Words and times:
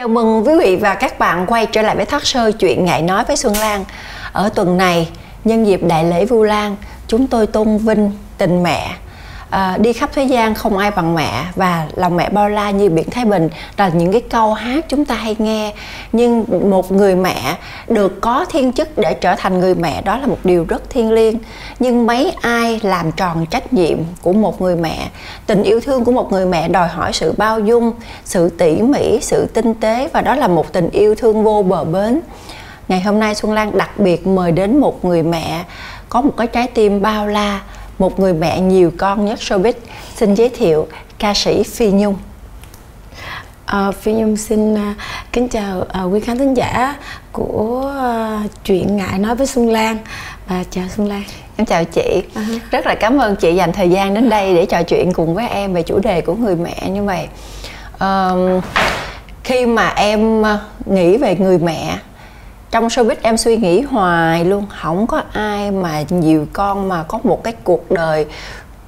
Chào 0.00 0.08
mừng 0.08 0.46
quý 0.46 0.52
vị 0.60 0.76
và 0.76 0.94
các 0.94 1.18
bạn 1.18 1.46
quay 1.46 1.66
trở 1.66 1.82
lại 1.82 1.96
với 1.96 2.06
Thác 2.06 2.26
Sơ 2.26 2.52
chuyện 2.52 2.84
ngại 2.84 3.02
nói 3.02 3.24
với 3.24 3.36
Xuân 3.36 3.56
Lan. 3.56 3.84
Ở 4.32 4.48
tuần 4.48 4.76
này, 4.76 5.08
nhân 5.44 5.66
dịp 5.66 5.80
đại 5.82 6.04
lễ 6.04 6.24
Vu 6.24 6.42
Lan, 6.42 6.76
chúng 7.06 7.26
tôi 7.26 7.46
tôn 7.46 7.78
vinh 7.78 8.12
tình 8.38 8.62
mẹ. 8.62 8.90
À, 9.50 9.76
đi 9.80 9.92
khắp 9.92 10.10
thế 10.14 10.24
gian 10.24 10.54
không 10.54 10.78
ai 10.78 10.90
bằng 10.90 11.14
mẹ. 11.14 11.44
Và 11.56 11.86
lòng 11.94 12.16
mẹ 12.16 12.28
bao 12.28 12.48
la 12.48 12.70
như 12.70 12.90
biển 12.90 13.10
Thái 13.10 13.24
Bình 13.24 13.48
là 13.76 13.88
những 13.88 14.12
cái 14.12 14.20
câu 14.20 14.54
hát 14.54 14.84
chúng 14.88 15.04
ta 15.04 15.14
hay 15.14 15.36
nghe. 15.38 15.72
Nhưng 16.12 16.44
một 16.70 16.92
người 16.92 17.14
mẹ 17.14 17.56
được 17.88 18.20
có 18.20 18.44
thiên 18.44 18.72
chức 18.72 18.98
để 18.98 19.14
trở 19.14 19.34
thành 19.34 19.60
người 19.60 19.74
mẹ 19.74 20.02
đó 20.02 20.18
là 20.18 20.26
một 20.26 20.38
điều 20.44 20.64
rất 20.68 20.90
thiêng 20.90 21.12
liêng. 21.12 21.38
Nhưng 21.78 22.06
mấy 22.06 22.32
ai 22.40 22.80
làm 22.82 23.12
tròn 23.12 23.46
trách 23.46 23.72
nhiệm 23.72 23.98
của 24.22 24.32
một 24.32 24.60
người 24.60 24.76
mẹ 24.76 25.08
tình 25.46 25.62
yêu 25.62 25.80
thương 25.80 26.04
của 26.04 26.12
một 26.12 26.32
người 26.32 26.46
mẹ 26.46 26.68
đòi 26.68 26.88
hỏi 26.88 27.12
sự 27.12 27.34
bao 27.36 27.60
dung 27.60 27.92
sự 28.24 28.48
tỉ 28.48 28.82
mỉ 28.82 29.18
sự 29.22 29.46
tinh 29.54 29.74
tế 29.74 30.08
và 30.12 30.20
đó 30.20 30.34
là 30.34 30.48
một 30.48 30.72
tình 30.72 30.90
yêu 30.90 31.14
thương 31.14 31.44
vô 31.44 31.62
bờ 31.62 31.84
bến. 31.84 32.20
Ngày 32.88 33.00
hôm 33.00 33.18
nay 33.18 33.34
xuân 33.34 33.52
lan 33.52 33.78
đặc 33.78 33.98
biệt 33.98 34.26
mời 34.26 34.52
đến 34.52 34.80
một 34.80 35.04
người 35.04 35.22
mẹ 35.22 35.64
có 36.08 36.20
một 36.20 36.32
cái 36.36 36.46
trái 36.46 36.66
tim 36.66 37.02
bao 37.02 37.26
la 37.26 37.60
một 38.00 38.20
người 38.20 38.32
mẹ 38.32 38.60
nhiều 38.60 38.92
con 38.98 39.24
nhất 39.24 39.38
showbiz 39.38 39.72
xin 40.16 40.34
giới 40.34 40.48
thiệu 40.48 40.86
ca 41.18 41.34
sĩ 41.34 41.62
phi 41.62 41.90
nhung 41.90 42.16
À, 43.70 43.90
Phi 43.90 44.12
Nhung 44.12 44.36
xin 44.36 44.74
uh, 44.74 44.96
kính 45.32 45.48
chào 45.48 45.78
uh, 45.78 46.12
quý 46.12 46.20
khán 46.20 46.38
thính 46.38 46.54
giả 46.54 46.96
của 47.32 47.92
uh, 48.44 48.50
chuyện 48.64 48.96
ngại 48.96 49.18
nói 49.18 49.34
với 49.34 49.46
Xuân 49.46 49.70
Lan 49.70 49.98
và 50.46 50.64
chào 50.70 50.84
Xuân 50.96 51.08
Lan. 51.08 51.22
Em 51.56 51.66
chào 51.66 51.84
chị. 51.84 52.22
Uh-huh. 52.34 52.58
Rất 52.70 52.86
là 52.86 52.94
cảm 52.94 53.18
ơn 53.18 53.36
chị 53.36 53.54
dành 53.54 53.72
thời 53.72 53.90
gian 53.90 54.14
đến 54.14 54.28
đây 54.28 54.54
để 54.54 54.66
trò 54.66 54.82
chuyện 54.82 55.12
cùng 55.12 55.34
với 55.34 55.48
em 55.48 55.74
về 55.74 55.82
chủ 55.82 55.98
đề 55.98 56.20
của 56.20 56.34
người 56.34 56.56
mẹ 56.56 56.90
như 56.90 57.04
vậy. 57.04 57.28
Uh, 57.94 58.64
khi 59.44 59.66
mà 59.66 59.88
em 59.88 60.42
nghĩ 60.86 61.16
về 61.16 61.36
người 61.36 61.58
mẹ 61.58 61.98
trong 62.70 62.88
showbiz 62.88 63.16
em 63.22 63.36
suy 63.36 63.56
nghĩ 63.56 63.80
hoài 63.80 64.44
luôn 64.44 64.66
không 64.80 65.06
có 65.06 65.22
ai 65.32 65.70
mà 65.70 66.02
nhiều 66.08 66.46
con 66.52 66.88
mà 66.88 67.02
có 67.02 67.18
một 67.22 67.44
cái 67.44 67.54
cuộc 67.64 67.90
đời 67.90 68.26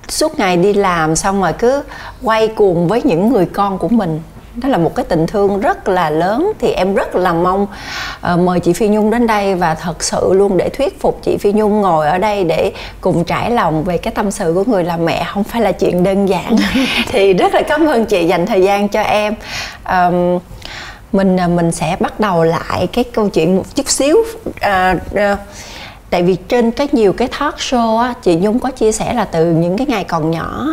suốt 0.09 0.39
ngày 0.39 0.57
đi 0.57 0.73
làm 0.73 1.17
xong 1.17 1.43
rồi 1.43 1.53
cứ 1.53 1.83
quay 2.23 2.49
cuồng 2.49 2.89
với 2.89 3.03
những 3.05 3.33
người 3.33 3.47
con 3.47 3.79
của 3.79 3.89
mình. 3.89 4.21
Đó 4.55 4.69
là 4.69 4.79
một 4.79 4.95
cái 4.95 5.05
tình 5.05 5.27
thương 5.27 5.61
rất 5.61 5.89
là 5.89 6.11
lớn 6.11 6.53
thì 6.59 6.71
em 6.71 6.95
rất 6.95 7.17
là 7.17 7.33
mong 7.33 7.67
uh, 8.33 8.41
mời 8.41 8.61
chị 8.61 8.73
Phi 8.73 8.89
Nhung 8.89 9.11
đến 9.11 9.27
đây 9.27 9.55
và 9.55 9.75
thật 9.75 10.03
sự 10.03 10.33
luôn 10.33 10.57
để 10.57 10.69
thuyết 10.69 11.01
phục 11.01 11.19
chị 11.23 11.37
Phi 11.37 11.53
Nhung 11.53 11.81
ngồi 11.81 12.07
ở 12.07 12.19
đây 12.19 12.45
để 12.45 12.73
cùng 13.01 13.25
trải 13.25 13.51
lòng 13.51 13.85
về 13.85 13.99
cái 13.99 14.13
tâm 14.15 14.31
sự 14.31 14.53
của 14.55 14.65
người 14.67 14.85
làm 14.85 15.05
mẹ 15.05 15.27
không 15.35 15.45
phải 15.45 15.63
là 15.63 15.73
chuyện 15.73 16.03
đơn 16.03 16.27
giản. 16.27 16.57
Thì 17.09 17.33
rất 17.33 17.55
là 17.55 17.63
cảm 17.63 17.87
ơn 17.87 18.07
chị 18.07 18.27
dành 18.27 18.47
thời 18.47 18.63
gian 18.63 18.89
cho 18.89 19.01
em. 19.01 19.35
Um, 19.89 20.39
mình 21.13 21.37
à, 21.37 21.49
mình 21.49 21.73
sẽ 21.73 21.97
bắt 22.01 22.21
đầu 22.21 22.45
lại 22.45 22.87
cái 22.93 23.05
câu 23.05 23.29
chuyện 23.29 23.57
một 23.57 23.75
chút 23.75 23.89
xíu. 23.89 24.17
À, 24.61 24.97
à, 25.15 25.37
tại 26.11 26.23
vì 26.23 26.37
trên 26.49 26.71
cái 26.71 26.89
nhiều 26.93 27.13
cái 27.13 27.29
talk 27.29 27.57
show 27.57 27.99
á, 27.99 28.15
chị 28.23 28.37
nhung 28.37 28.59
có 28.59 28.71
chia 28.71 28.93
sẻ 28.93 29.15
là 29.15 29.25
từ 29.25 29.53
những 29.53 29.77
cái 29.77 29.87
ngày 29.87 30.05
còn 30.05 30.31
nhỏ 30.31 30.67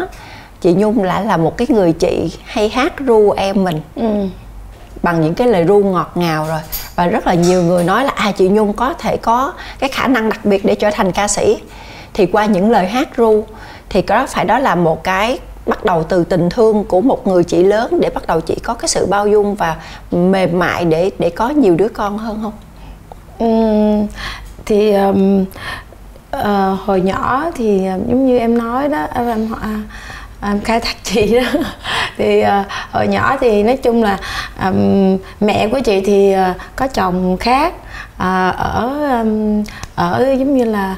chị 0.62 0.74
nhung 0.74 1.04
lại 1.04 1.26
là 1.26 1.38
một 1.38 1.58
cái 1.58 1.68
người 1.70 1.94
chị 1.94 2.38
hay 2.46 2.70
hát 2.70 2.94
ru 3.00 3.32
em 3.32 3.64
mình. 3.64 3.82
Ừ. 3.96 4.28
bằng 5.04 5.22
những 5.22 5.34
cái 5.34 5.48
lời 5.48 5.64
ru 5.64 5.80
ngọt 5.80 6.12
ngào 6.16 6.46
rồi. 6.48 6.60
Và 6.96 7.08
rất 7.08 7.28
là 7.28 7.34
nhiều 7.34 7.64
người 7.64 7.84
nói 7.84 8.04
là 8.04 8.12
à 8.16 8.32
chị 8.32 8.50
nhung 8.50 8.74
có 8.74 8.94
thể 8.94 9.18
có 9.18 9.54
cái 9.80 9.90
khả 9.90 10.08
năng 10.08 10.30
đặc 10.30 10.46
biệt 10.46 10.66
để 10.66 10.76
trở 10.76 10.90
thành 10.92 11.12
ca 11.12 11.28
sĩ. 11.28 11.58
Thì 12.14 12.26
qua 12.26 12.46
những 12.46 12.72
lời 12.72 12.88
hát 12.88 13.10
ru 13.18 13.44
thì 13.90 14.02
có 14.02 14.26
phải 14.30 14.46
đó 14.46 14.60
là 14.60 14.76
một 14.76 15.04
cái 15.04 15.40
bắt 15.70 15.86
đầu 15.86 16.04
từ 16.04 16.24
tình 16.24 16.50
thương 16.50 16.84
của 16.84 17.02
một 17.02 17.28
người 17.28 17.44
chị 17.44 17.64
lớn 17.64 18.00
để 18.02 18.10
bắt 18.10 18.28
đầu 18.28 18.42
chị 18.42 18.56
có 18.64 18.74
cái 18.74 18.88
sự 18.88 19.06
bao 19.06 19.28
dung 19.28 19.56
và 19.56 19.76
mềm 20.12 20.60
mại 20.60 20.86
để 20.86 21.12
để 21.20 21.30
có 21.30 21.50
nhiều 21.50 21.76
đứa 21.76 21.88
con 21.88 22.18
hơn 22.18 22.40
không? 22.42 22.54
Uhm, 23.44 24.08
thì 24.66 24.94
um, 24.94 25.46
uh, 26.36 26.80
hồi 26.86 27.02
nhỏ 27.02 27.46
thì 27.56 27.82
giống 28.10 28.28
như 28.28 28.38
em 28.38 28.58
nói 28.58 28.88
đó 28.88 29.08
em 29.16 29.48
họ 29.48 29.58
à, 29.62 29.80
em 30.42 30.62
khai 30.62 30.80
thác 30.80 30.96
chị 31.04 31.36
đó 31.36 31.60
thì 32.18 32.42
uh, 32.42 32.48
hồi 32.92 33.08
nhỏ 33.08 33.38
thì 33.42 33.64
nói 33.64 33.78
chung 33.78 34.04
là 34.04 34.18
um, 34.64 35.18
mẹ 35.40 35.68
của 35.68 35.80
chị 35.80 36.02
thì 36.06 36.36
uh, 36.52 36.58
có 36.76 36.88
chồng 36.88 37.38
khác 37.38 37.74
uh, 37.76 38.56
ở 38.58 38.90
um, 39.20 39.64
ở 39.96 40.36
giống 40.40 40.58
như 40.58 40.64
là 40.64 40.96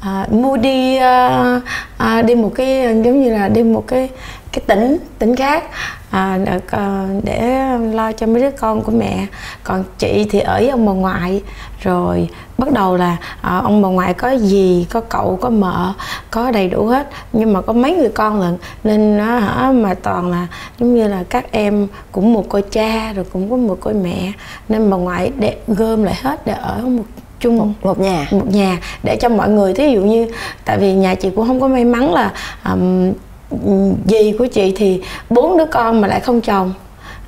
à, 0.00 0.26
mua 0.30 0.56
đi 0.56 0.96
à, 0.96 1.60
à, 1.98 2.22
đi 2.22 2.34
một 2.34 2.52
cái 2.54 2.82
giống 3.04 3.22
như 3.22 3.30
là 3.30 3.48
đi 3.48 3.62
một 3.62 3.84
cái 3.86 4.08
cái 4.52 4.62
tỉnh 4.66 4.98
tỉnh 5.18 5.36
khác 5.36 5.64
à, 6.10 6.38
để, 6.44 6.60
à, 6.70 7.06
để 7.22 7.68
lo 7.92 8.12
cho 8.12 8.26
mấy 8.26 8.42
đứa 8.42 8.50
con 8.50 8.82
của 8.82 8.92
mẹ. 8.92 9.26
Còn 9.64 9.84
chị 9.98 10.26
thì 10.30 10.40
ở 10.40 10.54
với 10.54 10.68
ông 10.68 10.86
bà 10.86 10.92
ngoại. 10.92 11.42
Rồi 11.80 12.28
bắt 12.58 12.72
đầu 12.72 12.96
là 12.96 13.16
à, 13.40 13.58
ông 13.58 13.82
bà 13.82 13.88
ngoại 13.88 14.14
có 14.14 14.30
gì 14.30 14.86
có 14.90 15.00
cậu 15.00 15.38
có 15.40 15.50
mợ 15.50 15.92
có 16.30 16.50
đầy 16.50 16.68
đủ 16.68 16.86
hết. 16.86 17.08
Nhưng 17.32 17.52
mà 17.52 17.60
có 17.60 17.72
mấy 17.72 17.96
người 17.96 18.08
con 18.08 18.40
lận. 18.40 18.56
Nên 18.84 19.18
nó 19.18 19.38
hả 19.38 19.72
mà 19.72 19.94
toàn 19.94 20.30
là 20.30 20.46
giống 20.78 20.94
như 20.94 21.08
là 21.08 21.24
các 21.30 21.52
em 21.52 21.86
cũng 22.12 22.32
một 22.32 22.44
cô 22.48 22.60
cha 22.70 23.12
rồi 23.12 23.24
cũng 23.32 23.50
có 23.50 23.56
một 23.56 23.76
cô 23.80 23.92
mẹ. 24.02 24.32
Nên 24.68 24.90
bà 24.90 24.96
ngoại 24.96 25.32
để 25.36 25.56
gom 25.68 26.04
lại 26.04 26.14
hết 26.22 26.46
để 26.46 26.52
ở 26.52 26.80
một 26.80 27.04
chung 27.40 27.56
một, 27.56 27.68
một 27.82 28.00
nhà. 28.00 28.26
Một 28.30 28.46
nhà. 28.52 28.78
Để 29.02 29.16
cho 29.16 29.28
mọi 29.28 29.48
người 29.48 29.74
thí 29.74 29.90
dụ 29.90 30.00
như 30.00 30.26
tại 30.64 30.78
vì 30.78 30.92
nhà 30.92 31.14
chị 31.14 31.30
cũng 31.36 31.46
không 31.46 31.60
có 31.60 31.68
may 31.68 31.84
mắn 31.84 32.14
là 32.14 32.32
um, 32.64 33.12
dì 34.06 34.32
của 34.38 34.46
chị 34.46 34.72
thì 34.76 35.02
bốn 35.30 35.58
đứa 35.58 35.66
con 35.66 36.00
mà 36.00 36.08
lại 36.08 36.20
không 36.20 36.40
chồng. 36.40 36.74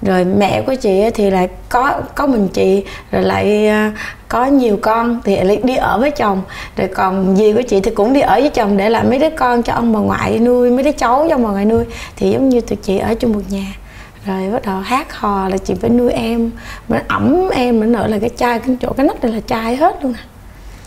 Rồi 0.03 0.25
mẹ 0.25 0.62
của 0.62 0.75
chị 0.75 1.10
thì 1.15 1.31
lại 1.31 1.48
có 1.69 2.00
có 2.15 2.26
mình 2.26 2.48
chị 2.48 2.84
rồi 3.10 3.22
lại 3.22 3.69
uh, 3.69 3.94
có 4.28 4.44
nhiều 4.44 4.78
con 4.82 5.21
thì 5.25 5.37
lại 5.37 5.60
đi 5.62 5.76
ở 5.76 5.98
với 5.98 6.10
chồng. 6.10 6.42
Rồi 6.77 6.88
còn 6.88 7.37
dì 7.37 7.53
của 7.53 7.62
chị 7.62 7.81
thì 7.81 7.91
cũng 7.91 8.12
đi 8.12 8.21
ở 8.21 8.41
với 8.41 8.50
chồng 8.50 8.77
để 8.77 8.91
làm 8.91 9.10
mấy 9.10 9.19
đứa 9.19 9.31
con 9.31 9.62
cho 9.62 9.72
ông 9.72 9.92
bà 9.92 10.00
ngoại 10.00 10.38
nuôi 10.38 10.71
mấy 10.71 10.84
đứa 10.84 10.92
cháu 10.92 11.27
cho 11.28 11.34
ông 11.34 11.42
bà 11.42 11.50
ngoại 11.50 11.65
nuôi. 11.65 11.84
Thì 12.16 12.31
giống 12.31 12.48
như 12.48 12.60
tụi 12.60 12.77
chị 12.77 12.98
ở 12.98 13.15
chung 13.15 13.32
một 13.32 13.42
nhà 13.48 13.66
rồi 14.26 14.50
bắt 14.53 14.62
đầu 14.66 14.81
hát 14.81 15.12
hò 15.12 15.48
là 15.48 15.56
chị 15.56 15.75
phải 15.75 15.91
nuôi 15.91 16.12
em. 16.12 16.50
Mà 16.88 17.03
ẩm 17.08 17.48
em 17.53 17.92
nữa 17.92 18.06
là 18.06 18.19
cái 18.19 18.31
chai 18.36 18.58
cái 18.58 18.76
chỗ 18.81 18.92
cái 18.92 19.06
nách 19.06 19.22
đây 19.22 19.32
là 19.32 19.41
chai 19.41 19.76
hết 19.76 20.04
luôn 20.04 20.12
à. 20.12 20.25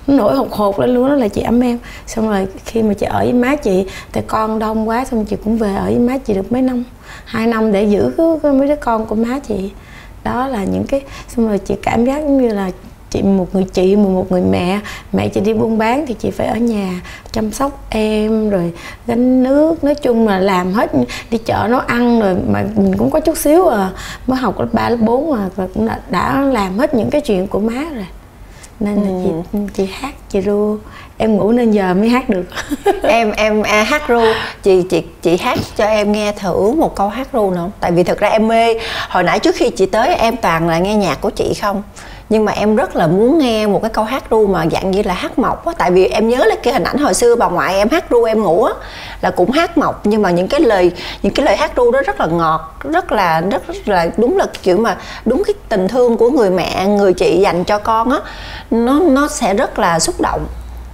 Nó 0.07 0.17
nổi 0.17 0.35
hột 0.35 0.51
hột 0.51 0.79
lên 0.79 0.93
luôn 0.93 1.09
đó 1.09 1.15
là 1.15 1.27
chị 1.27 1.41
ấm 1.41 1.63
em. 1.63 1.77
Xong 2.07 2.29
rồi 2.29 2.47
khi 2.65 2.81
mà 2.81 2.93
chị 2.93 3.05
ở 3.05 3.19
với 3.19 3.33
má 3.33 3.55
chị 3.55 3.85
thì 4.11 4.21
con 4.27 4.59
đông 4.59 4.89
quá 4.89 5.05
xong 5.05 5.25
chị 5.25 5.35
cũng 5.43 5.57
về 5.57 5.75
ở 5.75 5.85
với 5.85 5.99
má 5.99 6.17
chị 6.17 6.33
được 6.33 6.51
mấy 6.51 6.61
năm. 6.61 6.83
Hai 7.25 7.47
năm 7.47 7.71
để 7.71 7.83
giữ 7.83 8.11
cái, 8.17 8.53
mấy 8.53 8.67
đứa 8.67 8.75
con 8.75 9.05
của 9.05 9.15
má 9.15 9.39
chị. 9.39 9.71
Đó 10.23 10.47
là 10.47 10.63
những 10.63 10.83
cái 10.83 11.01
xong 11.27 11.47
rồi 11.47 11.57
chị 11.57 11.75
cảm 11.81 12.05
giác 12.05 12.19
giống 12.19 12.41
như 12.41 12.53
là 12.53 12.71
chị 13.13 13.21
một 13.21 13.47
người 13.53 13.63
chị 13.63 13.95
mà 13.95 14.09
một 14.09 14.31
người 14.31 14.41
mẹ. 14.41 14.79
Mẹ 15.13 15.27
chị 15.27 15.41
đi 15.41 15.53
buôn 15.53 15.77
bán 15.77 16.05
thì 16.07 16.13
chị 16.13 16.31
phải 16.31 16.47
ở 16.47 16.55
nhà 16.55 17.01
chăm 17.31 17.51
sóc 17.51 17.85
em 17.89 18.49
rồi 18.49 18.73
gánh 19.07 19.43
nước. 19.43 19.83
Nói 19.83 19.95
chung 19.95 20.27
là 20.27 20.39
làm 20.39 20.73
hết 20.73 20.91
đi 21.31 21.37
chợ 21.37 21.67
nấu 21.69 21.79
ăn 21.79 22.21
rồi 22.21 22.35
mà 22.47 22.63
mình 22.75 22.97
cũng 22.97 23.11
có 23.11 23.19
chút 23.19 23.37
xíu 23.37 23.67
à. 23.67 23.89
Mới 24.27 24.37
học 24.37 24.59
lớp 24.59 24.67
ba 24.73 24.89
lớp 24.89 24.97
bốn 24.99 25.31
mà 25.31 25.49
và 25.55 25.67
cũng 25.73 25.85
đã, 25.87 25.99
đã 26.09 26.41
làm 26.41 26.77
hết 26.77 26.93
những 26.93 27.09
cái 27.09 27.21
chuyện 27.21 27.47
của 27.47 27.59
má 27.59 27.83
rồi. 27.95 28.07
Nên 28.79 28.95
là 28.95 29.09
ừ. 29.09 29.41
chị 29.53 29.59
chị 29.73 29.89
hát 29.93 30.15
chị 30.29 30.41
ru. 30.41 30.77
Em 31.17 31.35
ngủ 31.35 31.51
nên 31.51 31.71
giờ 31.71 31.93
mới 31.93 32.09
hát 32.09 32.29
được. 32.29 32.45
Em 33.03 33.31
em 33.31 33.61
à, 33.61 33.83
hát 33.83 34.07
ru. 34.07 34.21
Chị 34.63 34.83
chị 34.89 35.03
chị 35.21 35.37
hát 35.37 35.59
cho 35.75 35.85
em 35.85 36.11
nghe 36.11 36.31
thử 36.31 36.71
một 36.71 36.95
câu 36.95 37.09
hát 37.09 37.27
ru 37.33 37.51
nữa 37.51 37.69
tại 37.79 37.91
vì 37.91 38.03
thực 38.03 38.19
ra 38.19 38.27
em 38.29 38.47
mê. 38.47 38.73
Hồi 39.09 39.23
nãy 39.23 39.39
trước 39.39 39.55
khi 39.55 39.69
chị 39.69 39.85
tới 39.85 40.15
em 40.15 40.37
toàn 40.37 40.69
là 40.69 40.79
nghe 40.79 40.95
nhạc 40.95 41.21
của 41.21 41.29
chị 41.29 41.53
không 41.61 41.83
nhưng 42.29 42.45
mà 42.45 42.51
em 42.51 42.75
rất 42.75 42.95
là 42.95 43.07
muốn 43.07 43.39
nghe 43.39 43.67
một 43.67 43.81
cái 43.81 43.89
câu 43.89 44.03
hát 44.03 44.23
ru 44.31 44.47
mà 44.47 44.65
dạng 44.71 44.91
như 44.91 45.01
là 45.03 45.13
hát 45.13 45.39
mộc 45.39 45.65
á. 45.65 45.73
Tại 45.77 45.91
vì 45.91 46.05
em 46.05 46.29
nhớ 46.29 46.37
là 46.45 46.55
cái 46.63 46.73
hình 46.73 46.83
ảnh 46.83 46.97
hồi 46.97 47.13
xưa 47.13 47.35
bà 47.35 47.47
ngoại 47.47 47.75
em 47.75 47.89
hát 47.89 48.05
ru 48.09 48.23
em 48.23 48.43
ngủ 48.43 48.63
á 48.63 48.73
là 49.21 49.31
cũng 49.31 49.51
hát 49.51 49.77
mộc. 49.77 50.05
Nhưng 50.05 50.21
mà 50.21 50.31
những 50.31 50.47
cái 50.47 50.59
lời 50.59 50.91
những 51.21 51.33
cái 51.33 51.45
lời 51.45 51.57
hát 51.57 51.71
ru 51.75 51.91
đó 51.91 52.01
rất 52.05 52.19
là 52.19 52.25
ngọt 52.25 52.79
rất 52.83 53.11
là 53.11 53.41
rất, 53.41 53.67
rất 53.67 53.87
là 53.87 54.07
đúng 54.17 54.37
là 54.37 54.45
kiểu 54.63 54.77
mà 54.77 54.97
đúng 55.25 55.43
cái 55.43 55.53
tình 55.69 55.87
thương 55.87 56.17
của 56.17 56.29
người 56.29 56.49
mẹ 56.49 56.85
người 56.85 57.13
chị 57.13 57.39
dành 57.41 57.63
cho 57.63 57.77
con 57.77 58.11
á. 58.11 58.19
Nó 58.71 58.99
nó 58.99 59.27
sẽ 59.27 59.53
rất 59.53 59.79
là 59.79 59.99
xúc 59.99 60.15
động. 60.21 60.45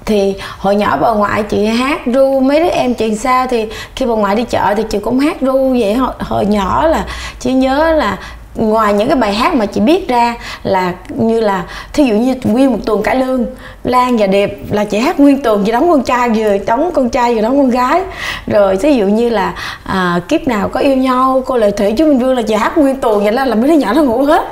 Thì 0.06 0.36
hồi 0.60 0.76
nhỏ 0.76 0.98
bà 1.02 1.12
ngoại 1.12 1.44
chị 1.44 1.66
hát 1.66 2.02
ru 2.06 2.40
mấy 2.40 2.60
đứa 2.60 2.70
em 2.70 2.94
chị 2.94 3.16
sao 3.16 3.48
thì 3.48 3.68
khi 3.96 4.06
bà 4.06 4.14
ngoại 4.14 4.36
đi 4.36 4.44
chợ 4.44 4.74
thì 4.78 4.84
chị 4.90 5.00
cũng 5.00 5.20
hát 5.20 5.38
ru 5.42 5.76
vậy. 5.80 5.94
Hồi, 5.94 6.14
hồi 6.20 6.46
nhỏ 6.46 6.88
là 6.88 7.06
chị 7.40 7.54
nhớ 7.54 7.92
là 7.92 8.18
ngoài 8.56 8.94
những 8.94 9.08
cái 9.08 9.18
bài 9.18 9.34
hát 9.34 9.54
mà 9.54 9.66
chị 9.66 9.82
biết 9.82 10.08
ra 10.08 10.36
là 10.64 10.94
như 11.10 11.40
là 11.40 11.66
thí 11.94 12.04
dụ 12.04 12.16
như 12.16 12.36
nguyên 12.44 12.72
một 12.72 12.80
tuần 12.86 13.04
cải 13.04 13.16
lương 13.16 13.46
lan 13.90 14.18
và 14.18 14.28
đẹp 14.28 14.58
là 14.72 14.84
chị 14.84 14.98
hát 14.98 15.20
nguyên 15.20 15.42
tuần 15.42 15.64
chị 15.66 15.72
đóng 15.72 15.90
con 15.92 16.04
trai 16.04 16.30
vừa 16.30 16.58
đóng 16.68 16.92
con 16.94 17.10
trai 17.10 17.36
vừa 17.36 17.42
đóng 17.42 17.58
con 17.58 17.70
gái. 17.70 18.02
Rồi 18.48 18.78
thí 18.78 18.94
dụ 18.94 19.06
như 19.06 19.30
là 19.30 19.54
à, 19.84 20.22
kiếp 20.28 20.48
nào 20.48 20.70
có 20.70 20.80
yêu 20.80 20.96
nhau 20.96 21.44
cô 21.46 21.58
lệ 21.58 21.72
thủy 21.72 21.94
chú 21.98 22.06
minh 22.06 22.20
vương 22.20 22.36
là 22.36 22.42
chị 22.42 22.54
hát 22.54 22.78
nguyên 22.78 22.96
tuần 22.96 23.24
vậy 23.24 23.32
đó 23.32 23.46
là 23.46 23.56
mấy 23.56 23.70
đứa 23.70 23.76
nhỏ 23.76 23.94
nó 23.94 24.04
ngủ 24.04 24.24
hết. 24.24 24.46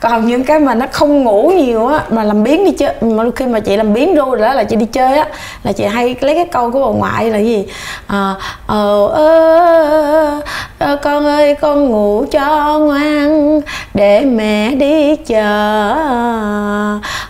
Còn 0.00 0.26
những 0.26 0.44
cái 0.44 0.60
mà 0.60 0.74
nó 0.74 0.86
không 0.92 1.24
ngủ 1.24 1.52
nhiều 1.56 1.86
á 1.86 2.00
mà 2.10 2.24
làm 2.24 2.42
biến 2.42 2.64
đi 2.64 2.72
chơi 2.72 2.94
mà 3.00 3.24
khi 3.36 3.46
mà 3.46 3.60
chị 3.60 3.76
làm 3.76 3.92
biến 3.92 4.14
ru 4.16 4.24
rồi 4.24 4.40
đó 4.40 4.54
là 4.54 4.64
chị 4.64 4.76
đi 4.76 4.86
chơi 4.86 5.18
á 5.18 5.26
là 5.62 5.72
chị 5.72 5.84
hay 5.84 6.16
lấy 6.20 6.34
cái 6.34 6.44
câu 6.44 6.70
của 6.70 6.86
bà 6.86 6.98
ngoại 6.98 7.30
là 7.30 7.38
gì? 7.38 7.66
À, 8.06 8.34
ờ, 8.66 9.06
ơ, 10.78 10.96
con 11.02 11.26
ơi 11.26 11.54
con 11.54 11.90
ngủ 11.90 12.24
cho 12.30 12.78
ngoan 12.78 13.60
để 13.94 14.20
mẹ 14.20 14.70
đi 14.70 15.16
chờ 15.16 15.94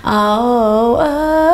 oh, 0.09 0.99
oh, 0.99 1.50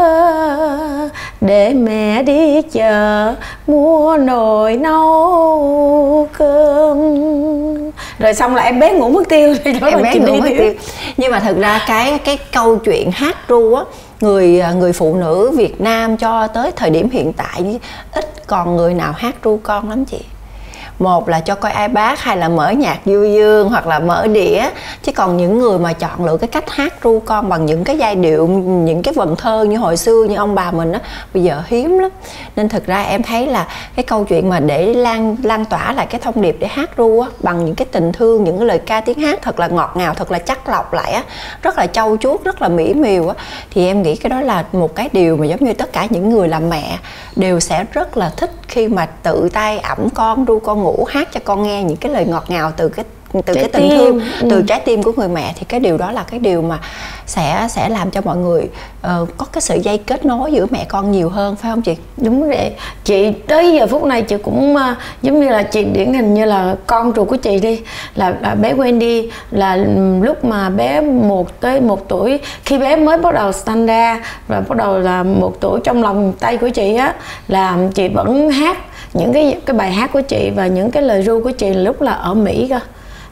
để 1.41 1.75
mẹ 1.75 2.23
đi 2.23 2.63
chợ 2.63 3.35
mua 3.67 4.17
nồi 4.17 4.77
nấu 4.77 6.29
cơm. 6.39 6.99
Rồi 8.19 8.35
xong 8.35 8.55
là 8.55 8.63
em 8.63 8.81
bé 8.81 8.93
ngủ 8.93 9.09
mất 9.09 9.29
tiêu 9.29 9.55
rồi 9.65 9.75
đó 9.81 9.87
em 9.87 10.03
bé 10.03 10.15
ngủ 10.15 10.35
mất 10.35 10.49
tiêu. 10.59 10.75
Nhưng 11.17 11.33
mà 11.33 11.41
thực 11.41 11.59
ra 11.59 11.81
cái 11.87 12.19
cái 12.19 12.39
câu 12.53 12.77
chuyện 12.77 13.11
hát 13.11 13.37
ru 13.49 13.75
á 13.75 13.85
người 14.21 14.63
người 14.77 14.93
phụ 14.93 15.17
nữ 15.17 15.51
Việt 15.57 15.81
Nam 15.81 16.17
cho 16.17 16.47
tới 16.47 16.73
thời 16.77 16.91
điểm 16.91 17.11
hiện 17.11 17.33
tại 17.33 17.81
ít 18.13 18.47
còn 18.47 18.77
người 18.77 18.95
nào 18.95 19.13
hát 19.17 19.35
ru 19.45 19.59
con 19.63 19.91
lắm 19.91 20.05
chị 20.05 20.19
một 20.99 21.29
là 21.29 21.41
cho 21.41 21.55
coi 21.55 21.73
ipad 21.73 22.19
hay 22.19 22.37
là 22.37 22.49
mở 22.49 22.71
nhạc 22.71 22.99
du 23.05 23.25
dương 23.25 23.69
hoặc 23.69 23.87
là 23.87 23.99
mở 23.99 24.27
đĩa. 24.27 24.69
Chứ 25.03 25.13
còn 25.13 25.37
những 25.37 25.59
người 25.59 25.79
mà 25.79 25.93
chọn 25.93 26.25
lựa 26.25 26.37
cái 26.37 26.49
cách 26.49 26.71
hát 26.71 26.95
ru 27.05 27.21
con 27.25 27.49
bằng 27.49 27.67
những 27.67 27.85
cái 27.85 27.99
giai 27.99 28.15
điệu, 28.15 28.47
những 28.49 29.03
cái 29.03 29.15
vần 29.15 29.37
thơ 29.37 29.65
như 29.65 29.77
hồi 29.77 29.97
xưa 29.97 30.27
như 30.29 30.37
ông 30.37 30.55
bà 30.55 30.71
mình 30.71 30.93
á, 30.93 31.01
bây 31.35 31.43
giờ 31.43 31.63
hiếm 31.67 31.99
lắm. 31.99 32.11
Nên 32.57 32.69
thực 32.69 32.87
ra 32.87 33.03
em 33.03 33.23
thấy 33.23 33.47
là 33.47 33.67
cái 33.97 34.05
câu 34.05 34.25
chuyện 34.25 34.49
mà 34.49 34.61
để 34.61 34.95
lan 34.95 35.37
lan 35.43 35.65
tỏa 35.65 35.93
lại 35.93 36.07
cái 36.07 36.21
thông 36.21 36.43
điệp 36.43 36.57
để 36.61 36.67
hát 36.67 36.91
ru 36.97 37.21
á, 37.21 37.29
bằng 37.41 37.65
những 37.65 37.75
cái 37.75 37.87
tình 37.93 38.13
thương, 38.13 38.45
những 38.45 38.59
cái 38.59 38.67
lời 38.67 38.79
ca 38.79 39.01
tiếng 39.01 39.19
hát 39.19 39.39
thật 39.43 39.59
là 39.61 39.67
ngọt 39.67 39.93
ngào, 39.95 40.15
thật 40.15 40.31
là 40.31 40.39
chắc 40.39 40.69
lọc 40.69 40.93
lại 40.93 41.13
á, 41.13 41.23
rất 41.63 41.79
là 41.79 41.87
trau 41.87 42.17
chuốt, 42.21 42.45
rất 42.45 42.63
là 42.63 42.69
mỹ 42.69 42.95
miều 42.95 43.29
á, 43.29 43.35
thì 43.71 43.87
em 43.87 44.03
nghĩ 44.03 44.17
cái 44.17 44.31
đó 44.31 44.41
là 44.41 44.65
một 44.73 44.95
cái 44.95 45.09
điều 45.13 45.37
mà 45.37 45.47
giống 45.47 45.65
như 45.65 45.73
tất 45.73 45.93
cả 45.93 46.07
những 46.11 46.31
người 46.31 46.49
làm 46.49 46.71
mẹ 46.71 46.99
đều 47.37 47.61
sẽ 47.61 47.85
rất 47.93 48.17
là 48.17 48.31
thích 48.37 48.51
khi 48.69 48.89
mà 48.89 49.07
tự 49.07 49.49
tay 49.53 49.79
ẩm 49.79 50.09
con, 50.15 50.45
ru 50.45 50.59
con 50.59 50.86
ngủ 50.87 51.05
hát 51.09 51.29
cho 51.33 51.41
con 51.45 51.63
nghe 51.63 51.83
những 51.83 51.97
cái 51.97 52.13
lời 52.13 52.25
ngọt 52.25 52.45
ngào 52.49 52.73
từ 52.77 52.89
cái 52.89 53.05
từ 53.33 53.55
trái 53.55 53.55
cái 53.55 53.69
tình 53.73 53.91
tim. 53.91 53.99
thương 53.99 54.21
ừ. 54.41 54.47
từ 54.51 54.63
trái 54.63 54.81
tim 54.81 55.03
của 55.03 55.13
người 55.17 55.29
mẹ 55.29 55.55
thì 55.59 55.65
cái 55.69 55.81
điều 55.81 55.99
đó 55.99 56.13
là 56.13 56.25
cái 56.31 56.41
điều 56.41 56.63
mà 56.63 56.79
sẽ 57.27 57.67
sẽ 57.71 57.89
làm 57.89 58.11
cho 58.11 58.21
mọi 58.25 58.37
người 58.37 58.63
uh, 58.63 59.29
có 59.37 59.47
cái 59.53 59.61
sợi 59.61 59.81
dây 59.81 59.99
kết 59.99 60.25
nối 60.25 60.53
giữa 60.53 60.67
mẹ 60.71 60.85
con 60.89 61.13
nhiều 61.13 61.29
hơn 61.29 61.57
phải 61.57 61.71
không 61.71 61.83
chị 61.83 61.97
đúng 62.17 62.49
rồi 62.49 62.71
chị 63.05 63.31
tới 63.31 63.73
giờ 63.73 63.87
phút 63.87 64.05
này 64.05 64.23
chị 64.23 64.37
cũng 64.43 64.75
uh, 64.75 64.81
giống 65.23 65.41
như 65.41 65.49
là 65.49 65.63
chị 65.63 65.85
điển 65.85 66.15
hình 66.15 66.35
như 66.35 66.45
là 66.45 66.77
con 66.87 67.13
ruột 67.17 67.29
của 67.29 67.37
chị 67.37 67.59
đi 67.59 67.81
là, 68.15 68.35
là 68.41 68.55
bé 68.55 68.75
Wendy 68.75 69.29
là 69.51 69.77
lúc 70.23 70.45
mà 70.45 70.71
bé 70.71 71.01
một 71.01 71.61
tới 71.61 71.81
một 71.81 72.09
tuổi 72.09 72.41
khi 72.65 72.79
bé 72.79 72.97
mới 72.97 73.19
bắt 73.19 73.35
đầu 73.35 73.53
sinh 73.53 73.87
ra 73.87 74.23
và 74.49 74.61
bắt 74.61 74.79
đầu 74.79 74.99
là 74.99 75.23
một 75.23 75.61
tuổi 75.61 75.81
trong 75.85 76.03
lòng 76.03 76.33
tay 76.41 76.57
của 76.57 76.69
chị 76.69 76.95
á 76.95 77.15
là 77.49 77.79
chị 77.95 78.09
vẫn 78.09 78.51
hát 78.51 78.79
những 79.15 79.33
cái 79.33 79.57
cái 79.67 79.77
bài 79.77 79.93
hát 79.93 80.13
của 80.13 80.21
chị 80.21 80.51
và 80.57 80.67
những 80.67 80.91
cái 80.91 81.03
lời 81.03 81.23
ru 81.23 81.43
của 81.43 81.51
chị 81.51 81.71
lúc 81.71 82.03
là 82.03 82.13
ở 82.13 82.35
Mỹ 82.35 82.67
cơ 82.71 82.79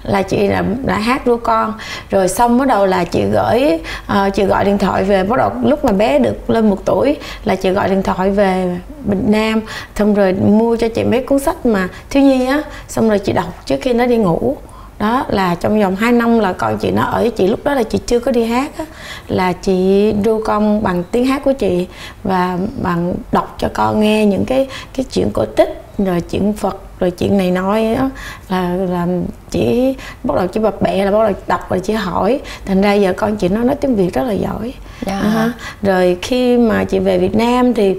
là 0.04 0.22
chị 0.22 0.48
là 0.48 0.64
đã 0.84 0.98
hát 0.98 1.22
ru 1.26 1.36
con. 1.36 1.74
Rồi 2.10 2.28
xong 2.28 2.58
bắt 2.58 2.68
đầu 2.68 2.86
là 2.86 3.04
chị 3.04 3.24
gửi 3.24 3.78
uh, 4.12 4.34
chị 4.34 4.44
gọi 4.44 4.64
điện 4.64 4.78
thoại 4.78 5.04
về. 5.04 5.24
Bắt 5.24 5.36
đầu 5.36 5.50
lúc 5.62 5.84
mà 5.84 5.92
bé 5.92 6.18
được 6.18 6.50
lên 6.50 6.70
một 6.70 6.78
tuổi 6.84 7.16
là 7.44 7.54
chị 7.54 7.70
gọi 7.70 7.88
điện 7.88 8.02
thoại 8.02 8.30
về 8.30 8.78
Việt 9.04 9.24
Nam. 9.26 9.60
Xong 9.96 10.14
rồi 10.14 10.32
mua 10.32 10.76
cho 10.76 10.88
chị 10.88 11.04
mấy 11.04 11.20
cuốn 11.20 11.38
sách 11.38 11.66
mà 11.66 11.88
thiếu 12.10 12.22
nhi 12.22 12.46
á. 12.46 12.62
Xong 12.88 13.08
rồi 13.08 13.18
chị 13.18 13.32
đọc 13.32 13.66
trước 13.66 13.76
khi 13.80 13.92
nó 13.92 14.06
đi 14.06 14.16
ngủ. 14.16 14.56
Đó 14.98 15.24
là 15.28 15.54
trong 15.54 15.80
vòng 15.80 15.96
2 15.96 16.12
năm 16.12 16.38
là 16.38 16.52
con 16.52 16.78
chị 16.78 16.90
nó 16.90 17.02
ở 17.02 17.20
với 17.20 17.30
chị. 17.30 17.46
Lúc 17.46 17.64
đó 17.64 17.74
là 17.74 17.82
chị 17.82 17.98
chưa 18.06 18.18
có 18.18 18.32
đi 18.32 18.44
hát 18.44 18.70
á, 18.78 18.84
là 19.28 19.52
chị 19.52 20.12
ru 20.24 20.42
con 20.44 20.82
bằng 20.82 21.02
tiếng 21.10 21.26
hát 21.26 21.42
của 21.44 21.52
chị 21.52 21.86
và 22.22 22.58
bằng 22.82 23.14
đọc 23.32 23.54
cho 23.58 23.68
con 23.74 24.00
nghe 24.00 24.26
những 24.26 24.44
cái 24.44 24.68
cái 24.96 25.04
chuyện 25.12 25.30
cổ 25.32 25.44
tích 25.44 25.84
rồi 25.98 26.20
chuyện 26.20 26.52
Phật 26.52 26.83
rồi 27.00 27.10
chuyện 27.10 27.38
này 27.38 27.50
nói 27.50 27.94
đó, 27.98 28.10
là 28.48 28.76
là 28.76 29.06
chỉ 29.50 29.94
bắt 30.24 30.36
đầu 30.36 30.46
chỉ 30.46 30.60
bập 30.60 30.82
bẹ 30.82 31.04
là 31.04 31.10
bắt 31.10 31.24
đầu 31.24 31.32
đọc 31.46 31.70
rồi 31.70 31.80
chỉ 31.80 31.92
hỏi 31.92 32.40
thành 32.66 32.80
ra 32.80 32.92
giờ 32.92 33.12
con 33.16 33.36
chị 33.36 33.48
nó 33.48 33.62
nói 33.62 33.76
tiếng 33.80 33.96
Việt 33.96 34.14
rất 34.14 34.22
là 34.22 34.32
giỏi 34.32 34.72
yeah. 35.06 35.22
Dạ. 35.24 35.30
uh-huh. 35.30 35.50
rồi 35.82 36.16
khi 36.22 36.56
mà 36.56 36.84
chị 36.84 36.98
về 36.98 37.18
Việt 37.18 37.34
Nam 37.34 37.74
thì 37.74 37.94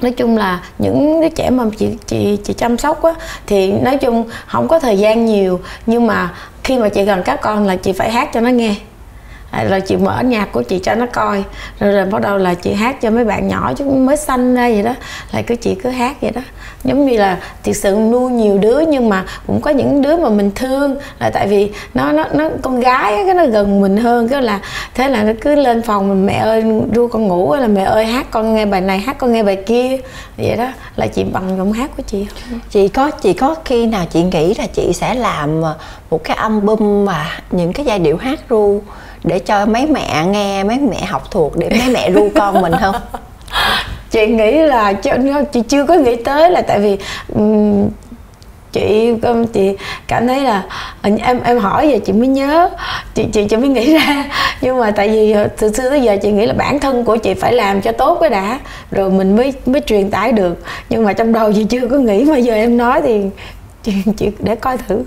nói 0.00 0.12
chung 0.12 0.36
là 0.36 0.62
những 0.78 1.20
đứa 1.20 1.28
trẻ 1.28 1.50
mà 1.50 1.64
chị 1.78 1.88
chị 2.06 2.38
chị 2.44 2.52
chăm 2.52 2.78
sóc 2.78 3.02
á 3.02 3.12
thì 3.46 3.72
nói 3.72 3.96
chung 3.96 4.24
không 4.46 4.68
có 4.68 4.78
thời 4.78 4.98
gian 4.98 5.26
nhiều 5.26 5.60
nhưng 5.86 6.06
mà 6.06 6.34
khi 6.64 6.78
mà 6.78 6.88
chị 6.88 7.04
gần 7.04 7.22
các 7.24 7.40
con 7.42 7.66
là 7.66 7.76
chị 7.76 7.92
phải 7.92 8.10
hát 8.10 8.28
cho 8.34 8.40
nó 8.40 8.48
nghe 8.48 8.74
À, 9.56 9.64
rồi 9.64 9.80
chị 9.80 9.96
mở 9.96 10.20
nhạc 10.20 10.52
của 10.52 10.62
chị 10.62 10.78
cho 10.78 10.94
nó 10.94 11.06
coi. 11.06 11.44
Rồi 11.80 11.92
rồi 11.92 12.04
bắt 12.04 12.22
đầu 12.22 12.38
là 12.38 12.54
chị 12.54 12.72
hát 12.72 13.00
cho 13.00 13.10
mấy 13.10 13.24
bạn 13.24 13.48
nhỏ 13.48 13.72
chứ 13.76 13.84
mới 13.84 14.16
sanh 14.16 14.54
ra 14.54 14.68
vậy 14.68 14.82
đó. 14.82 14.94
Là 15.32 15.42
cứ 15.42 15.56
chị 15.56 15.74
cứ 15.74 15.90
hát 15.90 16.16
vậy 16.20 16.30
đó. 16.30 16.40
Giống 16.84 17.06
như 17.06 17.16
là 17.16 17.38
thực 17.64 17.76
sự 17.76 17.96
nuôi 18.10 18.32
nhiều 18.32 18.58
đứa 18.58 18.80
nhưng 18.80 19.08
mà 19.08 19.24
cũng 19.46 19.60
có 19.60 19.70
những 19.70 20.02
đứa 20.02 20.16
mà 20.16 20.28
mình 20.28 20.50
thương. 20.54 20.96
Là 21.18 21.30
tại 21.30 21.48
vì 21.48 21.72
nó 21.94 22.12
nó 22.12 22.24
nó, 22.32 22.48
con 22.62 22.80
gái 22.80 23.22
cái 23.24 23.34
nó 23.34 23.46
gần 23.46 23.80
mình 23.80 23.96
hơn. 23.96 24.28
Cái 24.28 24.42
là, 24.42 24.60
thế 24.94 25.08
là 25.08 25.22
nó 25.22 25.32
cứ 25.40 25.54
lên 25.54 25.82
phòng 25.82 26.08
mình 26.08 26.26
mẹ 26.26 26.34
ơi, 26.34 26.64
ru 26.94 27.08
con 27.08 27.28
ngủ 27.28 27.54
là 27.54 27.66
mẹ 27.66 27.82
ơi, 27.82 28.06
hát 28.06 28.26
con 28.30 28.54
nghe 28.54 28.66
bài 28.66 28.80
này, 28.80 28.98
hát 28.98 29.18
con 29.18 29.32
nghe 29.32 29.42
bài 29.42 29.56
kia. 29.56 29.96
Vậy 30.36 30.56
đó. 30.56 30.68
Là 30.96 31.06
chị 31.06 31.24
bằng 31.24 31.56
giọng 31.58 31.72
hát 31.72 31.90
của 31.96 32.02
chị. 32.06 32.26
Không 32.50 32.60
chị 32.70 32.88
có 32.88 33.10
chị 33.10 33.32
có 33.32 33.54
khi 33.64 33.86
nào 33.86 34.04
chị 34.10 34.22
nghĩ 34.22 34.54
là 34.54 34.66
chị 34.66 34.92
sẽ 34.92 35.14
làm 35.14 35.60
một 36.10 36.24
cái 36.24 36.36
album 36.36 37.04
mà 37.04 37.26
những 37.50 37.72
cái 37.72 37.86
giai 37.86 37.98
điệu 37.98 38.16
hát 38.16 38.40
ru 38.50 38.80
để 39.26 39.38
cho 39.38 39.66
mấy 39.66 39.86
mẹ 39.86 40.24
nghe 40.26 40.64
mấy 40.64 40.78
mẹ 40.78 41.04
học 41.06 41.30
thuộc 41.30 41.56
để 41.56 41.70
mấy 41.70 41.88
mẹ 41.94 42.10
ru 42.10 42.28
con 42.34 42.62
mình 42.62 42.72
không? 42.80 42.94
Chị 44.10 44.26
nghĩ 44.26 44.52
là 44.52 44.92
chị 45.52 45.60
chưa 45.68 45.86
có 45.86 45.94
nghĩ 45.94 46.16
tới 46.16 46.50
là 46.50 46.62
tại 46.62 46.80
vì 46.80 46.98
um, 47.34 47.88
chị 48.72 49.12
chị 49.52 49.76
cảm 50.06 50.26
thấy 50.26 50.40
là 50.40 50.62
ờ, 51.02 51.10
em 51.22 51.40
em 51.44 51.58
hỏi 51.58 51.88
giờ 51.88 51.98
chị 52.06 52.12
mới 52.12 52.28
nhớ. 52.28 52.70
Chị 53.14 53.26
chị 53.32 53.46
chị 53.50 53.56
mới 53.56 53.68
nghĩ 53.68 53.94
ra. 53.94 54.24
Nhưng 54.60 54.80
mà 54.80 54.90
tại 54.90 55.08
vì 55.08 55.34
từ 55.58 55.72
xưa 55.72 55.90
tới 55.90 56.02
giờ 56.02 56.16
chị 56.22 56.32
nghĩ 56.32 56.46
là 56.46 56.54
bản 56.54 56.80
thân 56.80 57.04
của 57.04 57.16
chị 57.16 57.34
phải 57.34 57.52
làm 57.52 57.80
cho 57.80 57.92
tốt 57.92 58.18
cái 58.20 58.30
đã 58.30 58.60
rồi 58.90 59.10
mình 59.10 59.36
mới 59.36 59.52
mới 59.66 59.82
truyền 59.86 60.10
tải 60.10 60.32
được. 60.32 60.62
Nhưng 60.90 61.04
mà 61.04 61.12
trong 61.12 61.32
đầu 61.32 61.52
chị 61.52 61.64
chưa 61.64 61.88
có 61.88 61.96
nghĩ 61.96 62.24
mà 62.24 62.36
giờ 62.36 62.54
em 62.54 62.76
nói 62.76 63.02
thì 63.02 63.20
chị, 63.82 63.92
chị 64.16 64.30
để 64.38 64.54
coi 64.54 64.76
thử 64.88 65.02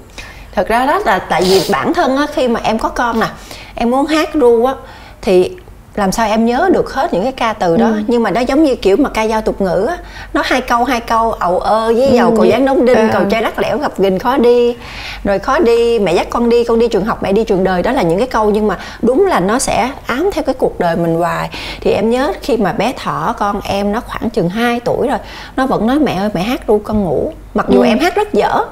thật 0.56 0.68
ra 0.68 0.86
đó 0.86 1.00
là 1.06 1.20
tại 1.20 1.42
vì 1.44 1.62
bản 1.72 1.94
thân 1.94 2.18
á, 2.18 2.26
khi 2.34 2.48
mà 2.48 2.60
em 2.64 2.80
có 2.80 2.90
con 2.90 3.20
nè 3.20 3.28
em 3.76 3.92
muốn 3.92 4.06
hát 4.06 4.30
ru 4.34 4.66
á 4.66 4.74
thì 5.22 5.52
làm 5.96 6.12
sao 6.12 6.28
em 6.28 6.46
nhớ 6.46 6.70
được 6.74 6.94
hết 6.94 7.14
những 7.14 7.24
cái 7.24 7.32
ca 7.32 7.54
từ 7.54 7.78
đó 7.78 7.86
ừ. 7.86 8.02
nhưng 8.08 8.24
mà 8.24 8.32
nó 8.32 8.42
giống 8.42 8.64
như 8.64 8.76
kiểu 8.76 8.98
mà 8.98 9.10
ca 9.10 9.28
dao 9.28 9.42
tục 9.42 9.62
ngữ 9.62 9.86
á 9.90 9.98
nó 10.34 10.42
hai 10.46 10.62
câu 10.62 10.84
hai 10.84 11.02
câu 11.02 11.32
ầu 11.32 11.60
ơ 11.60 11.94
với 11.96 12.08
ừ, 12.08 12.16
dầu 12.16 12.34
cầu 12.36 12.46
dáng 12.46 12.66
đóng 12.66 12.86
đinh 12.86 12.98
à. 12.98 13.10
cầu 13.14 13.22
chơi 13.30 13.42
đất 13.42 13.60
lẻo 13.60 13.78
gặp 13.78 13.92
gình 13.98 14.20
khó 14.20 14.38
đi 14.38 14.76
rồi 15.24 15.40
khó 15.40 15.60
đi 15.60 16.00
mẹ 16.00 16.14
dắt 16.14 16.28
con 16.30 16.50
đi 16.50 16.64
con 16.64 16.80
đi 16.80 16.88
trường 16.88 17.06
học 17.06 17.24
mẹ 17.24 17.32
đi 17.32 17.44
trường 17.44 17.64
đời 17.64 17.84
đó 17.84 17.92
là 17.92 18.02
những 18.02 18.18
cái 18.18 18.28
câu 18.28 18.50
nhưng 18.50 18.68
mà 18.68 18.78
đúng 19.02 19.26
là 19.26 19.40
nó 19.40 19.60
sẽ 19.60 19.92
ám 20.06 20.30
theo 20.34 20.44
cái 20.44 20.56
cuộc 20.58 20.80
đời 20.80 20.96
mình 20.96 21.16
hoài 21.16 21.50
thì 21.82 21.92
em 21.92 22.10
nhớ 22.10 22.34
khi 22.42 22.58
mà 22.58 22.72
bé 22.72 22.94
thỏ 22.98 23.36
con 23.38 23.62
em 23.64 23.92
nó 23.92 24.02
khoảng 24.02 24.30
chừng 24.30 24.50
2 24.50 24.80
tuổi 24.80 25.08
rồi 25.08 25.20
nó 25.56 25.66
vẫn 25.66 25.88
nói 25.88 26.00
mẹ 26.00 26.14
ơi 26.14 26.30
mẹ 26.34 26.42
hát 26.42 26.62
ru 26.68 26.80
con 26.84 27.04
ngủ 27.04 27.34
mặc 27.54 27.66
dù 27.70 27.82
ừ. 27.82 27.86
em 27.86 28.00
hát 28.00 28.16
rất 28.16 28.34
dở 28.34 28.66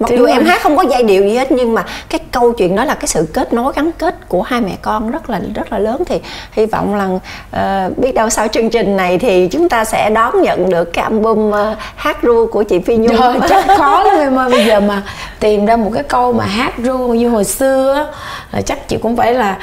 mặc 0.00 0.06
Thì 0.10 0.16
dù 0.16 0.24
em 0.24 0.44
hát 0.44 0.62
không 0.62 0.76
có 0.76 0.84
giai 0.90 1.02
điệu 1.02 1.22
gì 1.22 1.36
hết 1.36 1.52
nhưng 1.52 1.74
mà 1.74 1.84
cái 2.08 2.20
câu 2.32 2.52
chuyện 2.52 2.76
đó 2.76 2.84
là 2.84 2.94
cái 2.94 3.06
sự 3.06 3.28
kết 3.32 3.52
nối 3.52 3.72
gắn 3.76 3.90
kết 3.98 4.28
của 4.28 4.42
hai 4.42 4.60
mẹ 4.60 4.76
con 4.82 5.10
rất 5.10 5.30
là 5.30 5.40
rất 5.54 5.72
là 5.72 5.78
lớn. 5.78 6.02
Thì 6.06 6.20
hy 6.52 6.66
vọng 6.66 6.94
là 6.94 7.06
uh, 7.06 7.98
biết 7.98 8.12
đâu 8.14 8.30
sau 8.30 8.48
chương 8.48 8.70
trình 8.70 8.96
này 8.96 9.18
thì 9.18 9.48
chúng 9.48 9.68
ta 9.68 9.84
sẽ 9.84 10.10
đón 10.10 10.42
nhận 10.42 10.70
được 10.70 10.92
cái 10.92 11.02
album 11.02 11.48
uh, 11.48 11.78
hát 11.96 12.22
ru 12.22 12.46
của 12.46 12.62
chị 12.62 12.78
Phi 12.78 12.96
Nhung. 12.96 13.16
Trời, 13.18 13.38
chắc 13.48 13.78
khó 13.78 14.02
lắm 14.02 14.18
em 14.18 14.38
ơi. 14.38 14.50
Bây 14.50 14.64
giờ 14.64 14.80
mà 14.80 15.02
tìm 15.40 15.66
ra 15.66 15.76
một 15.76 15.90
cái 15.94 16.02
câu 16.02 16.32
mà 16.32 16.44
hát 16.44 16.72
ru 16.78 16.98
như 16.98 17.28
hồi 17.28 17.44
xưa 17.44 18.12
là 18.52 18.60
chắc 18.60 18.88
chị 18.88 18.96
cũng 19.02 19.16
phải 19.16 19.34
là 19.34 19.56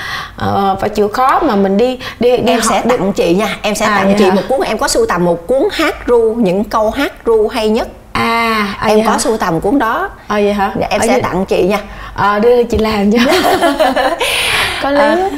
uh, 0.46 0.80
phải 0.80 0.90
chịu 0.90 1.08
khó 1.08 1.40
mà 1.44 1.56
mình 1.56 1.78
đi 1.78 2.00
đi, 2.20 2.38
đi 2.38 2.52
em 2.52 2.62
sẽ 2.70 2.82
tặng 2.90 3.14
chị 3.14 3.36
nha 3.36 3.58
em 3.62 3.76
sẽ 3.76 3.86
à, 3.86 3.98
tặng 3.98 4.16
chị 4.20 4.26
hả? 4.26 4.34
một 4.34 4.42
cuốn 4.50 4.62
em 4.62 4.78
có 4.78 4.88
sưu 4.88 5.06
tầm 5.06 5.26
một 5.26 5.48
cuốn 5.48 5.64
hát 5.72 5.96
ru 6.08 6.34
những 6.34 6.64
câu 6.64 6.90
hát 6.90 7.14
ru 7.26 7.48
hay 7.48 7.70
nhất 7.70 7.88
à, 8.22 8.76
à 8.80 8.88
em 8.88 9.06
có 9.06 9.18
sưu 9.18 9.38
tầm 9.38 9.62
cuốn 9.62 9.80
đó. 9.80 10.10
À 10.28 10.36
vậy 10.36 10.54
hả? 10.54 10.74
Dạ, 10.80 10.88
em 10.90 11.02
à, 11.02 11.08
sẽ 11.08 11.14
vậy? 11.14 11.22
tặng 11.22 11.46
chị 11.46 11.64
nha. 11.64 11.80
À, 12.14 12.40
đưa 12.40 12.64
chị 12.64 12.78
làm 12.78 13.12
cho. 13.12 13.20
Có 14.84 14.92
lý 14.92 15.00
à, 15.00 15.30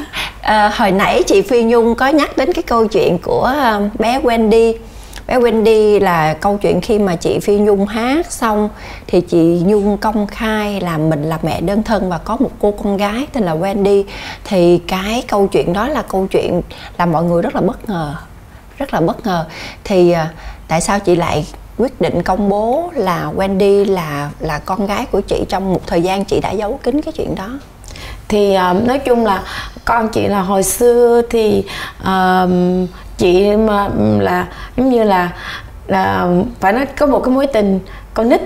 à, 0.42 0.70
hồi 0.76 0.92
nãy 0.92 1.22
chị 1.26 1.42
phi 1.42 1.62
nhung 1.62 1.94
có 1.94 2.06
nhắc 2.06 2.36
đến 2.36 2.52
cái 2.52 2.62
câu 2.62 2.86
chuyện 2.86 3.18
của 3.18 3.52
bé 3.98 4.20
wendy. 4.22 4.74
Bé 5.26 5.38
Wendy 5.38 6.00
là 6.00 6.34
câu 6.34 6.58
chuyện 6.58 6.80
khi 6.80 6.98
mà 6.98 7.16
chị 7.16 7.38
Phi 7.38 7.58
Nhung 7.58 7.86
hát 7.86 8.32
xong 8.32 8.68
thì 9.06 9.20
chị 9.20 9.62
Nhung 9.66 9.98
công 9.98 10.26
khai 10.26 10.80
là 10.80 10.98
mình 10.98 11.22
là 11.22 11.38
mẹ 11.42 11.60
đơn 11.60 11.82
thân 11.82 12.10
và 12.10 12.18
có 12.18 12.36
một 12.36 12.50
cô 12.58 12.74
con 12.82 12.96
gái 12.96 13.26
tên 13.32 13.44
là 13.44 13.54
Wendy. 13.54 14.04
Thì 14.44 14.78
cái 14.78 15.24
câu 15.28 15.46
chuyện 15.46 15.72
đó 15.72 15.88
là 15.88 16.02
câu 16.02 16.26
chuyện 16.30 16.62
là 16.98 17.06
mọi 17.06 17.24
người 17.24 17.42
rất 17.42 17.54
là 17.54 17.60
bất 17.60 17.88
ngờ 17.88 18.14
rất 18.78 18.94
là 18.94 19.00
bất 19.00 19.26
ngờ. 19.26 19.46
Thì 19.84 20.14
tại 20.68 20.80
sao 20.80 21.00
chị 21.00 21.16
lại 21.16 21.46
quyết 21.78 22.00
định 22.00 22.22
công 22.22 22.48
bố 22.48 22.90
là 22.94 23.30
Wendy 23.36 23.92
là 23.92 24.30
là 24.40 24.58
con 24.58 24.86
gái 24.86 25.06
của 25.12 25.20
chị 25.20 25.44
trong 25.48 25.72
một 25.72 25.86
thời 25.86 26.02
gian 26.02 26.24
chị 26.24 26.40
đã 26.40 26.50
giấu 26.50 26.80
kín 26.82 27.00
cái 27.00 27.12
chuyện 27.12 27.34
đó. 27.34 27.50
Thì 28.28 28.56
uh, 28.70 28.86
nói 28.86 28.98
chung 28.98 29.26
là 29.26 29.42
con 29.84 30.08
chị 30.08 30.26
là 30.26 30.40
hồi 30.40 30.62
xưa 30.62 31.22
thì 31.30 31.64
uh, 32.02 32.50
chị 33.18 33.56
mà 33.56 33.88
là 34.18 34.46
giống 34.76 34.90
như 34.90 35.02
là 35.02 35.30
là 35.86 36.26
phải 36.60 36.72
nói 36.72 36.86
có 36.86 37.06
một 37.06 37.20
cái 37.24 37.34
mối 37.34 37.46
tình 37.46 37.80
con 38.14 38.28
nít 38.28 38.40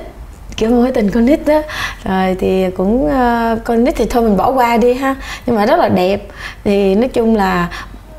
kiểu 0.56 0.70
mối 0.70 0.92
tình 0.92 1.10
con 1.10 1.26
nít 1.26 1.46
đó 1.46 1.62
rồi 2.04 2.36
thì 2.38 2.70
cũng 2.70 3.04
uh, 3.06 3.64
con 3.64 3.84
nít 3.84 3.96
thì 3.96 4.04
thôi 4.10 4.22
mình 4.22 4.36
bỏ 4.36 4.50
qua 4.50 4.76
đi 4.76 4.94
ha 4.94 5.16
nhưng 5.46 5.56
mà 5.56 5.66
rất 5.66 5.78
là 5.78 5.88
đẹp. 5.88 6.22
Thì 6.64 6.94
nói 6.94 7.08
chung 7.08 7.36
là 7.36 7.68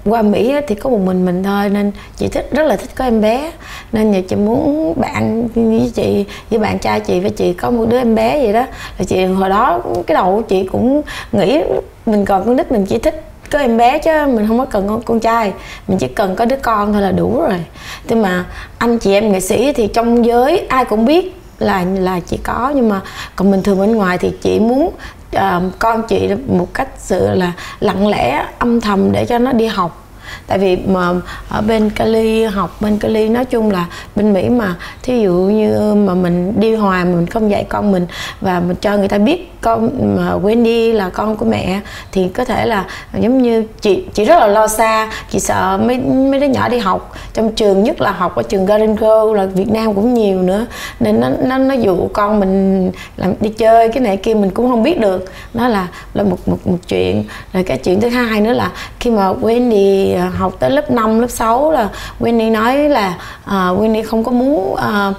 qua 0.06 0.22
Mỹ 0.22 0.56
thì 0.68 0.76
có 0.76 0.90
một 0.90 1.00
mình 1.06 1.26
mình 1.26 1.44
thôi 1.44 1.70
nên 1.70 1.92
chị 2.16 2.28
thích 2.28 2.50
rất 2.52 2.64
là 2.64 2.76
thích 2.76 2.90
có 2.96 3.06
em 3.06 3.22
bé. 3.22 3.52
Nên 3.92 4.12
nhà 4.12 4.22
chị 4.28 4.36
muốn 4.36 4.94
bạn 5.02 5.48
với 5.56 5.92
chị 5.96 6.26
với 6.50 6.60
bạn 6.60 6.80
trai 6.80 7.00
chị 7.00 7.20
và 7.20 7.30
chị 7.30 7.54
có 7.54 7.72
một 7.72 7.86
đứa 7.90 7.98
em 7.98 8.16
bé 8.16 8.44
vậy 8.44 8.54
đó. 8.54 8.66
Là 8.98 9.06
chị 9.08 9.26
hồi 9.26 9.50
đó 9.50 9.82
cái 10.08 10.16
đầu 10.16 10.36
của 10.36 10.42
chị 10.42 10.68
cũng 10.72 11.02
nghĩ 11.32 11.62
mình 12.06 12.26
còn 12.26 12.46
con 12.46 12.56
nít 12.56 12.72
mình 12.72 12.86
chỉ 12.86 12.98
thích 12.98 13.24
có 13.52 13.60
em 13.60 13.78
bé 13.78 14.00
chứ 14.00 14.12
mình 14.28 14.48
không 14.48 14.58
có 14.58 14.66
cần 14.66 14.88
con, 14.88 15.02
con 15.02 15.20
trai. 15.20 15.54
Mình 15.88 15.98
chỉ 15.98 16.08
cần 16.08 16.36
có 16.36 16.46
đứa 16.46 16.56
con 16.56 16.94
thôi 16.94 17.02
là 17.02 17.12
đủ 17.12 17.42
rồi. 17.42 17.66
Thế 18.08 18.16
mà 18.16 18.46
anh 18.78 18.98
chị 18.98 19.14
em 19.14 19.32
nghệ 19.32 19.40
sĩ 19.40 19.74
thì 19.74 19.88
trong 19.88 20.26
giới 20.26 20.58
ai 20.58 20.86
cũng 20.86 21.06
biết 21.06 21.36
là 21.60 21.86
là 22.00 22.20
chị 22.20 22.38
có 22.44 22.72
nhưng 22.76 22.90
mà 22.90 23.02
còn 23.36 23.52
bình 23.52 23.64
thường 23.64 23.80
bên 23.80 23.96
ngoài 23.96 24.18
thì 24.18 24.32
chị 24.42 24.60
muốn 24.60 24.92
uh, 25.36 25.80
con 25.80 26.04
chị 26.08 26.30
một 26.48 26.74
cách 26.74 26.88
sự 26.98 27.30
là 27.34 27.54
lặng 27.80 28.08
lẽ 28.08 28.46
âm 28.60 28.82
thầm 28.82 29.12
để 29.12 29.26
cho 29.26 29.38
nó 29.38 29.52
đi 29.52 29.66
học 29.66 30.09
tại 30.48 30.60
vì 30.60 30.76
mà 30.76 31.14
ở 31.50 31.62
bên 31.62 31.90
Cali, 31.90 32.44
học 32.44 32.78
bên 32.82 32.98
Cali, 32.98 33.30
nói 33.30 33.46
chung 33.46 33.72
là 33.72 33.86
bên 34.16 34.34
Mỹ 34.34 34.50
mà, 34.50 34.76
thí 35.04 35.20
dụ 35.22 35.34
như 35.34 35.94
mà 35.94 36.14
mình 36.14 36.60
đi 36.60 36.76
hòa 36.76 37.04
mình 37.04 37.28
không 37.28 37.52
dạy 37.52 37.64
con 37.70 37.92
mình 37.92 38.08
và 38.42 38.60
mình 38.60 38.76
cho 38.82 38.98
người 38.98 39.08
ta 39.08 39.18
biết 39.18 39.52
con 39.62 39.90
mà 40.16 40.34
Wendy 40.44 40.94
là 40.94 41.10
con 41.10 41.36
của 41.36 41.46
mẹ, 41.46 41.80
thì 42.12 42.28
có 42.28 42.46
thể 42.46 42.66
là 42.66 42.86
giống 43.20 43.42
như 43.42 43.64
chị 43.82 44.04
chị 44.14 44.26
rất 44.26 44.40
là 44.40 44.48
lo 44.48 44.68
xa, 44.68 45.10
chị 45.30 45.40
sợ 45.40 45.80
mấy 45.84 45.98
mấy 45.98 46.40
đứa 46.40 46.48
nhỏ 46.48 46.70
đi 46.70 46.78
học. 46.78 47.16
Trong 47.34 47.52
trường, 47.52 47.84
nhất 47.84 48.02
là 48.02 48.12
học 48.12 48.36
ở 48.36 48.44
trường 48.44 48.66
Garden 48.66 48.96
Girl 48.96 49.36
là 49.36 49.46
Việt 49.46 49.70
Nam 49.70 49.94
cũng 49.94 50.14
nhiều 50.14 50.42
nữa, 50.42 50.66
nên 51.00 51.20
nó 51.20 51.30
nó 51.30 51.58
nó 51.58 51.74
dụ 51.74 52.08
con 52.14 52.40
mình 52.40 52.92
làm 53.18 53.34
đi 53.40 53.50
chơi, 53.50 53.90
cái 53.90 54.04
này 54.04 54.18
kia 54.18 54.34
mình 54.34 54.50
cũng 54.50 54.70
không 54.70 54.84
biết 54.84 55.00
được. 55.00 55.26
Nó 55.54 55.68
là 55.68 55.88
là 56.14 56.24
một 56.24 56.48
một 56.48 56.58
một 56.66 56.78
chuyện. 56.88 57.24
Rồi 57.54 57.64
cái 57.64 57.78
chuyện 57.78 58.02
thứ 58.02 58.10
hai 58.10 58.42
nữa 58.42 58.54
là 58.54 58.72
khi 59.00 59.12
mà 59.12 59.34
Wendy 59.34 60.19
học 60.20 60.54
tới 60.60 60.70
lớp 60.70 60.92
5, 60.92 61.20
lớp 61.20 61.28
6 61.28 61.72
là 61.72 61.90
Winnie 62.20 62.52
nói 62.52 62.90
là 62.90 63.14
uh, 63.46 63.52
Winnie 63.52 64.04
không 64.08 64.24
có 64.24 64.32
muốn 64.32 64.76
à, 64.76 65.08
uh, 65.08 65.16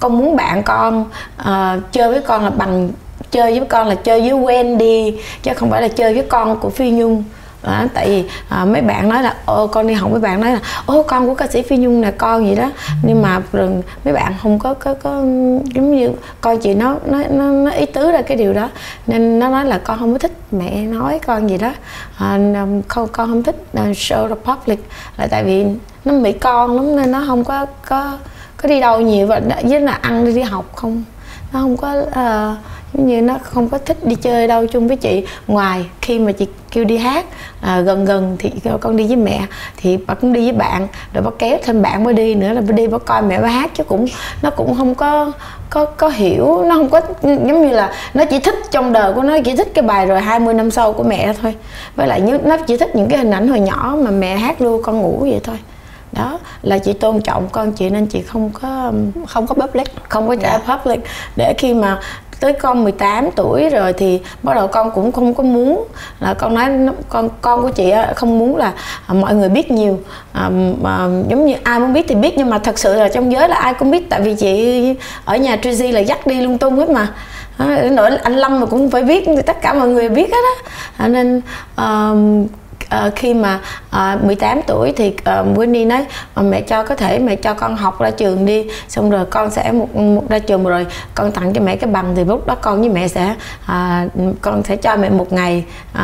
con 0.00 0.18
muốn 0.18 0.36
bạn 0.36 0.62
con 0.62 1.04
uh, 1.40 1.92
chơi 1.92 2.08
với 2.08 2.20
con 2.20 2.44
là 2.44 2.50
bằng 2.50 2.88
chơi 3.30 3.58
với 3.58 3.68
con 3.68 3.86
là 3.86 3.94
chơi 3.94 4.20
với 4.20 4.30
Wendy 4.30 5.12
chứ 5.42 5.52
không 5.56 5.70
phải 5.70 5.82
là 5.82 5.88
chơi 5.88 6.14
với 6.14 6.22
con 6.22 6.60
của 6.60 6.70
Phi 6.70 6.90
Nhung 6.90 7.24
đó, 7.62 7.84
tại 7.94 8.08
vì 8.08 8.24
à, 8.48 8.64
mấy 8.64 8.82
bạn 8.82 9.08
nói 9.08 9.22
là 9.22 9.36
ô 9.46 9.66
con 9.66 9.86
đi 9.86 9.94
học. 9.94 10.10
Mấy 10.10 10.20
bạn 10.20 10.40
nói 10.40 10.52
là 10.52 10.60
ô 10.86 11.02
con 11.02 11.26
của 11.26 11.34
ca 11.34 11.46
sĩ 11.46 11.62
phi 11.62 11.76
nhung 11.76 12.02
là 12.02 12.10
con 12.10 12.46
gì 12.46 12.54
đó. 12.54 12.70
Nhưng 13.02 13.22
mà 13.22 13.40
rừng 13.52 13.82
mấy 14.04 14.14
bạn 14.14 14.34
không 14.42 14.58
có 14.58 14.74
có 14.74 14.94
có 14.94 15.10
giống 15.74 15.96
như 15.96 16.10
con 16.40 16.58
chị 16.58 16.74
nó 16.74 16.96
nó 17.06 17.18
nó, 17.30 17.44
nó 17.44 17.70
ý 17.70 17.86
tứ 17.86 18.10
ra 18.10 18.22
cái 18.22 18.36
điều 18.36 18.52
đó. 18.52 18.68
Nên 19.06 19.38
nó 19.38 19.48
nói 19.48 19.64
là 19.64 19.78
con 19.78 19.98
không 19.98 20.12
có 20.12 20.18
thích 20.18 20.32
mẹ 20.50 20.80
nói 20.80 21.20
con 21.26 21.50
gì 21.50 21.58
đó. 21.58 21.72
À, 22.18 22.38
không 22.88 23.08
con 23.12 23.28
không 23.28 23.42
thích 23.42 23.64
à, 23.74 23.84
show 23.84 24.28
the 24.28 24.34
public. 24.34 24.88
Là 25.16 25.26
tại 25.26 25.44
vì 25.44 25.66
nó 26.04 26.18
bị 26.18 26.32
con 26.32 26.76
lắm 26.76 26.96
nên 26.96 27.10
nó 27.10 27.24
không 27.26 27.44
có 27.44 27.66
có 27.88 28.18
có 28.56 28.68
đi 28.68 28.80
đâu 28.80 29.00
nhiều. 29.00 29.26
Và 29.26 29.40
với 29.62 29.80
là 29.80 29.92
ăn 29.92 30.24
đi 30.24 30.32
đi 30.32 30.42
học 30.42 30.64
không 30.74 31.04
nó 31.52 31.60
không 31.60 31.76
có 31.76 32.00
uh, 32.00 32.58
giống 32.94 33.06
như 33.06 33.22
nó 33.22 33.38
không 33.42 33.68
có 33.68 33.78
thích 33.78 34.04
đi 34.04 34.14
chơi 34.14 34.46
đâu 34.46 34.66
chung 34.66 34.88
với 34.88 34.96
chị. 34.96 35.26
Ngoài 35.46 35.84
khi 36.02 36.18
mà 36.18 36.32
chị 36.32 36.46
kêu 36.70 36.84
đi 36.84 36.96
hát 36.96 37.26
à, 37.60 37.80
gần 37.80 38.04
gần 38.04 38.36
thì 38.38 38.50
con 38.80 38.96
đi 38.96 39.06
với 39.06 39.16
mẹ 39.16 39.40
thì 39.76 39.98
bà 40.06 40.14
cũng 40.14 40.32
đi 40.32 40.42
với 40.42 40.52
bạn. 40.52 40.88
Rồi 41.12 41.24
bà 41.24 41.30
kéo 41.38 41.58
thêm 41.64 41.82
bạn 41.82 42.04
mới 42.04 42.14
đi 42.14 42.34
nữa 42.34 42.52
là 42.52 42.60
bà 42.60 42.72
đi 42.72 42.86
bà 42.86 42.98
coi 42.98 43.22
mẹ 43.22 43.40
bà 43.40 43.48
hát 43.48 43.70
chứ 43.74 43.84
cũng 43.84 44.06
nó 44.42 44.50
cũng 44.50 44.74
không 44.76 44.94
có 44.94 45.32
có 45.70 45.84
có 45.84 46.08
hiểu. 46.08 46.62
Nó 46.64 46.74
không 46.74 46.88
có 46.88 47.00
giống 47.22 47.62
như 47.62 47.70
là 47.70 47.92
nó 48.14 48.24
chỉ 48.24 48.38
thích 48.38 48.54
trong 48.70 48.92
đời 48.92 49.12
của 49.12 49.22
nó 49.22 49.38
chỉ 49.44 49.56
thích 49.56 49.68
cái 49.74 49.82
bài 49.82 50.06
rồi 50.06 50.20
20 50.20 50.54
năm 50.54 50.70
sau 50.70 50.92
của 50.92 51.02
mẹ 51.02 51.32
thôi. 51.42 51.54
Với 51.96 52.06
lại 52.06 52.20
như 52.20 52.38
nó 52.44 52.56
chỉ 52.56 52.76
thích 52.76 52.96
những 52.96 53.08
cái 53.08 53.18
hình 53.18 53.30
ảnh 53.30 53.48
hồi 53.48 53.60
nhỏ 53.60 53.96
mà 54.04 54.10
mẹ 54.10 54.36
hát 54.36 54.60
luôn 54.60 54.82
con 54.82 55.00
ngủ 55.00 55.18
vậy 55.20 55.40
thôi 55.44 55.56
đó 56.18 56.38
là 56.62 56.78
chị 56.78 56.92
tôn 56.92 57.20
trọng 57.20 57.48
con 57.52 57.72
chị 57.72 57.90
nên 57.90 58.06
chị 58.06 58.22
không 58.22 58.50
có 58.50 58.92
không 59.28 59.46
có 59.46 59.54
public 59.54 60.08
không 60.08 60.28
có 60.28 60.36
trả. 60.36 60.58
Dạ. 60.58 60.76
public 60.76 61.00
để 61.36 61.54
khi 61.58 61.74
mà 61.74 62.00
tới 62.40 62.52
con 62.52 62.84
18 62.84 63.30
tuổi 63.36 63.68
rồi 63.68 63.92
thì 63.92 64.20
bắt 64.42 64.54
đầu 64.54 64.68
con 64.68 64.90
cũng 64.90 65.12
không 65.12 65.34
có 65.34 65.42
muốn 65.42 65.84
là 66.20 66.34
con 66.34 66.54
nói 66.54 66.70
con 67.08 67.28
con 67.40 67.62
của 67.62 67.70
chị 67.70 67.92
không 68.16 68.38
muốn 68.38 68.56
là 68.56 68.72
à, 69.06 69.14
mọi 69.14 69.34
người 69.34 69.48
biết 69.48 69.70
nhiều 69.70 69.98
à, 70.32 70.50
mà 70.82 71.08
giống 71.28 71.46
như 71.46 71.54
ai 71.62 71.80
muốn 71.80 71.92
biết 71.92 72.06
thì 72.08 72.14
biết 72.14 72.34
nhưng 72.36 72.50
mà 72.50 72.58
thật 72.58 72.78
sự 72.78 72.94
là 72.94 73.08
trong 73.08 73.32
giới 73.32 73.48
là 73.48 73.56
ai 73.56 73.74
cũng 73.74 73.90
biết 73.90 74.10
tại 74.10 74.20
vì 74.20 74.34
chị 74.34 74.94
ở 75.24 75.36
nhà 75.36 75.56
Tracy 75.56 75.92
là 75.92 76.00
dắt 76.00 76.26
đi 76.26 76.40
lung 76.40 76.58
tung 76.58 76.76
hết 76.76 76.90
mà 76.90 77.08
nỗi 77.90 78.16
anh 78.16 78.36
Lâm 78.36 78.60
mà 78.60 78.66
cũng 78.66 78.90
phải 78.90 79.02
biết 79.02 79.28
tất 79.46 79.62
cả 79.62 79.74
mọi 79.74 79.88
người 79.88 80.08
biết 80.08 80.30
hết 80.32 80.40
á 80.96 81.08
nên 81.08 81.42
uh, 81.80 82.50
uh, 82.94 83.16
khi 83.16 83.34
mà 83.34 83.60
uh, 83.86 84.24
18 84.24 84.60
tuổi 84.66 84.92
thì 84.96 85.08
uh, 85.08 85.58
Winnie 85.58 85.86
nói 85.86 86.06
mẹ 86.36 86.60
cho 86.60 86.84
có 86.84 86.94
thể 86.94 87.18
mẹ 87.18 87.36
cho 87.36 87.54
con 87.54 87.76
học 87.76 88.00
ra 88.00 88.10
trường 88.10 88.46
đi. 88.46 88.66
Xong 88.88 89.10
rồi 89.10 89.24
con 89.26 89.50
sẽ 89.50 89.72
một, 89.72 89.96
một 89.96 90.24
ra 90.28 90.38
trường 90.38 90.64
rồi 90.64 90.86
con 91.14 91.32
tặng 91.32 91.52
cho 91.52 91.60
mẹ 91.60 91.76
cái 91.76 91.90
bằng 91.90 92.16
thì 92.16 92.24
lúc 92.24 92.46
đó 92.46 92.54
con 92.54 92.80
với 92.80 92.88
mẹ 92.88 93.08
sẽ 93.08 93.34
uh, 93.62 94.12
con 94.40 94.62
sẽ 94.64 94.76
cho 94.76 94.96
mẹ 94.96 95.10
một 95.10 95.32
ngày. 95.32 95.64
Uh, 95.94 96.00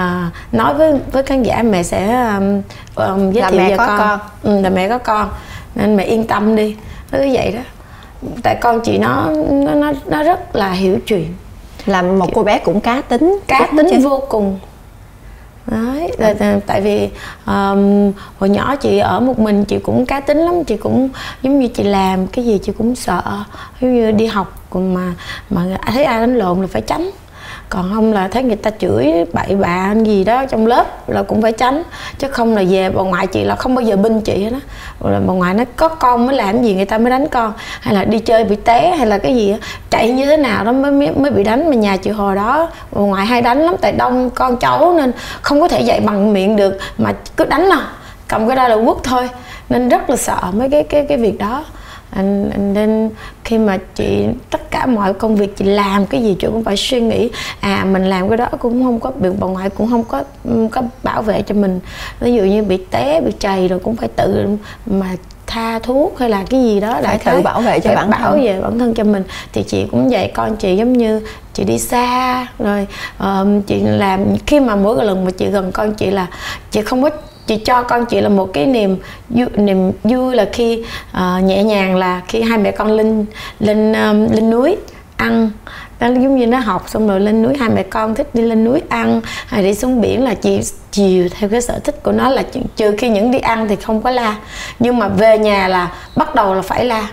nói 0.52 0.74
với 0.74 0.92
với 1.12 1.22
khán 1.22 1.42
giả 1.42 1.62
mẹ 1.62 1.82
sẽ 1.82 2.26
um, 2.34 2.62
um, 2.94 3.32
giới 3.32 3.42
là 3.42 3.50
thiệu 3.50 3.60
mẹ 3.60 3.76
cho 3.76 3.86
con, 3.86 3.98
con. 3.98 4.18
Ừ, 4.42 4.60
là 4.60 4.70
mẹ 4.70 4.88
có 4.88 4.98
con. 4.98 5.28
Nên 5.74 5.96
mẹ 5.96 6.04
yên 6.04 6.26
tâm 6.26 6.56
đi. 6.56 6.76
Cứ 7.12 7.28
vậy 7.32 7.52
đó. 7.52 7.60
Tại 8.42 8.56
con 8.60 8.80
chị 8.80 8.98
nó 8.98 9.26
nó 9.50 9.74
nó, 9.74 9.92
nó 10.06 10.22
rất 10.22 10.56
là 10.56 10.72
hiểu 10.72 10.98
chuyện. 11.06 11.34
Là 11.86 12.02
một 12.02 12.30
cô 12.34 12.42
bé 12.42 12.58
cũng 12.58 12.80
cá 12.80 13.00
tính. 13.00 13.38
cá 13.46 13.68
tính 13.76 13.86
chứ. 13.90 14.08
vô 14.08 14.22
cùng 14.28 14.58
đấy 15.66 16.12
là, 16.18 16.60
tại 16.66 16.80
vì 16.80 17.08
um, 17.46 18.12
hồi 18.38 18.48
nhỏ 18.48 18.76
chị 18.76 18.98
ở 18.98 19.20
một 19.20 19.38
mình 19.38 19.64
chị 19.64 19.78
cũng 19.78 20.06
cá 20.06 20.20
tính 20.20 20.38
lắm 20.38 20.64
chị 20.64 20.76
cũng 20.76 21.08
giống 21.42 21.58
như 21.58 21.68
chị 21.68 21.82
làm 21.82 22.26
cái 22.26 22.44
gì 22.44 22.58
chị 22.62 22.72
cũng 22.78 22.94
sợ. 22.94 23.22
Giống 23.80 23.94
như 23.94 24.10
đi 24.10 24.26
học 24.26 24.66
còn 24.70 24.94
mà 24.94 25.14
mà 25.50 25.78
thấy 25.86 26.04
ai 26.04 26.20
đánh 26.20 26.38
lộn 26.38 26.60
là 26.60 26.66
phải 26.66 26.82
tránh 26.82 27.10
còn 27.68 27.90
không 27.94 28.12
là 28.12 28.28
thấy 28.28 28.42
người 28.42 28.56
ta 28.56 28.70
chửi 28.78 29.12
bậy 29.32 29.56
bạ 29.56 29.94
gì 30.04 30.24
đó 30.24 30.44
trong 30.46 30.66
lớp 30.66 31.08
là 31.08 31.22
cũng 31.22 31.42
phải 31.42 31.52
tránh. 31.52 31.82
Chứ 32.18 32.28
không 32.28 32.54
là 32.54 32.62
về 32.68 32.90
bà 32.90 33.02
ngoại 33.02 33.26
chị 33.26 33.44
là 33.44 33.56
không 33.56 33.74
bao 33.74 33.82
giờ 33.82 33.96
binh 33.96 34.20
chị 34.20 34.44
hết 34.44 34.50
á. 34.52 34.60
Là 35.10 35.20
bà 35.26 35.34
ngoại 35.34 35.54
nó 35.54 35.64
có 35.76 35.88
con 35.88 36.26
mới 36.26 36.36
làm 36.36 36.62
gì 36.62 36.74
người 36.74 36.84
ta 36.84 36.98
mới 36.98 37.10
đánh 37.10 37.28
con? 37.28 37.52
Hay 37.80 37.94
là 37.94 38.04
đi 38.04 38.18
chơi 38.18 38.44
bị 38.44 38.56
té 38.56 38.96
hay 38.96 39.06
là 39.06 39.18
cái 39.18 39.34
gì 39.34 39.52
đó. 39.52 39.56
chạy 39.90 40.10
như 40.10 40.26
thế 40.26 40.36
nào 40.36 40.64
đó 40.64 40.72
mới 40.72 41.10
mới 41.10 41.30
bị 41.30 41.44
đánh. 41.44 41.70
Mà 41.70 41.76
nhà 41.76 41.96
chị 41.96 42.10
hồi 42.10 42.34
đó, 42.34 42.70
bà 42.92 43.00
ngoại 43.00 43.26
hay 43.26 43.42
đánh 43.42 43.58
lắm, 43.58 43.74
tại 43.80 43.92
đông 43.92 44.30
con 44.30 44.56
cháu 44.56 44.94
nên 44.98 45.12
không 45.42 45.60
có 45.60 45.68
thể 45.68 45.80
dạy 45.80 46.00
bằng 46.00 46.32
miệng 46.32 46.56
được, 46.56 46.78
mà 46.98 47.12
cứ 47.36 47.44
đánh 47.44 47.68
nào 47.68 47.88
cầm 48.28 48.46
cái 48.46 48.56
đó 48.56 48.68
là 48.68 48.76
quất 48.84 48.96
thôi. 49.02 49.28
Nên 49.68 49.88
rất 49.88 50.10
là 50.10 50.16
sợ 50.16 50.38
mấy 50.52 50.70
cái 50.70 50.82
cái 50.82 51.06
cái 51.08 51.18
việc 51.18 51.38
đó 51.38 51.64
anh, 52.14 52.50
nên 52.74 53.10
khi 53.44 53.58
mà 53.58 53.78
chị 53.94 54.26
tất 54.50 54.70
cả 54.70 54.86
mọi 54.86 55.14
công 55.14 55.36
việc 55.36 55.56
chị 55.56 55.64
làm 55.64 56.06
cái 56.06 56.22
gì 56.22 56.36
chị 56.40 56.46
cũng 56.46 56.64
phải 56.64 56.76
suy 56.76 57.00
nghĩ. 57.00 57.30
À 57.60 57.84
mình 57.84 58.04
làm 58.04 58.28
cái 58.28 58.36
đó 58.36 58.48
cũng 58.58 58.84
không 58.84 59.00
có 59.00 59.10
bị 59.10 59.28
bà 59.40 59.46
ngoại 59.46 59.70
cũng 59.70 59.90
không 59.90 60.04
có 60.04 60.22
có 60.70 60.82
bảo 61.02 61.22
vệ 61.22 61.42
cho 61.42 61.54
mình. 61.54 61.80
Ví 62.20 62.34
dụ 62.34 62.42
như 62.42 62.62
bị 62.62 62.78
té 62.90 63.20
bị 63.20 63.32
chày 63.38 63.68
rồi 63.68 63.78
cũng 63.78 63.96
phải 63.96 64.08
tự 64.08 64.46
mà 64.86 65.06
tha 65.46 65.78
thuốc 65.78 66.18
hay 66.18 66.30
là 66.30 66.44
cái 66.50 66.62
gì 66.62 66.80
đó 66.80 67.00
phải 67.02 67.18
tự 67.18 67.40
bảo 67.42 67.60
vệ 67.60 67.80
cho 67.80 67.94
bản 67.94 68.10
bảo 68.10 68.32
vệ 68.32 68.60
bản 68.60 68.78
thân 68.78 68.94
cho 68.94 69.04
mình. 69.04 69.22
Thì 69.52 69.62
chị 69.62 69.86
cũng 69.90 70.10
dạy 70.10 70.30
con 70.34 70.56
chị 70.56 70.76
giống 70.76 70.92
như 70.92 71.20
chị 71.54 71.64
đi 71.64 71.78
xa 71.78 72.46
rồi 72.58 72.86
uh, 73.22 73.66
chị 73.66 73.80
làm 73.80 74.24
khi 74.46 74.60
mà 74.60 74.76
mỗi 74.76 75.04
lần 75.04 75.24
mà 75.24 75.30
chị 75.30 75.46
gần 75.46 75.72
con 75.72 75.94
chị 75.94 76.10
là 76.10 76.26
chị 76.70 76.82
không 76.82 77.02
có 77.02 77.10
chị 77.46 77.56
cho 77.56 77.82
con 77.82 78.06
chị 78.06 78.20
là 78.20 78.28
một 78.28 78.50
cái 78.52 78.66
niềm 78.66 78.96
vui, 79.28 79.46
niềm 79.56 79.92
vui 80.04 80.34
là 80.34 80.48
khi 80.52 80.84
uh, 81.16 81.44
nhẹ 81.44 81.62
nhàng 81.62 81.96
là 81.96 82.22
khi 82.28 82.42
hai 82.42 82.58
mẹ 82.58 82.70
con 82.70 82.92
lên 82.92 83.26
lên 83.60 83.92
um, 83.92 84.32
lên 84.32 84.50
núi 84.50 84.76
ăn. 85.16 85.50
Nó 86.00 86.06
giống 86.06 86.36
như 86.36 86.46
nó 86.46 86.58
học 86.58 86.84
xong 86.88 87.08
rồi 87.08 87.20
lên 87.20 87.42
núi 87.42 87.56
hai 87.60 87.68
mẹ 87.68 87.82
con 87.82 88.14
thích 88.14 88.34
đi 88.34 88.42
lên 88.42 88.64
núi 88.64 88.82
ăn 88.88 89.20
hay 89.46 89.62
đi 89.62 89.74
xuống 89.74 90.00
biển 90.00 90.24
là 90.24 90.34
chị 90.34 90.60
chiều 90.90 91.28
theo 91.38 91.48
cái 91.48 91.60
sở 91.60 91.78
thích 91.78 92.02
của 92.02 92.12
nó 92.12 92.28
là 92.28 92.42
trừ 92.76 92.94
khi 92.98 93.08
những 93.08 93.30
đi 93.30 93.38
ăn 93.38 93.68
thì 93.68 93.76
không 93.76 94.02
có 94.02 94.10
la. 94.10 94.36
Nhưng 94.78 94.98
mà 94.98 95.08
về 95.08 95.38
nhà 95.38 95.68
là 95.68 95.92
bắt 96.16 96.34
đầu 96.34 96.54
là 96.54 96.62
phải 96.62 96.84
la 96.84 97.08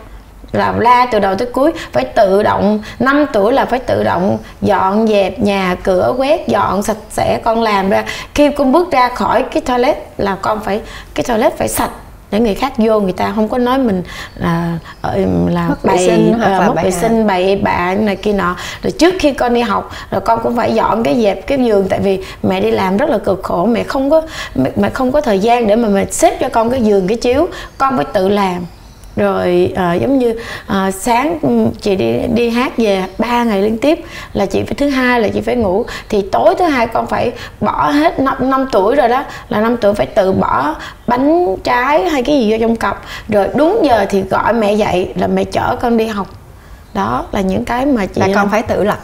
là 0.51 0.73
la 0.77 1.07
từ 1.11 1.19
đầu 1.19 1.35
tới 1.35 1.47
cuối 1.53 1.71
phải 1.91 2.05
tự 2.05 2.43
động 2.43 2.79
5 2.99 3.25
tuổi 3.33 3.53
là 3.53 3.65
phải 3.65 3.79
tự 3.79 4.03
động 4.03 4.37
dọn 4.61 5.07
dẹp 5.07 5.39
nhà 5.39 5.75
cửa 5.83 6.13
quét 6.17 6.47
dọn 6.47 6.83
sạch 6.83 6.97
sẽ 7.09 7.39
con 7.43 7.61
làm 7.61 7.89
ra. 7.89 8.03
Khi 8.33 8.51
con 8.51 8.71
bước 8.71 8.91
ra 8.91 9.09
khỏi 9.09 9.45
cái 9.51 9.61
toilet 9.61 9.97
là 10.17 10.37
con 10.41 10.59
phải 10.59 10.81
cái 11.13 11.23
toilet 11.23 11.57
phải 11.57 11.67
sạch 11.67 11.91
để 12.31 12.39
người 12.39 12.55
khác 12.55 12.73
vô 12.77 12.99
người 12.99 13.13
ta 13.13 13.31
không 13.35 13.49
có 13.49 13.57
nói 13.57 13.77
mình 13.77 14.03
là 14.35 14.77
ờ, 15.01 15.17
là 15.49 15.67
mất 15.67 15.85
bày, 15.85 15.97
vệ 15.97 16.07
sinh 16.07 16.33
hoặc 16.39 16.57
uh, 16.57 16.67
mất 16.67 16.83
vệ 16.83 16.91
sinh 16.91 17.27
bậy 17.27 17.55
bạ 17.55 17.95
này 17.99 18.15
kia 18.15 18.33
nọ. 18.33 18.55
Rồi 18.83 18.91
trước 18.91 19.13
khi 19.19 19.33
con 19.33 19.53
đi 19.53 19.61
học 19.61 19.91
rồi 20.11 20.21
con 20.21 20.39
cũng 20.43 20.55
phải 20.55 20.73
dọn 20.73 21.03
cái 21.03 21.21
dẹp 21.21 21.47
cái 21.47 21.57
giường 21.63 21.87
tại 21.89 21.99
vì 21.99 22.19
mẹ 22.43 22.61
đi 22.61 22.71
làm 22.71 22.97
rất 22.97 23.09
là 23.09 23.17
cực 23.17 23.43
khổ 23.43 23.65
mẹ 23.65 23.83
không 23.83 24.09
có 24.09 24.21
mẹ, 24.55 24.69
mẹ 24.75 24.89
không 24.89 25.11
có 25.11 25.21
thời 25.21 25.39
gian 25.39 25.67
để 25.67 25.75
mà 25.75 25.87
mẹ 25.87 26.05
xếp 26.11 26.37
cho 26.39 26.49
con 26.49 26.69
cái 26.69 26.81
giường 26.81 27.07
cái 27.07 27.17
chiếu. 27.17 27.47
Con 27.77 27.95
phải 27.95 28.05
tự 28.13 28.29
làm 28.29 28.65
rồi 29.15 29.73
uh, 29.73 30.01
giống 30.01 30.19
như 30.19 30.29
uh, 30.67 30.93
sáng 30.93 31.39
chị 31.81 31.95
đi 31.95 32.13
đi 32.33 32.49
hát 32.49 32.77
về 32.77 33.05
ba 33.17 33.43
ngày 33.43 33.61
liên 33.61 33.77
tiếp 33.77 33.99
là 34.33 34.45
chị 34.45 34.63
phải 34.63 34.73
thứ 34.73 34.89
hai 34.89 35.21
là 35.21 35.27
chị 35.27 35.41
phải 35.41 35.55
ngủ. 35.55 35.85
Thì 36.09 36.21
tối 36.31 36.55
thứ 36.59 36.65
hai 36.65 36.87
con 36.87 37.07
phải 37.07 37.31
bỏ 37.59 37.89
hết 37.89 38.19
năm, 38.19 38.35
năm 38.39 38.65
tuổi 38.71 38.95
rồi 38.95 39.07
đó 39.07 39.23
là 39.49 39.61
năm 39.61 39.77
tuổi 39.77 39.93
phải 39.93 40.05
tự 40.05 40.31
bỏ 40.31 40.75
bánh 41.07 41.55
trái 41.63 42.09
hay 42.09 42.23
cái 42.23 42.39
gì 42.39 42.51
vô 42.51 42.57
trong 42.61 42.75
cặp. 42.75 43.01
Rồi 43.27 43.47
đúng 43.55 43.79
giờ 43.83 44.05
thì 44.09 44.21
gọi 44.21 44.53
mẹ 44.53 44.73
dậy 44.73 45.09
là 45.15 45.27
mẹ 45.27 45.43
chở 45.43 45.75
con 45.81 45.97
đi 45.97 46.05
học. 46.07 46.27
Đó 46.93 47.25
là 47.31 47.41
những 47.41 47.65
cái 47.65 47.85
mà 47.85 48.05
chị 48.05 48.21
là 48.21 48.27
con 48.35 48.49
phải 48.49 48.61
tự 48.61 48.83
lập 48.83 48.99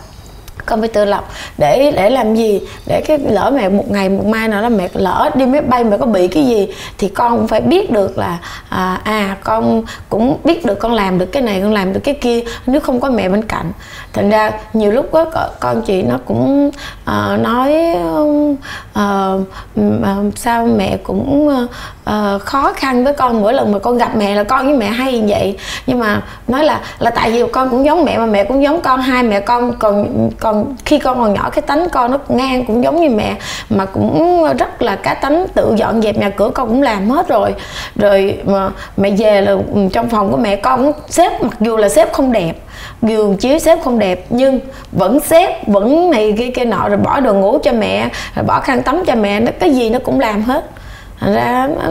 con 0.65 0.79
phải 0.79 0.89
tự 0.89 1.05
lập 1.05 1.25
để 1.57 1.91
để 1.95 2.09
làm 2.09 2.35
gì? 2.35 2.61
Để 2.85 3.01
cái 3.01 3.17
lỡ 3.17 3.51
mẹ 3.55 3.69
một 3.69 3.91
ngày 3.91 4.09
một 4.09 4.25
mai 4.25 4.47
nào 4.47 4.61
đó 4.61 4.69
mẹ 4.69 4.89
lỡ 4.93 5.29
đi 5.35 5.45
máy 5.45 5.61
bay 5.61 5.83
mẹ 5.83 5.97
có 5.97 6.05
bị 6.05 6.27
cái 6.27 6.45
gì 6.45 6.67
thì 6.97 7.09
con 7.09 7.37
cũng 7.37 7.47
phải 7.47 7.61
biết 7.61 7.91
được 7.91 8.17
là 8.17 8.37
à, 8.69 9.01
à 9.03 9.37
con 9.43 9.83
cũng 10.09 10.37
biết 10.43 10.65
được 10.65 10.79
con 10.79 10.93
làm 10.93 11.19
được 11.19 11.25
cái 11.25 11.41
này 11.41 11.61
con 11.61 11.73
làm 11.73 11.93
được 11.93 11.99
cái 12.03 12.13
kia 12.13 12.39
nếu 12.65 12.81
không 12.81 12.99
có 12.99 13.09
mẹ 13.09 13.29
bên 13.29 13.43
cạnh. 13.43 13.71
Thành 14.13 14.29
ra 14.29 14.51
nhiều 14.73 14.91
lúc 14.91 15.13
đó, 15.13 15.25
con 15.59 15.81
chị 15.81 16.01
nó 16.01 16.19
cũng 16.25 16.71
uh, 17.01 17.39
nói 17.39 17.75
uh, 18.21 18.57
uh, 18.99 20.37
sao 20.37 20.65
mẹ 20.65 20.97
cũng 21.03 21.47
uh, 21.47 21.69
Ờ, 22.07 22.39
khó 22.39 22.73
khăn 22.73 23.03
với 23.03 23.13
con, 23.13 23.41
mỗi 23.41 23.53
lần 23.53 23.71
mà 23.71 23.79
con 23.79 23.97
gặp 23.97 24.15
mẹ 24.15 24.35
là 24.35 24.43
con 24.43 24.65
với 24.65 24.75
mẹ 24.75 24.85
hay 24.85 25.19
như 25.19 25.25
vậy. 25.27 25.57
Nhưng 25.87 25.99
mà 25.99 26.21
nói 26.47 26.63
là 26.63 26.81
là 26.99 27.09
tại 27.09 27.31
vì 27.31 27.43
con 27.51 27.69
cũng 27.69 27.85
giống 27.85 28.05
mẹ 28.05 28.17
mà 28.17 28.25
mẹ 28.25 28.43
cũng 28.43 28.63
giống 28.63 28.81
con, 28.81 29.01
hai 29.01 29.23
mẹ 29.23 29.39
con 29.39 29.73
còn 29.79 30.29
còn 30.39 30.75
khi 30.85 30.99
con 30.99 31.17
còn 31.17 31.33
nhỏ, 31.33 31.49
cái 31.49 31.61
tánh 31.61 31.89
con 31.89 32.11
nó 32.11 32.17
ngang 32.27 32.65
cũng 32.65 32.83
giống 32.83 33.01
như 33.01 33.09
mẹ, 33.09 33.35
mà 33.69 33.85
cũng 33.85 34.43
rất 34.57 34.81
là 34.81 34.95
cá 34.95 35.13
tánh 35.13 35.45
tự 35.53 35.73
dọn 35.77 36.01
dẹp 36.01 36.17
nhà 36.17 36.29
cửa 36.29 36.49
con 36.53 36.67
cũng 36.67 36.81
làm 36.81 37.09
hết 37.09 37.27
rồi. 37.27 37.55
Rồi 37.95 38.37
mà 38.45 38.69
mẹ 38.97 39.09
về 39.17 39.41
là 39.41 39.55
trong 39.93 40.09
phòng 40.09 40.31
của 40.31 40.37
mẹ 40.37 40.55
con 40.55 40.83
cũng 40.83 41.03
xếp 41.09 41.43
mặc 41.43 41.57
dù 41.59 41.77
là 41.77 41.89
xếp 41.89 42.13
không 42.13 42.31
đẹp, 42.31 42.53
giường 43.01 43.37
chiếu 43.37 43.59
xếp 43.59 43.79
không 43.83 43.99
đẹp, 43.99 44.25
nhưng 44.29 44.59
vẫn 44.91 45.19
xếp 45.19 45.67
vẫn 45.67 46.11
này 46.11 46.35
kia 46.37 46.49
kia 46.55 46.65
nọ, 46.65 46.89
rồi 46.89 46.97
bỏ 46.97 47.19
đồ 47.19 47.33
ngủ 47.33 47.57
cho 47.63 47.71
mẹ, 47.71 48.09
rồi 48.35 48.43
bỏ 48.45 48.59
khăn 48.59 48.83
tắm 48.83 49.03
cho 49.05 49.15
mẹ, 49.15 49.39
nó 49.39 49.51
cái 49.59 49.69
gì 49.71 49.89
nó 49.89 49.99
cũng 49.99 50.19
làm 50.19 50.41
hết 50.41 50.69
thành 51.19 51.33
ra 51.33 51.67
nó, 51.67 51.89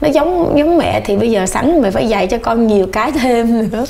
nó 0.00 0.08
giống 0.08 0.58
giống 0.58 0.78
mẹ 0.78 1.00
thì 1.00 1.16
bây 1.16 1.30
giờ 1.30 1.46
sẵn 1.46 1.82
mày 1.82 1.90
phải 1.90 2.08
dạy 2.08 2.26
cho 2.26 2.38
con 2.42 2.66
nhiều 2.66 2.86
cái 2.92 3.12
thêm 3.12 3.70
nữa 3.70 3.84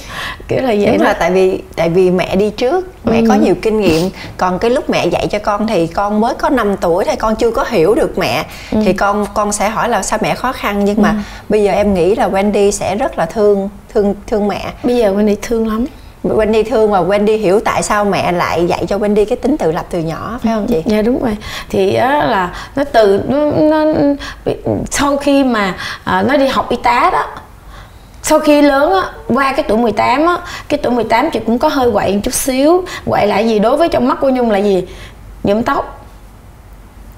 kiểu 0.49 0.63
là 0.63 0.67
vậy 0.67 0.87
Đúng 0.87 0.99
đó 0.99 1.05
là 1.05 1.13
tại 1.13 1.31
vì 1.31 1.63
tại 1.77 1.89
vì 1.89 2.11
mẹ 2.11 2.37
đi 2.37 2.51
trước 2.51 2.89
mẹ 3.05 3.21
ừ. 3.21 3.27
có 3.29 3.35
nhiều 3.35 3.55
kinh 3.63 3.81
nghiệm 3.81 4.11
còn 4.37 4.59
cái 4.59 4.71
lúc 4.71 4.91
mẹ 4.91 5.07
dạy 5.07 5.27
cho 5.31 5.39
con 5.39 5.67
thì 5.67 5.87
con 5.87 6.21
mới 6.21 6.35
có 6.35 6.49
5 6.49 6.77
tuổi 6.77 7.05
thì 7.05 7.17
con 7.17 7.37
chưa 7.37 7.51
có 7.51 7.65
hiểu 7.69 7.95
được 7.95 8.19
mẹ 8.19 8.45
ừ. 8.73 8.79
thì 8.85 8.93
con 8.93 9.27
con 9.35 9.53
sẽ 9.53 9.69
hỏi 9.69 9.89
là 9.89 10.03
sao 10.03 10.19
mẹ 10.23 10.35
khó 10.35 10.53
khăn 10.53 10.85
nhưng 10.85 11.03
mà 11.03 11.11
ừ. 11.11 11.17
bây 11.49 11.63
giờ 11.63 11.73
em 11.73 11.95
nghĩ 11.95 12.15
là 12.15 12.29
Wendy 12.29 12.71
sẽ 12.71 12.95
rất 12.95 13.19
là 13.19 13.27
thương 13.27 13.69
thương 13.95 14.15
thương 14.27 14.49
mẹ 14.49 14.73
bây 14.83 14.97
giờ 14.97 15.15
Wendy 15.15 15.37
thương 15.43 15.69
lắm 15.69 15.87
Wendy 16.29 16.65
thương 16.65 16.91
và 16.91 17.01
Wendy 17.01 17.39
hiểu 17.39 17.61
tại 17.61 17.83
sao 17.83 18.05
mẹ 18.05 18.33
lại 18.33 18.67
dạy 18.67 18.87
cho 18.89 18.99
Wendy 18.99 19.25
cái 19.25 19.37
tính 19.37 19.57
tự 19.57 19.73
lập 19.73 19.87
từ 19.91 19.99
nhỏ 19.99 20.39
phải 20.43 20.53
không 20.53 20.67
chị? 20.69 20.83
Dạ 20.87 21.03
đúng 21.03 21.23
rồi. 21.23 21.37
Thì 21.69 21.95
á, 21.95 22.25
là 22.25 22.51
nó 22.77 22.85
từ 22.85 23.21
nó, 23.29 23.51
nó 23.61 23.85
sau 24.91 25.17
khi 25.17 25.45
mà 25.45 25.75
à, 26.05 26.23
nó 26.23 26.37
đi 26.37 26.47
học 26.47 26.71
y 26.71 26.77
tá 26.83 27.11
đó 27.13 27.27
sau 28.23 28.39
khi 28.39 28.63
lớn 28.63 28.93
á, 28.93 29.03
qua 29.29 29.53
cái 29.53 29.65
tuổi 29.69 29.79
18 29.79 30.27
á, 30.27 30.37
cái 30.69 30.81
tuổi 30.83 30.93
18 30.93 31.31
chị 31.31 31.41
cũng 31.47 31.59
có 31.59 31.69
hơi 31.69 31.91
quậy 31.93 32.13
một 32.13 32.21
chút 32.25 32.35
xíu 32.35 32.85
quậy 33.07 33.27
lại 33.27 33.49
gì 33.49 33.59
đối 33.59 33.77
với 33.77 33.89
trong 33.89 34.09
mắt 34.09 34.19
của 34.21 34.29
Nhung 34.29 34.51
là 34.51 34.59
gì 34.59 34.85
nhuộm 35.45 35.63
tóc 35.63 36.06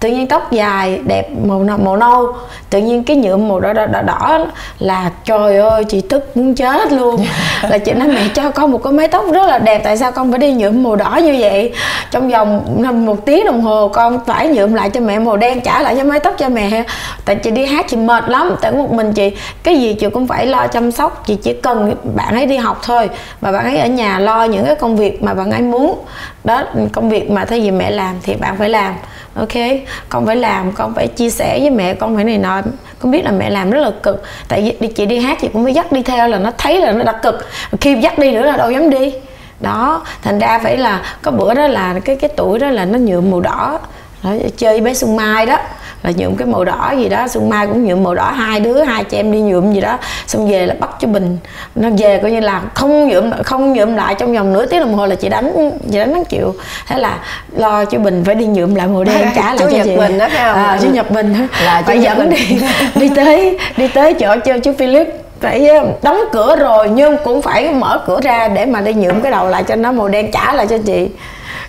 tự 0.00 0.08
nhiên 0.08 0.26
tóc 0.26 0.52
dài 0.52 1.00
đẹp 1.04 1.28
màu 1.46 1.64
nâu, 1.64 1.78
màu 1.78 1.96
nâu. 1.96 2.32
Tự 2.70 2.78
nhiên 2.78 3.04
cái 3.04 3.16
nhuộm 3.16 3.48
màu 3.48 3.60
đỏ 3.60 3.72
đỏ 3.72 3.86
đỏ, 3.86 4.02
đỏ 4.02 4.46
là 4.78 5.10
trời 5.24 5.56
ơi 5.56 5.84
chị 5.84 6.00
tức 6.00 6.36
muốn 6.36 6.54
chết 6.54 6.92
luôn. 6.92 7.26
Là 7.62 7.78
chị 7.78 7.92
nói 7.92 8.08
mẹ 8.08 8.28
cho 8.34 8.50
con 8.50 8.70
một 8.70 8.82
cái 8.82 8.92
mái 8.92 9.08
tóc 9.08 9.24
rất 9.32 9.46
là 9.46 9.58
đẹp 9.58 9.80
tại 9.84 9.96
sao 9.96 10.12
con 10.12 10.30
phải 10.30 10.38
đi 10.38 10.52
nhuộm 10.52 10.82
màu 10.82 10.96
đỏ 10.96 11.16
như 11.22 11.36
vậy? 11.40 11.72
Trong 12.10 12.28
vòng 12.28 13.06
một 13.06 13.26
tiếng 13.26 13.46
đồng 13.46 13.60
hồ 13.60 13.88
con 13.88 14.24
phải 14.26 14.48
nhuộm 14.48 14.74
lại 14.74 14.90
cho 14.90 15.00
mẹ 15.00 15.18
màu 15.18 15.36
đen 15.36 15.60
trả 15.60 15.82
lại 15.82 15.96
cho 15.98 16.04
mái 16.04 16.20
tóc 16.20 16.34
cho 16.38 16.48
mẹ. 16.48 16.84
Tại 17.24 17.36
chị 17.36 17.50
đi 17.50 17.64
hát 17.64 17.86
chị 17.88 17.96
mệt 17.96 18.24
lắm. 18.28 18.56
Tại 18.60 18.72
một 18.72 18.92
mình 18.92 19.12
chị 19.12 19.30
cái 19.62 19.76
gì 19.76 19.94
chị 19.94 20.06
cũng 20.10 20.26
phải 20.26 20.46
lo 20.46 20.66
chăm 20.66 20.92
sóc. 20.92 21.22
Chị 21.26 21.36
chỉ 21.36 21.52
cần 21.52 21.94
bạn 22.14 22.34
ấy 22.34 22.46
đi 22.46 22.56
học 22.56 22.80
thôi 22.82 23.10
và 23.40 23.52
bạn 23.52 23.64
ấy 23.64 23.78
ở 23.78 23.86
nhà 23.86 24.18
lo 24.18 24.44
những 24.44 24.64
cái 24.64 24.74
công 24.74 24.96
việc 24.96 25.22
mà 25.22 25.34
bạn 25.34 25.50
ấy 25.50 25.62
muốn. 25.62 25.98
Đó 26.44 26.62
công 26.92 27.08
việc 27.08 27.30
mà 27.30 27.44
thay 27.44 27.60
vì 27.60 27.70
mẹ 27.70 27.90
làm 27.90 28.14
thì 28.22 28.34
bạn 28.34 28.56
phải 28.58 28.68
làm 28.68 28.94
ok 29.34 29.54
con 30.08 30.26
phải 30.26 30.36
làm, 30.36 30.72
con 30.72 30.94
phải 30.94 31.08
chia 31.08 31.30
sẻ 31.30 31.58
với 31.60 31.70
mẹ 31.70 31.94
con 31.94 32.14
phải 32.14 32.24
này 32.24 32.38
nọ. 32.38 32.62
Con 32.98 33.10
biết 33.10 33.24
là 33.24 33.30
mẹ 33.30 33.50
làm 33.50 33.70
rất 33.70 33.80
là 33.80 33.90
cực. 34.02 34.22
Tại 34.48 34.76
vì 34.80 34.88
chị 34.88 35.06
đi 35.06 35.18
hát 35.18 35.38
chị 35.40 35.48
cũng 35.52 35.64
phải 35.64 35.74
dắt 35.74 35.92
đi 35.92 36.02
theo 36.02 36.28
là 36.28 36.38
nó 36.38 36.50
thấy 36.58 36.80
là 36.80 36.92
nó 36.92 37.04
đã 37.04 37.12
cực. 37.12 37.46
Khi 37.80 37.94
dắt 37.94 38.18
đi 38.18 38.30
nữa 38.32 38.42
là 38.42 38.56
đâu 38.56 38.70
dám 38.70 38.90
đi. 38.90 39.14
Đó, 39.60 40.04
thành 40.22 40.38
ra 40.38 40.58
phải 40.58 40.76
là 40.76 41.02
có 41.22 41.30
bữa 41.30 41.54
đó 41.54 41.66
là 41.66 41.94
cái 42.04 42.16
cái 42.16 42.30
tuổi 42.36 42.58
đó 42.58 42.70
là 42.70 42.84
nó 42.84 42.98
nhuộm 42.98 43.30
màu 43.30 43.40
đỏ 43.40 43.78
đó, 44.22 44.30
chơi 44.56 44.72
với 44.72 44.80
bé 44.80 44.94
Xuân 44.94 45.16
Mai 45.16 45.46
đó. 45.46 45.58
Là 46.02 46.10
nhuộm 46.16 46.36
cái 46.36 46.48
màu 46.48 46.64
đỏ 46.64 46.94
gì 46.98 47.08
đó. 47.08 47.28
Xuân 47.28 47.48
Mai 47.48 47.66
cũng 47.66 47.84
nhuộm 47.84 48.02
màu 48.04 48.14
đỏ 48.14 48.30
hai 48.30 48.60
đứa 48.60 48.82
hai 48.82 49.04
chị 49.04 49.16
em 49.16 49.32
đi 49.32 49.40
nhuộm 49.40 49.72
gì 49.72 49.80
đó. 49.80 49.98
Xong 50.26 50.50
về 50.50 50.66
là 50.66 50.74
bắt 50.80 50.90
cho 51.00 51.08
Bình. 51.08 51.38
Nó 51.74 51.88
về 51.98 52.18
coi 52.22 52.30
như 52.30 52.40
là 52.40 52.62
không 52.74 53.08
nhuộm 53.08 53.30
không 53.44 53.72
nhuộm 53.72 53.96
lại 53.96 54.14
trong 54.14 54.34
vòng 54.34 54.52
nửa 54.52 54.66
tiếng 54.66 54.80
đồng 54.80 54.94
hồ 54.94 55.06
là 55.06 55.14
chị 55.14 55.28
đánh 55.28 55.70
chị 55.92 55.98
đánh 55.98 56.12
nó 56.12 56.24
chịu 56.28 56.54
thế 56.86 56.98
là 56.98 57.18
lo 57.56 57.84
cho 57.84 57.98
Bình 57.98 58.22
phải 58.24 58.34
đi 58.34 58.46
nhuộm 58.46 58.74
lại 58.74 58.86
màu 58.86 59.04
đen 59.04 59.28
trả 59.34 59.42
lại 59.42 59.56
cho 59.58 59.66
Nhật 59.66 59.84
chị. 59.84 59.96
Bình 59.96 60.18
đó 60.18 60.28
phải 60.32 60.52
không? 60.52 60.64
À, 60.64 60.78
chú 60.82 60.88
Nhật 60.92 61.10
Bình 61.10 61.48
là 61.64 61.82
phải 61.86 62.00
dẫn 62.00 62.30
đi 62.30 62.60
đi 62.94 63.10
tới 63.16 63.58
đi 63.76 63.88
tới 63.88 64.14
chỗ 64.14 64.34
cho 64.44 64.58
chú 64.58 64.72
Philip. 64.78 65.08
Phải 65.40 65.68
ờ, 65.68 65.86
đóng 66.02 66.20
cửa 66.32 66.56
rồi 66.56 66.88
nhưng 66.88 67.16
cũng 67.24 67.42
phải 67.42 67.72
mở 67.72 68.04
cửa 68.06 68.20
ra 68.22 68.48
để 68.48 68.66
mà 68.66 68.80
đi 68.80 68.92
nhuộm 68.92 69.20
cái 69.20 69.32
đầu 69.32 69.48
lại 69.48 69.62
cho 69.62 69.76
nó 69.76 69.92
màu 69.92 70.08
đen 70.08 70.30
trả 70.32 70.52
lại 70.52 70.66
cho 70.66 70.78
chị 70.86 71.08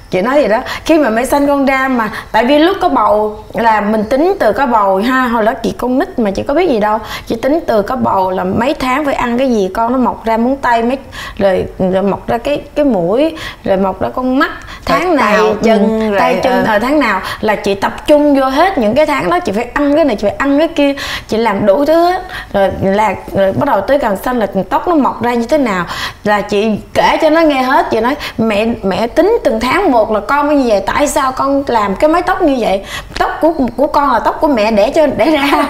chị 0.09 0.21
nói 0.21 0.41
gì 0.41 0.47
đó 0.47 0.61
khi 0.85 0.97
mà 0.97 1.09
mẹ 1.09 1.25
sanh 1.25 1.47
con 1.47 1.65
ra 1.65 1.87
mà 1.87 2.11
tại 2.31 2.45
vì 2.45 2.59
lúc 2.59 2.77
có 2.81 2.89
bầu 2.89 3.43
là 3.53 3.81
mình 3.81 4.03
tính 4.03 4.35
từ 4.39 4.51
có 4.51 4.65
bầu 4.65 4.97
ha 4.97 5.21
hồi 5.21 5.43
đó 5.43 5.53
chị 5.53 5.73
con 5.77 5.99
nít 5.99 6.19
mà 6.19 6.31
chị 6.31 6.43
có 6.43 6.53
biết 6.53 6.69
gì 6.69 6.79
đâu. 6.79 6.97
Chị 7.27 7.35
tính 7.35 7.59
từ 7.67 7.81
có 7.81 7.95
bầu 7.95 8.31
là 8.31 8.43
mấy 8.43 8.73
tháng 8.73 9.05
phải 9.05 9.13
ăn 9.13 9.37
cái 9.37 9.49
gì 9.49 9.69
con 9.73 9.91
nó 9.91 9.97
mọc 9.97 10.25
ra 10.25 10.37
móng 10.37 10.55
tay 10.55 10.83
mấy 10.83 10.97
rồi, 11.37 11.65
rồi 11.79 12.03
mọc 12.03 12.27
ra 12.27 12.37
cái 12.37 12.61
cái 12.75 12.85
mũi 12.85 13.35
rồi 13.63 13.77
mọc 13.77 14.01
ra 14.01 14.09
con 14.09 14.39
mắt. 14.39 14.51
Tháng 14.85 15.15
nào 15.15 15.55
chân 15.63 16.13
tay 16.19 16.33
rồi, 16.33 16.41
chân 16.43 16.65
à. 16.65 16.79
tháng 16.79 16.99
nào 16.99 17.21
là 17.41 17.55
chị 17.55 17.73
tập 17.73 18.07
trung 18.07 18.35
vô 18.39 18.45
hết 18.45 18.77
những 18.77 18.95
cái 18.95 19.05
tháng 19.05 19.29
đó 19.29 19.39
chị 19.39 19.51
phải 19.51 19.67
ăn 19.73 19.95
cái 19.95 20.05
này 20.05 20.15
chị 20.15 20.27
phải 20.27 20.35
ăn 20.37 20.59
cái 20.59 20.67
kia 20.67 20.93
chị 21.27 21.37
làm 21.37 21.65
đủ 21.65 21.85
thứ 21.85 21.93
hết. 21.93 22.21
Rồi 22.53 22.69
là 22.81 23.15
rồi 23.31 23.51
bắt 23.51 23.65
đầu 23.65 23.81
tới 23.81 23.97
gần 23.97 24.17
xanh 24.17 24.39
là 24.39 24.47
tóc 24.69 24.87
nó 24.87 24.95
mọc 24.95 25.23
ra 25.23 25.33
như 25.33 25.47
thế 25.47 25.57
nào 25.57 25.85
là 26.23 26.41
chị 26.41 26.67
kể 26.93 27.17
cho 27.21 27.29
nó 27.29 27.41
nghe 27.41 27.61
hết 27.61 27.85
chị 27.91 27.99
nói 27.99 28.15
mẹ 28.37 28.65
mẹ 28.83 29.07
tính 29.07 29.37
từng 29.43 29.59
tháng 29.59 29.91
một 29.91 29.98
một 29.99 30.11
là 30.11 30.19
con 30.19 30.57
như 30.57 30.69
vậy, 30.69 30.81
tại 30.85 31.07
sao 31.07 31.31
con 31.31 31.63
làm 31.67 31.95
cái 31.95 32.09
mái 32.09 32.21
tóc 32.21 32.41
như 32.41 32.55
vậy? 32.59 32.81
Tóc 33.19 33.31
của 33.41 33.53
của 33.77 33.87
con 33.87 34.13
là 34.13 34.19
tóc 34.19 34.37
của 34.41 34.47
mẹ 34.47 34.71
để 34.71 34.91
cho, 34.95 35.07
để 35.17 35.25
ra. 35.25 35.69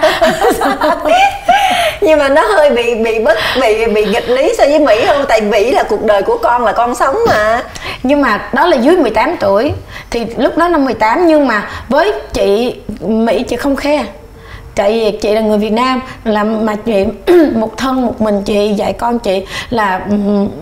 Nhưng 2.00 2.18
mà 2.18 2.28
nó 2.28 2.42
hơi 2.42 2.70
bị 2.70 2.94
bị 2.94 3.18
bất, 3.24 3.38
bị 3.60 3.86
bị 3.86 4.04
nghịch 4.04 4.28
lý 4.28 4.52
so 4.58 4.64
với 4.64 4.78
mỹ 4.78 5.04
không 5.06 5.24
tại 5.28 5.40
mỹ 5.40 5.70
là 5.70 5.82
cuộc 5.82 6.04
đời 6.04 6.22
của 6.22 6.38
con 6.38 6.64
là 6.64 6.72
con 6.72 6.94
sống 6.94 7.16
mà. 7.28 7.62
Nhưng 8.02 8.20
mà 8.20 8.48
đó 8.52 8.66
là 8.66 8.76
dưới 8.76 8.96
18 8.96 9.36
tuổi, 9.40 9.72
thì 10.10 10.26
lúc 10.36 10.56
đó 10.56 10.68
năm 10.68 10.84
18 10.84 11.26
nhưng 11.26 11.46
mà 11.46 11.70
với 11.88 12.12
chị, 12.32 12.74
mỹ 13.00 13.42
chị 13.48 13.56
không 13.56 13.76
khe 13.76 14.04
tại 14.80 14.92
vì 14.92 15.18
chị 15.18 15.34
là 15.34 15.40
người 15.40 15.58
Việt 15.58 15.72
Nam 15.72 16.00
là 16.24 16.44
mà 16.44 16.74
chị 16.74 17.04
một 17.54 17.76
thân 17.76 18.06
một 18.06 18.20
mình 18.20 18.42
chị 18.42 18.72
dạy 18.76 18.92
con 18.92 19.18
chị 19.18 19.46
là 19.70 20.00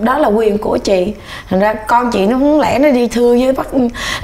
đó 0.01 0.19
là 0.19 0.29
quyền 0.29 0.59
của 0.59 0.79
chị. 0.79 1.13
Thành 1.51 1.61
ra 1.61 1.75
con 1.75 2.11
chị 2.11 2.27
nó 2.27 2.39
không 2.39 2.61
lẽ 2.61 2.79
nó 2.79 2.91
đi 2.91 3.09
thưa 3.09 3.37
với 3.41 3.53
bắt 3.53 3.67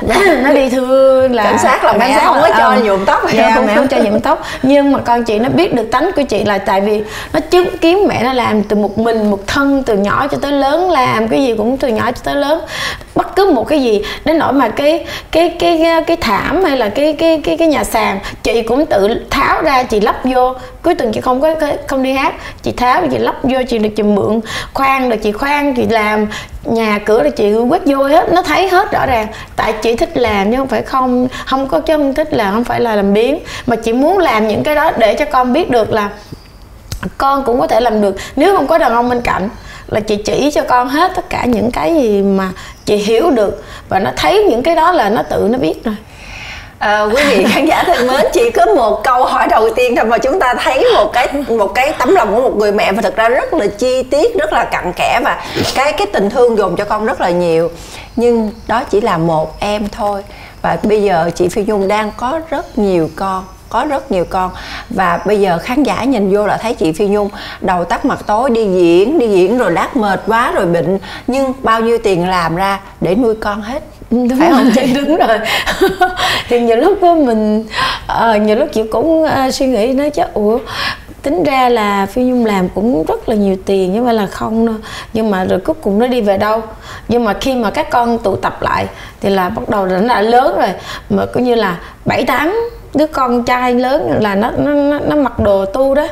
nó 0.43 0.53
đi 0.53 0.71
thưa 0.71 1.29
là 1.29 1.45
cảnh 1.45 1.59
sát 1.59 1.85
là 1.85 1.99
cảnh 1.99 2.13
sát 2.15 2.25
không 2.25 2.39
có 2.41 2.51
cho 2.59 2.77
nhuộm 2.85 3.05
tóc. 3.05 3.23
Dạ 3.35 3.61
mẹ 3.67 3.75
không 3.75 3.89
cho 3.89 3.97
nhuộm 3.97 4.21
tóc. 4.21 4.43
Nhưng 4.63 4.93
mà 4.93 4.99
con 4.99 5.25
chị 5.25 5.39
nó 5.39 5.49
biết 5.49 5.75
được 5.75 5.91
tánh 5.91 6.11
của 6.17 6.23
chị 6.23 6.45
là 6.45 6.59
tại 6.59 6.81
vì 6.81 7.03
nó 7.33 7.41
chứng 7.41 7.79
kiến 7.79 8.09
mẹ 8.09 8.23
nó 8.23 8.33
làm 8.33 8.63
từ 8.63 8.77
một 8.77 8.99
mình 8.99 9.31
một 9.31 9.47
thân 9.47 9.83
từ 9.83 9.97
nhỏ 9.97 10.27
cho 10.31 10.39
tới 10.43 10.53
lớn 10.53 10.91
làm 10.91 11.29
cái 11.29 11.45
gì 11.45 11.55
cũng 11.57 11.77
từ 11.77 11.89
nhỏ 11.89 12.13
cho 12.13 12.21
tới 12.25 12.35
lớn. 12.35 12.61
Bất 13.15 13.37
cứ 13.37 13.51
một 13.51 13.69
cái 13.69 13.83
gì 13.83 14.03
đến 14.25 14.39
nỗi 14.39 14.53
mà 14.53 14.69
cái 14.69 15.07
cái 15.31 15.49
cái 15.59 15.79
cái, 15.83 16.03
cái 16.03 16.17
thảm 16.17 16.65
hay 16.65 16.77
là 16.77 16.89
cái 16.89 17.13
cái 17.13 17.41
cái 17.45 17.57
cái 17.57 17.69
nhà 17.69 17.85
sàn 17.85 18.19
chị 18.43 18.63
cũng 18.63 18.87
tự 18.87 19.09
tháo 19.31 19.63
ra 19.63 19.83
chị 19.85 20.01
lắp 20.01 20.17
vô. 20.25 20.55
Cuối 20.83 20.95
tuần 20.95 21.13
chị 21.13 21.21
không 21.21 21.41
có 21.41 21.55
không 21.87 22.03
đi 22.03 22.13
hát. 22.13 22.35
Chị 22.63 22.73
tháo 22.73 23.03
chị 23.11 23.19
lắp 23.19 23.37
vô, 23.43 23.59
chị 23.69 23.79
được 23.79 23.91
chị 23.97 24.03
mượn. 24.03 24.41
Khoan 24.75 25.11
được 25.11 25.17
chị 25.23 25.33
khoan, 25.33 25.75
chị 25.75 25.87
làm. 25.87 26.27
Nhà 26.65 26.99
cửa 26.99 27.23
là 27.23 27.31
chị 27.31 27.55
quét 27.55 27.83
vô 27.87 28.05
hết. 28.05 28.33
Nó 28.33 28.43
thấy 28.43 28.69
hết 28.69 28.93
rõ 28.93 29.07
ràng. 29.07 29.27
Tại 29.57 29.73
chị 29.73 29.97
thích 29.97 30.17
làm 30.17 30.51
chứ 30.51 30.57
không 30.57 30.69
phải 30.69 30.83
không 30.83 31.29
không 31.47 31.69
có 31.69 31.81
chứ 31.81 31.97
không 31.97 32.15
thích 32.15 32.35
là 32.35 32.51
không 32.51 32.65
phải 32.65 32.81
là 32.81 32.97
làm 32.97 33.13
biến 33.13 33.39
mà 33.67 33.77
chị 33.77 33.93
muốn 33.93 34.19
làm 34.19 34.49
những 34.49 34.63
cái 34.63 34.75
đó 34.75 34.91
để 34.99 35.15
cho 35.15 35.25
con 35.25 35.53
biết 35.53 35.71
được 35.71 35.93
là 35.93 36.11
con 37.19 37.45
cũng 37.45 37.61
có 37.61 37.67
thể 37.67 37.81
làm 37.81 38.01
được. 38.01 38.17
Nếu 38.37 38.57
không 38.57 38.67
có 38.67 38.79
đàn 38.79 38.93
ông 38.93 39.09
bên 39.09 39.21
cạnh 39.21 39.49
là 39.87 40.01
chị 40.01 40.17
chỉ 40.17 40.51
cho 40.55 40.63
con 40.69 40.89
hết 40.89 41.13
tất 41.17 41.31
cả 41.31 41.45
những 41.45 41.71
cái 41.71 41.95
gì 41.95 42.23
mà 42.23 42.49
chị 42.85 42.97
hiểu 42.97 43.31
được. 43.31 43.65
Và 43.89 43.99
nó 43.99 44.11
thấy 44.17 44.45
những 44.45 44.63
cái 44.63 44.75
đó 44.75 44.93
là 44.93 45.09
nó 45.09 45.23
tự 45.23 45.49
nó 45.51 45.59
biết 45.59 45.85
rồi. 45.85 45.95
À, 46.79 47.03
quý 47.03 47.23
vị 47.31 47.47
khán 47.49 47.67
giả 47.67 47.85
thân 47.87 48.07
mến, 48.07 48.27
chỉ 48.33 48.51
có 48.51 48.67
một 48.67 49.01
câu 49.05 49.25
hỏi 49.25 49.47
đầu 49.51 49.71
tiên 49.77 49.97
thôi 49.97 50.05
mà 50.05 50.19
chúng 50.19 50.41
ta 50.41 50.55
thấy 50.55 50.87
một 50.95 51.13
cái 51.13 51.29
một 51.49 51.75
cái 51.75 51.95
tấm 51.99 52.15
lòng 52.15 52.35
của 52.35 52.41
một 52.41 52.57
người 52.57 52.73
mẹ 52.73 52.93
và 52.93 53.03
thực 53.03 53.17
ra 53.17 53.29
rất 53.29 53.55
là 53.55 53.67
chi 53.67 54.03
tiết, 54.03 54.37
rất 54.39 54.53
là 54.53 54.65
cặn 54.65 54.93
kẽ 54.93 55.21
và 55.25 55.45
cái 55.75 55.93
cái 55.93 56.07
tình 56.13 56.31
thương 56.31 56.59
dồn 56.59 56.77
cho 56.77 56.85
con 56.85 57.05
rất 57.05 57.21
là 57.21 57.31
nhiều. 57.31 57.71
Nhưng 58.17 58.51
đó 58.67 58.83
chỉ 58.91 59.01
là 59.01 59.19
một 59.19 59.61
em 59.61 59.89
thôi 59.89 60.23
và 60.63 60.79
bây 60.83 61.03
giờ 61.03 61.31
chị 61.35 61.49
Phi 61.49 61.65
Nhung 61.65 61.89
đang 61.89 62.11
có 62.17 62.41
rất 62.51 62.79
nhiều 62.79 63.11
con 63.17 63.45
có 63.69 63.85
rất 63.89 64.13
nhiều 64.13 64.25
con. 64.31 64.51
Và 64.91 65.21
bây 65.27 65.41
giờ 65.41 65.59
khán 65.59 65.83
giả 65.83 66.05
nhìn 66.05 66.35
vô 66.35 66.47
là 66.47 66.57
thấy 66.57 66.75
chị 66.75 66.93
Phi 66.93 67.07
Nhung 67.07 67.29
đầu 67.61 67.85
tắt 67.85 68.05
mặt 68.05 68.19
tối 68.27 68.51
đi 68.51 68.65
diễn 68.65 69.19
đi 69.19 69.29
diễn 69.29 69.59
rồi 69.59 69.71
đát 69.71 69.97
mệt 69.97 70.23
quá 70.27 70.53
rồi 70.53 70.67
bệnh. 70.67 70.99
Nhưng 71.27 71.53
bao 71.63 71.81
nhiêu 71.81 71.99
tiền 71.99 72.29
làm 72.29 72.57
ra 72.57 72.81
để 73.01 73.15
nuôi 73.15 73.35
con 73.41 73.63
hết? 73.63 73.83
Đúng 74.11 74.39
phải 74.39 74.51
không? 74.51 74.71
chị 74.75 74.95
đúng 74.95 75.17
rồi. 75.17 75.39
Thì 76.49 76.61
nhiều 76.61 76.77
lúc 76.77 77.03
mình 77.03 77.65
uh, 78.13 78.43
nhiều 78.43 78.57
lúc 78.57 78.69
chị 78.73 78.83
cũng 78.91 79.23
uh, 79.23 79.55
suy 79.55 79.67
nghĩ 79.67 79.93
nói 79.93 80.11
chứ. 80.11 80.23
Ủa 80.35 80.59
tính 81.23 81.43
ra 81.43 81.69
là 81.69 82.07
phi 82.07 82.23
nhung 82.23 82.47
làm 82.47 82.69
cũng 82.69 83.05
rất 83.05 83.29
là 83.29 83.35
nhiều 83.35 83.57
tiền 83.65 83.93
nhưng 83.93 84.07
mà 84.07 84.13
là 84.13 84.27
không 84.27 84.67
đâu. 84.67 84.75
Nhưng 85.13 85.31
mà 85.31 85.45
rồi 85.45 85.61
cuối 85.61 85.75
cùng 85.83 85.99
nó 85.99 86.07
đi 86.07 86.21
về 86.21 86.39
đâu? 86.39 86.63
Nhưng 87.09 87.25
mà 87.25 87.35
khi 87.41 87.55
mà 87.55 87.71
các 87.71 87.91
con 87.91 88.19
tụ 88.19 88.37
tập 88.37 88.63
lại 88.63 88.87
thì 89.21 89.31
là 89.31 89.49
bắt 89.49 89.69
đầu 89.69 89.87
nó 89.87 90.01
đã 90.09 90.21
lớn 90.21 90.57
rồi. 90.59 90.71
Mà 91.11 91.27
coi 91.27 91.43
như 91.43 91.55
là 91.55 91.79
bảy 92.05 92.25
tám 92.27 92.71
đứa 92.95 93.07
con 93.07 93.45
trai 93.45 93.75
lớn 93.75 94.19
là 94.21 94.35
nó 94.35 94.51
nó 94.57 94.71
nó, 94.71 94.99
nó 94.99 95.17
mặc 95.17 95.41
đồ 95.41 95.65
tu 95.65 95.95
đó 95.95 96.07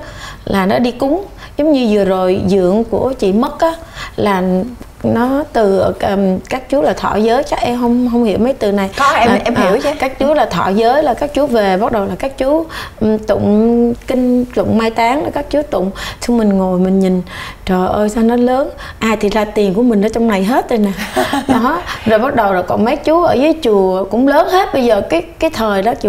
là 0.44 0.66
nó 0.66 0.78
đi 0.78 0.90
cúng. 0.90 1.24
Giống 1.56 1.72
như 1.72 1.88
vừa 1.90 2.04
rồi 2.04 2.40
dượng 2.48 2.84
của 2.84 3.12
chị 3.18 3.32
mất 3.32 3.60
á 3.60 3.74
là 4.16 4.42
nó 5.02 5.44
từ 5.52 5.80
um, 5.80 6.38
các 6.50 6.68
chú 6.68 6.82
là 6.82 6.92
thọ 6.92 7.16
giới 7.16 7.42
chắc 7.42 7.60
em 7.60 7.80
không 7.80 8.08
không 8.12 8.24
hiểu 8.24 8.38
mấy 8.38 8.52
từ 8.52 8.72
này. 8.72 8.90
Có 8.96 9.12
em 9.12 9.28
là, 9.28 9.38
em 9.44 9.54
hiểu 9.54 9.72
à, 9.72 9.78
chứ. 9.82 9.90
các 9.98 10.18
chú 10.18 10.34
là 10.34 10.46
thọ 10.46 10.68
giới 10.68 11.02
là 11.02 11.14
các 11.14 11.34
chú 11.34 11.46
về 11.46 11.76
bắt 11.76 11.92
đầu 11.92 12.04
là 12.04 12.14
các 12.18 12.38
chú 12.38 12.66
um, 13.00 13.18
tụng 13.18 13.94
kinh 14.06 14.44
tụng 14.44 14.78
mai 14.78 14.90
táng 14.90 15.24
là 15.24 15.30
các 15.30 15.46
chú 15.50 15.62
tụng. 15.62 15.90
Xong 16.20 16.38
mình 16.38 16.48
ngồi 16.48 16.78
mình 16.78 17.00
nhìn 17.00 17.22
trời 17.64 17.88
ơi 17.88 18.08
sao 18.08 18.24
nó 18.24 18.36
lớn. 18.36 18.70
Ai 18.98 19.16
thì 19.16 19.28
ra 19.28 19.44
tiền 19.44 19.74
của 19.74 19.82
mình 19.82 20.02
ở 20.02 20.08
trong 20.08 20.28
này 20.28 20.44
hết 20.44 20.70
rồi 20.70 20.78
nè. 20.78 20.92
Đó 21.48 21.82
rồi 22.06 22.18
bắt 22.18 22.34
đầu 22.34 22.52
là 22.52 22.62
còn 22.62 22.84
mấy 22.84 22.96
chú 22.96 23.22
ở 23.22 23.32
dưới 23.32 23.52
chùa 23.62 24.04
cũng 24.04 24.28
lớn 24.28 24.48
hết. 24.48 24.68
Bây 24.72 24.84
giờ 24.84 25.00
cái 25.00 25.22
cái 25.38 25.50
thời 25.50 25.82
đó 25.82 25.94
chị 25.94 26.08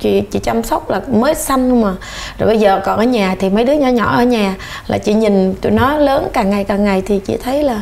chị, 0.00 0.20
chị 0.20 0.38
chăm 0.38 0.62
sóc 0.62 0.90
là 0.90 1.00
mới 1.08 1.34
xanh 1.34 1.82
mà. 1.82 1.92
Rồi 2.38 2.46
bây 2.46 2.58
giờ 2.58 2.80
còn 2.84 2.98
ở 2.98 3.04
nhà 3.04 3.36
thì 3.38 3.50
mấy 3.50 3.64
đứa 3.64 3.72
nhỏ 3.72 3.88
nhỏ 3.88 4.16
ở 4.16 4.24
nhà 4.24 4.54
là 4.86 4.98
chị 4.98 5.14
nhìn 5.14 5.54
tụi 5.54 5.72
nó 5.72 5.96
lớn 5.96 6.28
càng 6.32 6.50
ngày 6.50 6.64
càng 6.64 6.84
ngày 6.84 7.02
thì 7.06 7.18
chị 7.18 7.36
thấy 7.44 7.62
là 7.62 7.80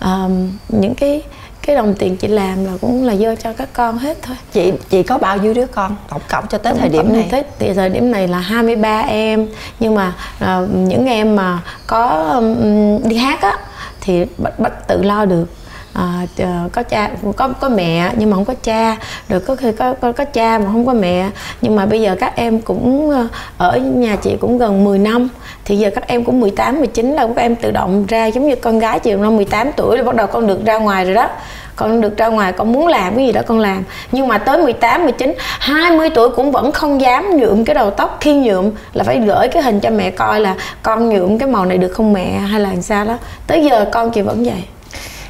um, 0.00 0.50
những 0.68 0.94
cái 0.94 1.22
cái 1.62 1.76
đồng 1.76 1.94
tiền 1.94 2.16
chị 2.16 2.28
làm 2.28 2.64
là 2.64 2.72
cũng 2.80 3.04
là 3.04 3.12
do 3.12 3.34
cho 3.34 3.52
các 3.52 3.68
con 3.72 3.98
hết 3.98 4.18
thôi. 4.22 4.36
Chị 4.52 4.72
chị 4.90 5.02
có 5.02 5.18
bao 5.18 5.36
nhiêu 5.36 5.54
đứa 5.54 5.66
con? 5.66 5.96
Tổng 6.08 6.22
cộng 6.30 6.46
cho 6.48 6.58
tới 6.58 6.74
thời 6.78 6.88
điểm 6.88 7.12
này. 7.12 7.28
tới 7.30 7.42
thì 7.58 7.74
thời 7.74 7.88
điểm 7.88 8.10
này 8.10 8.28
là 8.28 8.38
23 8.38 9.00
em. 9.00 9.48
Nhưng 9.80 9.94
mà 9.94 10.12
uh, 10.44 10.70
những 10.74 11.06
em 11.06 11.36
mà 11.36 11.62
có 11.86 12.06
um, 12.06 13.08
đi 13.08 13.16
hát 13.16 13.40
á 13.40 13.58
thì 14.00 14.24
bắt, 14.38 14.58
bắt 14.58 14.88
tự 14.88 15.02
lo 15.02 15.24
được 15.24 15.46
à, 15.92 16.26
có 16.72 16.82
cha 16.82 17.10
có 17.36 17.48
có 17.48 17.68
mẹ 17.68 18.10
nhưng 18.16 18.30
mà 18.30 18.34
không 18.34 18.44
có 18.44 18.54
cha. 18.62 18.96
Rồi 19.28 19.40
có 19.40 19.56
khi 19.56 19.72
có, 19.72 19.94
có 19.94 20.12
có 20.12 20.24
cha 20.24 20.58
mà 20.58 20.66
không 20.72 20.86
có 20.86 20.94
mẹ. 20.94 21.30
Nhưng 21.62 21.76
mà 21.76 21.86
bây 21.86 22.00
giờ 22.00 22.16
các 22.20 22.36
em 22.36 22.60
cũng 22.60 23.10
ờ, 23.10 23.28
ở 23.58 23.78
nhà 23.78 24.16
chị 24.16 24.36
cũng 24.40 24.58
gần 24.58 24.84
10 24.84 24.98
năm. 24.98 25.28
Thì 25.64 25.76
giờ 25.76 25.90
các 25.94 26.08
em 26.08 26.24
cũng 26.24 26.40
18 26.40 26.78
19 26.78 27.12
là 27.12 27.26
các 27.26 27.42
em 27.42 27.56
tự 27.56 27.70
động 27.70 28.06
ra 28.06 28.26
giống 28.26 28.48
như 28.48 28.56
con 28.56 28.78
gái 28.78 29.00
chị 29.00 29.14
năm 29.14 29.36
18 29.36 29.70
tuổi 29.76 29.98
là 29.98 30.04
bắt 30.04 30.14
đầu 30.14 30.26
con 30.26 30.46
được 30.46 30.64
ra 30.64 30.78
ngoài 30.78 31.04
rồi 31.04 31.14
đó. 31.14 31.28
Con 31.76 32.00
được 32.00 32.16
ra 32.16 32.26
ngoài 32.26 32.52
con 32.52 32.72
muốn 32.72 32.86
làm 32.86 33.16
cái 33.16 33.26
gì 33.26 33.32
đó 33.32 33.40
con 33.46 33.58
làm. 33.58 33.84
Nhưng 34.12 34.28
mà 34.28 34.38
tới 34.38 34.62
18, 34.62 35.02
19, 35.02 35.34
20 35.38 36.10
tuổi 36.10 36.28
cũng 36.28 36.52
vẫn 36.52 36.72
không 36.72 37.00
dám 37.00 37.36
nhuộm 37.36 37.64
cái 37.64 37.74
đầu 37.74 37.90
tóc. 37.90 38.16
Khi 38.20 38.34
nhuộm 38.34 38.70
là 38.92 39.04
phải 39.04 39.20
gửi 39.20 39.48
cái 39.48 39.62
hình 39.62 39.80
cho 39.80 39.90
mẹ 39.90 40.10
coi 40.10 40.40
là 40.40 40.54
con 40.82 41.08
nhuộm 41.08 41.38
cái 41.38 41.48
màu 41.48 41.64
này 41.64 41.78
được 41.78 41.88
không 41.88 42.12
mẹ 42.12 42.30
hay 42.30 42.60
là 42.60 42.68
làm 42.70 42.82
sao 42.82 43.04
đó. 43.04 43.18
Tới 43.46 43.64
giờ 43.64 43.84
con 43.92 44.10
chị 44.10 44.22
vẫn 44.22 44.44
vậy 44.44 44.64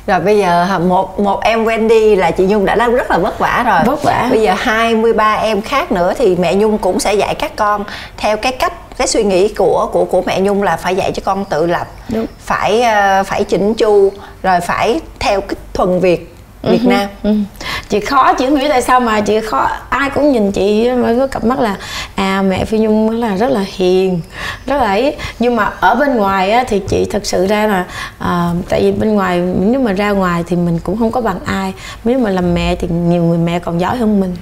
rồi 0.09 0.21
bây 0.21 0.38
giờ 0.38 0.79
một 0.79 1.21
một 1.21 1.40
em 1.44 1.64
Wendy 1.64 2.16
là 2.16 2.31
chị 2.31 2.47
Nhung 2.47 2.64
đã 2.64 2.75
rất 2.75 3.11
là 3.11 3.18
vất 3.18 3.38
vả 3.38 3.64
rồi. 3.66 3.81
Vất 3.87 4.03
vả. 4.03 4.29
Bây 4.31 4.42
giờ 4.42 4.55
23 4.59 5.35
em 5.35 5.62
khác 5.62 5.92
nữa 5.92 6.12
thì 6.18 6.37
mẹ 6.37 6.55
Nhung 6.55 6.79
cũng 6.79 7.01
sẽ 7.01 7.14
dạy 7.14 7.35
các 7.35 7.57
con 7.57 7.85
theo 8.16 8.37
cái 8.37 8.53
cách 8.53 8.73
cái 8.99 9.07
suy 9.07 9.25
nghĩ 9.25 9.49
của 9.49 9.88
của 9.92 10.05
của 10.05 10.23
mẹ 10.27 10.40
Nhung 10.40 10.62
là 10.62 10.77
phải 10.77 10.97
dạy 10.97 11.12
cho 11.12 11.23
con 11.25 11.44
tự 11.44 11.66
lập. 11.66 11.87
Đúng. 12.09 12.27
phải 12.38 12.81
uh, 12.81 13.27
phải 13.27 13.44
chỉnh 13.44 13.75
chu 13.75 14.12
rồi 14.42 14.61
phải 14.61 15.01
theo 15.18 15.40
cái 15.40 15.57
thuần 15.75 16.01
Việt 16.01 16.35
Việt 16.62 16.81
uh-huh. 16.85 16.88
Nam. 16.88 17.09
Uh-huh. 17.23 17.42
chị 17.88 18.01
khó 18.01 18.33
chị 18.35 18.47
không 18.47 18.57
hiểu 18.57 18.68
tại 18.68 18.83
sao 18.83 19.01
mà 19.01 19.21
chị 19.21 19.40
khó. 19.40 19.71
Ai 19.88 20.11
cũng 20.11 20.33
nhìn 20.33 20.53
chị 20.53 20.90
với 20.90 21.18
cái 21.18 21.29
cặp 21.29 21.44
mắt 21.44 21.59
là 21.61 21.77
à 22.14 22.42
mẹ 22.42 22.64
Phi 22.64 22.79
Nhung 22.79 23.11
là 23.11 23.37
rất 23.37 23.51
là 23.51 23.64
hiền 23.77 24.21
rất 24.66 24.77
là 24.77 24.87
ấy. 24.87 25.16
Nhưng 25.38 25.57
mà 25.57 25.64
ở 25.81 25.94
bên 25.94 26.16
ngoài 26.16 26.51
á, 26.51 26.64
thì 26.68 26.81
chị 26.88 27.07
thật 27.11 27.27
sự 27.27 27.47
ra 27.47 27.66
là 27.66 27.85
à, 28.18 28.51
tại 28.68 28.83
vì 28.83 28.92
bên 28.92 29.14
ngoài 29.14 29.40
nếu 29.61 29.81
mà 29.81 29.92
ra 29.92 30.11
ngoài 30.11 30.44
thì 30.47 30.57
mình 30.57 30.79
cũng 30.79 30.99
không 30.99 31.12
có 31.12 31.21
bằng 31.21 31.38
ai. 31.44 31.73
Nếu 32.05 32.18
mà 32.18 32.31
làm 32.31 32.55
mẹ 32.55 32.75
thì 32.75 32.88
nhiều 32.88 33.23
người 33.23 33.38
mẹ 33.38 33.59
còn 33.59 33.81
giỏi 33.81 33.97
hơn 33.97 34.21
mình 34.21 34.37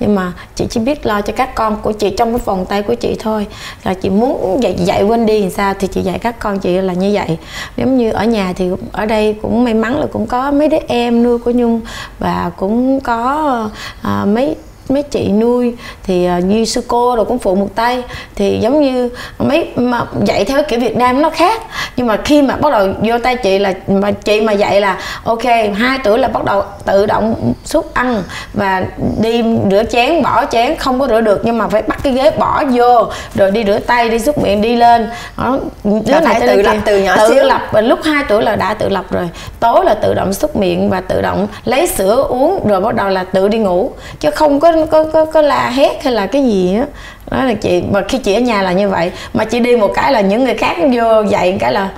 nhưng 0.00 0.14
mà 0.14 0.32
chị 0.54 0.66
chỉ 0.70 0.80
biết 0.80 1.06
lo 1.06 1.20
cho 1.20 1.32
các 1.32 1.54
con 1.54 1.76
của 1.82 1.92
chị 1.92 2.10
trong 2.10 2.32
cái 2.32 2.40
vòng 2.44 2.66
tay 2.66 2.82
của 2.82 2.94
chị 2.94 3.16
thôi. 3.18 3.46
Là 3.84 3.94
chị 3.94 4.10
muốn 4.10 4.62
dạy 4.62 4.74
dạy 4.78 5.02
quên 5.02 5.26
đi 5.26 5.40
làm 5.40 5.50
sao 5.50 5.74
thì 5.78 5.88
chị 5.88 6.02
dạy 6.02 6.18
các 6.18 6.38
con 6.38 6.58
chị 6.58 6.80
là 6.80 6.92
như 6.92 7.10
vậy. 7.14 7.38
Giống 7.76 7.96
như 7.96 8.10
ở 8.10 8.24
nhà 8.24 8.52
thì 8.56 8.70
ở 8.92 9.06
đây 9.06 9.36
cũng 9.42 9.64
may 9.64 9.74
mắn 9.74 10.00
là 10.00 10.06
cũng 10.12 10.26
có 10.26 10.50
mấy 10.50 10.68
đứa 10.68 10.78
em 10.88 11.22
nuôi 11.22 11.38
của 11.38 11.50
nhung 11.50 11.80
và 12.18 12.50
cũng 12.56 13.00
có 13.00 13.70
à, 14.02 14.24
mấy 14.24 14.56
mấy 14.90 15.02
chị 15.02 15.28
nuôi 15.28 15.74
thì 16.02 16.28
uh, 16.38 16.44
như 16.44 16.64
sư 16.64 16.82
cô 16.88 17.16
rồi 17.16 17.24
cũng 17.24 17.38
phụ 17.38 17.54
một 17.54 17.68
tay. 17.74 18.02
Thì 18.34 18.58
giống 18.58 18.82
như 18.82 19.08
mấy 19.38 19.68
mà 19.76 20.04
dạy 20.24 20.44
theo 20.44 20.62
kiểu 20.68 20.80
Việt 20.80 20.96
Nam 20.96 21.22
nó 21.22 21.30
khác. 21.30 21.62
Nhưng 21.96 22.06
mà 22.06 22.16
khi 22.24 22.42
mà 22.42 22.56
bắt 22.56 22.72
đầu 22.72 22.88
vô 23.02 23.18
tay 23.18 23.36
chị 23.36 23.58
là 23.58 23.72
mà 23.88 24.10
chị 24.10 24.40
mà 24.40 24.52
dạy 24.52 24.80
là 24.80 24.98
ok 25.24 25.44
hai 25.76 25.98
tuổi 26.04 26.18
là 26.18 26.28
bắt 26.28 26.44
đầu 26.44 26.62
tự 26.84 27.06
động 27.06 27.54
xúc 27.64 27.94
ăn 27.94 28.22
và 28.54 28.84
đi 29.20 29.44
rửa 29.70 29.82
chén 29.90 30.22
bỏ 30.22 30.44
chén 30.50 30.76
không 30.76 31.00
có 31.00 31.08
rửa 31.08 31.20
được. 31.20 31.40
Nhưng 31.44 31.58
mà 31.58 31.68
phải 31.68 31.82
bắt 31.82 31.98
cái 32.02 32.12
ghế 32.12 32.30
bỏ 32.30 32.64
vô 32.72 33.04
rồi 33.34 33.50
đi 33.50 33.64
rửa 33.64 33.78
tay 33.78 34.08
đi 34.08 34.18
xúc 34.18 34.42
miệng 34.42 34.62
đi 34.62 34.76
lên. 34.76 35.10
Đó 35.36 35.58
đứa 35.84 36.20
này 36.20 36.40
tự 36.40 36.62
lập 36.62 36.76
từ 36.84 36.98
nhỏ 36.98 37.16
tự 37.16 37.28
xíu. 37.34 37.44
lập 37.44 37.62
và 37.72 37.80
lúc 37.80 37.98
2 38.04 38.24
tuổi 38.28 38.42
là 38.42 38.56
đã 38.56 38.74
tự 38.74 38.88
lập 38.88 39.04
rồi. 39.10 39.28
Tối 39.60 39.84
là 39.84 39.94
tự 39.94 40.14
động 40.14 40.32
xúc 40.32 40.56
miệng 40.56 40.90
và 40.90 41.00
tự 41.00 41.22
động 41.22 41.48
lấy 41.64 41.86
sữa 41.86 42.24
uống 42.28 42.68
rồi 42.68 42.80
bắt 42.80 42.94
đầu 42.94 43.08
là 43.08 43.24
tự 43.24 43.48
đi 43.48 43.58
ngủ. 43.58 43.90
Chứ 44.20 44.30
không 44.30 44.60
có 44.60 44.72
có 44.86 45.04
có 45.04 45.24
có 45.24 45.42
la 45.42 45.70
hét 45.70 46.04
hay 46.04 46.12
là 46.12 46.26
cái 46.26 46.44
gì 46.44 46.74
á. 46.74 46.86
Đó. 47.30 47.38
đó 47.38 47.44
là 47.44 47.54
chị 47.54 47.82
mà 47.92 48.02
khi 48.08 48.18
chị 48.18 48.34
ở 48.34 48.40
nhà 48.40 48.62
là 48.62 48.72
như 48.72 48.88
vậy. 48.88 49.10
Mà 49.34 49.44
chị 49.44 49.60
đi 49.60 49.76
một 49.76 49.90
cái 49.94 50.12
là 50.12 50.20
những 50.20 50.44
người 50.44 50.54
khác 50.54 50.76
vô 50.92 51.22
dạy 51.22 51.56
cái 51.60 51.72
là 51.72 51.90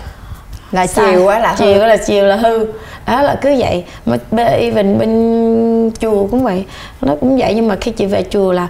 là 0.73 0.87
chiều 0.87 1.25
quá 1.25 1.39
là 1.39 1.55
chiều 1.59 1.87
là 1.87 1.97
chiều 1.97 2.25
là 2.25 2.37
hư. 2.37 2.67
Đó 3.07 3.23
là 3.23 3.35
cứ 3.41 3.55
vậy. 3.59 3.85
Mà 4.07 4.17
even 4.45 4.99
bên 4.99 5.91
chùa 6.01 6.27
cũng 6.27 6.45
vậy. 6.45 6.65
Nó 7.01 7.15
cũng 7.21 7.39
vậy 7.39 7.55
nhưng 7.55 7.69
mà 7.69 7.77
khi 7.77 7.91
chị 7.91 8.07
về 8.07 8.25
chùa 8.31 8.53
là 8.53 8.69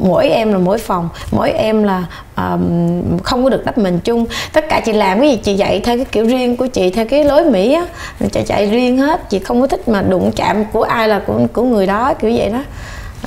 mỗi 0.00 0.28
em 0.28 0.52
là 0.52 0.58
mỗi 0.58 0.78
phòng. 0.78 1.08
Mỗi 1.30 1.50
em 1.50 1.82
là 1.82 2.04
um, 2.36 3.18
không 3.22 3.44
có 3.44 3.50
được 3.50 3.64
đắp 3.64 3.78
mình 3.78 3.98
chung. 4.04 4.26
Tất 4.52 4.68
cả 4.68 4.80
chị 4.84 4.92
làm 4.92 5.20
cái 5.20 5.28
gì 5.30 5.36
chị 5.36 5.54
dạy 5.54 5.80
theo 5.80 5.96
cái 5.96 6.06
kiểu 6.12 6.24
riêng 6.24 6.56
của 6.56 6.66
chị 6.66 6.90
theo 6.90 7.04
cái 7.06 7.24
lối 7.24 7.44
mỹ 7.44 7.72
á. 7.72 7.86
Chạy 8.32 8.44
chạy 8.44 8.66
riêng 8.66 8.98
hết 8.98 9.30
chị 9.30 9.38
không 9.38 9.60
có 9.60 9.66
thích 9.66 9.88
mà 9.88 10.02
đụng 10.02 10.32
chạm 10.36 10.64
của 10.64 10.82
ai 10.82 11.08
là 11.08 11.20
của 11.26 11.40
của 11.52 11.62
người 11.62 11.86
đó 11.86 12.14
kiểu 12.20 12.32
vậy 12.36 12.48
đó 12.50 12.62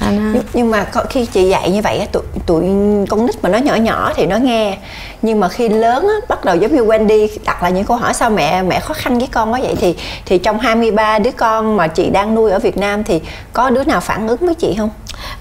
nhưng, 0.02 0.44
nhưng 0.54 0.72
mà 0.72 0.86
khi 1.10 1.26
chị 1.26 1.50
dạy 1.50 1.72
như 1.72 1.82
vậy 1.82 2.08
tụi 2.12 2.24
tụi 2.46 2.64
con 3.10 3.26
nít 3.26 3.44
mà 3.44 3.50
nó 3.50 3.58
nhỏ 3.58 3.76
nhỏ 3.76 4.12
thì 4.16 4.26
nó 4.26 4.38
nghe 4.38 4.78
nhưng 5.22 5.40
mà 5.40 5.50
khi 5.50 5.70
lớn 5.70 6.08
á, 6.08 6.16
bắt 6.30 6.46
đầu 6.46 6.56
giống 6.56 6.76
như 6.76 6.86
Wendy 6.86 7.28
đặt 7.46 7.64
lại 7.64 7.72
những 7.72 7.86
câu 7.86 7.98
hỏi 7.98 8.14
sao 8.14 8.30
mẹ 8.30 8.64
mẹ 8.64 8.80
khó 8.80 8.94
khăn 8.94 9.18
với 9.18 9.28
con 9.32 9.54
quá 9.54 9.60
vậy 9.64 9.76
thì 9.80 9.96
thì 10.26 10.38
trong 10.38 10.60
23 10.60 11.20
đứa 11.20 11.32
con 11.32 11.78
mà 11.78 11.88
chị 11.88 12.10
đang 12.10 12.36
nuôi 12.36 12.52
ở 12.52 12.60
Việt 12.60 12.78
Nam 12.78 13.04
thì 13.04 13.22
có 13.54 13.70
đứa 13.70 13.84
nào 13.84 14.00
phản 14.00 14.28
ứng 14.28 14.46
với 14.46 14.56
chị 14.56 14.76
không? 14.78 14.90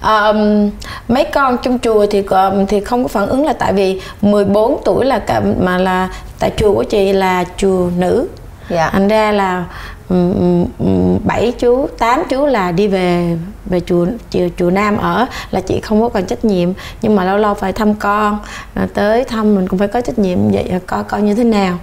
Um, 0.03 0.69
mấy 1.07 1.25
con 1.25 1.57
trong 1.63 1.79
chùa 1.79 2.05
thì 2.11 2.23
thì 2.67 2.79
không 2.79 3.03
có 3.03 3.07
phản 3.07 3.27
ứng 3.27 3.45
là 3.45 3.53
tại 3.53 3.73
vì 3.73 4.01
14 4.21 4.81
tuổi 4.85 5.05
là 5.05 5.19
cả, 5.19 5.41
mà 5.59 5.77
là 5.77 6.09
tại 6.39 6.51
chùa 6.57 6.73
của 6.73 6.83
chị 6.83 7.13
là 7.13 7.43
chùa 7.57 7.89
nữ 7.97 8.27
dạ. 8.69 8.89
thành 8.89 9.07
ra 9.07 9.31
là 9.31 9.65
Ừ, 10.09 10.33
ừ, 10.33 10.63
ừ, 10.79 11.17
bảy 11.23 11.53
chú 11.59 11.87
tám 11.97 12.23
chú 12.29 12.45
là 12.45 12.71
đi 12.71 12.87
về 12.87 13.37
về 13.65 13.79
chùa 13.79 14.05
chùa, 14.29 14.47
chùa 14.57 14.69
Nam 14.69 14.97
ở 14.97 15.25
là 15.51 15.61
chị 15.61 15.79
không 15.79 16.01
có 16.01 16.09
còn 16.09 16.25
trách 16.25 16.45
nhiệm. 16.45 16.69
Nhưng 17.01 17.15
mà 17.15 17.23
lâu 17.23 17.37
lâu 17.37 17.53
phải 17.53 17.73
thăm 17.73 17.93
con 17.93 18.37
à, 18.73 18.87
tới 18.93 19.23
thăm 19.23 19.55
mình 19.55 19.67
cũng 19.67 19.79
phải 19.79 19.87
có 19.87 20.01
trách 20.01 20.19
nhiệm 20.19 20.51
vậy 20.51 20.63
à, 20.71 20.79
coi 20.87 21.03
coi 21.03 21.21
như 21.21 21.33
thế 21.33 21.43
nào. 21.43 21.77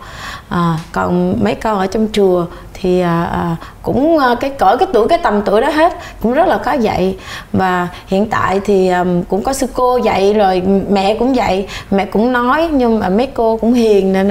À, 0.48 0.78
còn 0.92 1.36
mấy 1.44 1.54
con 1.54 1.78
ở 1.78 1.86
trong 1.86 2.08
chùa 2.12 2.46
thì 2.74 3.00
à, 3.00 3.24
à, 3.24 3.56
cũng 3.82 4.18
à, 4.18 4.34
cái 4.40 4.50
cỡ 4.50 4.76
cái 4.76 4.88
tuổi 4.92 5.08
cái 5.08 5.18
tầm 5.22 5.42
tuổi 5.42 5.60
đó 5.60 5.68
hết 5.68 5.92
cũng 6.20 6.32
rất 6.32 6.48
là 6.48 6.58
có 6.58 6.72
dạy. 6.72 7.16
Và 7.52 7.88
hiện 8.06 8.26
tại 8.30 8.60
thì 8.64 8.88
à, 8.88 9.04
cũng 9.28 9.42
có 9.42 9.52
sư 9.52 9.66
cô 9.74 9.96
dạy 9.96 10.34
rồi 10.34 10.62
mẹ 10.90 11.14
cũng 11.18 11.36
dạy 11.36 11.66
mẹ 11.90 12.04
cũng 12.04 12.32
nói 12.32 12.68
nhưng 12.72 12.98
mà 12.98 13.08
mấy 13.08 13.26
cô 13.26 13.56
cũng 13.56 13.72
hiền 13.72 14.12
nên 14.12 14.28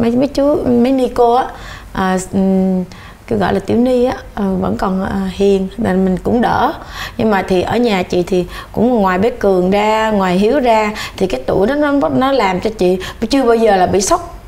mấy 0.00 0.10
mấy 0.10 0.28
chú 0.28 0.56
mấy 0.66 0.92
ni 0.92 1.08
cô 1.08 1.34
á. 1.34 1.46
À, 1.92 2.18
cứ 3.26 3.36
gọi 3.36 3.54
là 3.54 3.60
tiểu 3.60 3.76
ni 3.76 4.04
á 4.04 4.14
ờ, 4.34 4.54
vẫn 4.54 4.76
còn 4.76 5.04
ờ, 5.04 5.16
hiền 5.32 5.68
nên 5.76 6.04
mình 6.04 6.16
cũng 6.16 6.40
đỡ. 6.40 6.72
Nhưng 7.16 7.30
mà 7.30 7.44
thì 7.48 7.62
ở 7.62 7.76
nhà 7.76 8.02
chị 8.02 8.22
thì 8.26 8.46
cũng 8.72 8.88
ngoài 8.88 9.18
bé 9.18 9.30
cường 9.30 9.70
ra, 9.70 10.10
ngoài 10.10 10.38
hiếu 10.38 10.60
ra, 10.60 10.92
thì 11.16 11.26
cái 11.26 11.40
tuổi 11.46 11.66
đó 11.66 11.74
nó 11.74 11.92
nó 12.08 12.32
làm 12.32 12.60
cho 12.60 12.70
chị, 12.78 12.98
chưa 13.30 13.42
bao 13.44 13.54
giờ 13.54 13.76
là 13.76 13.86
bị 13.86 14.00
sốc. 14.00 14.40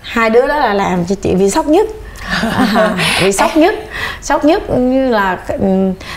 Hai 0.00 0.30
đứa 0.30 0.46
đó 0.46 0.56
là 0.56 0.74
làm 0.74 1.04
cho 1.04 1.14
chị 1.14 1.34
bị 1.34 1.50
sốc 1.50 1.66
nhất 1.66 1.88
bị 3.22 3.32
sốc 3.32 3.56
nhất. 3.56 3.74
Sốc 4.22 4.44
nhất 4.44 4.70
như 4.70 5.08
là 5.08 5.38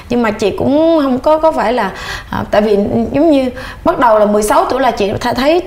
nhưng 0.09 0.21
mà 0.21 0.31
chị 0.31 0.51
cũng 0.57 0.99
không 1.01 1.19
có 1.19 1.37
có 1.37 1.51
phải 1.51 1.73
là 1.73 1.91
à, 2.29 2.43
tại 2.51 2.61
vì 2.61 2.77
giống 3.11 3.31
như 3.31 3.49
bắt 3.85 3.99
đầu 3.99 4.19
là 4.19 4.25
16 4.25 4.65
tuổi 4.65 4.81
là 4.81 4.91
chị 4.91 5.11
thấy 5.35 5.61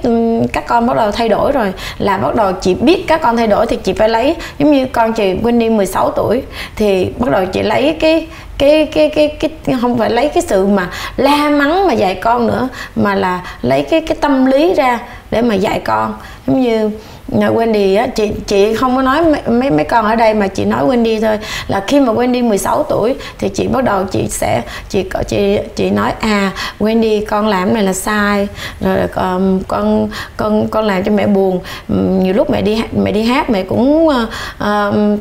các 0.52 0.66
con 0.66 0.86
bắt 0.86 0.96
đầu 0.96 1.10
thay 1.10 1.28
đổi 1.28 1.52
rồi. 1.52 1.72
Là 1.98 2.18
bắt 2.18 2.34
đầu 2.34 2.52
chị 2.52 2.74
biết 2.74 3.04
các 3.06 3.20
con 3.22 3.36
thay 3.36 3.46
đổi 3.46 3.66
thì 3.66 3.76
chị 3.76 3.92
phải 3.92 4.08
lấy 4.08 4.36
giống 4.58 4.72
như 4.72 4.86
con 4.86 5.12
chị 5.12 5.34
Wendy 5.42 5.76
16 5.76 6.10
tuổi 6.10 6.42
thì 6.76 7.12
bắt 7.18 7.30
đầu 7.30 7.46
chị 7.46 7.62
lấy 7.62 7.96
cái 8.00 8.28
cái 8.58 8.86
cái 8.86 9.08
cái 9.08 9.28
cái 9.28 9.76
không 9.80 9.98
phải 9.98 10.10
lấy 10.10 10.28
cái 10.28 10.42
sự 10.46 10.66
mà 10.66 10.90
la 11.16 11.48
mắng 11.48 11.86
mà 11.86 11.92
dạy 11.92 12.14
con 12.14 12.46
nữa 12.46 12.68
mà 12.96 13.14
là 13.14 13.40
lấy 13.62 13.82
cái 13.82 14.00
cái 14.00 14.16
tâm 14.20 14.46
lý 14.46 14.74
ra 14.74 14.98
để 15.30 15.42
mà 15.42 15.54
dạy 15.54 15.80
con. 15.84 16.14
Giống 16.46 16.60
như 16.60 16.90
Wendy 17.40 17.98
á 17.98 18.06
chị 18.06 18.30
chị 18.46 18.74
không 18.74 18.96
có 18.96 19.02
nói 19.02 19.22
mấy 19.46 19.70
mấy 19.70 19.84
con 19.84 20.04
ở 20.04 20.14
đây 20.14 20.34
mà 20.34 20.46
chị 20.46 20.64
nói 20.64 20.84
Wendy 20.84 21.20
thôi. 21.20 21.38
Là 21.68 21.84
khi 21.86 22.00
mà 22.00 22.12
Wendy 22.12 22.48
16 22.48 22.82
tuổi 22.82 23.14
thì 23.38 23.48
chị 23.48 23.66
bắt 23.66 23.84
đầu 23.84 24.04
chị 24.04 24.28
sẽ 24.28 24.62
chị 24.88 25.04
chị 25.28 25.58
chị 25.76 25.90
nói 25.90 26.12
à 26.20 26.50
Wendy 26.80 27.24
con 27.28 27.48
làm 27.48 27.74
này 27.74 27.82
là 27.82 27.92
sai. 27.92 28.48
Rồi 28.80 28.96
con 29.14 29.60
con 29.68 30.08
con 30.36 30.68
con 30.68 30.84
làm 30.84 31.04
cho 31.04 31.12
mẹ 31.12 31.26
buồn. 31.26 31.60
Nhiều 31.88 32.34
lúc 32.34 32.50
mẹ 32.50 32.62
đi 32.62 32.82
mẹ 32.92 33.12
đi 33.12 33.22
hát 33.22 33.50
mẹ 33.50 33.62
cũng 33.62 34.06
uh, 34.06 34.12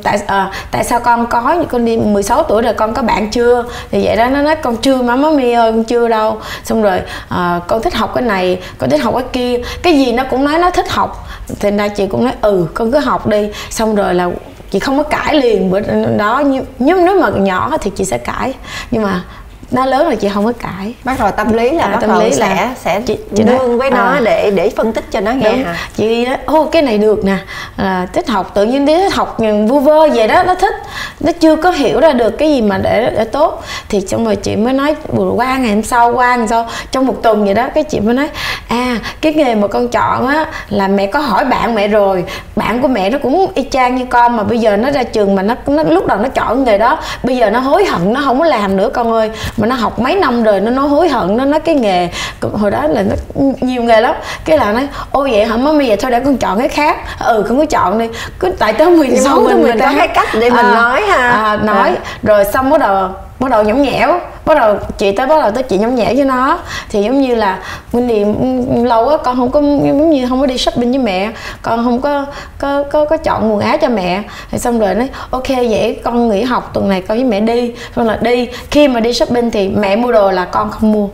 tại 0.02 0.18
uh, 0.24 0.52
tại 0.70 0.84
sao 0.84 1.00
con 1.00 1.26
có 1.26 1.64
con 1.68 1.84
đi 1.84 1.96
16 1.96 2.42
tuổi 2.42 2.62
rồi 2.62 2.74
con 2.74 2.94
có 2.94 3.02
bạn 3.02 3.30
chưa? 3.30 3.64
Thì 3.90 4.04
vậy 4.04 4.16
đó 4.16 4.28
nó 4.28 4.42
nói 4.42 4.56
con 4.56 4.76
chưa 4.76 5.02
má 5.02 5.16
má 5.16 5.30
mi 5.30 5.52
ơi 5.52 5.72
con 5.72 5.84
chưa 5.84 6.08
đâu. 6.08 6.40
Xong 6.64 6.82
rồi 6.82 7.00
uh, 7.34 7.66
con 7.66 7.82
thích 7.82 7.94
học 7.94 8.12
cái 8.14 8.22
này 8.22 8.60
con 8.78 8.90
thích 8.90 9.02
học 9.02 9.14
cái 9.14 9.24
kia. 9.32 9.62
Cái 9.82 9.98
gì 9.98 10.12
nó 10.12 10.24
cũng 10.30 10.44
nói 10.44 10.58
nó 10.58 10.70
thích 10.70 10.88
học. 10.88 11.28
Thì 11.60 11.70
là 11.70 11.88
chị 11.88 12.03
cũng 12.06 12.24
nói 12.24 12.34
ừ 12.40 12.66
con 12.74 12.92
cứ 12.92 12.98
học 12.98 13.26
đi. 13.26 13.48
Xong 13.70 13.94
rồi 13.94 14.14
là 14.14 14.30
chị 14.70 14.78
không 14.78 14.96
có 14.96 15.02
cãi 15.02 15.34
liền, 15.34 15.70
bữa 15.70 15.80
đó 16.16 16.42
nhưng 16.78 17.04
nếu 17.04 17.20
mà 17.20 17.28
nhỏ 17.28 17.76
thì 17.80 17.90
chị 17.96 18.04
sẽ 18.04 18.18
cãi. 18.18 18.54
Nhưng 18.90 19.02
mà 19.02 19.24
nó 19.70 19.86
lớn 19.86 20.04
rồi 20.04 20.16
chị 20.16 20.28
không 20.34 20.44
có 20.44 20.52
cãi. 20.52 20.94
Bắt 21.04 21.18
đầu 21.18 21.30
tâm 21.30 21.52
lý 21.52 21.70
là 21.70 21.84
à, 21.84 21.88
bắt 21.88 21.98
tâm 22.00 22.10
đầu 22.10 22.20
lý 22.20 22.32
sẽ 22.32 22.38
là 22.38 22.70
sẽ 22.84 23.00
chị, 23.00 23.18
chị 23.36 23.44
với 23.78 23.90
nó 23.90 24.04
à, 24.04 24.20
để 24.24 24.50
để 24.50 24.70
phân 24.76 24.92
tích 24.92 25.04
cho 25.10 25.20
nó 25.20 25.32
nghe 25.32 25.52
đúng. 25.52 25.64
hả? 25.64 25.76
Chị 25.96 26.26
nói 26.26 26.36
ô 26.46 26.64
cái 26.64 26.82
này 26.82 26.98
được 26.98 27.24
nè. 27.24 27.36
Là 27.76 28.06
thích 28.12 28.28
học 28.28 28.50
tự 28.54 28.64
nhiên 28.64 28.86
thích 28.86 29.14
học 29.14 29.38
vu 29.68 29.80
vơ 29.80 30.08
về 30.08 30.26
đó 30.26 30.42
nó 30.42 30.54
thích. 30.54 30.74
Nó 31.20 31.32
chưa 31.40 31.56
có 31.56 31.70
hiểu 31.70 32.00
ra 32.00 32.12
được 32.12 32.30
cái 32.30 32.54
gì 32.54 32.62
mà 32.62 32.78
để 32.78 33.10
để 33.16 33.24
tốt. 33.24 33.62
Thì 33.88 34.00
xong 34.00 34.24
rồi 34.24 34.36
chị 34.36 34.56
mới 34.56 34.72
nói 34.72 34.96
qua 35.36 35.56
ngày 35.56 35.70
hôm 35.70 35.82
sau 35.82 36.12
qua 36.12 36.36
ngày 36.36 36.48
sau 36.48 36.68
trong 36.90 37.06
một 37.06 37.16
tuần 37.22 37.44
vậy 37.44 37.54
đó. 37.54 37.68
Cái 37.74 37.84
chị 37.84 38.00
mới 38.00 38.14
nói 38.14 38.28
à 38.68 38.98
cái 39.20 39.32
nghề 39.32 39.54
mà 39.54 39.68
con 39.68 39.88
chọn 39.88 40.28
á 40.28 40.46
là 40.68 40.88
mẹ 40.88 41.06
có 41.06 41.18
hỏi 41.18 41.44
bạn 41.44 41.74
mẹ 41.74 41.88
rồi. 41.88 42.24
Bạn 42.56 42.82
của 42.82 42.88
mẹ 42.88 43.10
nó 43.10 43.18
cũng 43.18 43.46
y 43.54 43.64
chang 43.70 43.96
như 43.96 44.04
con 44.10 44.36
mà 44.36 44.42
bây 44.42 44.58
giờ 44.58 44.76
nó 44.76 44.90
ra 44.90 45.02
trường 45.02 45.34
mà 45.34 45.42
nó, 45.42 45.54
nó 45.66 45.82
lúc 45.82 46.06
đầu 46.06 46.18
nó 46.18 46.28
chọn 46.28 46.64
nghề 46.64 46.78
đó 46.78 46.98
bây 47.22 47.36
giờ 47.36 47.50
nó 47.50 47.58
hối 47.58 47.84
hận 47.84 48.12
nó 48.12 48.20
không 48.24 48.38
có 48.38 48.46
làm 48.46 48.76
nữa 48.76 48.88
con 48.94 49.12
ơi. 49.12 49.30
Mà 49.56 49.63
nó 49.66 49.76
học 49.76 49.98
mấy 49.98 50.16
năm 50.16 50.42
rồi 50.42 50.60
nó 50.60 50.70
nói 50.70 50.88
hối 50.88 51.08
hận 51.08 51.36
nó 51.36 51.44
nói 51.44 51.60
cái 51.60 51.74
nghề 51.74 52.08
hồi 52.52 52.70
đó 52.70 52.86
là 52.86 53.02
nó 53.02 53.14
nhiều 53.60 53.82
nghề 53.82 54.00
lắm. 54.00 54.14
Cái 54.44 54.58
là 54.58 54.72
nói 54.72 54.88
ô 55.10 55.22
vậy 55.22 55.44
hả? 55.44 55.56
Mới 55.56 55.78
bây 55.78 55.86
giờ 55.86 55.96
thôi 56.00 56.10
để 56.10 56.20
con 56.20 56.36
chọn 56.36 56.58
cái 56.58 56.68
khác. 56.68 56.96
Ừ 57.18 57.44
con 57.48 57.58
cứ 57.58 57.66
chọn 57.66 57.98
đi. 57.98 58.08
Cứ 58.38 58.52
tại 58.58 58.72
tới 58.72 58.90
16 58.90 59.40
mình, 59.40 59.62
mình 59.62 59.78
có 59.80 59.92
cái 59.98 60.08
cách 60.08 60.28
để 60.32 60.50
mình 60.50 60.66
à, 60.66 60.74
nói 60.74 61.02
ha. 61.08 61.30
à, 61.30 61.56
nói. 61.56 61.88
À. 61.88 61.96
rồi 62.22 62.44
xong 62.44 62.70
bắt 62.70 62.80
đầu 62.80 63.08
bắt 63.44 63.50
đầu 63.50 63.62
nhõng 63.62 63.82
nhẽo 63.82 64.20
bắt 64.44 64.54
đầu 64.54 64.76
chị 64.98 65.12
tới 65.12 65.26
bắt 65.26 65.40
đầu 65.40 65.50
tới 65.50 65.62
chị 65.62 65.78
nhõng 65.78 65.94
nhẽo 65.94 66.14
với 66.14 66.24
nó. 66.24 66.58
Thì 66.88 67.02
giống 67.02 67.20
như 67.20 67.34
là 67.34 67.58
Wendy 67.92 68.84
lâu 68.84 69.08
á 69.08 69.16
con 69.16 69.36
không 69.36 69.50
có 69.50 69.60
giống 69.60 70.10
như 70.10 70.26
không 70.28 70.40
có 70.40 70.46
đi 70.46 70.58
shopping 70.58 70.90
với 70.90 70.98
mẹ 70.98 71.30
con 71.62 71.84
không 71.84 72.00
có 72.00 72.26
có 72.58 72.82
có, 72.82 73.04
có 73.04 73.16
chọn 73.16 73.52
quần 73.52 73.60
áo 73.60 73.76
cho 73.78 73.88
mẹ. 73.88 74.22
Thì 74.50 74.58
xong 74.58 74.78
rồi 74.78 74.94
nói 74.94 75.08
ok 75.30 75.48
vậy 75.48 76.00
con 76.04 76.28
nghỉ 76.28 76.42
học 76.42 76.70
tuần 76.74 76.88
này 76.88 77.02
con 77.02 77.16
với 77.16 77.24
mẹ 77.24 77.40
đi. 77.40 77.72
Xong 77.96 78.06
là 78.06 78.18
đi 78.22 78.48
khi 78.70 78.88
mà 78.88 79.00
đi 79.00 79.14
shopping 79.14 79.50
thì 79.50 79.68
mẹ 79.68 79.96
mua 79.96 80.12
đồ 80.12 80.30
là 80.30 80.44
con 80.44 80.70
không 80.70 80.92
mua 80.92 81.08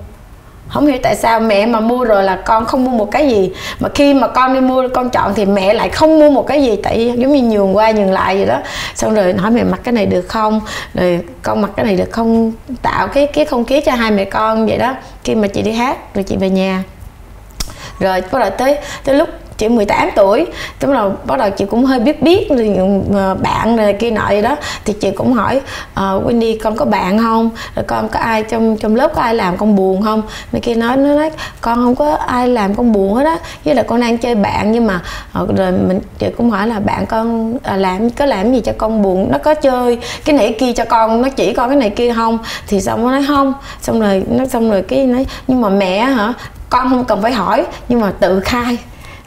không 0.71 0.87
hiểu 0.87 0.99
tại 1.03 1.17
sao 1.17 1.41
mẹ 1.41 1.67
mà 1.67 1.81
mua 1.81 2.05
rồi 2.05 2.25
là 2.25 2.37
con 2.37 2.65
không 2.65 2.85
mua 2.85 2.91
một 2.91 3.11
cái 3.11 3.29
gì. 3.29 3.53
Mà 3.81 3.89
khi 3.95 4.15
mà 4.15 4.29
con 4.29 4.55
đi 4.55 4.61
mua, 4.61 4.89
con 4.95 5.11
chọn 5.11 5.33
thì 5.35 5.45
mẹ 5.45 5.75
lại 5.75 5.89
không 5.89 6.19
mua 6.19 6.31
một 6.31 6.47
cái 6.47 6.63
gì, 6.63 6.77
tại 6.83 7.13
giống 7.17 7.33
như 7.33 7.43
nhường 7.43 7.77
qua 7.77 7.91
nhường 7.91 8.13
lại 8.13 8.37
vậy 8.37 8.47
đó. 8.47 8.59
Xong 8.95 9.15
rồi 9.15 9.35
hỏi 9.35 9.51
mẹ 9.51 9.65
mặc 9.65 9.81
cái 9.85 9.93
này 9.93 10.07
được 10.07 10.29
không? 10.29 10.61
Rồi 10.95 11.21
con 11.43 11.61
mặc 11.63 11.71
cái 11.77 11.85
này 11.87 11.97
được 11.97 12.13
không? 12.13 12.53
Tạo 12.83 13.09
cái 13.09 13.27
cái 13.27 13.45
không 13.45 13.65
khí 13.65 13.81
cho 13.81 13.93
hai 13.93 14.11
mẹ 14.11 14.25
con 14.25 14.67
vậy 14.67 14.79
đó. 14.79 14.95
Khi 15.25 15.35
mà 15.35 15.49
chị 15.49 15.63
đi 15.63 15.73
hát, 15.73 16.15
rồi 16.15 16.25
chị 16.25 16.37
về 16.37 16.51
nhà. 16.51 16.83
Rồi 17.99 18.21
bắt 18.33 18.39
đầu 18.39 18.51
tới 18.51 18.79
tới 19.05 19.15
lúc 19.15 19.29
chị 19.61 19.69
18 19.69 20.11
tuổi. 20.17 20.47
Tức 20.79 20.91
là 20.91 21.09
bắt 21.25 21.39
đầu 21.39 21.51
chị 21.51 21.65
cũng 21.65 21.85
hơi 21.85 22.01
biết 22.01 22.23
biết 22.23 22.49
ờ, 23.15 23.35
bạn 23.35 23.77
này 23.77 23.93
kia 23.93 24.11
nọ 24.11 24.31
gì 24.31 24.43
đó. 24.43 24.57
Thì 24.85 24.93
chị 24.93 25.11
cũng 25.11 25.33
hỏi 25.33 25.57
uh, 25.57 25.99
Wendy 25.99 26.57
con 26.63 26.77
có 26.77 26.85
bạn 26.85 27.19
không? 27.19 27.51
Rồi 27.75 27.85
con 27.85 28.09
có 28.09 28.21
ai 28.21 28.43
trong 28.43 28.77
trong 28.77 28.97
lớp 28.97 29.13
có 29.15 29.23
ai 29.23 29.35
làm 29.35 29.57
con 29.57 29.77
buồn 29.77 30.03
không? 30.03 30.23
Này 30.53 30.61
kia 30.61 30.75
nói 30.75 30.97
nó 30.97 31.15
nói 31.15 31.31
con 31.61 31.77
không 31.77 31.95
có 31.95 32.15
ai 32.15 32.49
làm 32.49 32.75
con 32.75 32.93
buồn 32.93 33.15
hết 33.15 33.25
á. 33.25 33.39
Với 33.65 33.75
là 33.75 33.83
con 33.83 34.01
đang 34.01 34.19
chơi 34.19 34.35
bạn 34.35 34.73
nhưng 34.73 34.87
mà 34.87 35.01
ờ, 35.33 35.47
rồi 35.57 35.73
mình 35.73 36.01
chị 36.19 36.27
cũng 36.37 36.51
hỏi 36.51 36.67
là 36.67 36.81
bạn 36.81 37.07
con 37.07 37.59
à, 37.63 37.77
làm 37.77 38.11
có 38.11 38.27
làm 38.27 38.53
gì 38.53 38.61
cho 38.61 38.73
con 38.79 39.03
buồn? 39.03 39.29
Nó 39.33 39.39
có 39.39 39.55
chơi 39.55 39.99
cái 40.25 40.37
này 40.37 40.57
kia 40.59 40.73
cho 40.73 40.85
con 40.85 41.23
nó 41.23 41.29
chỉ 41.29 41.53
con 41.53 41.69
cái 41.69 41.79
này 41.79 41.91
kia 41.91 42.13
không? 42.15 42.39
Thì 42.67 42.81
xong 42.81 43.03
nó 43.03 43.11
nói 43.11 43.25
không. 43.29 43.55
Xong 43.83 44.01
rồi 44.01 44.23
nó 44.29 44.47
xong 44.47 44.71
rồi 44.71 44.83
cái 44.83 45.07
nói 45.07 45.27
nhưng 45.47 45.61
mà 45.61 45.69
mẹ 45.69 45.99
hả 46.05 46.35
con 46.71 46.89
không 46.91 47.05
cần 47.05 47.23
phải 47.23 47.33
hỏi 47.33 47.65
nhưng 47.89 48.01
mà 48.01 48.13
tự 48.21 48.41
khai 48.41 48.79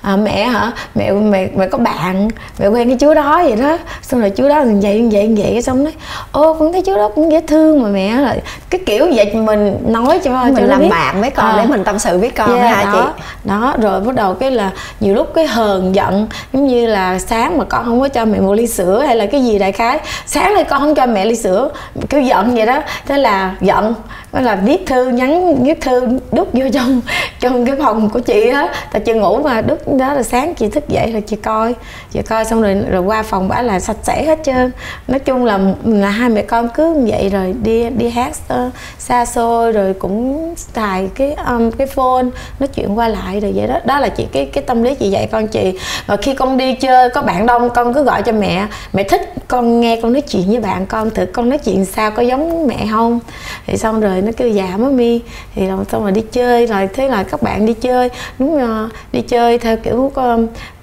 à, 0.04 0.16
mẹ 0.16 0.44
hả? 0.46 0.72
Mẹ 0.96 1.12
mẹ 1.12 1.48
mẹ 1.56 1.68
có 1.68 1.78
bạn. 1.78 2.28
Mẹ 2.60 2.68
quen 2.68 2.88
cái 2.88 2.98
chú 2.98 3.14
đó 3.14 3.44
vậy 3.44 3.56
đó. 3.56 3.78
Xong 4.02 4.22
rồi 4.22 4.30
chú 4.30 4.50
đó 4.50 4.62
như 4.62 4.80
vậy 4.82 5.00
như 5.00 5.10
vậy 5.12 5.28
như 5.28 5.44
vậy 5.44 5.62
xong 5.62 5.84
nói 5.84 5.94
ô 6.32 6.54
con 6.54 6.74
thấy 6.74 6.82
chú 6.82 6.96
đó 6.96 7.10
cũng 7.16 7.32
dễ 7.32 7.42
thương 7.48 7.84
mà 7.84 7.90
mẹ 7.90 8.16
là 8.16 8.36
cái 8.70 8.82
kiểu 8.86 9.08
vậy 9.16 9.34
mình 9.34 9.78
nói 9.88 10.20
cho 10.24 10.44
mình 10.44 10.56
cho 10.56 10.66
làm 10.66 10.80
biết. 10.80 10.88
bạn 10.90 11.22
với 11.22 11.30
con 11.30 11.46
à. 11.46 11.58
để 11.58 11.66
mình 11.66 11.84
tâm 11.84 12.00
sự 12.00 12.18
với 12.18 12.30
con 12.30 12.58
yeah, 12.60 12.76
hả 12.76 12.84
đó, 12.84 12.92
chị. 12.94 13.24
đó. 13.50 13.76
Rồi 13.82 14.02
bắt 14.02 14.16
đầu 14.16 14.34
cái 14.34 14.52
là 14.52 14.72
nhiều 15.00 15.16
lúc 15.16 15.28
cái 15.36 15.48
hờn 15.48 15.96
giận 15.96 16.28
giống 16.54 16.68
như 16.68 16.88
là 16.88 17.20
sáng 17.20 17.58
mà 17.58 17.64
con 17.66 17.86
không 17.86 18.00
có 18.02 18.08
cho 18.08 18.26
mẹ 18.26 18.40
một 18.40 18.54
ly 18.54 18.68
sữa 18.68 19.04
hay 19.06 19.16
là 19.16 19.26
cái 19.26 19.44
gì 19.44 19.60
đại 19.60 19.72
khái 19.72 20.00
sáng 20.26 20.54
nay 20.54 20.64
con 20.64 20.80
không 20.80 20.96
cho 20.96 21.06
mẹ 21.06 21.26
ly 21.26 21.36
sữa 21.36 21.70
cứ 22.10 22.18
giận 22.18 22.56
vậy 22.56 22.66
đó. 22.66 22.82
Thế 23.08 23.18
là 23.18 23.56
giận 23.62 23.94
đó 24.34 24.42
là 24.42 24.56
viết 24.56 24.86
thư 24.86 25.08
nhắn 25.08 25.64
viết 25.64 25.82
thư 25.82 26.08
đút 26.32 26.48
vô 26.54 26.66
trong 26.74 27.02
trong 27.40 27.66
cái 27.66 27.76
phòng 27.84 28.10
của 28.10 28.20
chị 28.20 28.48
á. 28.48 28.68
Tại 28.92 29.02
chị 29.06 29.14
ngủ 29.14 29.40
mà 29.44 29.62
đút 29.62 29.80
đó 29.98 30.14
là 30.14 30.24
sáng 30.24 30.56
chị 30.56 30.70
thức 30.70 30.90
dậy 30.90 31.12
rồi 31.12 31.22
chị 31.22 31.36
coi. 31.36 31.76
Chị 32.12 32.22
coi 32.22 32.46
xong 32.46 32.62
rồi 32.62 32.76
rồi 32.90 33.02
qua 33.02 33.24
phòng 33.24 33.48
bả 33.48 33.62
là 33.62 33.80
sạch 33.80 33.98
sẽ 34.04 34.26
hết 34.26 34.40
trơn. 34.44 34.72
Nói 35.08 35.20
chung 35.20 35.46
là 35.46 35.60
là 35.86 36.10
hai 36.10 36.30
mẹ 36.30 36.42
con 36.42 36.70
cứ 36.74 36.94
như 36.94 37.12
vậy 37.12 37.30
rồi 37.30 37.56
đi 37.64 37.90
đi 37.90 38.10
hát 38.10 38.32
uh, 38.54 38.74
xa 38.98 39.26
xôi 39.26 39.72
rồi 39.72 39.94
cũng 39.94 40.54
xài 40.58 41.10
cái 41.16 41.36
um, 41.48 41.72
cái 41.72 41.88
phone 41.88 42.24
nói 42.60 42.68
chuyện 42.68 42.98
qua 42.98 43.08
lại 43.08 43.40
rồi 43.40 43.52
vậy 43.56 43.68
đó. 43.68 43.80
Đó 43.86 44.00
là 44.00 44.10
chị 44.10 44.28
cái 44.32 44.46
cái 44.46 44.64
tâm 44.64 44.84
lý 44.84 44.96
chị 44.96 45.10
dạy 45.10 45.28
con 45.32 45.48
chị. 45.48 45.80
Và 46.06 46.18
khi 46.18 46.34
con 46.34 46.58
đi 46.58 46.76
chơi 46.76 47.10
có 47.10 47.22
bạn 47.22 47.46
đông 47.46 47.70
con 47.70 47.94
cứ 47.94 48.04
gọi 48.04 48.22
cho 48.22 48.32
mẹ. 48.32 48.68
Mẹ 48.94 49.04
thích 49.04 49.34
con 49.48 49.80
nghe 49.80 50.00
con 50.02 50.14
nói 50.14 50.22
chuyện 50.22 50.44
với 50.48 50.60
bạn 50.60 50.86
con 50.86 51.10
thử 51.10 51.26
con 51.26 51.50
nói 51.50 51.58
chuyện 51.58 51.86
sao 51.86 52.12
có 52.12 52.22
giống 52.22 52.68
mẹ 52.68 52.88
không? 52.92 53.20
Thì 53.68 53.78
xong 53.78 54.02
rồi 54.02 54.22
nó 54.22 54.32
kêu 54.38 54.50
dạ 54.50 54.78
má 54.78 54.88
mi 54.88 55.22
thì 55.56 55.68
xong 55.92 56.04
rồi 56.04 56.12
đi 56.12 56.22
chơi 56.32 56.66
rồi 56.66 56.90
thế 56.94 57.10
là 57.10 57.24
các 57.24 57.42
bạn 57.42 57.66
đi 57.66 57.74
chơi. 57.74 58.10
Đúng 58.40 58.58
rồi 58.60 58.90
đi 59.12 59.22
chơi 59.22 59.58
theo 59.58 59.78
kiểu 59.84 60.12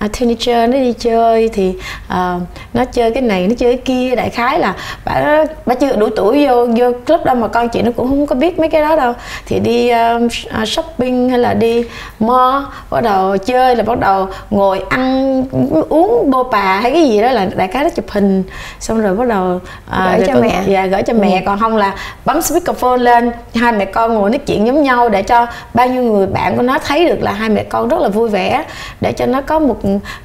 uh, 0.05 0.19
teenager 0.19 0.71
nó 0.71 0.77
đi 0.77 0.93
chơi 0.93 1.49
thì 1.53 1.75
uh, 2.09 2.43
nó 2.75 2.85
chơi 2.85 3.11
cái 3.11 3.23
này 3.23 3.47
nó 3.49 3.55
chơi 3.59 3.77
cái 3.77 3.83
kia. 3.85 4.15
Đại 4.17 4.31
khái 4.31 4.59
là 4.59 4.75
bà 5.05 5.45
bà 5.67 5.75
chưa 5.75 5.97
đủ 5.97 6.09
tuổi 6.17 6.47
vô 6.47 6.67
vô 6.67 6.93
club 7.07 7.25
đâu 7.25 7.35
mà 7.35 7.49
con 7.49 7.69
chị 7.69 7.83
nó 7.83 7.91
cũng 7.97 8.09
không 8.09 8.27
có 8.27 8.35
biết 8.35 8.59
mấy 8.59 8.69
cái 8.69 8.81
đó 8.81 8.97
đâu. 8.97 9.13
Thì 9.47 9.61
đi 9.61 9.93
uh, 10.63 10.69
shopping 10.69 11.29
hay 11.29 11.39
là 11.39 11.55
đi 11.55 11.85
mall 12.21 12.65
bắt 12.91 13.03
đầu 13.03 13.37
chơi 13.37 13.77
là 13.77 13.83
bắt 13.83 13.99
đầu 13.99 14.29
ngồi 14.51 14.83
ăn 14.89 15.45
uống 15.89 16.31
bô 16.31 16.43
bà 16.45 16.81
hay 16.81 16.91
cái 16.91 17.09
gì 17.09 17.23
đó 17.23 17.31
là 17.31 17.49
đại 17.57 17.69
khái 17.69 17.85
nó 17.85 17.91
chụp 17.91 18.11
hình. 18.11 18.43
Xong 18.81 19.01
rồi 19.01 19.15
bắt 19.15 19.29
đầu 19.29 19.55
uh, 19.55 19.61
gửi 20.17 20.27
cho 20.27 20.35
còn, 20.35 20.43
mẹ. 20.43 20.63
dạ 20.67 20.87
gửi 20.87 21.03
cho 21.03 21.13
mẹ. 21.13 21.41
Ừ. 21.41 21.43
còn 21.47 21.59
không 21.59 21.77
là 21.77 21.95
bấm 22.25 22.43
speakerphone 22.43 22.99
lên 22.99 23.33
hai 23.55 23.73
mẹ 23.73 23.85
con 23.85 24.15
ngồi 24.15 24.31
nói 24.31 24.39
chuyện 24.39 24.67
giống 24.67 24.83
nhau 24.83 25.09
để 25.09 25.23
cho 25.23 25.47
bao 25.75 25.87
nhiêu 25.87 26.03
người 26.03 26.27
bạn 26.27 26.57
của 26.57 26.63
nó 26.63 26.79
thấy 26.79 27.09
được 27.09 27.23
là 27.23 27.33
hai 27.33 27.49
mẹ 27.49 27.65
con 27.65 27.89
rất 27.89 28.01
là 28.01 28.09
vui 28.09 28.29
vẻ 28.29 28.65
để 29.01 29.13
cho 29.13 29.27
nó 29.27 29.41
có 29.41 29.59
một 29.59 29.77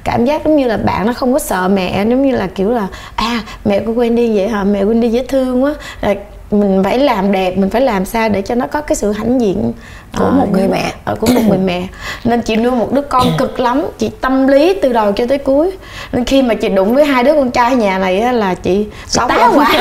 cảm 0.04 0.24
giác 0.24 0.44
giống 0.44 0.56
như 0.56 0.66
là 0.66 0.76
bạn 0.76 1.06
nó 1.06 1.12
không 1.12 1.32
có 1.32 1.38
sợ 1.38 1.68
mẹ 1.68 2.04
giống 2.08 2.22
như 2.22 2.36
là 2.36 2.46
kiểu 2.46 2.70
là 2.70 2.86
à 3.16 3.40
mẹ 3.64 3.80
của 3.80 3.92
Wendy 3.92 4.36
vậy 4.36 4.48
hả? 4.48 4.64
Mẹ 4.64 4.84
Wendy 4.84 5.08
dễ 5.08 5.24
thương 5.28 5.64
quá. 5.64 5.74
Rồi 6.02 6.16
mình 6.50 6.82
phải 6.84 6.98
làm 6.98 7.32
đẹp 7.32 7.56
mình 7.56 7.70
phải 7.70 7.80
làm 7.80 8.04
sao 8.04 8.28
để 8.28 8.42
cho 8.42 8.54
nó 8.54 8.66
có 8.66 8.80
cái 8.80 8.96
sự 8.96 9.12
hãnh 9.12 9.40
diện 9.40 9.72
của 10.18 10.26
uh, 10.26 10.32
một 10.32 10.46
người 10.52 10.68
mẹ 10.68 10.92
uh, 11.12 11.20
của 11.20 11.26
một 11.26 11.40
người 11.48 11.58
mẹ. 11.58 11.86
Nên 12.24 12.42
chị 12.42 12.56
nuôi 12.56 12.72
một 12.72 12.92
đứa 12.92 13.02
con 13.02 13.26
cực 13.38 13.60
lắm 13.60 13.86
chị 13.98 14.10
tâm 14.20 14.46
lý 14.46 14.74
từ 14.82 14.92
đầu 14.92 15.12
cho 15.12 15.26
tới 15.26 15.38
cuối. 15.38 15.70
Nên 16.12 16.24
khi 16.24 16.42
mà 16.42 16.54
chị 16.54 16.68
đụng 16.68 16.94
với 16.94 17.04
hai 17.04 17.24
đứa 17.24 17.32
con 17.32 17.50
trai 17.50 17.76
nhà 17.76 17.98
này 17.98 18.20
á, 18.20 18.32
là 18.32 18.54
chị 18.54 18.86
Sốc 19.06 19.28
tá 19.28 19.50
quả 19.54 19.72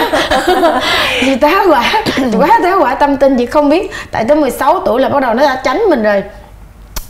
chị 1.21 1.36
tá 1.36 1.63
quả 1.69 2.04
chị 2.15 2.24
quá 2.38 2.60
tá 2.63 2.76
quả 2.82 2.95
tâm 2.95 3.17
tin 3.17 3.38
chị 3.38 3.45
không 3.45 3.69
biết. 3.69 3.91
Tại 4.12 4.26
tới 4.28 4.38
16 4.38 4.80
tuổi 4.86 5.02
là 5.02 5.10
bắt 5.10 5.19
đầu 5.19 5.34
nó 5.34 5.43
đã 5.43 5.62
tránh 5.63 5.82
mình 5.89 6.04
rồi 6.04 6.24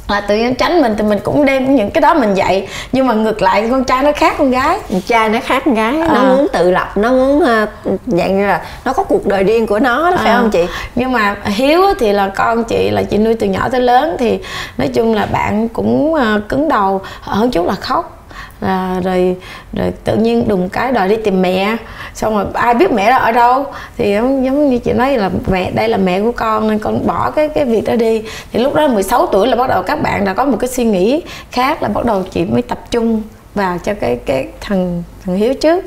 là 0.07 0.21
tự 0.21 0.35
nhiên 0.35 0.55
tránh 0.55 0.81
mình 0.81 0.95
thì 0.97 1.03
mình 1.03 1.19
cũng 1.23 1.45
đem 1.45 1.75
những 1.75 1.91
cái 1.91 2.01
đó 2.01 2.13
mình 2.13 2.33
dạy 2.33 2.67
nhưng 2.91 3.07
mà 3.07 3.13
ngược 3.13 3.41
lại 3.41 3.67
con 3.71 3.83
trai 3.83 4.03
nó 4.03 4.11
khác 4.15 4.35
con 4.37 4.51
gái 4.51 4.79
con 4.91 5.01
trai 5.01 5.29
nó 5.29 5.39
khác 5.43 5.61
con 5.65 5.73
gái 5.73 5.93
nó 5.93 6.05
à. 6.05 6.23
muốn 6.23 6.47
tự 6.53 6.71
lập 6.71 6.97
nó 6.97 7.11
muốn 7.11 7.37
uh, 7.37 7.99
dạng 8.07 8.37
như 8.37 8.47
là 8.47 8.61
nó 8.85 8.93
có 8.93 9.03
cuộc 9.03 9.25
đời 9.25 9.43
riêng 9.43 9.67
của 9.67 9.79
nó 9.79 10.11
đó, 10.11 10.17
phải 10.17 10.31
à. 10.31 10.37
không 10.37 10.51
chị 10.51 10.65
nhưng 10.95 11.11
mà 11.11 11.35
hiếu 11.43 11.81
thì 11.99 12.13
là 12.13 12.31
con 12.35 12.63
chị 12.63 12.89
là 12.89 13.03
chị 13.03 13.17
nuôi 13.17 13.35
từ 13.35 13.47
nhỏ 13.47 13.69
tới 13.71 13.81
lớn 13.81 14.15
thì 14.19 14.39
nói 14.77 14.87
chung 14.87 15.15
là 15.15 15.25
bạn 15.25 15.69
cũng 15.69 16.13
uh, 16.13 16.49
cứng 16.49 16.69
đầu 16.69 17.01
hơn 17.21 17.51
chút 17.51 17.67
là 17.67 17.75
khóc 17.75 18.14
là 18.61 18.99
rồi 19.03 19.35
rồi 19.73 19.93
tự 20.03 20.15
nhiên 20.15 20.47
đùng 20.47 20.69
cái 20.69 20.91
đòi 20.91 21.09
đi 21.09 21.15
tìm 21.15 21.41
mẹ. 21.41 21.77
Xong 22.13 22.35
rồi 22.35 22.45
ai 22.53 22.73
biết 22.73 22.91
mẹ 22.91 23.09
đó 23.09 23.17
ở 23.17 23.31
đâu? 23.31 23.65
Thì 23.97 24.13
giống, 24.13 24.45
giống 24.45 24.69
như 24.69 24.77
chị 24.77 24.93
nói 24.93 25.17
là 25.17 25.31
mẹ 25.47 25.71
đây 25.71 25.89
là 25.89 25.97
mẹ 25.97 26.21
của 26.21 26.31
con 26.31 26.67
nên 26.67 26.79
con 26.79 27.07
bỏ 27.07 27.31
cái 27.31 27.49
cái 27.49 27.65
việc 27.65 27.81
đó 27.85 27.95
đi. 27.95 28.23
Thì 28.51 28.59
lúc 28.59 28.73
đó 28.73 28.87
16 28.87 29.27
tuổi 29.27 29.47
là 29.47 29.55
bắt 29.55 29.69
đầu 29.69 29.83
các 29.83 30.01
bạn 30.01 30.25
đã 30.25 30.33
có 30.33 30.45
một 30.45 30.57
cái 30.59 30.67
suy 30.67 30.85
nghĩ 30.85 31.21
khác 31.51 31.83
là 31.83 31.89
bắt 31.89 32.05
đầu 32.05 32.23
chị 32.31 32.45
mới 32.45 32.61
tập 32.61 32.79
trung 32.91 33.21
vào 33.55 33.77
cho 33.83 33.93
cái 33.93 34.19
cái 34.25 34.47
thằng 34.61 35.03
thằng 35.25 35.35
hiếu 35.35 35.53
trước. 35.53 35.85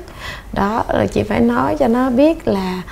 Đó 0.52 0.85
rồi 0.94 1.07
chị 1.07 1.22
phải 1.22 1.40
nói 1.40 1.76
cho 1.78 1.88
nó 1.88 2.11
biết 2.11 2.48
là 2.48 2.83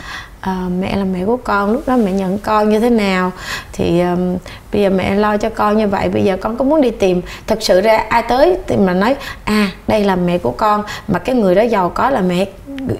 à, 0.46 0.68
mẹ 0.80 0.96
là 0.96 1.04
mẹ 1.04 1.24
của 1.24 1.36
con 1.36 1.72
lúc 1.72 1.82
đó 1.86 1.96
mẹ 1.96 2.12
nhận 2.12 2.38
con 2.38 2.68
như 2.68 2.80
thế 2.80 2.90
nào? 2.90 3.32
Thì 3.72 4.00
um, 4.00 4.36
bây 4.72 4.82
giờ 4.82 4.90
mẹ 4.90 5.14
lo 5.14 5.36
cho 5.36 5.50
con 5.50 5.76
như 5.76 5.88
vậy 5.88 6.08
bây 6.08 6.24
giờ 6.24 6.36
con 6.40 6.56
có 6.56 6.64
muốn 6.64 6.80
đi 6.80 6.90
tìm. 6.90 7.22
Thật 7.46 7.58
sự 7.60 7.80
ra 7.80 7.96
ai 8.08 8.22
tới 8.22 8.58
thì 8.66 8.76
mà 8.76 8.94
nói 8.94 9.16
à 9.44 9.70
đây 9.88 10.04
là 10.04 10.16
mẹ 10.16 10.38
của 10.38 10.50
con. 10.50 10.82
Mà 11.08 11.18
cái 11.18 11.34
người 11.34 11.54
đó 11.54 11.62
giàu 11.62 11.88
có 11.88 12.10
là 12.10 12.20
mẹ 12.20 12.46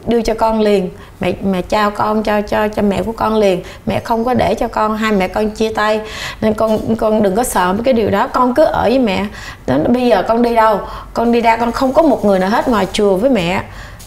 đưa 0.07 0.23
cho 0.23 0.35
con 0.35 0.61
liền. 0.61 0.91
Mẹ 1.21 1.33
mẹ 1.45 1.63
trao 1.63 1.91
con 1.91 2.23
cho 2.23 2.41
cho 2.41 2.69
cho 2.69 2.83
mẹ 2.83 3.03
của 3.03 3.13
con 3.13 3.37
liền. 3.37 3.63
Mẹ 3.87 4.01
không 4.01 4.25
có 4.25 4.35
để 4.35 4.55
cho 4.55 4.69
con 4.69 4.97
hai 4.97 5.13
mẹ 5.13 5.29
con 5.29 5.51
chia 5.51 5.69
tay. 5.69 6.01
Nên 6.41 6.55
con 6.55 6.97
con 6.97 7.23
đừng 7.23 7.37
có 7.37 7.45
sợ 7.45 7.75
cái 7.85 7.95
điều 7.95 8.11
đó 8.11 8.29
con 8.29 8.55
cứ 8.55 8.65
ở 8.65 8.83
với 8.83 8.99
mẹ. 8.99 9.27
Đến 9.67 9.93
bây 9.93 10.07
giờ 10.07 10.23
con 10.23 10.43
đi 10.43 10.55
đâu? 10.55 10.81
Con 11.15 11.33
đi 11.33 11.41
ra 11.41 11.57
con 11.57 11.73
không 11.73 11.93
có 11.93 12.03
một 12.03 12.25
người 12.25 12.39
nào 12.39 12.51
hết 12.51 12.69
ngoài 12.69 12.87
chùa 12.93 13.17
với 13.17 13.31
mẹ 13.31 13.63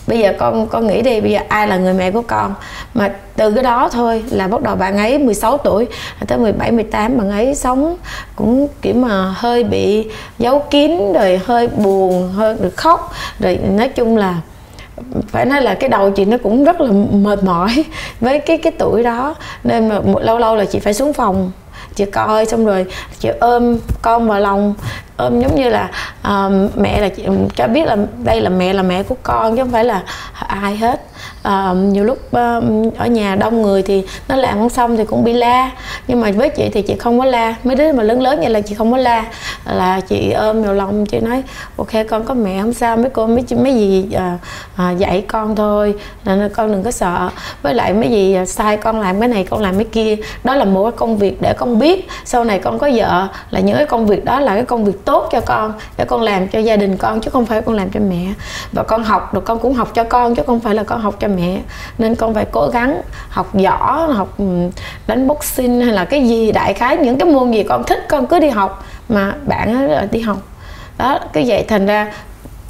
bây 0.09 0.19
giờ 0.19 0.33
con 0.37 0.67
con 0.67 0.87
nghĩ 0.87 1.01
đi, 1.01 1.21
bây 1.21 1.31
giờ 1.31 1.39
ai 1.47 1.67
là 1.67 1.77
người 1.77 1.93
mẹ 1.93 2.11
của 2.11 2.21
con? 2.21 2.53
Mà 2.93 3.11
từ 3.35 3.51
cái 3.51 3.63
đó 3.63 3.89
thôi 3.91 4.23
là 4.29 4.47
bắt 4.47 4.61
đầu 4.61 4.75
bạn 4.75 4.97
ấy 4.97 5.17
16 5.17 5.57
tuổi, 5.57 5.87
tới 6.27 6.37
17 6.37 6.71
18 6.71 7.17
bạn 7.17 7.29
ấy 7.29 7.55
sống 7.55 7.97
cũng 8.35 8.67
kiểu 8.81 8.93
mà 8.93 9.33
hơi 9.37 9.63
bị 9.63 10.07
giấu 10.39 10.59
kín, 10.59 11.13
rồi 11.13 11.41
hơi 11.45 11.67
buồn, 11.67 12.29
hơi 12.33 12.55
được 12.59 12.77
khóc. 12.77 13.11
Rồi 13.39 13.59
nói 13.69 13.89
chung 13.89 14.17
là 14.17 14.35
phải 15.27 15.45
nói 15.45 15.61
là 15.61 15.73
cái 15.73 15.89
đầu 15.89 16.11
chị 16.11 16.25
nó 16.25 16.37
cũng 16.43 16.63
rất 16.63 16.81
là 16.81 16.91
mệt 17.11 17.43
mỏi 17.43 17.85
với 18.19 18.39
cái 18.39 18.57
cái 18.57 18.73
tuổi 18.77 19.03
đó. 19.03 19.35
Nên 19.63 19.89
mà 19.89 19.99
lâu 20.21 20.37
lâu 20.37 20.55
là 20.55 20.65
chị 20.65 20.79
phải 20.79 20.93
xuống 20.93 21.13
phòng 21.13 21.51
chị 21.99 22.05
coi 22.05 22.45
xong 22.45 22.65
rồi 22.65 22.85
chị 23.19 23.29
ôm 23.39 23.77
con 24.01 24.29
vào 24.29 24.39
lòng. 24.39 24.73
Ôm 25.17 25.41
giống 25.41 25.55
như 25.55 25.69
là 25.69 25.89
uh, 26.27 26.77
mẹ 26.77 27.01
là 27.01 27.09
chị, 27.09 27.23
cho 27.55 27.67
biết 27.67 27.85
là 27.85 27.97
đây 28.23 28.41
là 28.41 28.49
mẹ 28.49 28.73
là 28.73 28.83
mẹ 28.83 29.03
của 29.03 29.15
con 29.23 29.55
chứ 29.55 29.63
không 29.63 29.71
phải 29.71 29.85
là 29.85 30.03
ai 30.47 30.77
hết 30.77 31.01
à, 31.43 31.73
nhiều 31.73 32.03
lúc 32.03 32.33
à, 32.33 32.59
ở 32.97 33.07
nhà 33.07 33.35
đông 33.35 33.61
người 33.61 33.81
thì 33.81 34.03
nó 34.27 34.35
làm 34.35 34.59
không 34.59 34.69
xong 34.69 34.97
thì 34.97 35.05
cũng 35.05 35.23
bị 35.23 35.33
la. 35.33 35.71
Nhưng 36.07 36.21
mà 36.21 36.31
với 36.31 36.49
chị 36.49 36.69
thì 36.73 36.81
chị 36.81 36.95
không 36.95 37.19
có 37.19 37.25
la. 37.25 37.55
Mấy 37.63 37.75
đứa 37.75 37.93
mà 37.93 38.03
lớn 38.03 38.21
lớn 38.21 38.39
vậy 38.39 38.49
là 38.49 38.61
chị 38.61 38.75
không 38.75 38.91
có 38.91 38.97
la. 38.97 39.25
Là 39.65 39.99
chị 39.99 40.31
ôm 40.31 40.63
vào 40.63 40.73
lòng 40.73 41.05
chị 41.05 41.19
nói 41.19 41.43
ok 41.77 41.89
con 42.09 42.23
có 42.23 42.33
mẹ 42.33 42.61
không 42.61 42.73
sao 42.73 42.97
mấy 42.97 43.09
cô 43.09 43.27
mấy 43.27 43.43
mấy 43.63 43.75
gì 43.75 44.07
à, 44.15 44.37
à, 44.75 44.91
dạy 44.91 45.25
con 45.27 45.55
thôi. 45.55 45.95
Nên 46.25 46.49
con 46.49 46.71
đừng 46.71 46.83
có 46.83 46.91
sợ. 46.91 47.29
Với 47.61 47.73
lại 47.73 47.93
mấy 47.93 48.09
gì 48.09 48.33
ờ, 48.33 48.45
sai 48.45 48.77
con 48.77 48.99
làm 48.99 49.19
cái 49.19 49.29
này 49.29 49.47
con 49.49 49.61
làm 49.61 49.75
cái 49.75 49.85
kia. 49.85 50.15
Đó 50.43 50.55
là 50.55 50.65
một 50.65 50.83
cái 50.83 50.91
công 50.91 51.17
việc 51.17 51.41
để 51.41 51.53
con 51.53 51.79
biết 51.79 52.07
sau 52.25 52.43
này 52.43 52.59
con 52.59 52.79
có 52.79 52.89
vợ. 52.93 53.27
Là 53.51 53.59
những 53.59 53.77
cái 53.77 53.85
công 53.85 54.05
việc 54.05 54.25
đó 54.25 54.39
là 54.39 54.55
cái 54.55 54.65
công 54.65 54.85
việc 54.85 55.05
tốt 55.05 55.29
cho 55.31 55.41
con 55.41 55.73
để 55.97 56.05
con 56.05 56.21
làm 56.21 56.47
cho 56.47 56.59
gia 56.59 56.75
đình 56.75 56.97
con 56.97 57.19
chứ 57.21 57.29
không 57.29 57.45
phải 57.45 57.61
con 57.61 57.75
làm 57.75 57.89
cho 57.89 57.99
mẹ. 58.09 58.33
Và 58.71 58.83
con 58.83 59.03
học 59.03 59.33
rồi 59.33 59.41
con 59.45 59.59
cũng 59.59 59.73
học 59.73 59.91
cho 59.93 60.03
con 60.03 60.35
chứ 60.35 60.43
không 60.47 60.59
phải 60.59 60.75
là 60.75 60.83
con 60.83 61.01
học 61.01 61.15
cho 61.19 61.28
mẹ. 61.29 61.59
Nên 61.97 62.15
con 62.15 62.33
phải 62.33 62.45
cố 62.51 62.67
gắng 62.73 63.01
học 63.29 63.49
võ, 63.53 64.05
học 64.05 64.33
ừ, 64.37 64.45
đánh 65.07 65.27
boxing 65.27 65.81
hay 65.81 65.93
là 65.93 66.05
cái 66.05 66.27
gì, 66.27 66.51
đại 66.51 66.73
khái 66.73 66.97
những 66.97 67.17
cái 67.17 67.29
môn 67.29 67.51
gì 67.51 67.63
con 67.63 67.83
thích, 67.83 68.05
con 68.09 68.27
cứ 68.27 68.39
đi 68.39 68.49
học. 68.49 68.85
Mà 69.09 69.33
bạn 69.45 69.89
đi 70.11 70.19
học. 70.19 70.37
Đó, 70.97 71.19
cái 71.33 71.43
vậy 71.47 71.65
thành 71.67 71.85
ra 71.85 72.11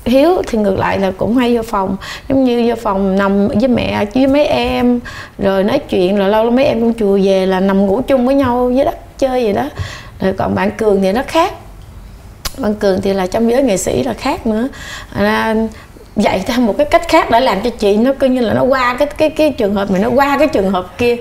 hiếu 0.06 0.42
thì 0.48 0.58
ngược 0.58 0.80
lại 0.80 1.00
là 1.00 1.12
cũng 1.18 1.38
hay 1.38 1.58
vô 1.58 1.64
phòng. 1.64 1.98
Giống 2.30 2.44
như 2.44 2.66
vô 2.68 2.76
phòng 2.82 3.16
nằm 3.16 3.48
với 3.48 3.68
mẹ, 3.68 4.06
với 4.16 4.28
mấy 4.28 4.46
em, 4.46 5.00
rồi 5.38 5.64
nói 5.64 5.80
chuyện, 5.80 6.18
rồi 6.18 6.30
lâu 6.30 6.44
lâu 6.44 6.52
mấy 6.52 6.66
em 6.66 6.80
cũng 6.80 6.94
chùa 6.94 7.20
về 7.24 7.46
là 7.46 7.60
nằm 7.60 7.86
ngủ 7.86 8.02
chung 8.08 8.26
với 8.26 8.36
nhau 8.36 8.72
với 8.76 8.86
đất 8.86 9.18
chơi 9.18 9.44
gì 9.44 9.54
đó. 9.54 9.70
Rồi 10.20 10.34
còn 10.38 10.56
bạn 10.56 10.72
cường 10.72 11.02
thì 11.02 11.12
nó 11.12 11.22
khác. 11.28 11.54
Bạn 12.58 12.76
cường 12.76 13.02
thì 13.02 13.14
là 13.14 13.28
trong 13.28 13.52
giới 13.52 13.64
nghệ 13.64 13.78
sĩ 13.78 14.04
là 14.04 14.14
khác 14.14 14.48
nữa. 14.48 14.68
Ra 15.20 15.56
dạy 16.16 16.44
theo 16.46 16.60
một 16.60 16.76
cái 16.78 16.86
cách 16.86 17.08
khác 17.08 17.30
để 17.32 17.40
làm 17.40 17.62
cho 17.62 17.70
chị. 17.70 17.98
Nó 17.98 18.14
coi 18.20 18.30
như 18.30 18.42
là 18.42 18.54
nó 18.54 18.64
qua 18.64 18.96
cái 19.00 19.08
cái 19.18 19.30
cái 19.30 19.52
trường 19.52 19.76
hợp 19.76 19.92
này 19.92 20.02
nó 20.02 20.10
qua 20.10 20.38
cái 20.38 20.48
trường 20.48 20.72
hợp 20.72 20.98
kia. 20.98 21.16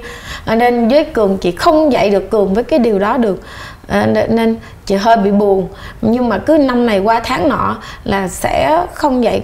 À, 0.45 0.55
nên 0.55 0.89
với 0.89 1.05
cường 1.05 1.39
chị 1.39 1.51
không 1.51 1.93
dạy 1.93 2.11
được 2.11 2.31
cường 2.31 2.55
với 2.55 2.65
cái 2.65 2.79
điều 2.79 2.99
đó 2.99 3.17
được. 3.17 3.43
À, 3.89 4.07
nên 4.29 4.57
chị 4.87 4.95
hơi 4.95 5.17
bị 5.17 5.31
buồn. 5.31 5.69
Nhưng 6.03 6.29
mà 6.29 6.39
cứ 6.39 6.59
năm 6.59 6.87
này 6.87 6.99
qua 6.99 7.21
tháng 7.21 7.49
nọ 7.49 7.77
là 8.05 8.29
sẽ 8.29 8.87
không 8.95 9.25
dạy 9.25 9.43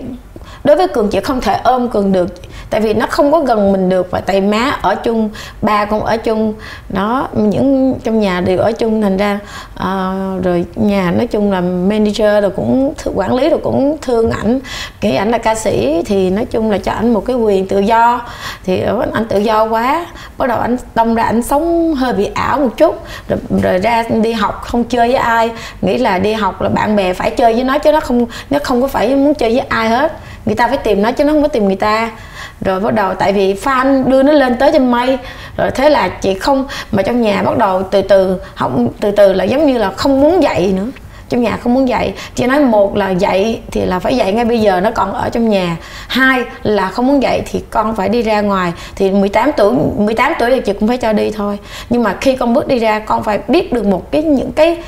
đối 0.65 0.77
với 0.77 0.89
cường 0.89 1.09
chị 1.09 1.21
không 1.21 1.41
thể 1.41 1.61
ôm 1.65 1.89
cường 1.89 2.13
được 2.13 2.35
tại 2.71 2.81
vì 2.81 2.95
nó 2.95 3.07
không 3.07 3.33
có 3.33 3.41
gần 3.41 3.73
mình 3.73 3.89
được 3.89 4.11
và 4.11 4.21
tại 4.21 4.41
má 4.41 4.77
ở 4.83 4.95
chung 4.95 5.31
ba 5.63 5.85
cũng 5.85 6.05
ở 6.05 6.17
chung. 6.17 6.55
Nó 6.89 7.29
những 7.33 7.95
trong 8.05 8.21
nhà 8.21 8.41
đều 8.41 8.59
ở 8.59 8.73
chung 8.73 9.03
thành 9.03 9.17
ra 9.17 9.39
uh, 9.75 10.45
rồi 10.45 10.65
nhà 10.77 11.11
nói 11.11 11.27
chung 11.27 11.53
là 11.53 11.61
manager 11.61 12.43
rồi 12.43 12.51
cũng 12.51 12.93
quản 13.15 13.35
lý 13.35 13.49
rồi 13.49 13.61
cũng 13.63 13.97
thương 14.03 14.31
ảnh. 14.31 14.61
Nghĩ 15.03 15.15
ảnh 15.15 15.31
là 15.31 15.39
ca 15.39 15.55
sĩ 15.55 16.03
thì 16.07 16.31
nói 16.31 16.45
chung 16.45 16.71
là 16.71 16.79
cho 16.79 16.93
ảnh 16.93 17.15
một 17.15 17.27
cái 17.27 17.37
quyền 17.37 17.69
tự 17.69 17.79
do 17.79 18.21
thì 18.65 18.83
ảnh 19.13 19.25
tự 19.29 19.39
do 19.39 19.65
quá. 19.65 20.07
Bắt 20.39 20.47
đầu 20.47 20.59
ảnh 20.59 20.77
tông 20.95 21.15
ra 21.15 21.23
ảnh 21.23 21.43
sống 21.43 21.95
hơi 21.95 22.13
bị 22.13 22.31
ảo 22.35 22.59
một 22.59 22.77
chút 22.77 23.03
rồi, 23.29 23.39
rồi 23.63 23.79
ra 23.79 24.05
đi 24.23 24.33
học 24.33 24.63
không 24.63 24.85
chơi 24.85 25.09
với 25.09 25.17
ai. 25.17 25.51
Nghĩ 25.83 25.99
là 25.99 26.19
đi 26.19 26.33
học 26.33 26.63
là 26.63 26.69
bạn 26.69 26.97
bè 26.97 27.13
phải 27.13 27.31
chơi 27.31 27.55
với 27.55 27.65
nó 27.65 27.79
chứ 27.79 27.93
nó 27.93 28.01
không 28.01 28.27
nó 28.51 28.59
không 28.63 28.83
có 28.83 28.89
phải 28.89 29.15
muốn 29.17 29.35
chơi 29.35 29.51
với 29.51 29.67
ai 29.69 29.89
hết 29.89 30.13
người 30.47 30.55
ta 30.55 30.69
phải 30.69 30.77
tìm 30.77 31.03
nó 31.03 31.13
chứ 31.13 31.25
nó 31.25 31.33
không 31.33 31.43
có 31.43 31.49
tìm 31.49 31.67
người 31.67 31.77
ta. 31.77 32.11
Rồi 32.61 32.81
bắt 32.81 32.95
đầu, 32.95 33.15
tại 33.15 33.33
vì 33.33 33.55
fan 33.55 34.09
đưa 34.09 34.23
nó 34.23 34.33
lên 34.33 34.57
tới 34.59 34.71
trên 34.73 34.91
mây. 34.91 35.19
Rồi 35.57 35.71
thế 35.71 35.91
là 35.91 36.09
chị 36.09 36.35
không, 36.35 36.67
mà 36.93 37.03
trong 37.03 37.23
nhà 37.23 37.43
bắt 37.43 37.59
đầu 37.59 37.83
từ 37.83 38.03
từ, 38.03 38.37
không, 38.55 38.89
từ 39.01 39.11
từ 39.11 39.33
là 39.33 39.45
giống 39.45 39.67
như 39.67 39.79
là 39.79 39.91
không 39.91 40.21
muốn 40.21 40.43
dạy 40.43 40.73
nữa. 40.77 40.87
Trong 41.29 41.43
nhà 41.43 41.59
không 41.63 41.75
muốn 41.75 41.89
dạy 41.89 42.15
chị 42.35 42.47
nói 42.47 42.61
một 42.61 42.97
là 42.97 43.11
dạy 43.11 43.61
thì 43.71 43.85
là 43.85 43.99
phải 43.99 44.17
dạy 44.17 44.33
ngay 44.33 44.45
bây 44.45 44.61
giờ, 44.61 44.81
nó 44.81 44.91
còn 44.91 45.13
ở 45.13 45.29
trong 45.29 45.49
nhà. 45.49 45.77
Hai 46.09 46.45
là 46.63 46.89
không 46.89 47.07
muốn 47.07 47.23
dạy 47.23 47.43
thì 47.53 47.63
con 47.71 47.97
phải 47.97 48.09
đi 48.09 48.23
ra 48.23 48.41
ngoài. 48.41 48.73
Thì 48.97 49.11
18 49.11 49.51
tuổi 49.57 49.75
18 49.97 50.33
tuổi 50.39 50.51
thì 50.51 50.61
chị 50.61 50.73
cũng 50.73 50.89
phải 50.89 50.97
cho 50.97 51.13
đi 51.13 51.31
thôi. 51.31 51.59
Nhưng 51.91 52.03
mà 52.03 52.17
khi 52.21 52.37
con 52.37 52.55
bước 52.55 52.69
đi 52.69 52.79
ra, 52.79 52.99
con 52.99 53.23
phải 53.23 53.39
biết 53.49 53.73
được 53.73 53.87
một 53.87 54.11
cái, 54.11 54.23
những 54.23 54.53
cái 54.53 54.79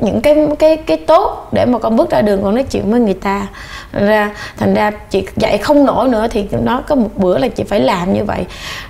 những 0.00 0.20
cái 0.20 0.36
cái 0.58 0.76
cái 0.76 0.96
tốt 0.96 1.48
để 1.52 1.64
mà 1.64 1.78
con 1.78 1.96
bước 1.96 2.10
ra 2.10 2.22
đường 2.22 2.42
con 2.42 2.54
nói 2.54 2.64
chuyện 2.70 2.90
với 2.90 3.00
người 3.00 3.14
ta. 3.14 3.46
Ra 3.92 4.30
thành 4.56 4.74
ra 4.74 4.90
chị 5.10 5.26
dạy 5.36 5.58
không 5.58 5.84
nổi 5.84 6.08
nữa 6.08 6.26
thì 6.30 6.46
nó 6.62 6.80
có 6.88 6.94
một 6.94 7.10
bữa 7.16 7.38
là 7.38 7.48
chị 7.48 7.64
phải 7.64 7.80
làm 7.80 8.14
như 8.14 8.24
vậy. 8.24 8.44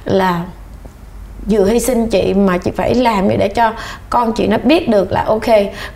Là 0.04 0.42
vừa 1.46 1.64
hy 1.64 1.80
sinh 1.80 2.06
chị 2.08 2.34
mà 2.34 2.58
chị 2.58 2.70
phải 2.70 2.94
làm 2.94 3.28
để 3.28 3.48
cho 3.48 3.72
con 4.10 4.32
chị 4.32 4.46
nó 4.46 4.56
biết 4.64 4.88
được 4.88 5.12
là 5.12 5.24
ok 5.26 5.46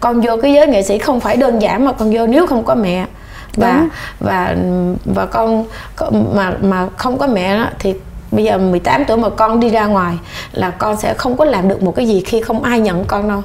con 0.01 0.21
vô 0.21 0.37
cái 0.43 0.53
giới 0.53 0.67
nghệ 0.67 0.83
sĩ 0.83 0.99
không 0.99 1.21
phải 1.21 1.37
đơn 1.37 1.63
giản 1.63 1.85
mà 1.85 1.93
con 1.93 2.11
vô 2.17 2.27
nếu 2.27 2.47
không 2.47 2.65
có 2.65 2.75
mẹ. 2.75 3.07
Và 3.57 3.77
Đúng. 3.79 3.89
và 4.21 4.57
và 5.05 5.27
con 5.27 5.65
mà 6.35 6.53
mà 6.63 6.89
không 6.97 7.19
có 7.19 7.27
mẹ 7.27 7.57
đó, 7.57 7.67
thì 7.79 7.95
bây 8.31 8.45
giờ 8.45 8.59
18 8.59 9.05
tuổi 9.05 9.17
mà 9.17 9.29
con 9.29 9.61
đi 9.61 9.69
ra 9.69 9.87
ngoài 9.87 10.15
là 10.53 10.71
con 10.71 10.97
sẽ 10.97 11.15
không 11.15 11.37
có 11.37 11.45
làm 11.45 11.69
được 11.69 11.83
một 11.83 11.95
cái 11.97 12.07
gì 12.07 12.23
khi 12.27 12.41
không 12.43 12.63
ai 12.63 12.81
nhận 12.81 13.05
con 13.05 13.29
đâu 13.29 13.43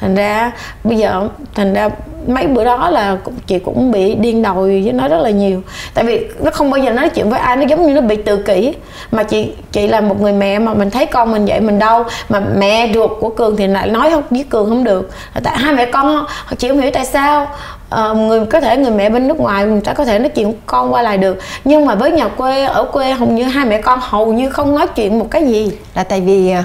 thành 0.00 0.14
ra 0.14 0.52
bây 0.84 0.98
giờ 0.98 1.28
thành 1.54 1.74
ra 1.74 1.88
mấy 2.26 2.46
bữa 2.46 2.64
đó 2.64 2.90
là 2.90 3.16
chị 3.46 3.58
cũng 3.58 3.90
bị 3.90 4.14
điên 4.14 4.42
đầu 4.42 4.54
với 4.54 4.92
nó 4.92 5.08
rất 5.08 5.20
là 5.20 5.30
nhiều. 5.30 5.62
Tại 5.94 6.04
vì 6.04 6.26
nó 6.40 6.50
không 6.50 6.70
bao 6.70 6.80
giờ 6.80 6.90
nói 6.90 7.08
chuyện 7.08 7.30
với 7.30 7.38
ai 7.38 7.56
nó 7.56 7.62
giống 7.62 7.86
như 7.86 7.94
nó 7.94 8.00
bị 8.00 8.16
tự 8.16 8.36
kỷ. 8.36 8.74
Mà 9.12 9.22
chị 9.22 9.52
chị 9.72 9.86
là 9.86 10.00
một 10.00 10.20
người 10.20 10.32
mẹ 10.32 10.58
mà 10.58 10.74
mình 10.74 10.90
thấy 10.90 11.06
con 11.06 11.32
mình 11.32 11.46
vậy 11.46 11.60
mình 11.60 11.78
đau. 11.78 12.04
Mà 12.28 12.40
mẹ 12.40 12.90
ruột 12.94 13.10
của 13.20 13.28
cường 13.28 13.56
thì 13.56 13.66
lại 13.66 13.88
nói 13.88 14.10
không 14.10 14.22
với 14.30 14.44
cường 14.50 14.68
không 14.68 14.84
được. 14.84 15.10
Tại 15.42 15.58
hai 15.58 15.74
mẹ 15.74 15.86
con 15.86 16.26
chị 16.58 16.68
không 16.68 16.80
hiểu 16.80 16.90
tại 16.94 17.04
sao 17.04 17.46
à, 17.90 18.12
người 18.12 18.46
có 18.46 18.60
thể 18.60 18.76
người 18.76 18.90
mẹ 18.90 19.10
bên 19.10 19.28
nước 19.28 19.40
ngoài 19.40 19.66
người 19.66 19.80
ta 19.80 19.92
có 19.92 20.04
thể 20.04 20.18
nói 20.18 20.28
chuyện 20.28 20.54
con 20.66 20.92
qua 20.92 21.02
lại 21.02 21.18
được. 21.18 21.38
Nhưng 21.64 21.86
mà 21.86 21.94
với 21.94 22.10
nhà 22.10 22.28
quê 22.28 22.64
ở 22.64 22.84
quê 22.84 23.12
hầu 23.12 23.28
như 23.28 23.44
hai 23.44 23.66
mẹ 23.66 23.80
con 23.80 23.98
hầu 24.02 24.32
như 24.32 24.50
không 24.50 24.74
nói 24.74 24.86
chuyện 24.86 25.18
một 25.18 25.26
cái 25.30 25.46
gì. 25.46 25.72
Là 25.94 26.04
tại 26.04 26.20
vì 26.20 26.50
ờ, 26.50 26.62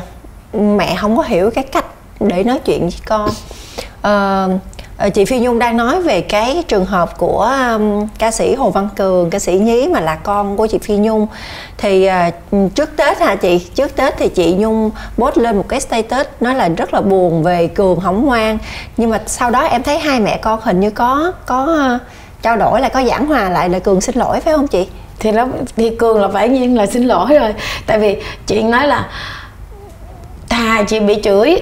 mẹ 0.59 0.95
không 0.95 1.17
có 1.17 1.23
hiểu 1.23 1.51
cái 1.51 1.63
cách 1.63 1.85
để 2.27 2.43
nói 2.43 2.59
chuyện 2.65 2.81
với 2.81 2.99
con 3.05 3.29
uh, 4.57 4.61
chị 5.13 5.25
Phi 5.25 5.39
Nhung 5.39 5.59
đang 5.59 5.77
nói 5.77 6.01
về 6.01 6.21
cái 6.21 6.63
trường 6.67 6.85
hợp 6.85 7.17
của 7.17 7.57
um, 7.69 8.07
ca 8.19 8.31
sĩ 8.31 8.55
Hồ 8.55 8.69
Văn 8.69 8.89
Cường, 8.95 9.29
ca 9.29 9.39
sĩ 9.39 9.53
nhí 9.53 9.87
mà 9.87 9.99
là 9.99 10.15
con 10.15 10.57
của 10.57 10.67
chị 10.67 10.77
Phi 10.77 10.97
Nhung. 10.97 11.27
Thì 11.77 12.09
uh, 12.51 12.75
trước 12.75 12.97
Tết 12.97 13.19
hả 13.19 13.35
chị? 13.35 13.59
Trước 13.59 13.95
Tết 13.95 14.17
thì 14.17 14.29
chị 14.29 14.53
Nhung 14.53 14.91
post 15.17 15.37
lên 15.37 15.57
một 15.57 15.65
cái 15.69 15.81
status 15.81 16.27
nói 16.39 16.55
là 16.55 16.69
rất 16.69 16.93
là 16.93 17.01
buồn 17.01 17.43
về 17.43 17.67
Cường 17.67 17.99
hỏng 17.99 18.25
ngoan. 18.25 18.57
Nhưng 18.97 19.09
mà 19.09 19.21
sau 19.25 19.49
đó 19.49 19.61
em 19.61 19.83
thấy 19.83 19.99
hai 19.99 20.19
mẹ 20.19 20.37
con 20.37 20.59
hình 20.63 20.79
như 20.79 20.89
có 20.89 21.31
có 21.45 21.91
uh, 21.95 22.01
trao 22.41 22.57
đổi 22.57 22.81
là 22.81 22.89
có 22.89 23.03
giảng 23.03 23.25
hòa 23.25 23.49
lại 23.49 23.69
là 23.69 23.79
Cường 23.79 24.01
xin 24.01 24.17
lỗi 24.17 24.39
phải 24.39 24.53
không 24.53 24.67
chị? 24.67 24.87
Thì 25.19 25.31
nó 25.31 25.47
thì 25.75 25.89
Cường 25.89 26.21
là 26.21 26.27
phải 26.27 26.49
nhiên 26.49 26.77
là 26.77 26.85
xin 26.85 27.03
lỗi 27.03 27.27
rồi. 27.39 27.53
Tại 27.85 27.99
vì 27.99 28.21
chị 28.45 28.63
nói 28.63 28.87
là 28.87 29.07
thà 30.49 30.83
chị 30.83 30.99
bị 30.99 31.21
chửi 31.23 31.57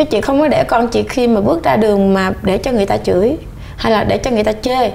chứ 0.00 0.04
chị 0.10 0.20
không 0.20 0.40
có 0.40 0.48
để 0.48 0.64
con 0.64 0.88
chị 0.88 1.04
khi 1.08 1.28
mà 1.28 1.40
bước 1.40 1.64
ra 1.64 1.76
đường 1.76 2.14
mà 2.14 2.32
để 2.42 2.58
cho 2.58 2.72
người 2.72 2.86
ta 2.86 2.96
chửi, 2.96 3.36
hay 3.76 3.92
là 3.92 4.04
để 4.04 4.18
cho 4.18 4.30
người 4.30 4.44
ta 4.44 4.52
chê. 4.52 4.90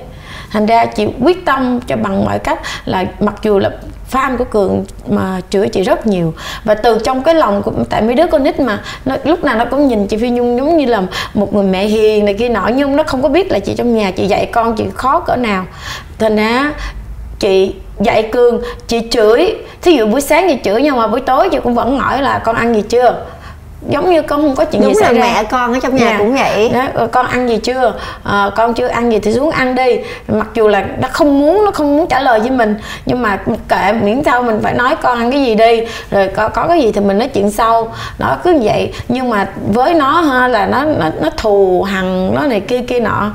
Thành 0.52 0.66
ra 0.66 0.86
chị 0.86 1.08
quyết 1.22 1.46
tâm 1.46 1.80
cho 1.88 1.96
bằng 1.96 2.26
mọi 2.26 2.40
cách 2.40 2.60
là 2.86 3.06
mặc 3.20 3.36
dù 3.44 3.60
là 3.60 3.70
fan 4.12 4.38
của 4.38 4.44
cường 4.44 4.86
mà 5.10 5.42
chửi 5.50 5.70
chị 5.70 5.84
rất 5.84 6.08
nhiều. 6.08 6.34
Và 6.64 6.76
từ 6.76 7.00
trong 7.04 7.24
cái 7.24 7.36
lòng 7.36 7.62
của 7.62 7.72
tại 7.90 8.02
mấy 8.02 8.16
đứa 8.16 8.28
con 8.28 8.44
nít 8.44 8.60
mà, 8.60 8.82
nó 9.06 9.16
lúc 9.24 9.44
nào 9.44 9.58
nó 9.58 9.66
cũng 9.66 9.88
nhìn 9.88 10.08
chị 10.08 10.18
phi 10.18 10.30
nhung 10.30 10.58
giống 10.58 10.78
như 10.78 10.86
là 10.86 11.02
một 11.34 11.54
người 11.54 11.66
mẹ 11.66 11.86
hiền 11.86 12.26
này 12.26 12.34
kia 12.34 12.50
nọ, 12.50 12.70
nhưng 12.76 12.96
nó 12.96 13.04
không 13.04 13.22
có 13.22 13.30
biết 13.30 13.52
là 13.52 13.60
chị 13.60 13.76
trong 13.78 13.96
nhà 13.96 14.12
chị 14.12 14.28
dạy 14.28 14.46
con 14.46 14.76
chị 14.76 14.86
khó 14.94 15.20
cỡ 15.20 15.36
nào. 15.36 15.66
Thành 16.20 16.36
ra 16.36 16.74
chị 17.40 17.76
dạy 18.00 18.24
cường, 18.24 18.62
chị 18.88 19.02
chửi. 19.12 19.56
Thí 19.82 19.92
dụ 19.92 20.08
buổi 20.08 20.22
sáng 20.22 20.48
chị 20.50 20.58
chửi 20.64 20.82
nhưng 20.82 20.98
mà 20.98 21.08
buổi 21.08 21.20
tối 21.20 21.50
chị 21.52 21.58
cũng 21.64 21.76
vẫn 21.76 22.00
hỏi 22.00 22.22
là 22.22 22.40
con 22.40 22.56
ăn 22.56 22.76
gì 22.76 22.82
chưa? 22.82 23.26
Giống 23.90 24.10
như 24.10 24.22
con 24.22 24.42
không 24.42 24.56
có 24.56 24.66
chuyện 24.66 24.82
Đúng 24.82 24.94
gì 24.94 25.00
xảy 25.02 25.14
ra. 25.14 25.22
mẹ 25.22 25.44
con 25.44 25.74
ở 25.74 25.80
trong 25.84 25.96
nhà 25.96 26.06
dạ. 26.06 26.18
cũng 26.20 26.36
vậy. 26.36 26.72
Đó, 26.74 27.08
con 27.12 27.26
ăn 27.26 27.50
gì 27.50 27.58
chưa? 27.58 27.94
À, 28.24 28.50
con 28.56 28.74
chưa 28.74 28.88
ăn 28.88 29.12
gì 29.12 29.20
thì 29.20 29.34
xuống 29.34 29.52
ăn 29.52 29.76
đi. 29.76 30.00
Mặc 30.28 30.48
dù 30.54 30.68
là 30.68 30.86
nó 31.02 31.08
không 31.12 31.40
muốn 31.40 31.66
nó 31.66 31.72
không 31.72 31.98
muốn 31.98 32.08
trả 32.08 32.20
lời 32.20 32.40
với 32.40 32.52
mình 32.52 32.76
nhưng 33.06 33.22
mà 33.22 33.40
kệ 33.70 33.94
miễn 34.02 34.24
sao 34.24 34.44
mình 34.44 34.60
phải 34.64 34.74
nói 34.74 34.96
con 35.02 35.18
ăn 35.18 35.32
cái 35.32 35.44
gì 35.44 35.56
đi. 35.56 35.82
Rồi 36.12 36.28
có 36.28 36.50
có 36.50 36.68
cái 36.68 36.82
gì 36.82 36.92
thì 36.92 37.02
mình 37.02 37.18
nói 37.18 37.28
chuyện 37.28 37.52
sau. 37.52 37.94
Nó 38.20 38.38
cứ 38.44 38.60
vậy. 38.64 38.94
Nhưng 39.08 39.30
mà 39.30 39.48
với 39.74 39.94
nó 39.94 40.22
ha 40.22 40.48
là 40.48 40.66
nó 40.66 40.86
nó 40.86 41.10
nó 41.22 41.30
thù 41.38 41.84
hằn 41.84 42.36
nó 42.36 42.42
này 42.42 42.60
kia 42.60 42.82
kia 42.82 43.00
nọ 43.00 43.32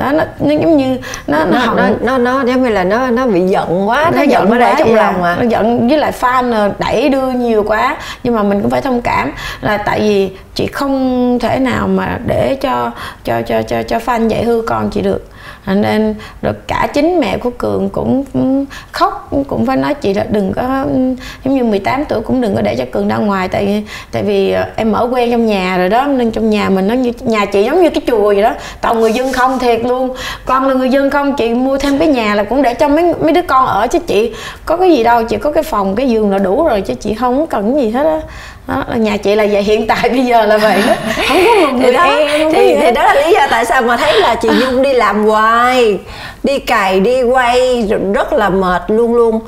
đó 0.00 0.12
nó, 0.12 0.24
nó 0.40 0.52
giống 0.52 0.76
như 0.76 0.98
nó 1.26 1.44
nó 1.44 1.58
nó, 1.76 1.88
nó 2.00 2.18
nó 2.18 2.18
nó 2.18 2.52
giống 2.52 2.62
như 2.62 2.68
là 2.68 2.84
nó 2.84 3.10
nó 3.10 3.26
bị 3.26 3.40
giận 3.40 3.88
quá 3.88 4.04
nó, 4.04 4.10
nó 4.10 4.22
giận, 4.22 4.30
giận 4.30 4.50
quá 4.50 4.58
để 4.58 4.74
trong 4.78 4.94
lòng 4.94 5.22
à. 5.22 5.36
Nó 5.40 5.48
giận 5.48 5.88
với 5.88 5.98
lại 5.98 6.12
fan 6.20 6.70
đẩy 6.78 7.08
đưa 7.08 7.30
nhiều 7.30 7.64
quá. 7.66 7.96
Nhưng 8.24 8.34
mà 8.34 8.42
mình 8.42 8.60
cũng 8.60 8.70
phải 8.70 8.80
thông 8.80 9.02
cảm 9.02 9.32
là 9.60 9.78
tại 9.78 10.00
vì 10.00 10.30
chị 10.54 10.66
không 10.66 11.38
thể 11.38 11.58
nào 11.58 11.88
mà 11.88 12.18
để 12.26 12.56
cho 12.60 12.90
cho 13.24 13.42
cho 13.42 13.62
cho 13.62 13.82
cho 13.82 13.98
fan 13.98 14.28
dạy 14.28 14.44
hư 14.44 14.62
con 14.66 14.90
chị 14.90 15.00
được 15.00 15.29
Ờ, 15.66 15.74
nên 15.74 16.14
rồi 16.42 16.54
cả 16.66 16.88
chính 16.94 17.20
mẹ 17.20 17.38
của 17.38 17.50
cường 17.50 17.88
cũng 17.88 18.24
ừ, 18.34 18.64
khóc, 18.92 19.30
cũng 19.48 19.66
phải 19.66 19.76
nói 19.76 19.94
chị 19.94 20.14
là 20.14 20.26
đừng 20.30 20.52
có 20.52 20.62
ừ, 20.86 21.14
giống 21.44 21.54
như 21.54 21.64
18 21.64 22.04
tuổi 22.04 22.20
cũng 22.20 22.40
đừng 22.40 22.56
có 22.56 22.62
để 22.62 22.76
cho 22.76 22.84
cường 22.92 23.08
ra 23.08 23.16
ngoài, 23.16 23.48
tại 23.48 23.84
tại 24.12 24.22
vì 24.22 24.52
ờ, 24.52 24.66
em 24.76 24.92
ở 24.92 25.08
quen 25.12 25.30
trong 25.30 25.46
nhà 25.46 25.78
rồi 25.78 25.88
đó, 25.88 26.06
nên 26.06 26.30
trong 26.30 26.50
nhà 26.50 26.70
mình 26.70 26.86
nó 26.86 26.94
như, 26.94 27.12
nhà 27.20 27.44
chị 27.44 27.64
giống 27.64 27.82
như 27.82 27.90
cái 27.90 28.02
chùa 28.06 28.26
vậy 28.26 28.42
đó, 28.42 28.54
toàn 28.80 29.00
người 29.00 29.12
dân 29.12 29.32
không 29.32 29.58
thiệt 29.58 29.80
luôn. 29.84 30.14
Con 30.44 30.68
là 30.68 30.74
người 30.74 30.88
dân 30.88 31.10
không, 31.10 31.36
chị 31.36 31.54
mua 31.54 31.78
thêm 31.78 31.98
cái 31.98 32.08
nhà 32.08 32.34
là 32.34 32.42
cũng 32.42 32.62
để 32.62 32.74
cho 32.74 32.88
mấy 32.88 33.14
mấy 33.20 33.32
đứa 33.32 33.42
con 33.42 33.66
ở 33.66 33.86
chứ 33.86 33.98
chị, 33.98 34.32
có 34.64 34.76
cái 34.76 34.90
gì 34.90 35.02
đâu, 35.02 35.24
chị 35.24 35.36
có 35.36 35.52
cái 35.52 35.62
phòng, 35.62 35.94
cái 35.94 36.08
giường 36.08 36.30
là 36.30 36.38
đủ 36.38 36.64
rồi 36.64 36.80
chứ 36.80 36.94
chị 36.94 37.14
không 37.14 37.46
cần 37.46 37.74
gì 37.80 37.90
hết 37.90 38.06
á 38.06 38.20
đó 38.66 38.84
nhà 38.96 39.16
chị 39.16 39.34
là 39.34 39.46
vậy 39.52 39.62
hiện 39.62 39.86
tại 39.86 40.08
bây 40.10 40.26
giờ 40.26 40.46
là 40.46 40.58
vậy 40.58 40.82
đó. 40.86 40.94
Không 41.28 41.38
có 41.46 41.66
một 41.66 41.78
người 41.78 41.92
đó, 41.92 42.04
em 42.04 42.52
thì, 42.52 42.76
thì 42.80 42.92
đó 42.92 43.04
là 43.04 43.14
lý 43.14 43.32
do 43.32 43.46
tại 43.50 43.64
sao 43.64 43.82
mà 43.82 43.96
thấy 43.96 44.20
là 44.20 44.34
chị 44.34 44.48
nhung 44.48 44.82
đi 44.82 44.92
làm 44.92 45.24
hoài 45.24 45.98
đi 46.42 46.58
cày 46.58 47.00
đi 47.00 47.22
quay 47.22 47.88
rất 48.14 48.32
là 48.32 48.48
mệt 48.48 48.82
luôn 48.88 49.14
luôn 49.14 49.40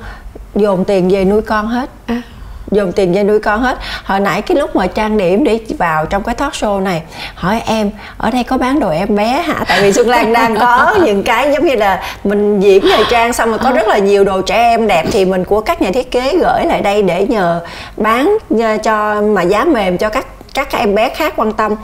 dồn 0.55 0.85
tiền 0.85 1.09
về 1.09 1.25
nuôi 1.25 1.43
con 1.43 1.69
hết. 1.69 1.91
À 2.07 2.23
dùng 2.73 2.93
tiền 2.93 3.13
về 3.13 3.25
nuôi 3.25 3.41
con 3.41 3.61
hết. 3.61 3.79
Hồi 4.05 4.21
nãy 4.21 4.43
cái 4.43 4.57
lúc 4.57 4.77
mà 4.77 4.87
trang 4.87 5.19
điểm 5.19 5.45
để 5.45 5.59
vào 5.79 6.07
trong 6.07 6.23
cái 6.23 6.35
talk 6.35 6.53
show 6.53 6.83
này 6.83 7.03
hỏi 7.35 7.63
em 7.67 7.91
ở 8.19 8.31
đây 8.31 8.45
có 8.45 8.59
bán 8.59 8.81
đồ 8.81 8.91
em 8.91 9.17
bé 9.17 9.27
hả? 9.27 9.65
Tại 9.69 9.83
vì 9.83 9.93
xuân 9.93 10.09
lan 10.09 10.33
đang 10.33 10.57
có 10.57 10.95
những 11.05 11.23
cái 11.23 11.53
giống 11.53 11.67
như 11.67 11.75
là 11.75 12.03
mình 12.25 12.61
diễn 12.61 12.83
thời 12.83 13.05
trang 13.11 13.33
xong 13.33 13.49
rồi 13.49 13.59
có 13.59 13.71
rất 13.71 13.89
là 13.89 13.99
nhiều 13.99 14.25
đồ 14.25 14.43
trẻ 14.43 14.57
em 14.57 14.87
đẹp 14.87 15.05
thì 15.11 15.25
mình 15.25 15.45
của 15.45 15.61
các 15.61 15.83
nhà 15.83 15.91
thiết 15.95 16.11
kế 16.11 16.37
gửi 16.37 16.65
lại 16.67 16.81
đây 16.81 17.03
để 17.03 17.27
nhờ 17.27 17.61
bán 17.97 18.39
cho 18.83 19.21
mà 19.21 19.43
giá 19.43 19.65
mềm 19.65 19.99
cho 19.99 20.09
các 20.09 20.27
các 20.55 20.73
em 20.73 20.95
bé 20.95 21.09
khác 21.09 21.33
quan 21.37 21.53
tâm 21.53 21.75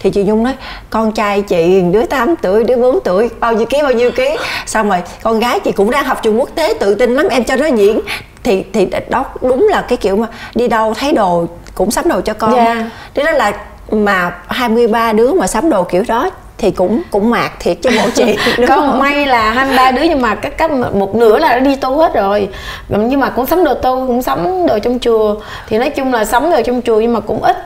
thì 0.00 0.10
chị 0.10 0.22
nhung 0.22 0.42
nói 0.42 0.54
con 0.90 1.12
trai 1.12 1.42
chị 1.42 1.80
đứa 1.80 2.04
8 2.04 2.36
tuổi 2.42 2.64
đứa 2.64 2.76
4 2.76 2.98
tuổi 3.04 3.30
bao 3.40 3.52
nhiêu 3.52 3.66
ký 3.66 3.82
bao 3.82 3.92
nhiêu 3.92 4.10
ký 4.10 4.36
xong 4.66 4.88
rồi 4.88 5.02
con 5.22 5.40
gái 5.40 5.60
chị 5.60 5.72
cũng 5.72 5.90
đang 5.90 6.04
học 6.04 6.22
trường 6.22 6.40
quốc 6.40 6.48
tế 6.54 6.74
tự 6.80 6.94
tin 6.94 7.14
lắm 7.14 7.28
em 7.28 7.44
cho 7.44 7.56
nó 7.56 7.66
diễn 7.66 8.00
thì 8.42 8.64
thì 8.72 8.88
đó 9.08 9.24
đúng 9.42 9.68
là 9.70 9.82
cái 9.88 9.96
kiểu 9.96 10.16
mà 10.16 10.26
đi 10.54 10.68
đâu 10.68 10.94
thấy 10.94 11.12
đồ 11.12 11.46
cũng 11.74 11.90
sắm 11.90 12.08
đồ 12.08 12.20
cho 12.20 12.34
con 12.34 12.54
yeah. 12.54 12.78
Dạ. 13.14 13.24
đó 13.24 13.30
là 13.30 13.52
mà 13.90 14.38
23 14.48 15.12
đứa 15.12 15.32
mà 15.32 15.46
sắm 15.46 15.70
đồ 15.70 15.82
kiểu 15.82 16.04
đó 16.08 16.30
thì 16.58 16.70
cũng 16.70 17.02
cũng 17.10 17.30
mạc 17.30 17.50
thiệt 17.60 17.78
cho 17.82 17.90
bộ 17.90 18.10
chị. 18.14 18.38
Có 18.68 18.76
không? 18.76 18.98
may 18.98 19.26
là 19.26 19.50
23 19.50 19.90
đứa 19.90 20.02
nhưng 20.02 20.20
mà 20.20 20.34
các 20.34 20.58
cấp 20.58 20.70
một 20.70 21.14
nửa 21.14 21.38
là 21.38 21.48
đã 21.48 21.58
đi 21.58 21.76
tu 21.76 21.96
hết 21.96 22.14
rồi. 22.14 22.48
Nhưng 22.88 23.20
mà 23.20 23.30
cũng 23.30 23.46
sắm 23.46 23.64
đồ 23.64 23.74
tu 23.74 24.06
cũng 24.06 24.22
sắm 24.22 24.66
đồ 24.66 24.78
trong 24.78 24.98
chùa. 24.98 25.34
Thì 25.68 25.78
nói 25.78 25.90
chung 25.90 26.12
là 26.12 26.24
sắm 26.24 26.50
đồ 26.50 26.62
trong 26.66 26.82
chùa 26.82 27.00
nhưng 27.00 27.12
mà 27.12 27.20
cũng 27.20 27.42
ít. 27.42 27.56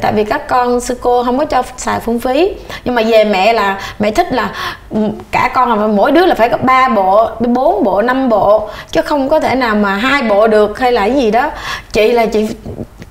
Tại 0.00 0.12
vì 0.12 0.24
các 0.24 0.48
con 0.48 0.80
sư 0.80 0.96
cô 1.00 1.24
không 1.24 1.38
có 1.38 1.44
cho 1.44 1.62
xài 1.76 2.00
phung 2.00 2.20
phí. 2.20 2.50
Nhưng 2.84 2.94
mà 2.94 3.02
về 3.02 3.24
mẹ 3.24 3.52
là 3.52 3.80
mẹ 3.98 4.10
thích 4.10 4.32
là 4.32 4.50
ừ, 4.90 4.98
cả 5.30 5.50
con 5.54 5.80
là 5.80 5.86
mỗi 5.86 6.12
đứa 6.12 6.26
là 6.26 6.34
phải 6.34 6.48
có 6.48 6.56
ba 6.56 6.88
bộ 6.88 7.28
bốn 7.40 7.84
bộ 7.84 8.02
năm 8.02 8.28
bộ. 8.28 8.68
Chứ 8.90 9.02
không 9.02 9.28
có 9.28 9.40
thể 9.40 9.54
nào 9.54 9.74
mà 9.74 9.94
hai 9.94 10.22
bộ 10.22 10.46
được 10.46 10.78
hay 10.78 10.92
là 10.92 11.08
cái 11.08 11.16
gì 11.16 11.30
đó. 11.30 11.50
Chị 11.92 12.12
là 12.12 12.26
chị 12.26 12.46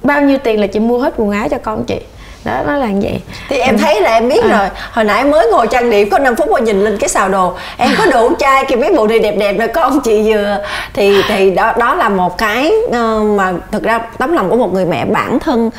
bao 0.04 0.22
nhiêu 0.22 0.38
tiền 0.38 0.62
là 0.62 0.68
chị 0.68 0.80
mua 0.80 1.00
hết 1.00 1.14
quần 1.18 1.32
áo 1.32 1.48
cho 1.50 1.58
con 1.58 1.84
chị 1.84 1.98
đó 2.44 2.64
nó 2.68 2.78
là 2.78 2.88
vậy. 3.02 3.22
Thì 3.50 3.58
em 3.58 3.78
thấy 3.78 4.02
là 4.02 4.14
em 4.14 4.30
biết 4.30 4.44
à. 4.44 4.58
rồi. 4.58 4.70
Hồi 4.92 5.06
nãy 5.06 5.26
mới 5.26 5.48
ngồi 5.52 5.68
trang 5.68 5.90
điểm 5.90 6.10
có 6.10 6.20
5 6.20 6.36
phút 6.36 6.52
mà 6.52 6.60
nhìn 6.60 6.84
lên 6.84 6.98
cái 6.98 7.10
xào 7.10 7.30
đồ. 7.30 7.54
Em 7.78 7.90
có 7.98 8.06
đủ 8.06 8.36
trai 8.40 8.66
kia 8.66 8.76
mấy 8.76 8.94
bộ 8.94 9.08
này 9.08 9.20
đẹp 9.20 9.36
đẹp 9.40 9.54
rồi 9.60 9.68
con 9.68 10.00
chị 10.02 10.34
vừa. 10.34 10.58
Thì 10.94 11.22
thì 11.28 11.52
đó 11.52 11.74
đó 11.80 11.96
là 11.96 12.10
một 12.10 12.38
cái 12.38 12.72
uh, 12.88 13.38
mà 13.38 13.54
thực 13.72 13.84
ra 13.84 14.00
tấm 14.18 14.34
lòng 14.34 14.50
của 14.50 14.58
một 14.58 14.74
người 14.74 14.86
mẹ. 14.86 15.06
Bản 15.06 15.40
thân 15.40 15.70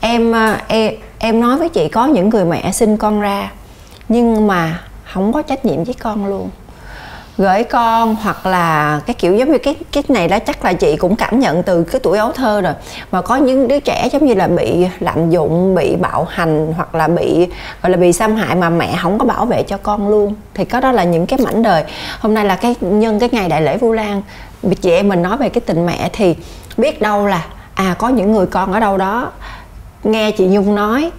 em 0.00 0.30
uh, 0.30 0.58
em 0.68 0.92
em 1.18 1.40
nói 1.40 1.56
với 1.56 1.68
chị 1.68 1.88
có 1.88 2.06
những 2.06 2.28
người 2.28 2.44
mẹ 2.44 2.72
sinh 2.72 2.96
con 2.96 3.20
ra 3.20 3.50
nhưng 4.08 4.46
mà 4.46 4.78
không 5.12 5.32
có 5.32 5.42
trách 5.42 5.64
nhiệm 5.64 5.84
với 5.84 5.94
con 5.94 6.26
luôn 6.26 6.50
gửi 7.38 7.64
con 7.64 8.16
hoặc 8.22 8.46
là 8.46 9.00
cái 9.06 9.14
kiểu 9.14 9.36
giống 9.36 9.52
như 9.52 9.58
cái 9.58 9.74
cái 9.92 10.02
này 10.08 10.28
đó, 10.28 10.38
chắc 10.46 10.64
là 10.64 10.72
chị 10.72 10.96
cũng 10.96 11.16
cảm 11.16 11.40
nhận 11.40 11.62
từ 11.62 11.84
cái 11.84 12.00
tuổi 12.04 12.18
ấu 12.18 12.32
thơ 12.32 12.60
rồi. 12.60 12.72
Mà 13.12 13.22
có 13.22 13.36
những 13.36 13.68
đứa 13.68 13.80
trẻ 13.80 14.08
giống 14.12 14.26
như 14.26 14.34
là 14.34 14.48
bị 14.48 14.86
lạm 15.00 15.30
dụng, 15.30 15.74
bị 15.74 15.96
bạo 15.96 16.26
hành 16.30 16.72
hoặc 16.76 16.94
là 16.94 17.08
bị, 17.08 17.46
gọi 17.82 17.90
là 17.90 17.96
bị 17.96 18.12
xâm 18.12 18.36
hại 18.36 18.56
mà 18.56 18.70
mẹ 18.70 18.98
không 19.02 19.18
có 19.18 19.24
bảo 19.24 19.46
vệ 19.46 19.62
cho 19.62 19.76
con 19.76 20.08
luôn. 20.08 20.34
Thì 20.54 20.64
có 20.64 20.80
đó 20.80 20.92
là 20.92 21.04
những 21.04 21.26
cái 21.26 21.38
mảnh 21.44 21.62
đời. 21.62 21.84
Hôm 22.20 22.34
nay 22.34 22.44
là 22.44 22.56
cái 22.56 22.74
nhân 22.80 23.18
cái 23.18 23.28
ngày 23.32 23.48
đại 23.48 23.62
lễ 23.62 23.78
vu 23.78 23.92
lan, 23.92 24.22
chị 24.80 24.90
em 24.90 25.08
mình 25.08 25.22
nói 25.22 25.36
về 25.36 25.48
cái 25.48 25.60
tình 25.60 25.86
mẹ 25.86 26.10
thì 26.12 26.34
biết 26.76 27.02
đâu 27.02 27.26
là 27.26 27.44
à 27.74 27.94
có 27.98 28.08
những 28.08 28.32
người 28.32 28.46
con 28.46 28.72
ở 28.72 28.80
đâu 28.80 28.98
đó 28.98 29.32
nghe 30.04 30.30
chị 30.30 30.46
nhung 30.46 30.74
nói 30.74 31.10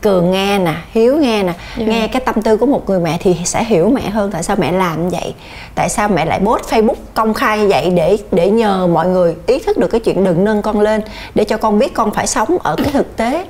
cường 0.00 0.30
nghe 0.30 0.58
nè 0.58 0.74
hiếu 0.92 1.16
nghe 1.16 1.42
nè. 1.42 1.52
Yeah. 1.52 1.58
Dạ. 1.76 1.86
nghe 1.86 2.08
cái 2.08 2.22
tâm 2.24 2.42
tư 2.42 2.56
của 2.56 2.66
một 2.66 2.88
người 2.88 3.00
mẹ 3.00 3.18
thì 3.20 3.36
sẽ 3.44 3.64
hiểu 3.64 3.90
mẹ 3.90 4.10
hơn 4.10 4.30
tại 4.30 4.42
sao 4.42 4.56
mẹ 4.60 4.72
làm 4.72 5.08
như 5.08 5.18
vậy. 5.20 5.34
Tại 5.74 5.88
sao 5.88 6.08
mẹ 6.08 6.24
lại 6.24 6.40
post 6.44 6.64
facebook 6.64 6.94
công 7.14 7.34
khai 7.34 7.58
như 7.58 7.68
vậy 7.68 7.90
để 7.90 8.18
để 8.32 8.50
nhờ 8.50 8.86
mọi 8.86 9.06
người 9.06 9.34
ý 9.46 9.58
thức 9.58 9.78
được 9.78 9.88
cái 9.88 10.00
chuyện 10.00 10.24
đừng 10.24 10.44
nâng 10.44 10.62
con 10.62 10.80
lên 10.80 11.00
để 11.34 11.44
cho 11.44 11.56
con 11.56 11.78
biết 11.78 11.94
con 11.94 12.14
phải 12.14 12.26
sống 12.26 12.58
ở 12.62 12.76
cái 12.76 12.92
thực 12.92 13.16
tế. 13.16 13.44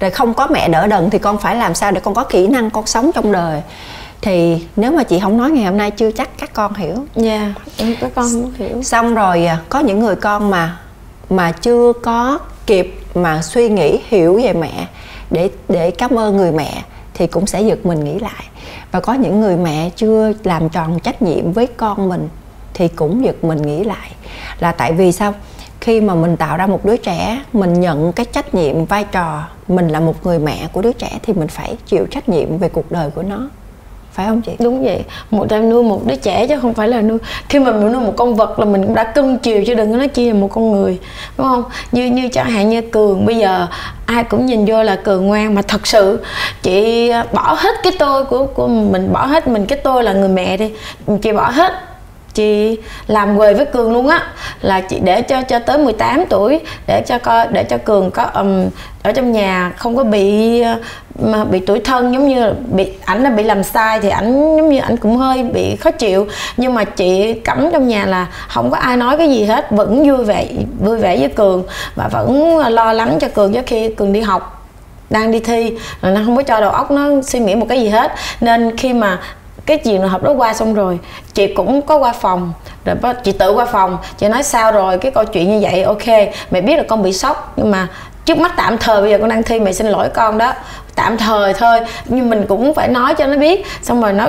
Rồi 0.00 0.10
không 0.10 0.34
có 0.34 0.46
mẹ 0.46 0.68
đỡ 0.68 0.86
đần 0.86 1.10
thì 1.10 1.18
con 1.18 1.38
phải 1.38 1.56
làm 1.56 1.74
sao 1.74 1.90
để 1.92 2.00
con 2.00 2.14
có 2.14 2.24
kỹ 2.24 2.46
năng 2.46 2.70
con 2.70 2.86
sống 2.86 3.10
trong 3.14 3.32
đời. 3.32 3.62
Thì 4.22 4.66
nếu 4.76 4.92
mà 4.92 5.02
chị 5.02 5.20
không 5.20 5.38
nói 5.38 5.50
ngày 5.50 5.64
hôm 5.64 5.76
nay 5.76 5.90
chưa 5.90 6.10
chắc 6.10 6.38
các 6.38 6.52
con 6.52 6.74
hiểu. 6.74 6.94
Dạ 7.16 7.54
yeah, 7.78 7.96
các 8.00 8.12
con 8.14 8.52
hiểu. 8.58 8.82
Xong 8.82 9.14
rồi 9.14 9.46
à, 9.46 9.58
có 9.68 9.80
những 9.80 10.00
người 10.00 10.16
con 10.16 10.50
mà 10.50 10.78
mà 11.30 11.52
chưa 11.52 11.92
có 12.02 12.38
kịp 12.66 12.99
mà 13.14 13.42
suy 13.42 13.68
nghĩ 13.68 14.00
hiểu 14.08 14.40
về 14.42 14.52
mẹ, 14.52 14.86
để 15.30 15.50
để 15.68 15.90
cảm 15.90 16.18
ơn 16.18 16.36
người 16.36 16.52
mẹ 16.52 16.82
thì 17.14 17.26
cũng 17.26 17.46
sẽ 17.46 17.62
giật 17.62 17.86
mình 17.86 18.04
nghĩ 18.04 18.18
lại. 18.18 18.44
Và 18.92 19.00
có 19.00 19.14
những 19.14 19.40
người 19.40 19.56
mẹ 19.56 19.90
chưa 19.96 20.32
làm 20.44 20.68
tròn 20.68 21.00
trách 21.00 21.22
nhiệm 21.22 21.52
với 21.52 21.66
con 21.66 22.08
mình 22.08 22.28
thì 22.74 22.88
cũng 22.88 23.24
giật 23.24 23.44
mình 23.44 23.62
nghĩ 23.62 23.84
lại. 23.84 24.10
Là 24.60 24.72
tại 24.72 24.92
vì 24.92 25.12
sao? 25.12 25.34
Khi 25.80 26.00
mà 26.00 26.14
mình 26.14 26.36
tạo 26.36 26.56
ra 26.56 26.66
một 26.66 26.84
đứa 26.84 26.96
trẻ, 26.96 27.42
mình 27.52 27.80
nhận 27.80 28.12
cái 28.12 28.26
trách 28.32 28.54
nhiệm 28.54 28.84
vai 28.84 29.04
trò, 29.04 29.48
mình 29.68 29.88
là 29.88 30.00
một 30.00 30.26
người 30.26 30.38
mẹ 30.38 30.68
của 30.72 30.82
đứa 30.82 30.92
trẻ 30.92 31.18
thì 31.22 31.32
mình 31.32 31.48
phải 31.48 31.76
chịu 31.86 32.06
trách 32.10 32.28
nhiệm 32.28 32.58
về 32.58 32.68
cuộc 32.68 32.92
đời 32.92 33.10
của 33.10 33.22
nó 33.22 33.48
phải 34.12 34.26
không 34.26 34.42
chị? 34.42 34.52
Đúng 34.58 34.84
vậy. 34.84 35.04
Một 35.30 35.46
em 35.50 35.70
nuôi 35.70 35.82
một 35.82 36.06
đứa 36.06 36.16
trẻ 36.16 36.46
chứ 36.46 36.58
không 36.62 36.74
phải 36.74 36.88
là 36.88 37.00
nuôi. 37.00 37.18
Khi 37.48 37.58
mà 37.58 37.72
mình 37.72 37.92
nuôi 37.92 38.02
một 38.02 38.12
con 38.16 38.34
vật 38.34 38.58
là 38.58 38.64
mình 38.64 38.86
cũng 38.86 38.94
đã 38.94 39.04
cưng 39.04 39.38
chiều 39.38 39.64
chứ 39.66 39.74
đừng 39.74 39.92
có 39.92 39.98
nói 39.98 40.08
chi 40.08 40.28
là 40.28 40.34
một 40.34 40.48
con 40.48 40.72
người. 40.72 40.98
Đúng 41.38 41.46
không? 41.46 41.64
Như 41.92 42.06
như 42.06 42.28
chẳng 42.32 42.50
hạn 42.50 42.68
như 42.68 42.80
cường, 42.80 43.26
bây 43.26 43.36
giờ 43.36 43.66
ai 44.06 44.24
cũng 44.24 44.46
nhìn 44.46 44.64
vô 44.64 44.82
là 44.82 44.96
cường 44.96 45.26
ngoan 45.26 45.54
mà 45.54 45.62
thật 45.62 45.86
sự, 45.86 46.24
chị 46.62 47.10
bỏ 47.32 47.56
hết 47.58 47.74
cái 47.82 47.92
tôi 47.98 48.24
của 48.24 48.46
của 48.46 48.66
mình, 48.66 49.12
bỏ 49.12 49.26
hết 49.26 49.48
mình, 49.48 49.66
cái 49.66 49.78
tôi 49.84 50.02
là 50.02 50.12
người 50.12 50.28
mẹ 50.28 50.56
đi. 50.56 50.70
Chị 51.22 51.32
bỏ 51.32 51.50
hết 51.50 51.72
chị 52.40 52.78
làm 53.06 53.38
quề 53.38 53.54
với 53.54 53.66
cường 53.66 53.92
luôn 53.92 54.08
á. 54.08 54.22
Là 54.60 54.80
chị 54.80 54.98
để 55.02 55.22
cho 55.22 55.42
cho 55.42 55.58
tới 55.58 55.78
18 55.78 56.24
tuổi 56.28 56.60
để 56.86 57.02
cho 57.06 57.18
coi 57.18 57.46
để 57.50 57.64
cho 57.64 57.78
cường 57.78 58.10
có 58.10 58.22
um, 58.22 58.68
ở 59.02 59.12
trong 59.12 59.32
nhà 59.32 59.72
không 59.76 59.96
có 59.96 60.04
bị 60.04 60.62
mà 61.18 61.44
bị 61.44 61.60
tuổi 61.66 61.80
thân 61.80 62.12
giống 62.12 62.28
như 62.28 62.40
là 62.40 62.52
bị 62.72 62.88
ảnh 63.04 63.22
là 63.22 63.30
bị 63.30 63.42
làm 63.42 63.62
sai 63.62 64.00
thì 64.00 64.08
ảnh 64.08 64.56
giống 64.56 64.68
như 64.68 64.80
ảnh 64.80 64.96
cũng 64.96 65.16
hơi 65.16 65.42
bị 65.42 65.76
khó 65.76 65.90
chịu. 65.90 66.26
Nhưng 66.56 66.74
mà 66.74 66.84
chị 66.84 67.34
cấm 67.34 67.70
trong 67.72 67.88
nhà 67.88 68.06
là 68.06 68.26
không 68.48 68.70
có 68.70 68.76
ai 68.76 68.96
nói 68.96 69.16
cái 69.18 69.30
gì 69.30 69.44
hết 69.44 69.70
vẫn 69.70 70.08
vui 70.08 70.24
vẻ 70.24 70.46
vui 70.80 70.98
vẻ 70.98 71.16
với 71.16 71.28
cường 71.28 71.64
và 71.94 72.08
vẫn 72.08 72.58
lo 72.58 72.92
lắng 72.92 73.18
cho 73.20 73.28
cường 73.28 73.54
cho 73.54 73.62
khi 73.66 73.88
cường 73.94 74.12
đi 74.12 74.20
học 74.20 74.66
đang 75.10 75.30
đi 75.30 75.40
thi. 75.40 75.72
Là 76.00 76.10
nó 76.10 76.20
không 76.24 76.36
có 76.36 76.42
cho 76.42 76.60
đầu 76.60 76.70
óc 76.70 76.90
nó 76.90 77.08
suy 77.22 77.38
nghĩ 77.38 77.54
một 77.54 77.66
cái 77.68 77.80
gì 77.80 77.88
hết. 77.88 78.12
Nên 78.40 78.76
khi 78.76 78.92
mà 78.92 79.18
cái 79.66 79.78
chuyện 79.78 80.02
hợp 80.02 80.22
đó 80.22 80.30
qua 80.30 80.54
xong 80.54 80.74
rồi, 80.74 80.98
chị 81.34 81.54
cũng 81.54 81.82
có 81.82 81.96
qua 81.96 82.12
phòng. 82.12 82.52
Rồi 82.84 83.14
chị 83.24 83.32
tự 83.32 83.52
qua 83.52 83.64
phòng, 83.64 83.98
chị 84.18 84.28
nói 84.28 84.42
sao 84.42 84.72
rồi, 84.72 84.98
cái 84.98 85.12
câu 85.12 85.24
chuyện 85.24 85.50
như 85.50 85.68
vậy, 85.70 85.82
ok, 85.82 86.06
mẹ 86.50 86.60
biết 86.60 86.76
là 86.76 86.82
con 86.88 87.02
bị 87.02 87.12
sốc, 87.12 87.52
nhưng 87.56 87.70
mà 87.70 87.88
trước 88.24 88.38
mắt 88.38 88.52
tạm 88.56 88.78
thời 88.78 89.00
bây 89.00 89.10
giờ 89.10 89.18
con 89.18 89.28
đang 89.28 89.42
thi, 89.42 89.60
mẹ 89.60 89.72
xin 89.72 89.86
lỗi 89.86 90.08
con 90.08 90.38
đó 90.38 90.52
tạm 90.94 91.16
thời 91.16 91.54
thôi, 91.54 91.80
nhưng 92.04 92.30
mình 92.30 92.46
cũng 92.48 92.74
phải 92.74 92.88
nói 92.88 93.14
cho 93.14 93.26
nó 93.26 93.36
biết. 93.36 93.66
Xong 93.82 94.02
rồi 94.02 94.12
nó 94.12 94.28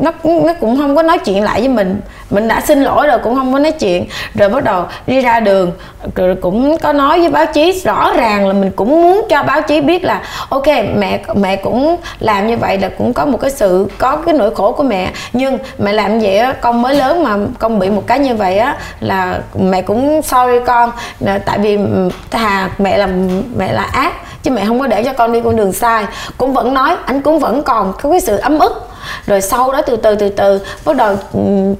nó 0.00 0.12
nó 0.24 0.52
cũng 0.60 0.76
không 0.76 0.96
có 0.96 1.02
nói 1.02 1.18
chuyện 1.18 1.44
lại 1.44 1.60
với 1.60 1.68
mình. 1.68 2.00
Mình 2.30 2.48
đã 2.48 2.60
xin 2.60 2.82
lỗi 2.82 3.06
rồi, 3.06 3.18
cũng 3.18 3.34
không 3.34 3.52
có 3.52 3.58
nói 3.58 3.72
chuyện. 3.72 4.06
Rồi 4.34 4.48
bắt 4.48 4.64
đầu 4.64 4.84
đi 5.06 5.20
ra 5.20 5.40
đường, 5.40 5.72
rồi 6.14 6.34
cũng 6.34 6.76
có 6.78 6.92
nói 6.92 7.20
với 7.20 7.28
báo 7.28 7.46
chí 7.46 7.82
rõ 7.84 8.12
ràng 8.16 8.46
là 8.46 8.52
mình 8.52 8.70
cũng 8.76 9.02
muốn 9.02 9.26
cho 9.28 9.42
báo 9.42 9.62
chí 9.62 9.80
biết 9.80 10.04
là, 10.04 10.22
ok, 10.48 10.66
mẹ 10.96 11.20
mẹ 11.34 11.56
cũng 11.56 11.96
làm 12.20 12.46
như 12.46 12.56
vậy 12.56 12.78
là 12.78 12.88
cũng 12.98 13.12
có 13.12 13.26
một 13.26 13.38
cái 13.40 13.50
sự, 13.50 13.86
có 13.98 14.16
cái 14.16 14.34
nỗi 14.34 14.54
khổ 14.54 14.72
của 14.72 14.82
mẹ. 14.82 15.10
Nhưng 15.32 15.58
mẹ 15.78 15.92
làm 15.92 16.20
vậy 16.20 16.38
á, 16.38 16.52
con 16.60 16.82
mới 16.82 16.94
lớn 16.94 17.24
mà, 17.24 17.36
con 17.58 17.78
bị 17.78 17.90
một 17.90 18.02
cái 18.06 18.18
như 18.18 18.34
vậy 18.34 18.58
á, 18.58 18.76
là 19.00 19.38
mẹ 19.58 19.82
cũng 19.82 20.22
sorry 20.22 20.58
con. 20.66 20.90
Tại 21.44 21.58
vì 21.58 21.76
ừ, 21.76 22.08
thà 22.30 22.70
mẹ 22.78 22.98
là 22.98 23.08
mẹ 23.56 23.72
là 23.72 23.82
ác, 23.82 24.12
chứ 24.42 24.50
mẹ 24.50 24.64
không 24.66 24.80
có 24.80 24.86
để 24.86 25.04
cho 25.04 25.12
con 25.12 25.32
đi 25.32 25.40
con 25.40 25.55
đường 25.56 25.72
sai, 25.72 26.04
cũng 26.38 26.52
vẫn 26.52 26.74
nói, 26.74 26.96
anh 27.06 27.22
cũng 27.22 27.38
vẫn 27.38 27.62
còn 27.62 27.92
có 28.02 28.10
cái 28.10 28.20
sự 28.20 28.36
ấm 28.36 28.58
ức. 28.58 28.90
Rồi 29.26 29.40
sau 29.40 29.72
đó 29.72 29.82
từ 29.82 29.96
từ 29.96 30.14
từ 30.14 30.28
từ, 30.28 30.60
bắt 30.84 30.96
đầu 30.96 31.16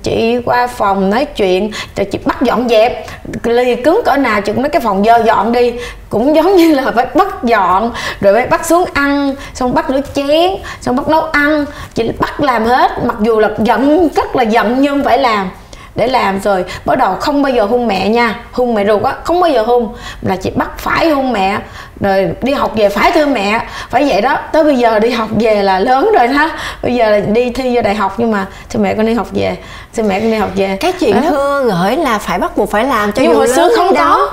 chị 0.03 0.39
qua 0.45 0.67
phòng 0.67 1.11
nói 1.11 1.25
chuyện, 1.25 1.71
rồi 1.97 2.05
chị 2.05 2.19
bắt 2.25 2.43
dọn 2.43 2.69
dẹp, 2.69 3.07
ly 3.43 3.77
cứng 3.77 4.01
cỡ 4.05 4.17
nào 4.17 4.41
chị 4.41 4.53
cũng 4.53 4.63
nói, 4.63 4.71
cái 4.71 4.81
phòng 4.81 5.05
dơ 5.05 5.23
dọn 5.25 5.53
đi. 5.53 5.73
Cũng 6.09 6.37
giống 6.37 6.57
như 6.57 6.75
là 6.75 6.93
phải 6.95 7.07
bắt 7.15 7.43
dọn, 7.43 7.93
rồi 8.21 8.35
phải 8.35 8.47
bắt 8.47 8.67
xuống 8.67 8.85
ăn, 8.93 9.35
xong 9.55 9.75
bắt 9.75 9.87
rửa 9.89 10.01
chén, 10.15 10.51
xong 10.81 10.97
bắt 10.97 11.09
nấu 11.09 11.21
ăn. 11.21 11.65
Chị 11.95 12.11
bắt 12.19 12.41
làm 12.41 12.65
hết, 12.65 12.91
mặc 13.05 13.17
dù 13.21 13.41
là 13.41 13.49
giận, 13.59 14.09
rất 14.17 14.37
là 14.37 14.43
giận 14.43 14.77
nhưng 14.79 15.05
phải 15.05 15.19
làm 15.19 15.51
để 15.97 16.07
làm 16.07 16.41
rồi. 16.41 16.65
Bắt 16.85 16.99
đầu 16.99 17.15
không 17.15 17.43
bao 17.43 17.53
giờ 17.53 17.65
hung 17.65 17.87
mẹ 17.87 18.09
nha. 18.09 18.41
Hung 18.53 18.75
mẹ 18.75 18.85
ruột 18.85 19.03
á 19.03 19.15
không 19.25 19.41
bao 19.41 19.51
giờ 19.51 19.63
hung 19.63 19.95
là 20.23 20.37
chị 20.37 20.51
bắt 20.51 20.79
phải 20.79 21.11
hung 21.11 21.33
mẹ 21.33 21.59
rồi 22.01 22.31
đi 22.43 22.53
học 22.53 22.73
về 22.77 22.89
phải 22.89 23.13
thương 23.13 23.35
mẹ. 23.35 23.61
Phải 23.91 24.09
vậy 24.09 24.21
đó 24.21 24.39
tới 24.53 24.65
bây 24.65 24.77
giờ 24.77 24.99
đi 24.99 25.11
học 25.11 25.29
về 25.41 25.63
là 25.63 25.81
lớn 25.81 26.11
rồi 26.19 26.27
đó. 26.29 26.51
Bây 26.83 26.95
giờ 26.95 27.11
là 27.11 27.21
đi 27.21 27.51
thi 27.51 27.77
vô 27.77 27.83
đại 27.83 27.95
học 27.95 28.15
nhưng 28.17 28.31
mà 28.31 28.47
thì 28.69 28.79
mẹ 28.79 28.95
con 28.95 29.07
đi 29.07 29.15
học 29.15 29.27
về? 29.33 29.57
Thì 29.95 30.03
mẹ 30.03 30.21
con 30.21 30.31
đi 30.31 30.37
học 30.37 30.51
về? 30.55 30.77
Cái 30.81 30.93
chuyện 30.93 31.15
đó. 31.15 31.21
thương 31.31 31.71
gửi 31.71 31.97
là 31.97 32.19
phải 32.19 32.39
bắt 32.39 32.57
buộc 32.57 32.71
phải 32.71 32.85
làm 32.85 33.13
cho 33.13 33.23
nhưng 33.23 33.33
dù 33.33 33.39
hồi 33.39 33.49
xưa 33.49 33.71
không 33.77 33.95
có. 33.97 34.31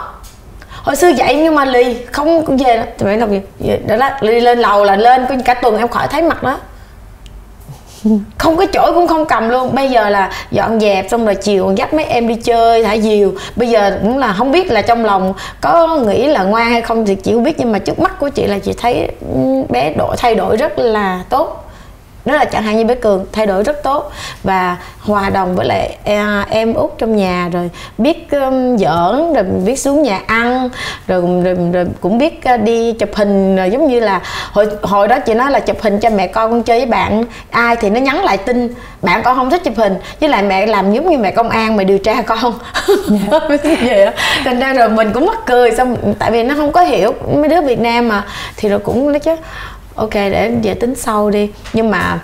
Hồi 0.84 0.96
xưa 0.96 1.12
vậy 1.18 1.36
nhưng 1.36 1.56
mà 1.56 1.66
lì 1.66 1.98
không 2.12 2.58
về 2.58 2.78
đó. 2.78 2.84
Thì 2.98 3.06
mẹ 3.06 3.18
làm 3.18 3.32
gì? 3.32 3.42
Đó 3.88 3.96
là 3.96 4.18
lì 4.22 4.40
lên 4.40 4.60
lầu 4.60 4.84
là 4.84 4.96
lên 4.96 5.26
có 5.30 5.36
cả 5.46 5.54
tuần 5.54 5.78
em 5.78 5.88
khỏi 5.88 6.08
thấy 6.08 6.22
mặt 6.22 6.44
đó 6.44 6.58
không 8.38 8.58
có 8.58 8.66
chổi 8.74 8.94
cũng 8.94 9.08
không 9.08 9.26
cầm 9.26 9.50
luôn. 9.50 9.76
Bây 9.76 9.90
giờ 9.90 10.10
là 10.10 10.32
dọn 10.52 10.80
dẹp, 10.80 11.10
xong 11.10 11.26
rồi 11.26 11.36
chiều 11.36 11.74
dắt 11.78 11.94
mấy 11.94 12.06
em 12.06 12.28
đi 12.28 12.36
chơi 12.36 12.84
thả 12.84 12.98
diều. 12.98 13.32
Bây 13.56 13.70
giờ 13.70 14.00
cũng 14.02 14.18
là 14.18 14.34
không 14.34 14.52
biết 14.52 14.72
là 14.72 14.82
trong 14.82 15.06
lòng 15.06 15.34
có 15.62 15.98
nghĩ 15.98 16.28
là 16.28 16.44
ngoan 16.44 16.72
hay 16.72 16.82
không 16.82 17.06
thì 17.06 17.16
chị 17.16 17.34
không 17.34 17.44
biết. 17.44 17.56
Nhưng 17.58 17.72
mà 17.72 17.80
trước 17.80 18.00
mắt 18.00 18.20
của 18.20 18.30
chị 18.30 18.46
là 18.46 18.60
chị 18.60 18.74
thấy 18.74 19.08
ừ, 19.34 19.64
bé 19.70 19.94
độ 19.98 20.16
thay 20.18 20.36
đổi 20.36 20.58
rất 20.58 20.80
là 20.80 21.24
tốt 21.30 21.63
đó 22.26 22.36
là 22.36 22.46
chẳng 22.46 22.64
hạn 22.64 22.78
như 22.78 22.86
bé 22.86 22.96
cường 22.96 23.26
thay 23.32 23.46
đổi 23.46 23.64
rất 23.64 23.84
tốt 23.84 24.12
và 24.44 24.78
hòa 25.00 25.30
đồng 25.30 25.56
với 25.56 25.66
lại 25.66 25.98
à, 26.06 26.46
em 26.50 26.74
út 26.74 26.92
trong 26.98 27.16
nhà 27.16 27.50
rồi 27.54 27.70
biết 27.98 28.32
um, 28.32 28.78
giỡn 28.78 29.34
rồi 29.34 29.44
biết 29.66 29.76
xuống 29.76 30.04
nhà 30.04 30.22
ăn 30.28 30.70
rồi, 31.08 31.22
rồi, 31.44 31.58
rồi 31.74 31.86
cũng 32.02 32.18
biết 32.18 32.42
uh, 32.54 32.62
đi 32.62 32.94
chụp 32.94 33.10
hình 33.16 33.56
rồi 33.56 33.70
giống 33.70 33.88
như 33.88 34.00
là 34.00 34.22
hồi 34.52 34.68
hồi 34.82 35.08
đó 35.08 35.20
chị 35.20 35.34
nói 35.34 35.52
là 35.52 35.60
chụp 35.60 35.82
hình 35.82 36.00
cho 36.00 36.10
mẹ 36.10 36.28
con 36.28 36.54
con 36.54 36.64
chơi 36.64 36.78
với 36.78 36.86
bạn 36.86 37.24
ai 37.52 37.76
thì 37.76 37.90
nó 37.90 38.00
nhắn 38.00 38.24
lại 38.24 38.38
tin 38.38 38.74
bạn 39.02 39.22
con 39.24 39.36
không 39.36 39.50
thích 39.50 39.64
chụp 39.64 39.74
hình 39.78 39.96
với 40.20 40.30
lại 40.30 40.44
mẹ 40.44 40.66
làm 40.66 40.94
giống 40.94 41.10
như 41.10 41.18
mẹ 41.18 41.32
công 41.32 41.50
an 41.50 41.76
mà 41.76 41.84
điều 41.84 41.98
tra 41.98 42.22
con. 42.22 42.54
Vậy 43.82 44.06
đó 44.06 44.12
thành 44.44 44.60
ra 44.60 44.74
rồi 44.74 44.90
mình 44.90 45.12
cũng 45.14 45.26
mắc 45.26 45.38
cười 45.46 45.72
xong 45.72 46.14
tại 46.20 46.32
vì 46.32 46.44
nó 46.44 46.56
không 46.56 46.72
có 46.72 46.82
hiểu 46.82 47.14
mấy 47.38 47.48
đứa 47.48 47.62
việt 47.62 47.80
nam 47.80 48.08
mà 48.08 48.26
thì 48.58 48.70
rồi 48.70 48.80
cũng 48.80 49.12
nói 49.12 49.20
chứ 49.20 49.36
ok, 49.96 50.14
để 50.14 50.52
về 50.64 50.74
tính 50.74 50.96
sau 50.96 51.30
đi. 51.30 51.52
Nhưng 51.74 51.92
mà 51.92 52.20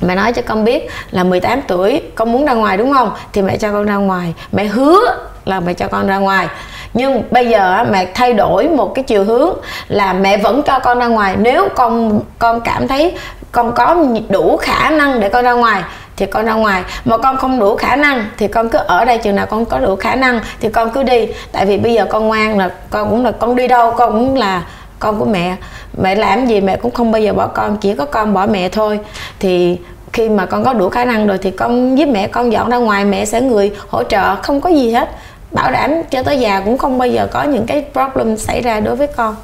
mẹ 0.00 0.14
nói 0.14 0.32
cho 0.32 0.42
con 0.46 0.64
biết 0.64 0.88
là 1.10 1.24
18 1.24 1.62
tuổi, 1.68 2.02
con 2.14 2.32
muốn 2.32 2.46
ra 2.46 2.52
ngoài, 2.52 2.76
đúng 2.76 2.92
không? 2.92 3.12
Thì 3.32 3.42
mẹ 3.42 3.56
cho 3.56 3.72
con 3.72 3.86
ra 3.86 3.94
ngoài. 3.94 4.34
Mẹ 4.52 4.64
hứa 4.64 5.00
là 5.44 5.60
mẹ 5.60 5.74
cho 5.74 5.88
con 5.88 6.06
ra 6.06 6.18
ngoài. 6.18 6.48
Nhưng 6.94 7.22
bây 7.30 7.48
giờ 7.48 7.84
mẹ 7.90 8.06
thay 8.14 8.32
đổi 8.32 8.68
một 8.68 8.94
cái 8.94 9.02
chiều 9.02 9.24
hướng 9.24 9.50
là 9.88 10.12
mẹ 10.12 10.36
vẫn 10.36 10.62
cho 10.62 10.78
con 10.78 10.98
ra 10.98 11.06
ngoài. 11.06 11.36
Nếu 11.36 11.68
con 11.74 12.20
con 12.38 12.60
cảm 12.60 12.88
thấy 12.88 13.14
con 13.52 13.72
có 13.72 13.96
đủ 14.28 14.56
khả 14.56 14.90
năng 14.90 15.20
để 15.20 15.28
con 15.28 15.44
ra 15.44 15.52
ngoài, 15.52 15.82
thì 16.16 16.26
con 16.26 16.46
ra 16.46 16.52
ngoài. 16.52 16.82
Mà 17.04 17.18
con 17.18 17.36
không 17.36 17.60
đủ 17.60 17.76
khả 17.76 17.96
năng, 17.96 18.26
thì 18.38 18.48
con 18.48 18.68
cứ 18.68 18.78
ở 18.78 19.04
đây 19.04 19.18
chừng 19.18 19.36
nào 19.36 19.46
con 19.46 19.64
có 19.64 19.78
đủ 19.78 19.96
khả 19.96 20.14
năng, 20.14 20.40
thì 20.60 20.68
con 20.68 20.90
cứ 20.90 21.02
đi. 21.02 21.28
Tại 21.52 21.66
vì 21.66 21.76
bây 21.76 21.94
giờ 21.94 22.06
con 22.10 22.28
ngoan 22.28 22.58
là 22.58 22.70
con 22.90 23.10
cũng 23.10 23.24
là 23.24 23.32
con 23.32 23.56
đi 23.56 23.68
đâu, 23.68 23.94
con 23.96 24.12
cũng 24.12 24.36
là 24.36 24.62
con 25.02 25.18
của 25.18 25.24
mẹ. 25.24 25.56
Mẹ 26.02 26.14
làm 26.14 26.46
gì 26.46 26.60
mẹ 26.60 26.76
cũng 26.76 26.90
không 26.90 27.12
bao 27.12 27.22
giờ 27.22 27.32
bỏ 27.32 27.46
con 27.46 27.76
chỉ 27.76 27.94
có 27.94 28.04
con 28.04 28.34
bỏ 28.34 28.46
mẹ 28.46 28.68
thôi. 28.68 28.98
Thì 29.38 29.78
khi 30.12 30.28
mà 30.28 30.46
con 30.46 30.64
có 30.64 30.72
đủ 30.72 30.88
khả 30.88 31.04
năng 31.04 31.26
rồi 31.26 31.38
thì 31.38 31.50
con 31.50 31.98
giúp 31.98 32.06
mẹ 32.06 32.28
con 32.28 32.52
dọn 32.52 32.70
ra 32.70 32.76
ngoài 32.76 33.04
mẹ 33.04 33.24
sẽ 33.24 33.40
người 33.40 33.70
hỗ 33.88 34.02
trợ 34.02 34.36
không 34.36 34.60
có 34.60 34.70
gì 34.70 34.92
hết. 34.92 35.08
Bảo 35.50 35.72
đảm 35.72 35.90
cho 36.10 36.22
tới 36.22 36.40
già 36.40 36.60
cũng 36.60 36.78
không 36.78 36.98
bao 36.98 37.08
giờ 37.08 37.26
có 37.32 37.42
những 37.42 37.66
cái 37.66 37.84
problem 37.92 38.36
xảy 38.36 38.60
ra 38.60 38.80
đối 38.80 38.96
với 38.96 39.06
con. 39.06 39.36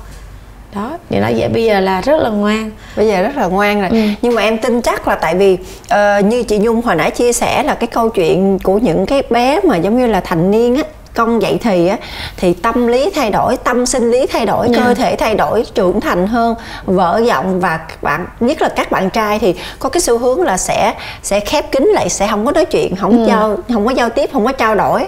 Đó 0.75 0.99
thì 1.11 1.19
nói 1.19 1.35
vậy 1.39 1.49
bây 1.49 1.65
giờ 1.65 1.81
là 1.81 2.01
rất 2.01 2.23
là 2.23 2.29
ngoan. 2.29 2.71
Bây 2.97 3.09
giờ 3.09 3.23
rất 3.23 3.37
là 3.37 3.47
ngoan 3.47 3.81
rồi. 3.81 3.91
Ừ. 3.91 3.99
nhưng 4.23 4.35
mà 4.35 4.43
em 4.43 4.59
tin 4.59 4.83
chắc 4.83 5.09
là 5.09 5.15
tại 5.15 5.35
vì 5.35 5.59
uh, 5.85 6.25
như 6.25 6.43
chị 6.43 6.59
nhung 6.59 6.83
hồi 6.83 6.95
nãy 6.95 7.11
chia 7.11 7.33
sẻ 7.33 7.63
là 7.63 7.75
cái 7.75 7.87
câu 7.87 8.09
chuyện 8.09 8.59
của 8.63 8.79
những 8.79 9.07
cái 9.07 9.23
bé 9.31 9.61
mà 9.65 9.77
giống 9.77 9.99
như 9.99 10.07
là 10.07 10.21
thành 10.21 10.51
niên 10.51 10.77
á 10.77 10.83
con 11.19 11.43
dậy 11.43 11.59
thì 11.63 11.89
á 11.89 11.97
thì 12.37 12.55
tâm 12.55 12.87
lý 12.87 13.11
thay 13.15 13.31
đổi 13.31 13.57
tâm 13.57 13.87
sinh 13.87 14.11
lý 14.11 14.27
thay 14.27 14.47
đổi 14.47 14.69
yeah. 14.69 14.79
cơ 14.79 14.89
dạ. 14.89 14.95
thể 14.95 15.17
thay 15.17 15.35
đổi 15.35 15.65
trưởng 15.75 16.01
thành 16.01 16.27
hơn 16.27 16.55
vợ 16.85 17.21
giọng 17.25 17.61
và 17.61 17.77
các 17.77 18.03
bạn 18.03 18.27
nhất 18.41 18.63
là 18.63 18.69
các 18.69 18.91
bạn 18.91 19.11
trai 19.11 19.39
thì 19.39 19.55
có 19.79 19.89
cái 19.89 20.01
xu 20.01 20.19
hướng 20.19 20.43
là 20.43 20.57
sẽ 20.57 20.95
sẽ 21.23 21.41
khép 21.41 21.73
kín 21.73 21.85
lại 21.95 22.09
sẽ 22.09 22.29
không 22.31 22.47
có 22.47 22.53
nói 22.53 22.65
chuyện 22.65 22.97
không 22.97 23.19
ừ. 23.19 23.27
giao 23.29 23.57
không 23.75 23.87
có 23.87 23.91
giao 23.91 24.09
tiếp 24.09 24.31
không 24.33 24.47
có 24.47 24.53
trao 24.53 24.75
đổi 24.75 25.07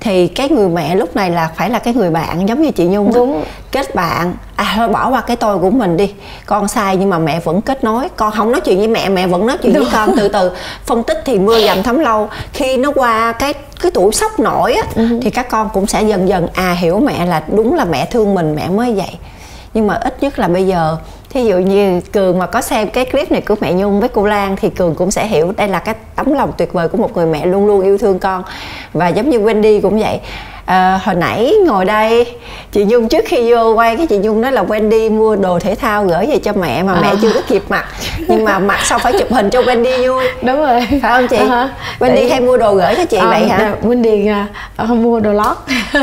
thì 0.00 0.28
cái 0.28 0.48
người 0.48 0.68
mẹ 0.68 0.96
lúc 0.96 1.16
này 1.16 1.30
là 1.30 1.50
phải 1.56 1.70
là 1.70 1.78
cái 1.78 1.94
người 1.94 2.10
bạn 2.10 2.48
giống 2.48 2.62
như 2.62 2.70
chị 2.70 2.84
nhung 2.84 3.12
đúng. 3.14 3.44
Kết 3.72 3.94
bạn. 3.94 4.34
À 4.56 4.72
thôi 4.76 4.88
bỏ 4.88 5.10
qua 5.10 5.20
cái 5.20 5.36
tôi 5.36 5.58
của 5.58 5.70
mình 5.70 5.96
đi. 5.96 6.14
Con 6.46 6.68
sai 6.68 6.96
nhưng 6.96 7.10
mà 7.10 7.18
mẹ 7.18 7.40
vẫn 7.40 7.60
kết 7.60 7.84
nối. 7.84 8.08
Con 8.16 8.32
không 8.32 8.52
nói 8.52 8.60
chuyện 8.60 8.78
với 8.78 8.88
mẹ 8.88 9.08
mẹ 9.08 9.26
vẫn 9.26 9.46
nói 9.46 9.58
chuyện 9.62 9.72
đúng. 9.72 9.84
với 9.84 9.92
con. 9.92 10.16
Từ 10.16 10.28
từ. 10.28 10.50
Phân 10.84 11.02
tích 11.02 11.22
thì 11.24 11.38
mưa 11.38 11.60
dầm 11.60 11.82
thấm 11.82 11.98
lâu. 11.98 12.28
Khi 12.52 12.76
nó 12.76 12.92
qua 12.94 13.32
cái 13.32 13.54
cái 13.80 13.90
tuổi 13.94 14.12
sốc 14.12 14.40
nổi 14.40 14.74
á 14.74 14.82
uh-huh. 14.94 15.20
thì 15.22 15.30
các 15.30 15.48
con 15.48 15.68
cũng 15.74 15.86
sẽ 15.86 16.02
dần 16.02 16.28
dần 16.28 16.48
à 16.52 16.72
hiểu 16.72 16.98
mẹ 16.98 17.26
là 17.26 17.42
đúng 17.48 17.74
là 17.74 17.84
mẹ 17.84 18.04
thương 18.04 18.34
mình 18.34 18.54
mẹ 18.54 18.68
mới 18.68 18.92
vậy. 18.92 19.18
Nhưng 19.74 19.86
mà 19.86 19.94
ít 19.94 20.22
nhất 20.22 20.38
là 20.38 20.48
bây 20.48 20.66
giờ 20.66 20.96
thí 21.30 21.44
dụ 21.44 21.58
như 21.58 22.00
cường 22.12 22.38
mà 22.38 22.46
có 22.46 22.60
xem 22.60 22.90
cái 22.90 23.04
clip 23.04 23.32
này 23.32 23.40
của 23.40 23.54
mẹ 23.60 23.72
nhung 23.72 24.00
với 24.00 24.08
cô 24.08 24.26
lan 24.26 24.56
thì 24.56 24.70
cường 24.70 24.94
cũng 24.94 25.10
sẽ 25.10 25.26
hiểu 25.26 25.52
đây 25.56 25.68
là 25.68 25.78
cái 25.78 25.94
tấm 26.16 26.32
lòng 26.32 26.52
tuyệt 26.56 26.72
vời 26.72 26.88
của 26.88 26.98
một 26.98 27.16
người 27.16 27.26
mẹ 27.26 27.46
luôn 27.46 27.66
luôn 27.66 27.80
yêu 27.80 27.98
thương 27.98 28.18
con. 28.18 28.42
Và 28.92 29.08
giống 29.08 29.30
như 29.30 29.38
wendy 29.40 29.80
cũng 29.80 29.98
vậy 29.98 30.20
à, 30.68 31.00
hồi 31.04 31.14
nãy 31.14 31.54
ngồi 31.66 31.84
đây 31.84 32.26
chị 32.72 32.84
nhung 32.84 33.08
trước 33.08 33.24
khi 33.26 33.52
vô 33.52 33.72
quay 33.74 33.96
cái 33.96 34.06
chị 34.06 34.18
nhung 34.18 34.40
nói 34.40 34.52
là 34.52 34.62
wendy 34.62 35.10
mua 35.10 35.36
đồ 35.36 35.58
thể 35.58 35.74
thao 35.74 36.04
gửi 36.04 36.26
về 36.26 36.38
cho 36.38 36.52
mẹ 36.52 36.82
mà 36.82 36.94
mẹ 37.02 37.08
à. 37.08 37.14
chưa 37.22 37.32
có 37.32 37.40
kịp 37.48 37.62
mặc. 37.68 37.86
Nhưng 38.28 38.44
mà 38.44 38.58
mặc 38.58 38.78
xong 38.84 39.00
phải 39.00 39.12
chụp 39.12 39.32
hình 39.32 39.50
cho 39.50 39.62
wendy 39.62 40.08
vui? 40.08 40.24
Đúng 40.42 40.60
rồi. 40.60 40.86
Phải 41.02 41.12
không 41.12 41.28
chị? 41.28 41.36
Uh-huh. 41.36 41.68
wendy 41.98 42.14
Tại... 42.14 42.30
hay 42.30 42.40
mua 42.40 42.56
đồ 42.56 42.74
gửi 42.74 42.94
cho 42.94 43.04
chị 43.04 43.16
à, 43.16 43.26
vậy 43.26 43.48
hả? 43.48 43.72
wendy 43.82 44.42
uh, 44.42 44.88
không 44.88 45.02
mua 45.02 45.20
đồ 45.20 45.32
lót. 45.32 45.56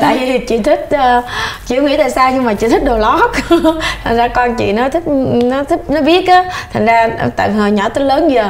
Tại 0.00 0.18
vì 0.18 0.38
chị 0.38 0.58
thích 0.58 0.88
uh, 0.94 1.24
chị 1.66 1.76
không 1.76 1.86
nghĩ 1.86 1.96
tại 1.96 2.10
sao 2.10 2.30
nhưng 2.34 2.44
mà 2.44 2.54
chị 2.54 2.68
thích 2.68 2.84
đồ 2.84 2.98
lót. 2.98 3.30
Thành 4.04 4.16
ra 4.16 4.28
con 4.28 4.54
chị 4.54 4.72
nó 4.72 4.88
thích 4.88 5.02
nó 5.44 5.64
thích 5.64 5.80
nó 5.88 6.02
biết 6.02 6.28
á. 6.28 6.44
Thành 6.72 6.86
ra 6.86 7.10
tại 7.36 7.50
hồi 7.52 7.70
nhỏ 7.70 7.88
tới 7.88 8.04
lớn 8.04 8.32
giờ 8.32 8.48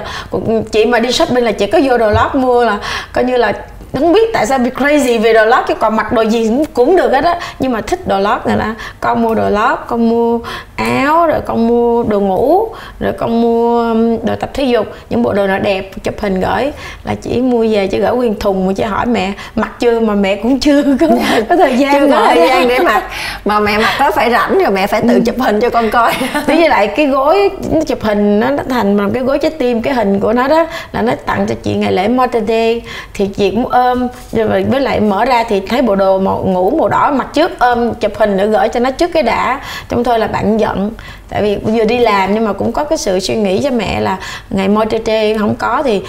chị 0.72 0.84
mà 0.84 0.98
đi 0.98 1.12
shopping 1.12 1.44
là 1.44 1.52
chỉ 1.52 1.66
có 1.66 1.80
vô 1.84 1.98
đồ 1.98 2.10
lót 2.10 2.34
mua 2.34 2.64
là 2.64 2.78
coi 3.12 3.24
như 3.24 3.36
là 3.36 3.52
không 4.01 4.12
biết 4.12 4.32
tại 4.32 4.47
sao 4.47 4.59
bị 4.59 4.70
crazy 4.70 5.20
về 5.20 5.32
đồ 5.32 5.45
lót 5.45 5.64
chứ 5.68 5.74
còn 5.74 5.97
mặc 5.97 6.12
đồ 6.12 6.22
gì 6.22 6.51
cũng 6.74 6.97
được 6.97 7.12
hết 7.12 7.24
á. 7.24 7.38
Nhưng 7.59 7.72
mà 7.72 7.80
thích 7.80 8.07
đồ 8.07 8.18
lót 8.18 8.47
này 8.47 8.57
là 8.57 8.74
con 9.01 9.22
mua 9.22 9.34
đồ 9.34 9.51
lót 9.51 9.78
con 9.86 10.09
mua 10.09 10.38
áo 10.76 11.26
rồi 11.26 11.40
con 11.47 11.66
mua 11.66 12.03
đồ 12.03 12.20
ngủ 12.20 12.68
rồi 13.01 13.12
con 13.12 13.43
mua 13.43 13.95
đồ 14.22 14.34
tập 14.40 14.51
thể 14.55 14.64
dục. 14.64 14.86
Những 15.11 15.22
bộ 15.22 15.32
đồ 15.32 15.47
nào 15.47 15.59
đẹp 15.59 15.90
chụp 16.03 16.14
hình 16.20 16.40
gửi 16.40 16.72
là 17.05 17.14
chỉ 17.22 17.43
mua 17.43 17.66
về 17.70 17.86
chứ 17.86 17.99
gửi 17.99 18.12
nguyên 18.12 18.34
thùng 18.40 18.66
mà 18.66 18.72
chỉ 18.76 18.82
hỏi 18.82 19.07
mẹ. 19.07 19.32
Mặc 19.57 19.70
chưa 19.80 20.01
mà 20.01 20.14
mẹ 20.14 20.36
cũng 20.36 20.61
chưa 20.61 20.82
có, 21.01 21.07
có 21.49 21.57
thời 21.57 21.78
gian 21.78 21.93
chưa 21.93 22.09
có 22.11 22.26
thời 22.26 22.49
gian 22.49 22.68
để 22.68 22.78
mặc. 22.78 23.03
Mà 23.45 23.61
mẹ 23.61 23.78
mặc 23.78 23.95
nó 24.01 24.11
phải 24.11 24.30
rảnh 24.30 24.59
rồi 24.59 24.70
mẹ 24.70 24.86
phải 24.86 25.03
tự 25.09 25.20
chụp 25.26 25.36
hình 25.38 25.61
cho 25.61 25.70
con 25.70 25.90
coi. 25.90 26.12
Thế 26.47 26.57
với 26.57 26.68
lại 26.68 26.86
cái 26.86 27.07
gối 27.07 27.51
chụp 27.86 28.03
hình 28.03 28.40
nó 28.40 28.49
thành 28.70 28.97
bằng 28.97 29.11
cái 29.11 29.22
gối 29.22 29.38
trái 29.38 29.51
tim 29.51 29.82
cái 29.82 29.95
hình 29.95 30.20
của 30.20 30.32
nó 30.32 30.49
đó 30.49 30.66
là 30.93 31.03
nó 31.03 31.12
tặng 31.26 31.47
cho 31.49 31.55
chị 31.62 31.74
ngày 31.74 31.93
lễ 31.93 32.09
Mother 32.09 32.43
Day. 32.49 32.82
Thì 33.14 33.26
chị 33.26 33.51
cũng 33.51 33.68
ôm. 33.88 34.08
Rồi 34.32 34.64
với 34.64 34.80
lại 34.80 35.00
mở 35.00 35.24
ra 35.24 35.44
thì 35.48 35.60
thấy 35.60 35.82
bộ 35.82 35.94
đồ 35.94 36.18
màu 36.18 36.44
ngủ 36.44 36.70
màu 36.70 36.88
đỏ 36.88 37.10
mặc 37.10 37.26
trước 37.34 37.58
ôm 37.58 37.94
chụp 37.94 38.12
hình 38.16 38.36
nữa 38.36 38.46
gửi 38.46 38.68
cho 38.68 38.80
nó 38.80 38.90
trước 38.90 39.10
cái 39.14 39.22
đã. 39.22 39.60
Trong 39.88 40.04
thôi 40.04 40.18
là 40.18 40.26
bạn 40.26 40.60
giận. 40.60 40.90
Tại 41.28 41.42
vì 41.42 41.56
vừa 41.56 41.84
đi 41.84 41.98
làm 41.98 42.34
nhưng 42.34 42.44
mà 42.44 42.52
cũng 42.52 42.72
có 42.72 42.84
cái 42.84 42.98
sự 42.98 43.20
suy 43.20 43.34
nghĩ 43.34 43.60
cho 43.62 43.70
mẹ 43.70 44.00
là 44.00 44.18
ngày 44.50 44.68
môi 44.68 44.86
tê 44.86 44.98
tê 44.98 45.36
không 45.38 45.54
có 45.54 45.82
thì 45.82 46.02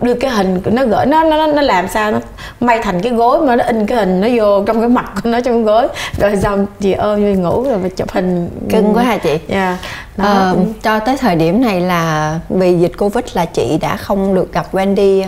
đưa 0.00 0.14
cái 0.14 0.30
hình 0.30 0.60
nó 0.64 0.84
gửi. 0.84 1.06
Nó 1.06 1.24
nó 1.24 1.46
nó 1.46 1.62
làm 1.62 1.88
sao? 1.88 2.12
Nó 2.12 2.18
may 2.60 2.78
thành 2.82 3.02
cái 3.02 3.12
gối 3.12 3.40
mà 3.40 3.56
nó 3.56 3.64
in 3.64 3.86
cái 3.86 3.98
hình 3.98 4.20
nó 4.20 4.28
vô 4.36 4.64
trong 4.64 4.80
cái 4.80 4.88
mặt 4.88 5.12
của 5.14 5.30
nó 5.30 5.40
trong 5.40 5.64
gối. 5.64 5.88
Rồi 6.18 6.36
xong 6.36 6.66
chị 6.80 6.92
ôm 6.92 7.22
vô 7.22 7.42
ngủ 7.42 7.62
rồi 7.62 7.78
mà 7.78 7.88
chụp 7.96 8.10
hình. 8.10 8.50
Cưng 8.70 8.94
quá 8.94 9.02
hả 9.02 9.18
chị? 9.18 9.38
Yeah. 9.48 9.78
Dạ. 10.18 10.24
ờ, 10.24 10.56
cho 10.82 10.98
tới 10.98 11.16
thời 11.16 11.36
điểm 11.36 11.62
này 11.62 11.80
là 11.80 12.34
vì 12.48 12.74
dịch 12.74 12.92
covid 12.98 13.24
là 13.32 13.44
chị 13.44 13.78
đã 13.80 13.96
không 13.96 14.34
được 14.34 14.52
gặp 14.52 14.66
Wendy 14.72 15.24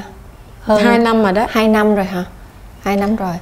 hơn 0.68 0.82
hai 0.82 0.98
năm 0.98 1.22
rồi 1.22 1.32
đó. 1.32 1.46
Hai 1.50 1.68
năm 1.68 1.94
rồi 1.94 2.04
hả? 2.04 2.24
Hai 2.82 2.96
năm 2.96 3.16
rồi. 3.16 3.34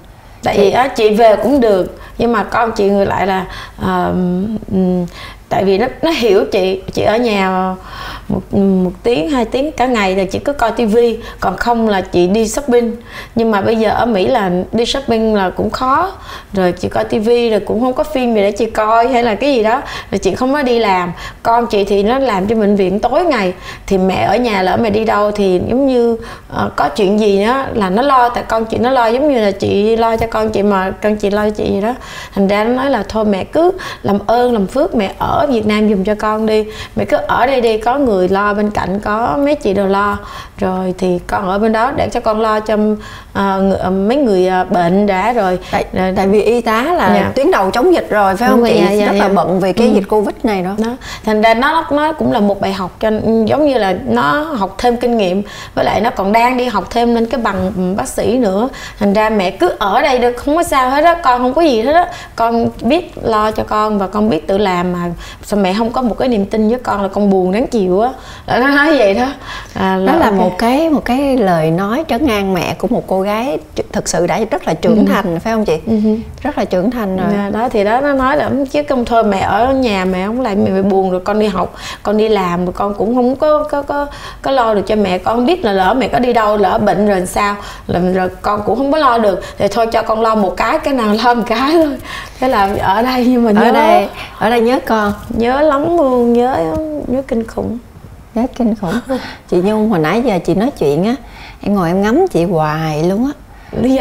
Tại 0.43 0.59
vì 0.59 0.71
á 0.71 0.89
chị 0.89 1.15
về 1.15 1.37
cũng 1.43 1.61
được 1.61 1.99
nhưng 2.19 2.33
mà 2.33 2.45
con 2.45 2.73
chị 2.73 2.89
ngược 2.89 3.05
lại 3.05 3.27
là 3.27 3.47
uh, 3.83 4.17
tại 5.49 5.65
vì 5.65 5.79
nó 5.79 5.87
nó 6.03 6.11
hiểu 6.11 6.45
chị 6.53 6.81
chị 6.93 7.03
ở 7.03 7.17
nhà 7.17 7.75
một 8.29 8.55
một 8.55 8.91
tiếng 9.03 9.31
hai 9.31 9.45
tiếng 9.45 9.73
cả 9.73 9.87
ngày 9.87 10.17
là 10.17 10.25
chị 10.25 10.39
cứ 10.39 10.53
coi 10.53 10.71
tivi 10.71 11.19
còn 11.41 11.57
không 11.57 11.89
là 11.89 12.01
chị 12.01 12.27
đi 12.27 12.49
shopping. 12.49 12.97
Nhưng 13.35 13.51
mà 13.51 13.61
bây 13.61 13.77
giờ 13.77 13.91
ở 13.91 14.07
mỹ 14.07 14.27
là 14.27 14.51
đi 14.73 14.87
shopping 14.87 15.35
là 15.35 15.51
cũng 15.51 15.71
khó 15.71 16.13
rồi 16.53 16.73
chị 16.73 16.89
coi 16.89 17.05
tivi 17.05 17.51
rồi 17.51 17.61
cũng 17.61 17.81
không 17.81 17.93
có 17.93 18.05
phim 18.05 18.35
gì 18.35 18.41
để 18.41 18.53
chị 18.53 18.67
coi 18.67 19.09
hay 19.09 19.23
là 19.23 19.35
cái 19.35 19.55
gì 19.55 19.63
đó 19.63 19.83
rồi 20.11 20.19
chị 20.19 20.35
không 20.35 20.53
có 20.53 20.63
đi 20.63 20.79
làm. 20.79 21.13
Con 21.43 21.67
chị 21.67 21.85
thì 21.85 22.03
nó 22.03 22.19
làm 22.19 22.47
cho 22.47 22.57
bệnh 22.57 22.77
viện 22.77 23.01
tối 23.01 23.25
ngày 23.25 23.53
thì 23.87 23.99
mẹ 23.99 24.23
ở 24.23 24.37
nhà 24.37 24.63
lỡ 24.63 24.77
mẹ 24.77 24.91
đi 24.91 25.05
đâu 25.05 25.31
thì 25.31 25.61
giống 25.69 25.87
như 25.87 26.13
uh, 26.13 26.77
có 26.77 26.89
chuyện 26.89 27.21
gì 27.21 27.45
đó 27.45 27.65
là 27.75 27.91
nó 27.91 28.03
lo 28.03 28.29
tại 28.29 28.45
con 28.49 28.65
chị 28.65 28.79
nó 28.79 28.91
lo 28.91 29.07
giống 29.07 29.33
như 29.33 29.41
là 29.41 29.51
chị 29.51 29.97
lo 29.97 30.17
cho 30.17 30.27
con 30.27 30.51
chị 30.51 30.63
mà 30.63 30.91
con 31.03 31.17
chị 31.17 31.31
lo 31.31 31.45
cho 31.45 31.55
chị 31.57 31.65
gì 31.75 31.81
đó. 31.81 31.95
Thành 32.35 32.49
ra 32.49 32.65
nó 32.65 32.71
nói 32.71 32.91
là 32.91 33.05
thôi 33.09 33.25
mẹ 33.25 33.45
cứ 33.45 33.73
làm 34.03 34.19
ơn 34.27 34.53
làm 34.53 34.67
phước 34.67 34.95
mẹ 34.95 35.15
ở 35.19 35.36
Việt 35.51 35.67
Nam 35.67 35.89
dùng 35.89 36.05
cho 36.05 36.15
con 36.15 36.47
đi 36.47 36.65
mẹ 36.97 37.05
cứ 37.05 37.17
ở 37.17 37.47
đây 37.47 37.61
đi 37.61 37.79
có 37.79 37.99
người 37.99 38.29
lo 38.29 38.55
bên 38.55 38.71
cạnh 38.71 39.01
có 39.01 39.39
mấy 39.45 39.55
chị 39.55 39.75
đều 39.75 39.87
lo 39.87 40.19
rồi 40.59 40.95
thì 40.99 41.19
con 41.27 41.49
ở 41.49 41.59
bên 41.59 41.73
đó 41.73 41.93
để 41.97 42.09
cho 42.09 42.21
con 42.21 42.41
lo 42.41 42.61
cho 42.61 42.75
uh, 42.75 43.93
mấy 43.93 44.17
người 44.17 44.51
uh, 44.63 44.71
bệnh 44.71 45.07
đã 45.07 45.33
rồi 45.33 45.59
tại, 45.71 45.85
tại 46.17 46.29
vì 46.29 46.43
y 46.43 46.61
tá 46.61 46.83
là 46.83 47.15
dạ. 47.15 47.33
tuyến 47.35 47.51
đầu 47.51 47.71
chống 47.71 47.95
dịch 47.95 48.11
rồi 48.11 48.37
phải 48.37 48.49
không 48.49 48.65
chị 48.67 48.81
dạ, 48.81 48.91
dạ, 48.91 49.07
rất 49.07 49.13
dạ. 49.13 49.19
là 49.19 49.29
bận 49.29 49.61
vì 49.61 49.73
cái 49.73 49.89
ừ. 49.89 49.95
dịch 49.95 50.09
covid 50.09 50.35
này 50.43 50.63
đó. 50.63 50.75
đó 50.79 50.97
thành 51.25 51.43
ra 51.43 51.55
nó 51.55 51.87
nó 51.91 52.13
cũng 52.13 52.33
là 52.33 52.41
một 52.41 52.61
bài 52.61 52.73
học 52.73 52.91
cho 53.01 53.11
giống 53.47 53.67
như 53.67 53.79
là 53.79 53.97
nó 54.07 54.43
học 54.43 54.75
thêm 54.79 54.97
kinh 54.97 55.17
nghiệm 55.17 55.43
với 55.75 55.85
lại 55.85 56.01
nó 56.01 56.11
còn 56.11 56.33
đang 56.33 56.57
đi 56.57 56.65
học 56.65 56.85
thêm 56.91 57.15
lên 57.15 57.27
cái 57.27 57.41
bằng 57.41 57.73
bác 57.97 58.09
sĩ 58.09 58.39
nữa 58.39 58.69
thành 58.99 59.13
ra 59.13 59.31
mẹ 59.31 59.51
cứ 59.51 59.73
ở 59.79 60.03
đây 60.03 60.19
được 60.19 60.33
không 60.37 60.57
có 60.57 60.63
sao 60.63 60.91
hết 60.91 61.05
á 61.05 61.17
con 61.23 61.41
không 61.41 61.55
có 61.55 61.63
gì 61.63 61.83
hết 61.83 61.93
á 61.93 62.09
con 62.37 62.69
biết 62.81 63.13
lo 63.23 63.51
cho 63.51 63.63
con 63.63 63.99
và 63.99 64.07
con 64.07 64.31
biết 64.31 64.47
tự 64.47 64.59
làm 64.59 64.93
mà 64.93 65.11
sao 65.43 65.61
mẹ 65.61 65.75
không 65.79 65.91
có 65.91 66.03
một 66.03 66.19
cái 66.19 66.29
niềm 66.29 66.47
tin 66.47 66.69
với 66.69 66.79
con 66.79 67.03
là 67.03 67.09
con 67.09 67.31
buồn 67.31 67.53
đáng 67.53 67.67
chịu 67.67 68.01
á? 68.01 68.11
Nó 68.47 68.69
nói 68.69 68.99
vậy 68.99 69.15
đó. 69.15 69.27
À, 69.75 69.97
là 69.97 70.13
đó 70.13 70.19
là 70.19 70.27
okay. 70.27 70.39
một 70.39 70.59
cái 70.59 70.91
một 70.91 71.05
cái 71.05 71.37
lời 71.37 71.71
nói 71.71 72.05
trấn 72.09 72.27
an 72.27 72.55
mẹ 72.55 72.75
của 72.79 72.89
một 72.89 73.05
cô 73.07 73.21
gái 73.21 73.59
thực 73.93 74.09
sự 74.09 74.27
đã 74.27 74.41
rất 74.51 74.67
là 74.67 74.75
trưởng 74.75 75.05
uh-huh. 75.05 75.13
thành 75.13 75.41
phải 75.41 75.53
không 75.53 75.65
chị? 75.65 75.79
Uh-huh. 75.87 76.19
rất 76.43 76.59
là 76.59 76.65
trưởng 76.65 76.91
thành 76.91 77.17
rồi. 77.17 77.35
À, 77.37 77.51
đó 77.51 77.69
thì 77.69 77.85
đó 77.85 78.01
nó 78.01 78.13
nói 78.13 78.37
là 78.37 78.51
chứ 78.71 78.83
không 78.89 79.05
thôi 79.05 79.25
mẹ 79.25 79.39
ở 79.39 79.73
nhà 79.73 80.05
mẹ 80.05 80.27
không 80.27 80.41
lại 80.41 80.57
mẹ, 80.57 80.71
mẹ 80.71 80.83
buồn 80.83 81.11
rồi 81.11 81.21
con 81.21 81.39
đi 81.39 81.47
học 81.47 81.75
con 82.03 82.17
đi 82.17 82.29
làm 82.29 82.65
rồi 82.65 82.73
con 82.73 82.95
cũng 82.95 83.15
không 83.15 83.37
có 83.37 83.65
có 83.71 83.83
có 83.83 84.07
có 84.43 84.51
lo 84.51 84.75
được 84.75 84.87
cho 84.87 84.97
mẹ. 84.97 85.19
Con 85.19 85.47
biết 85.47 85.65
là 85.65 85.73
lỡ 85.73 85.95
mẹ 85.95 86.09
có 86.09 86.19
đi 86.19 86.33
đâu 86.33 86.57
lỡ 86.57 86.79
bệnh 86.79 87.09
rồi 87.09 87.27
sao 87.27 87.57
là 87.87 88.01
rồi 88.15 88.29
con 88.43 88.63
cũng 88.67 88.77
không 88.77 88.93
có 88.93 88.99
lo 88.99 89.19
được. 89.19 89.43
Thì 89.59 89.69
thôi 89.69 89.87
cho 89.87 90.03
con 90.03 90.21
lo 90.21 90.35
một 90.35 90.55
cái 90.57 90.79
cái 90.79 90.95
nào 90.95 91.15
lo 91.25 91.35
một 91.35 91.45
cái 91.47 91.73
thôi. 91.73 91.97
Thế 92.41 92.49
là 92.49 92.69
ở 92.83 93.03
đây 93.03 93.27
nhưng 93.27 93.45
mà 93.45 93.51
nhớ. 93.51 93.63
ở 93.63 93.73
đây 93.73 94.09
ở 94.39 94.51
đây 94.51 94.61
nhớ 94.61 94.79
con 94.87 95.13
nhớ 95.29 95.61
lắm 95.61 95.97
luôn 95.97 96.33
nhớ 96.33 96.75
nhớ 97.07 97.23
kinh 97.29 97.47
khủng. 97.47 97.79
Nhớ 98.35 98.47
kinh 98.57 98.75
khủng. 98.75 99.01
Chị 99.49 99.57
nhung 99.57 99.91
hồi 99.91 99.99
nãy 99.99 100.23
giờ 100.27 100.39
chị 100.39 100.55
nói 100.55 100.71
chuyện 100.79 101.05
á 101.05 101.15
em 101.61 101.75
ngồi 101.75 101.89
em 101.89 102.03
ngắm 102.03 102.27
chị 102.31 102.45
hoài 102.45 103.03
luôn 103.03 103.27
á. 103.27 103.33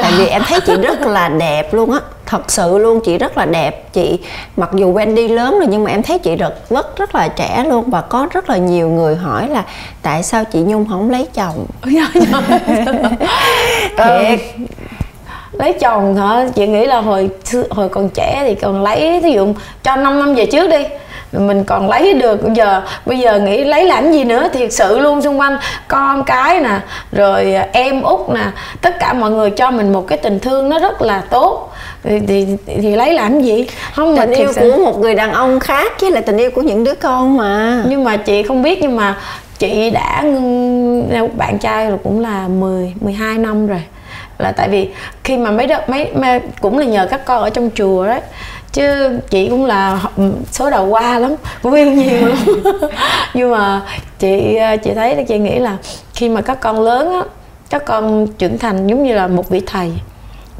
Tại 0.02 0.12
vì 0.18 0.28
em 0.28 0.42
thấy 0.48 0.60
chị 0.62 0.76
rất 0.76 1.02
là 1.02 1.30
đẹp 1.30 1.74
luôn 1.74 1.92
á. 1.92 2.00
Thật 2.26 2.52
sự 2.52 2.78
luôn 2.78 3.00
chị 3.06 3.18
rất 3.18 3.38
là 3.38 3.46
đẹp. 3.46 3.94
Chị 3.94 4.20
mặc 4.58 4.70
dù 4.74 4.94
Wendy 4.94 5.34
lớn 5.34 5.60
rồi 5.60 5.68
nhưng 5.70 5.84
mà 5.84 5.92
em 5.92 6.04
thấy 6.04 6.20
chị 6.20 6.36
rất 6.36 6.70
rất 6.70 6.98
rất 6.98 7.16
là 7.16 7.28
trẻ 7.28 7.66
luôn 7.70 7.90
và 7.90 8.02
có 8.02 8.28
rất 8.32 8.50
là 8.50 8.58
nhiều 8.58 8.90
người 8.90 9.16
hỏi 9.16 9.50
là 9.50 9.64
tại 10.02 10.24
sao 10.24 10.44
chị 10.46 10.60
Nhung 10.60 10.86
không 10.90 11.10
lấy 11.10 11.28
chồng? 11.34 11.66
Thiệt. 13.98 14.40
Lấy 15.52 15.74
chồng 15.74 16.16
hả? 16.16 16.48
Chị 16.56 16.68
nghĩ 16.68 16.86
là 16.86 17.02
hồi 17.02 17.30
hồi 17.70 17.90
còn 17.90 18.10
trẻ 18.10 18.44
thì 18.48 18.56
còn 18.56 18.84
lấy 18.84 19.20
ví 19.24 19.34
dụ 19.34 19.54
cho 19.84 19.96
5 19.96 20.20
năm 20.20 20.36
về 20.36 20.46
trước 20.46 20.70
đi 20.70 20.84
mình 21.32 21.64
còn 21.64 21.90
lấy 21.90 22.14
được 22.14 22.44
bây 22.44 22.56
giờ 22.56 22.82
bây 23.06 23.20
giờ 23.20 23.40
nghĩ 23.40 23.64
lấy 23.64 23.86
làm 23.86 24.12
gì 24.12 24.24
nữa 24.24 24.48
thiệt 24.54 24.74
sự 24.74 25.00
luôn 25.00 25.22
xung 25.22 25.40
quanh. 25.40 25.58
Con 25.88 26.24
cái 26.24 26.60
nè 26.60 26.80
rồi 27.12 27.56
em 27.72 28.02
út 28.02 28.20
nè 28.30 28.46
tất 28.82 29.00
cả 29.00 29.14
mọi 29.14 29.32
người 29.32 29.50
cho 29.50 29.72
mình 29.72 29.94
một 29.94 30.08
cái 30.08 30.18
tình 30.18 30.40
thương 30.40 30.70
nó 30.70 30.80
rất 30.80 31.02
là 31.02 31.22
tốt. 31.30 31.72
Thì 32.04 32.20
thì, 32.28 32.48
thì 32.66 32.96
lấy 32.96 33.14
làm 33.14 33.42
gì? 33.42 33.68
Không 33.94 34.18
tình 34.18 34.32
yêu 34.32 34.54
sự... 34.54 34.72
của 34.72 34.86
một 34.86 35.00
người 35.00 35.16
đàn 35.16 35.32
ông 35.32 35.60
khác 35.60 35.92
chứ 36.00 36.10
là 36.10 36.22
tình 36.22 36.38
yêu 36.38 36.52
của 36.52 36.62
những 36.62 36.84
đứa 36.84 36.96
con 36.96 37.38
mà. 37.38 37.84
Nhưng 37.88 38.04
mà 38.04 38.18
chị 38.18 38.44
không 38.44 38.62
biết 38.62 38.80
nhưng 38.82 38.96
mà 38.96 39.18
chị 39.60 39.90
đã 39.90 40.24
bạn 41.38 41.60
trai 41.60 41.92
là 41.92 41.98
cũng 42.04 42.20
là 42.20 42.48
10 42.48 42.94
12 43.02 43.38
năm 43.38 43.68
rồi. 43.68 43.82
Là 44.38 44.52
tại 44.52 44.70
vì 44.70 44.90
khi 45.24 45.38
mà 45.38 45.52
mấy 45.52 45.68
đợt 45.68 45.90
mấy, 45.90 46.08
mấy 46.14 46.40
cũng 46.62 46.78
là 46.78 46.86
nhờ 46.86 47.08
các 47.12 47.26
con 47.26 47.44
ở 47.44 47.50
trong 47.50 47.70
chùa 47.76 48.06
đấy 48.06 48.22
chứ 48.76 49.20
chị 49.30 49.50
cũng 49.50 49.66
là 49.66 50.02
số 50.52 50.70
đầu 50.70 50.86
qua 50.86 51.20
lắm 51.20 51.36
cũng 51.62 51.74
yêu 51.74 51.92
nhiều 51.92 52.28
lắm. 52.28 52.38
Nhưng 53.34 53.52
mà 53.52 53.82
chị 54.20 54.58
chị 54.84 54.94
thấy 54.94 55.26
chị 55.28 55.40
nghĩ 55.40 55.60
là 55.60 55.78
khi 56.14 56.30
mà 56.30 56.42
các 56.42 56.60
con 56.60 56.82
lớn 56.82 57.14
á 57.14 57.22
các 57.70 57.86
con 57.86 58.28
trưởng 58.28 58.58
thành 58.58 58.88
giống 58.88 59.04
như 59.04 59.16
là 59.16 59.28
một 59.28 59.50
vị 59.50 59.62
thầy 59.66 59.92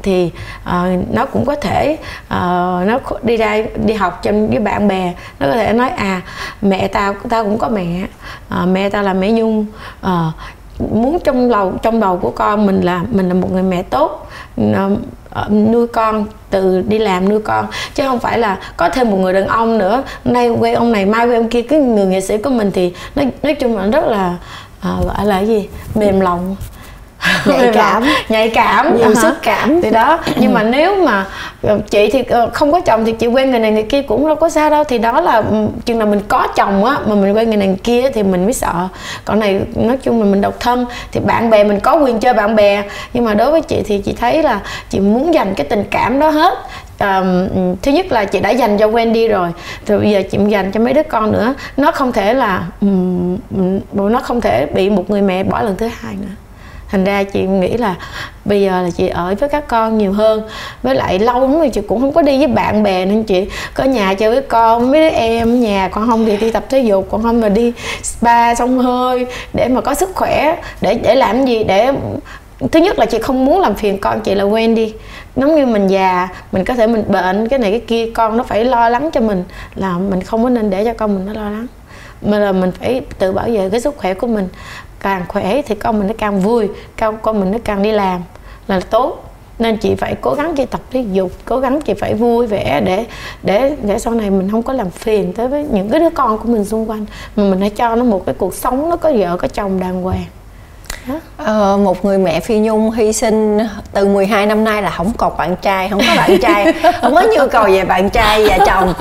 thì 0.02 0.30
uh, 0.68 1.14
nó 1.14 1.26
cũng 1.26 1.44
có 1.46 1.54
thể 1.54 1.96
uh, 2.26 2.86
nó 2.86 2.98
đi 3.22 3.36
ra 3.36 3.62
đi 3.84 3.94
học 3.94 4.18
trong 4.22 4.48
với 4.48 4.58
bạn 4.58 4.88
bè 4.88 5.14
nó 5.40 5.46
có 5.46 5.52
thể 5.52 5.72
nói 5.72 5.88
à 5.88 6.20
mẹ 6.62 6.88
tao 6.88 7.14
tao 7.28 7.44
cũng 7.44 7.58
có 7.58 7.68
mẹ 7.68 8.06
uh, 8.62 8.68
mẹ 8.68 8.90
tao 8.90 9.02
là 9.02 9.12
mẹ 9.12 9.30
nhung 9.30 9.66
uh, 10.06 10.10
muốn 10.92 11.18
trong 11.24 11.50
đầu 11.50 11.72
trong 11.82 12.00
đầu 12.00 12.16
của 12.16 12.30
con 12.30 12.66
mình 12.66 12.80
là 12.80 13.02
mình 13.10 13.28
là 13.28 13.34
một 13.34 13.52
người 13.52 13.62
mẹ 13.62 13.82
tốt 13.82 14.28
uh, 14.60 14.98
Ờ, 15.36 15.48
nuôi 15.48 15.86
con 15.86 16.26
từ 16.50 16.82
đi 16.88 16.98
làm 16.98 17.28
nuôi 17.28 17.40
con. 17.40 17.66
Chứ 17.94 18.02
không 18.06 18.20
phải 18.20 18.38
là 18.38 18.58
có 18.76 18.88
thêm 18.88 19.10
một 19.10 19.16
người 19.16 19.32
đàn 19.32 19.46
ông 19.46 19.78
nữa. 19.78 20.02
Nay 20.24 20.48
quay 20.48 20.74
ông 20.74 20.92
này 20.92 21.06
mai 21.06 21.26
quay 21.26 21.36
ông 21.36 21.48
kia 21.48 21.62
cái 21.62 21.78
người 21.78 22.06
nghệ 22.06 22.20
sĩ 22.20 22.38
của 22.38 22.50
mình 22.50 22.70
thì 22.70 22.92
nói 23.16 23.30
nói 23.42 23.54
chung 23.54 23.76
là 23.76 23.86
rất 23.86 24.04
là 24.04 24.36
à, 24.80 24.96
gọi 25.04 25.26
là 25.26 25.36
cái 25.36 25.46
gì? 25.46 25.68
Mềm 25.94 26.20
lòng 26.20 26.56
nhạy 27.46 27.70
cảm. 27.74 28.02
nhạy 28.28 28.50
cảm 28.50 28.96
nhiều 28.96 29.14
sức 29.14 29.34
cảm. 29.42 29.80
Thì 29.80 29.90
đó 29.90 30.18
nhưng 30.36 30.54
mà 30.54 30.62
nếu 30.62 31.04
mà 31.04 31.24
ờ, 31.62 31.78
chị 31.90 32.10
thì 32.12 32.22
ờ, 32.22 32.50
không 32.52 32.72
có 32.72 32.80
chồng 32.80 33.04
thì 33.04 33.12
chị 33.12 33.26
quen 33.26 33.50
người 33.50 33.60
này 33.60 33.72
người 33.72 33.82
kia 33.82 34.02
cũng 34.02 34.26
đâu 34.26 34.36
có 34.36 34.48
sao 34.48 34.70
đâu. 34.70 34.84
Thì 34.84 34.98
đó 34.98 35.20
là 35.20 35.36
ừ, 35.36 35.66
chừng 35.84 35.98
nào 35.98 36.08
mình 36.08 36.20
có 36.28 36.46
chồng 36.56 36.84
á 36.84 36.98
mà 37.06 37.14
mình 37.14 37.36
quen 37.36 37.48
người 37.48 37.56
này 37.56 37.68
người 37.68 37.80
kia 37.84 38.10
thì 38.10 38.22
mình 38.22 38.44
mới 38.44 38.52
sợ. 38.52 38.88
Còn 39.24 39.40
này 39.40 39.60
nói 39.74 39.96
chung 40.02 40.20
là 40.20 40.26
mình 40.26 40.40
độc 40.40 40.60
thân 40.60 40.86
thì 41.12 41.20
bạn 41.20 41.50
bè 41.50 41.64
mình 41.64 41.80
có 41.80 41.94
quyền 41.94 42.18
chơi 42.18 42.34
bạn 42.34 42.56
bè. 42.56 42.82
Nhưng 43.12 43.24
mà 43.24 43.34
đối 43.34 43.50
với 43.50 43.60
chị 43.60 43.82
thì 43.86 43.98
chị 43.98 44.12
thấy 44.20 44.42
là 44.42 44.60
chị 44.90 45.00
muốn 45.00 45.34
dành 45.34 45.54
cái 45.54 45.66
tình 45.70 45.84
cảm 45.90 46.20
đó 46.20 46.30
hết. 46.30 46.54
Um, 47.00 47.48
thứ 47.82 47.92
nhất 47.92 48.12
là 48.12 48.24
chị 48.24 48.40
đã 48.40 48.50
dành 48.50 48.78
cho 48.78 48.88
Wendy 48.88 49.28
rồi 49.28 49.48
rồi 49.86 49.98
bây 49.98 50.10
giờ 50.10 50.22
chị 50.30 50.38
dành 50.48 50.72
cho 50.72 50.80
mấy 50.80 50.94
đứa 50.94 51.02
con 51.02 51.32
nữa. 51.32 51.54
Nó 51.76 51.90
không 51.90 52.12
thể 52.12 52.34
là 52.34 52.62
um, 52.80 53.36
nó 53.92 54.20
không 54.20 54.40
thể 54.40 54.66
bị 54.66 54.90
một 54.90 55.10
người 55.10 55.22
mẹ 55.22 55.42
bỏ 55.42 55.62
lần 55.62 55.76
thứ 55.76 55.88
hai 56.00 56.14
nữa 56.14 56.45
thành 56.90 57.04
ra 57.04 57.22
chị 57.22 57.42
nghĩ 57.42 57.76
là 57.76 57.94
bây 58.44 58.62
giờ 58.62 58.82
là 58.82 58.90
chị 58.96 59.08
ở 59.08 59.34
với 59.40 59.48
các 59.48 59.68
con 59.68 59.98
nhiều 59.98 60.12
hơn. 60.12 60.42
Với 60.82 60.94
lại 60.94 61.18
lâu 61.18 61.40
lắm 61.40 61.58
rồi 61.58 61.68
chị 61.68 61.80
cũng 61.88 62.00
không 62.00 62.12
có 62.12 62.22
đi 62.22 62.38
với 62.38 62.46
bạn 62.46 62.82
bè 62.82 63.04
nên 63.04 63.22
chị 63.22 63.46
có 63.74 63.84
nhà 63.84 64.14
chơi 64.14 64.30
với 64.30 64.42
con, 64.42 64.90
với 64.90 65.00
đứa 65.00 65.16
em, 65.16 65.60
nhà 65.60 65.88
con 65.88 66.06
không 66.06 66.26
thì 66.26 66.36
đi 66.36 66.50
tập 66.50 66.64
thể 66.68 66.78
dục 66.78 67.06
còn 67.10 67.22
không 67.22 67.40
mà 67.40 67.48
đi 67.48 67.72
spa 68.02 68.54
sông 68.54 68.78
hơi 68.78 69.26
để 69.54 69.68
mà 69.68 69.80
có 69.80 69.94
sức 69.94 70.10
khỏe, 70.14 70.56
để 70.80 70.94
để 70.94 71.14
làm 71.14 71.46
gì, 71.46 71.64
để 71.64 71.92
thứ 72.72 72.80
nhất 72.80 72.98
là 72.98 73.06
chị 73.06 73.18
không 73.18 73.44
muốn 73.44 73.60
làm 73.60 73.74
phiền 73.74 73.98
con, 73.98 74.20
chị 74.20 74.34
là 74.34 74.44
quen 74.44 74.74
đi. 74.74 74.94
Giống 75.36 75.54
như 75.56 75.66
mình 75.66 75.86
già, 75.86 76.28
mình 76.52 76.64
có 76.64 76.74
thể 76.74 76.86
mình 76.86 77.04
bệnh, 77.08 77.48
cái 77.48 77.58
này 77.58 77.70
cái 77.70 77.80
kia, 77.80 78.10
con 78.14 78.36
nó 78.36 78.42
phải 78.42 78.64
lo 78.64 78.88
lắng 78.88 79.10
cho 79.12 79.20
mình 79.20 79.44
là 79.74 79.92
mình 79.98 80.22
không 80.22 80.42
có 80.42 80.48
nên 80.48 80.70
để 80.70 80.84
cho 80.84 80.92
con 80.92 81.14
mình 81.14 81.26
nó 81.26 81.32
lo 81.42 81.50
lắng. 81.50 81.66
Mà 82.22 82.38
là 82.38 82.52
mình 82.52 82.72
phải 82.80 83.00
tự 83.18 83.32
bảo 83.32 83.46
vệ 83.48 83.70
cái 83.70 83.80
sức 83.80 83.94
khỏe 83.96 84.14
của 84.14 84.26
mình 84.26 84.48
càng 85.00 85.24
khỏe 85.28 85.62
thì 85.62 85.74
con 85.74 85.98
mình 85.98 86.08
nó 86.08 86.14
càng 86.18 86.40
vui 86.40 86.68
con 86.98 87.16
con 87.22 87.40
mình 87.40 87.50
nó 87.50 87.58
càng 87.64 87.82
đi 87.82 87.92
làm 87.92 88.22
là 88.68 88.80
tốt. 88.80 89.22
Nên 89.58 89.76
chị 89.76 89.94
phải 89.94 90.16
cố 90.20 90.34
gắng 90.34 90.54
chị 90.56 90.64
tập 90.66 90.80
thể 90.90 91.04
dục 91.12 91.32
cố 91.44 91.58
gắng 91.58 91.80
chị 91.80 91.94
phải 91.94 92.14
vui 92.14 92.46
vẻ 92.46 92.80
để 92.84 93.06
để 93.42 93.76
để 93.82 93.98
sau 93.98 94.14
này 94.14 94.30
mình 94.30 94.50
không 94.50 94.62
có 94.62 94.72
làm 94.72 94.90
phiền 94.90 95.32
tới 95.32 95.48
với 95.48 95.64
những 95.64 95.90
cái 95.90 96.00
đứa 96.00 96.10
con 96.10 96.38
của 96.38 96.48
mình 96.48 96.64
xung 96.64 96.90
quanh. 96.90 97.06
Mà 97.36 97.44
mình 97.44 97.60
hãy 97.60 97.70
cho 97.70 97.96
nó 97.96 98.04
một 98.04 98.26
cái 98.26 98.34
cuộc 98.38 98.54
sống 98.54 98.90
nó 98.90 98.96
có 98.96 99.12
vợ 99.18 99.36
có 99.36 99.48
chồng 99.48 99.80
đàng 99.80 100.02
hoàng. 100.02 100.24
Ờ, 101.36 101.76
một 101.76 102.04
người 102.04 102.18
mẹ 102.18 102.40
Phi 102.40 102.58
Nhung 102.58 102.90
hy 102.90 103.12
sinh 103.12 103.58
từ 103.92 104.06
12 104.06 104.46
năm 104.46 104.64
nay 104.64 104.82
là 104.82 104.90
không 104.90 105.12
còn 105.16 105.36
bạn 105.36 105.56
trai, 105.56 105.88
không 105.88 106.00
có 106.08 106.14
bạn 106.16 106.38
trai, 106.42 106.72
không 107.00 107.14
có 107.14 107.22
nhu 107.22 107.48
cầu 107.50 107.64
về 107.64 107.84
bạn 107.84 108.10
trai 108.10 108.48
và 108.48 108.58
chồng. 108.66 108.94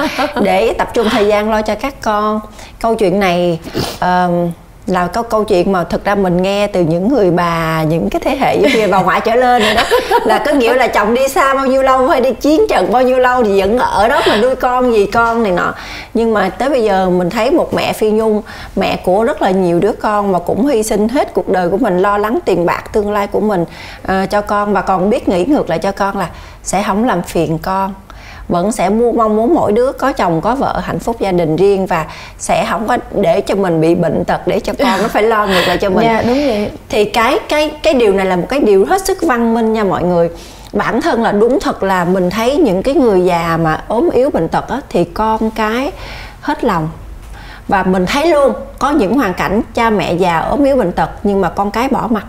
Để 0.44 0.74
tập 0.74 0.90
trung 0.94 1.08
thời 1.10 1.28
gian 1.28 1.52
lo 1.52 1.62
cho 1.62 1.76
các 1.76 1.96
con. 2.02 2.40
Câu 2.80 2.96
chuyện 2.96 3.20
này 3.20 3.60
uh, 3.98 4.50
là 4.88 5.08
câu 5.08 5.24
câu 5.24 5.44
chuyện 5.44 5.72
mà 5.72 5.84
thực 5.84 6.06
ra 6.06 6.16
mình 6.16 6.42
nghe 6.42 6.68
từ 6.68 6.82
những 6.82 7.08
người 7.08 7.32
bà 7.32 7.84
những 7.84 8.10
cái 8.10 8.22
thế 8.26 8.36
hệ 8.36 8.58
như 8.58 8.88
bà 8.92 9.02
ngoại 9.02 9.22
trở 9.22 9.36
lên 9.36 9.62
rồi 9.62 9.74
đó. 9.74 9.84
Là 10.26 10.44
có 10.46 10.52
nghĩa 10.52 10.76
là 10.76 10.88
chồng 10.88 11.14
đi 11.14 11.28
xa 11.28 11.54
bao 11.54 11.66
nhiêu 11.66 11.82
lâu 11.82 12.08
hay 12.08 12.22
đi 12.22 12.34
chiến 12.34 12.62
trận 12.70 12.92
bao 12.92 13.02
nhiêu 13.02 13.20
lâu 13.20 13.44
thì 13.44 13.60
vẫn 13.60 13.78
ở 13.78 14.08
đó 14.08 14.22
mà 14.28 14.38
nuôi 14.38 14.56
con 14.56 14.94
gì 14.94 15.06
con 15.06 15.44
này 15.44 15.52
nọ. 15.52 15.74
Nhưng 16.14 16.34
mà 16.34 16.50
tới 16.50 16.70
bây 16.70 16.84
giờ 16.84 17.10
mình 17.10 17.30
thấy 17.30 17.52
một 17.52 17.74
mẹ 17.74 17.94
phi 17.94 18.12
nhung 18.12 18.42
mẹ 18.76 18.98
của 19.04 19.24
rất 19.24 19.42
là 19.42 19.52
nhiều 19.52 19.80
đứa 19.80 19.92
con 19.92 20.32
mà 20.32 20.40
cũng 20.40 20.68
hy 20.68 20.84
sinh 20.84 21.10
hết 21.10 21.34
cuộc 21.34 21.50
đời 21.50 21.70
của 21.70 21.78
mình 21.78 22.00
lo 22.00 22.18
lắng 22.18 22.40
tiền 22.46 22.66
bạc 22.66 22.94
tương 22.94 23.12
lai 23.12 23.28
của 23.28 23.40
mình 23.40 23.62
uh, 24.04 24.30
cho 24.30 24.42
con. 24.42 24.74
Và 24.74 24.82
còn 24.82 25.10
biết 25.10 25.30
nghĩ 25.30 25.46
ngược 25.46 25.70
lại 25.70 25.80
cho 25.80 25.92
con 25.92 26.18
là 26.18 26.30
sẽ 26.64 26.84
không 26.84 27.06
làm 27.06 27.22
phiền 27.22 27.58
con 27.58 27.94
vẫn 28.48 28.72
sẽ 28.72 28.90
muốn 28.90 29.18
mong 29.18 29.36
muốn 29.36 29.54
mỗi 29.54 29.72
đứa 29.72 29.92
có 29.92 30.12
chồng 30.12 30.42
có 30.42 30.56
vợ 30.56 30.80
hạnh 30.84 31.00
phúc 31.00 31.16
gia 31.20 31.32
đình 31.32 31.56
riêng 31.56 31.86
và 31.86 32.06
sẽ 32.38 32.66
không 32.70 32.88
có 32.88 32.98
để 33.16 33.42
cho 33.42 33.56
mình 33.56 33.82
bị 33.82 33.96
bệnh 33.96 34.24
tật 34.26 34.48
để 34.48 34.60
cho 34.60 34.74
con 34.80 35.02
nó 35.02 35.08
phải 35.08 35.24
lo 35.24 35.48
ngược 35.48 35.62
lại 35.68 35.78
cho 35.78 35.90
mình. 35.90 36.06
Dạ 36.08 36.22
đúng 36.22 36.48
vậy. 36.48 36.72
Thì 36.90 37.06
cái 37.06 37.40
cái 37.50 37.72
cái 37.84 37.94
điều 37.94 38.14
này 38.14 38.26
là 38.26 38.36
một 38.36 38.46
cái 38.50 38.60
điều 38.60 38.86
hết 38.86 39.06
sức 39.06 39.18
văn 39.22 39.54
minh 39.54 39.74
nha 39.74 39.84
mọi 39.84 40.04
người. 40.04 40.30
Bản 40.74 41.02
thân 41.02 41.24
là 41.24 41.32
đúng 41.32 41.60
thật 41.60 41.84
là 41.84 42.06
mình 42.06 42.30
thấy 42.30 42.58
những 42.58 42.84
cái 42.84 42.94
người 42.96 43.22
già 43.26 43.58
mà 43.64 43.84
ốm 43.88 44.10
yếu 44.14 44.30
bệnh 44.30 44.48
tật 44.48 44.70
á, 44.70 44.82
thì 44.90 45.04
con 45.04 45.52
cái 45.52 45.92
hết 46.42 46.64
lòng. 46.64 46.90
Và 47.68 47.84
mình 47.84 48.06
thấy 48.06 48.28
luôn 48.28 48.54
có 48.80 48.90
những 48.92 49.14
hoàn 49.14 49.34
cảnh 49.34 49.62
cha 49.74 49.90
mẹ 49.90 50.14
già 50.14 50.40
ốm 50.40 50.64
yếu 50.64 50.76
bệnh 50.76 50.92
tật 50.92 51.10
nhưng 51.24 51.42
mà 51.42 51.50
con 51.50 51.72
cái 51.72 51.88
bỏ 51.88 52.08
mặt. 52.10 52.26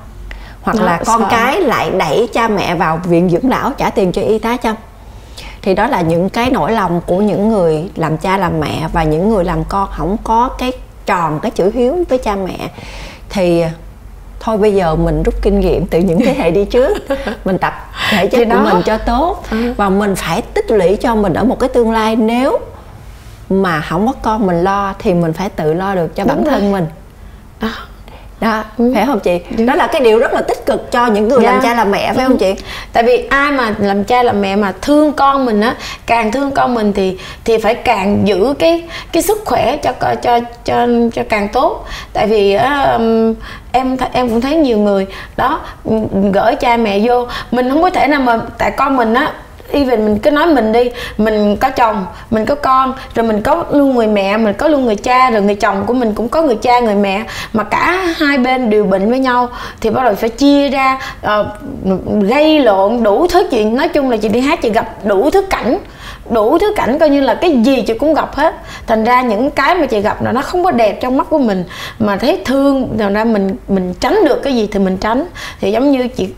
Hoặc 0.62 0.76
Đó, 0.76 0.84
là 0.84 1.00
con 1.06 1.20
sợ. 1.20 1.26
cái 1.30 1.60
lại 1.60 1.90
đẩy 1.90 2.28
cha 2.32 2.48
mẹ 2.48 2.74
vào 2.74 3.00
viện 3.04 3.30
dưỡng 3.30 3.50
lão 3.50 3.72
trả 3.76 3.90
tiền 3.90 4.12
cho 4.12 4.22
y 4.22 4.38
tá 4.38 4.56
chăm 4.56 4.76
thì 5.66 5.74
đó 5.74 5.86
là 5.86 6.00
những 6.00 6.28
cái 6.28 6.50
nỗi 6.50 6.72
lòng 6.72 7.00
của 7.06 7.18
những 7.18 7.48
người 7.48 7.90
làm 7.96 8.16
cha 8.16 8.38
làm 8.38 8.60
mẹ 8.60 8.88
và 8.92 9.02
những 9.02 9.28
người 9.28 9.44
làm 9.44 9.64
con 9.64 9.88
không 9.92 10.16
có 10.24 10.48
cái 10.48 10.72
tròn 11.06 11.40
cái 11.42 11.50
chữ 11.50 11.70
hiếu 11.74 12.04
với 12.08 12.18
cha 12.18 12.36
mẹ. 12.36 12.70
Thì 13.28 13.64
thôi 14.40 14.58
bây 14.58 14.74
giờ 14.74 14.96
mình 14.96 15.22
rút 15.22 15.34
kinh 15.42 15.60
nghiệm 15.60 15.86
từ 15.86 15.98
những 15.98 16.20
thế 16.20 16.34
hệ 16.34 16.50
đi 16.50 16.64
trước. 16.64 16.98
Mình 17.44 17.58
tập 17.58 17.90
thể 18.10 18.26
chất 18.26 18.48
của 18.50 18.70
mình 18.72 18.82
cho 18.84 18.98
tốt 18.98 19.44
ừ. 19.50 19.74
và 19.76 19.88
mình 19.88 20.16
phải 20.16 20.42
tích 20.42 20.70
lũy 20.70 20.96
cho 20.96 21.14
mình 21.14 21.34
ở 21.34 21.44
một 21.44 21.60
cái 21.60 21.68
tương 21.68 21.92
lai. 21.92 22.16
Nếu 22.16 22.58
mà 23.50 23.80
không 23.80 24.06
có 24.06 24.12
con 24.22 24.46
mình 24.46 24.64
lo 24.64 24.94
thì 24.98 25.14
mình 25.14 25.32
phải 25.32 25.48
tự 25.48 25.72
lo 25.72 25.94
được 25.94 26.16
cho 26.16 26.24
Đúng 26.24 26.36
bản 26.36 26.44
thân 26.44 26.72
mình. 26.72 26.86
Đó 27.60 27.68
đó 28.41 28.64
ừ. 28.78 28.93
phải 28.95 29.07
không 29.07 29.20
chị 29.20 29.41
Đúng. 29.51 29.66
đó 29.66 29.74
là 29.74 29.87
cái 29.87 30.01
điều 30.01 30.18
rất 30.18 30.32
là 30.32 30.43
tích 30.43 30.66
cực 30.66 30.91
cho 30.91 31.07
những 31.07 31.28
người 31.28 31.45
yeah. 31.45 31.55
làm 31.55 31.62
dạ. 31.62 31.68
cha 31.68 31.74
làm 31.76 31.91
mẹ 31.91 32.12
phải 32.12 32.24
ừ. 32.24 32.28
không 32.28 32.39
chị 32.39 32.55
tại 32.93 33.03
vì 33.03 33.26
ai 33.30 33.53
mà 33.53 33.74
làm 33.78 34.05
cha 34.05 34.22
làm 34.22 34.41
mẹ 34.41 34.57
mà 34.57 34.72
thương 34.82 35.12
con 35.12 35.45
mình 35.45 35.61
á 35.61 35.74
càng 36.07 36.32
thương 36.32 36.51
con 36.51 36.74
mình 36.74 36.93
thì 36.93 37.18
thì 37.45 37.59
phải 37.59 37.74
càng 37.74 38.28
giữ 38.28 38.55
cái 38.59 38.84
cái 39.12 39.22
sức 39.22 39.43
khỏe 39.45 39.76
cho 39.76 39.93
cho 40.22 40.41
cho 40.64 40.87
cho 41.14 41.22
càng 41.28 41.49
tốt 41.49 41.87
tại 42.12 42.26
vì 42.26 42.55
um, 42.55 43.34
em 43.72 43.97
em 44.12 44.28
cũng 44.28 44.41
thấy 44.41 44.57
nhiều 44.57 44.78
người 44.78 45.07
đó 45.37 45.61
gửi 46.32 46.55
cha 46.55 46.76
mẹ 46.76 47.01
vô 47.03 47.26
mình 47.51 47.70
không 47.70 47.82
có 47.82 47.91
thể 47.91 48.07
nào 48.07 48.20
mà 48.20 48.41
tại 48.59 48.70
con 48.70 48.97
mình 48.97 49.14
á 49.14 49.32
even 49.70 50.04
mình 50.04 50.18
cứ 50.18 50.30
nói 50.30 50.46
mình 50.46 50.72
đi 50.72 50.90
mình 51.18 51.56
có 51.56 51.70
chồng 51.70 52.06
mình 52.30 52.44
có 52.46 52.54
con 52.54 52.94
rồi 53.14 53.26
mình 53.26 53.42
có 53.42 53.64
luôn 53.70 53.94
người 53.94 54.06
mẹ 54.06 54.36
mình 54.36 54.54
có 54.54 54.68
luôn 54.68 54.84
người 54.86 54.96
cha 54.96 55.30
rồi 55.30 55.42
người 55.42 55.54
chồng 55.54 55.82
của 55.86 55.94
mình 55.94 56.14
cũng 56.14 56.28
có 56.28 56.42
người 56.42 56.56
cha 56.56 56.80
người 56.80 56.94
mẹ. 56.94 57.24
Mà 57.52 57.64
cả 57.64 58.04
hai 58.16 58.38
bên 58.38 58.70
đều 58.70 58.84
bệnh 58.84 59.10
với 59.10 59.18
nhau 59.18 59.48
thì 59.80 59.90
bắt 59.90 60.04
đầu 60.04 60.14
phải 60.14 60.28
chia 60.28 60.68
ra 60.68 60.98
uh, 61.26 61.46
gây 62.20 62.58
lộn 62.58 63.02
đủ 63.02 63.26
thứ 63.26 63.48
chuyện. 63.50 63.76
Nói 63.76 63.88
chung 63.88 64.10
là 64.10 64.16
chị 64.16 64.28
đi 64.28 64.40
hát 64.40 64.58
chị 64.62 64.70
gặp 64.70 65.04
đủ 65.04 65.30
thứ 65.30 65.42
cảnh 65.42 65.78
đủ 66.30 66.58
thứ 66.58 66.72
cảnh 66.76 66.98
coi 66.98 67.10
như 67.10 67.20
là 67.20 67.34
cái 67.34 67.62
gì 67.62 67.82
chị 67.82 67.94
cũng 67.94 68.14
gặp 68.14 68.34
hết. 68.34 68.54
Thành 68.86 69.04
ra 69.04 69.22
những 69.22 69.50
cái 69.50 69.74
mà 69.74 69.86
chị 69.86 70.00
gặp 70.00 70.22
là 70.22 70.32
nó 70.32 70.42
không 70.42 70.64
có 70.64 70.70
đẹp 70.70 70.98
trong 71.00 71.16
mắt 71.16 71.26
của 71.30 71.38
mình. 71.38 71.64
Mà 71.98 72.16
thấy 72.16 72.40
thương 72.44 72.88
thành 72.98 73.14
ra 73.14 73.24
mình 73.24 73.56
mình 73.68 73.94
tránh 74.00 74.18
được 74.24 74.42
cái 74.42 74.54
gì 74.54 74.68
thì 74.72 74.78
mình 74.78 74.96
tránh. 74.96 75.24
Thì 75.60 75.72
giống 75.72 75.90
như 75.90 76.08
chị 76.08 76.28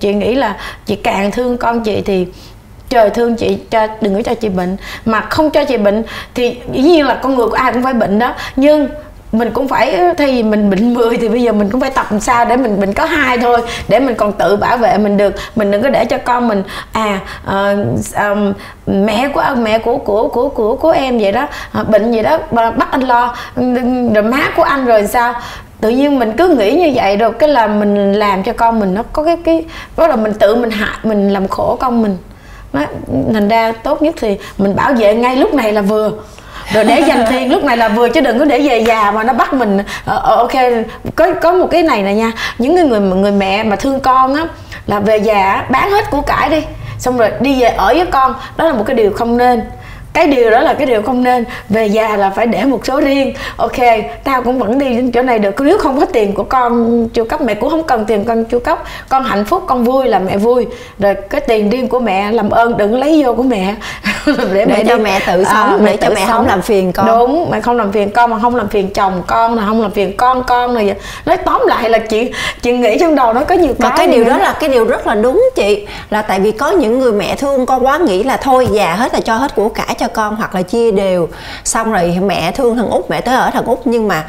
chị 0.00 0.14
nghĩ 0.14 0.34
là 0.34 0.56
chị 0.86 0.96
càng 0.96 1.30
thương 1.30 1.56
con 1.56 1.80
chị 1.80 2.00
thì 2.00 2.26
trời 2.92 3.10
thương 3.10 3.36
chị 3.36 3.58
cho 3.70 3.86
đừng 4.00 4.14
có 4.14 4.22
cho 4.22 4.34
chị 4.34 4.48
bệnh. 4.48 4.76
Mà 5.04 5.20
không 5.20 5.50
cho 5.50 5.64
chị 5.64 5.76
bệnh 5.76 6.02
thì 6.34 6.56
dĩ 6.72 6.82
nhiên 6.82 7.06
là 7.06 7.14
con 7.14 7.34
người 7.34 7.46
của 7.46 7.56
ai 7.56 7.72
cũng 7.72 7.82
phải 7.82 7.94
bệnh 7.94 8.18
đó. 8.18 8.34
Nhưng 8.56 8.88
mình 9.32 9.50
cũng 9.50 9.68
phải 9.68 10.00
thay 10.18 10.26
vì 10.26 10.42
mình 10.42 10.70
bệnh 10.70 10.94
10 10.94 11.16
thì 11.16 11.28
bây 11.28 11.42
giờ 11.42 11.52
mình 11.52 11.70
cũng 11.70 11.80
phải 11.80 11.90
tập 11.90 12.06
làm 12.10 12.20
sao 12.20 12.44
để 12.44 12.56
mình 12.56 12.80
bệnh 12.80 12.92
có 12.92 13.04
hai 13.04 13.38
thôi. 13.38 13.60
Để 13.88 14.00
mình 14.00 14.14
còn 14.14 14.32
tự 14.32 14.56
bảo 14.56 14.76
vệ 14.76 14.98
mình 14.98 15.16
được. 15.16 15.34
Mình 15.56 15.70
đừng 15.70 15.82
có 15.82 15.88
để 15.88 16.04
cho 16.04 16.18
con 16.18 16.48
mình 16.48 16.62
à 16.92 17.20
uh, 17.46 17.78
um, 18.16 18.52
mẹ 18.86 19.28
của 19.28 19.44
mẹ 19.58 19.78
của 19.78 19.98
của 19.98 20.28
của 20.28 20.48
của 20.48 20.76
của 20.76 20.90
em 20.90 21.18
vậy 21.18 21.32
đó 21.32 21.46
ờ, 21.72 21.84
bệnh 21.84 22.12
gì 22.12 22.22
đó 22.22 22.38
bắt 22.50 22.88
anh 22.90 23.00
lo. 23.00 23.36
Rồi 24.14 24.22
má 24.22 24.50
của 24.56 24.62
anh 24.62 24.84
rồi 24.84 25.06
sao? 25.06 25.34
Tự 25.80 25.88
nhiên 25.88 26.18
mình 26.18 26.32
cứ 26.36 26.48
nghĩ 26.48 26.72
như 26.72 26.92
vậy 26.94 27.16
rồi 27.16 27.32
cái 27.32 27.48
là 27.48 27.66
mình 27.66 28.12
làm 28.12 28.42
cho 28.42 28.52
con 28.52 28.80
mình 28.80 28.94
nó 28.94 29.02
có 29.12 29.24
cái 29.24 29.36
cái 29.44 29.64
đó 29.96 30.06
là 30.06 30.16
mình 30.16 30.34
tự 30.34 30.54
mình 30.54 30.70
hại 30.70 30.98
mình 31.02 31.30
làm 31.30 31.48
khổ 31.48 31.76
con 31.80 32.02
mình 32.02 32.16
đó, 32.72 32.80
thành 33.32 33.48
ra 33.48 33.72
tốt 33.72 34.02
nhất 34.02 34.14
thì 34.18 34.38
mình 34.58 34.76
bảo 34.76 34.92
vệ 34.92 35.14
ngay 35.14 35.36
lúc 35.36 35.54
này 35.54 35.72
là 35.72 35.80
vừa. 35.80 36.12
Rồi 36.72 36.84
để 36.84 37.00
dành 37.00 37.24
tiền 37.30 37.52
lúc 37.52 37.64
này 37.64 37.76
là 37.76 37.88
vừa 37.88 38.08
chứ 38.08 38.20
đừng 38.20 38.38
có 38.38 38.44
để 38.44 38.60
về 38.60 38.78
già 38.78 39.10
mà 39.10 39.24
nó 39.24 39.32
bắt 39.32 39.52
mình 39.52 39.78
ờ, 40.04 40.20
ờ 40.24 40.36
ok 40.36 40.52
có 41.16 41.34
có 41.42 41.52
một 41.52 41.66
cái 41.70 41.82
này 41.82 42.02
nè 42.02 42.14
nha. 42.14 42.32
Những 42.58 42.74
người 42.74 43.00
người 43.00 43.32
mẹ 43.32 43.62
mà 43.62 43.76
thương 43.76 44.00
con 44.00 44.34
á 44.34 44.44
là 44.86 45.00
về 45.00 45.16
già 45.16 45.66
bán 45.70 45.90
hết 45.90 46.10
của 46.10 46.20
cải 46.20 46.48
đi 46.48 46.62
xong 46.98 47.18
rồi 47.18 47.30
đi 47.40 47.60
về 47.60 47.68
ở 47.68 47.94
với 47.96 48.06
con. 48.06 48.34
Đó 48.56 48.64
là 48.64 48.72
một 48.72 48.84
cái 48.86 48.96
điều 48.96 49.12
không 49.12 49.36
nên 49.36 49.62
cái 50.12 50.26
điều 50.26 50.50
đó 50.50 50.60
là 50.60 50.74
cái 50.74 50.86
điều 50.86 51.02
không 51.02 51.24
nên. 51.24 51.44
Về 51.68 51.86
già 51.86 52.16
là 52.16 52.30
phải 52.30 52.46
để 52.46 52.64
một 52.64 52.86
số 52.86 53.00
riêng. 53.00 53.34
Ok 53.56 53.76
tao 54.24 54.42
cũng 54.42 54.58
vẫn 54.58 54.78
đi 54.78 54.88
đến 54.88 55.12
chỗ 55.12 55.22
này 55.22 55.38
được. 55.38 55.60
Nếu 55.60 55.78
không 55.78 56.00
có 56.00 56.06
tiền 56.06 56.34
của 56.34 56.42
con 56.42 57.08
chu 57.08 57.24
cấp 57.24 57.40
mẹ 57.40 57.54
cũng 57.54 57.70
không 57.70 57.82
cần 57.82 58.04
tiền 58.04 58.24
con 58.24 58.44
chu 58.44 58.58
cấp. 58.58 58.82
Con 59.08 59.24
hạnh 59.24 59.44
phúc 59.44 59.62
con 59.66 59.84
vui 59.84 60.08
là 60.08 60.18
mẹ 60.18 60.36
vui. 60.36 60.66
Rồi 60.98 61.14
cái 61.30 61.40
tiền 61.40 61.70
riêng 61.70 61.88
của 61.88 62.00
mẹ 62.00 62.32
làm 62.32 62.50
ơn 62.50 62.76
đừng 62.76 62.98
lấy 62.98 63.22
vô 63.24 63.34
của 63.34 63.42
mẹ. 63.42 63.74
Để, 64.26 64.32
để 64.52 64.66
mẹ 64.66 64.84
cho 64.88 64.96
đi. 64.96 65.02
mẹ 65.02 65.20
tự 65.26 65.44
sống 65.44 65.68
à, 65.68 65.78
để 65.84 65.96
cho 65.96 66.08
mẹ 66.08 66.20
sống. 66.20 66.28
không 66.28 66.46
làm 66.46 66.62
phiền 66.62 66.92
con. 66.92 67.06
Đúng 67.06 67.50
mẹ 67.50 67.60
không 67.60 67.76
làm 67.76 67.92
phiền 67.92 68.10
con 68.10 68.30
mà 68.30 68.38
không 68.42 68.56
làm 68.56 68.68
phiền 68.68 68.90
chồng 68.90 69.22
con 69.26 69.54
là 69.54 69.62
không 69.66 69.82
làm 69.82 69.90
phiền 69.90 70.16
con 70.16 70.42
con 70.46 70.74
này 70.74 70.94
nói 71.26 71.36
tóm 71.36 71.62
lại 71.66 71.90
là 71.90 71.98
chị 71.98 72.32
chị 72.62 72.72
nghĩ 72.72 72.98
trong 73.00 73.14
đầu 73.14 73.32
nó 73.32 73.44
có 73.44 73.54
nhiều 73.54 73.74
cái 73.78 73.90
mà 73.90 73.96
cái 73.96 74.06
điều 74.06 74.24
đó 74.24 74.38
là 74.38 74.56
cái 74.60 74.68
điều 74.68 74.84
rất 74.84 75.06
là 75.06 75.14
đúng 75.14 75.44
chị. 75.54 75.86
Là 76.10 76.22
tại 76.22 76.40
vì 76.40 76.52
có 76.52 76.70
những 76.70 76.98
người 76.98 77.12
mẹ 77.12 77.36
thương 77.36 77.66
con 77.66 77.86
quá 77.86 77.98
nghĩ 77.98 78.22
là 78.22 78.36
thôi 78.36 78.68
già 78.72 78.94
hết 78.94 79.14
là 79.14 79.20
cho 79.20 79.36
hết 79.36 79.54
của 79.54 79.68
cải 79.68 79.94
cho 80.02 80.08
con 80.08 80.36
hoặc 80.36 80.54
là 80.54 80.62
chia 80.62 80.90
đều. 80.90 81.28
Xong 81.64 81.92
rồi 81.92 82.18
mẹ 82.22 82.52
thương 82.52 82.76
thằng 82.76 82.90
út 82.90 83.10
mẹ 83.10 83.20
tới 83.20 83.34
ở 83.34 83.50
thằng 83.50 83.64
út 83.64 83.78
nhưng 83.84 84.08
mà 84.08 84.24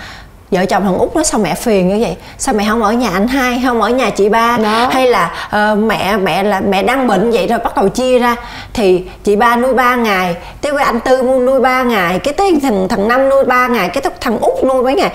vợ 0.52 0.66
chồng 0.66 0.84
thằng 0.84 0.98
út 0.98 1.16
nói 1.16 1.24
sao 1.24 1.40
mẹ 1.40 1.56
phiền 1.56 1.90
như 1.90 1.98
vậy? 2.02 2.16
Sao 2.38 2.56
mẹ 2.56 2.66
không 2.70 2.84
ở 2.84 2.94
nhà 2.94 3.10
anh 3.14 3.28
hai 3.28 3.62
không 3.66 3.82
ở 3.82 3.90
nhà 3.90 4.10
chị 4.10 4.30
ba? 4.30 4.58
Đó. 4.58 4.90
hay 4.92 5.08
là 5.08 5.32
uh, 5.46 5.80
mẹ 5.80 6.18
mẹ 6.18 6.44
là 6.44 6.60
mẹ 6.60 6.84
đang 6.84 7.08
bệnh 7.08 7.32
vậy 7.32 7.48
rồi 7.48 7.60
bắt 7.60 7.76
đầu 7.76 7.90
chia 7.90 8.20
ra. 8.20 8.36
Thì 8.74 9.04
chị 9.24 9.36
ba 9.36 9.56
nuôi 9.56 9.74
ba 9.74 9.96
ngày 9.96 10.36
tới 10.62 10.74
với 10.74 10.84
anh 10.84 11.00
tư 11.00 11.22
nuôi 11.22 11.60
ba 11.60 11.84
ngày 11.84 12.20
cái 12.20 12.34
tới 12.34 12.60
thằng 12.64 12.88
thằng 12.88 13.08
năm 13.08 13.30
nuôi 13.30 13.44
ba 13.46 13.68
ngày 13.68 13.90
cái 13.90 14.04
thằng 14.22 14.40
út 14.40 14.64
nuôi 14.64 14.84
mấy 14.84 14.96
ngày 14.96 15.12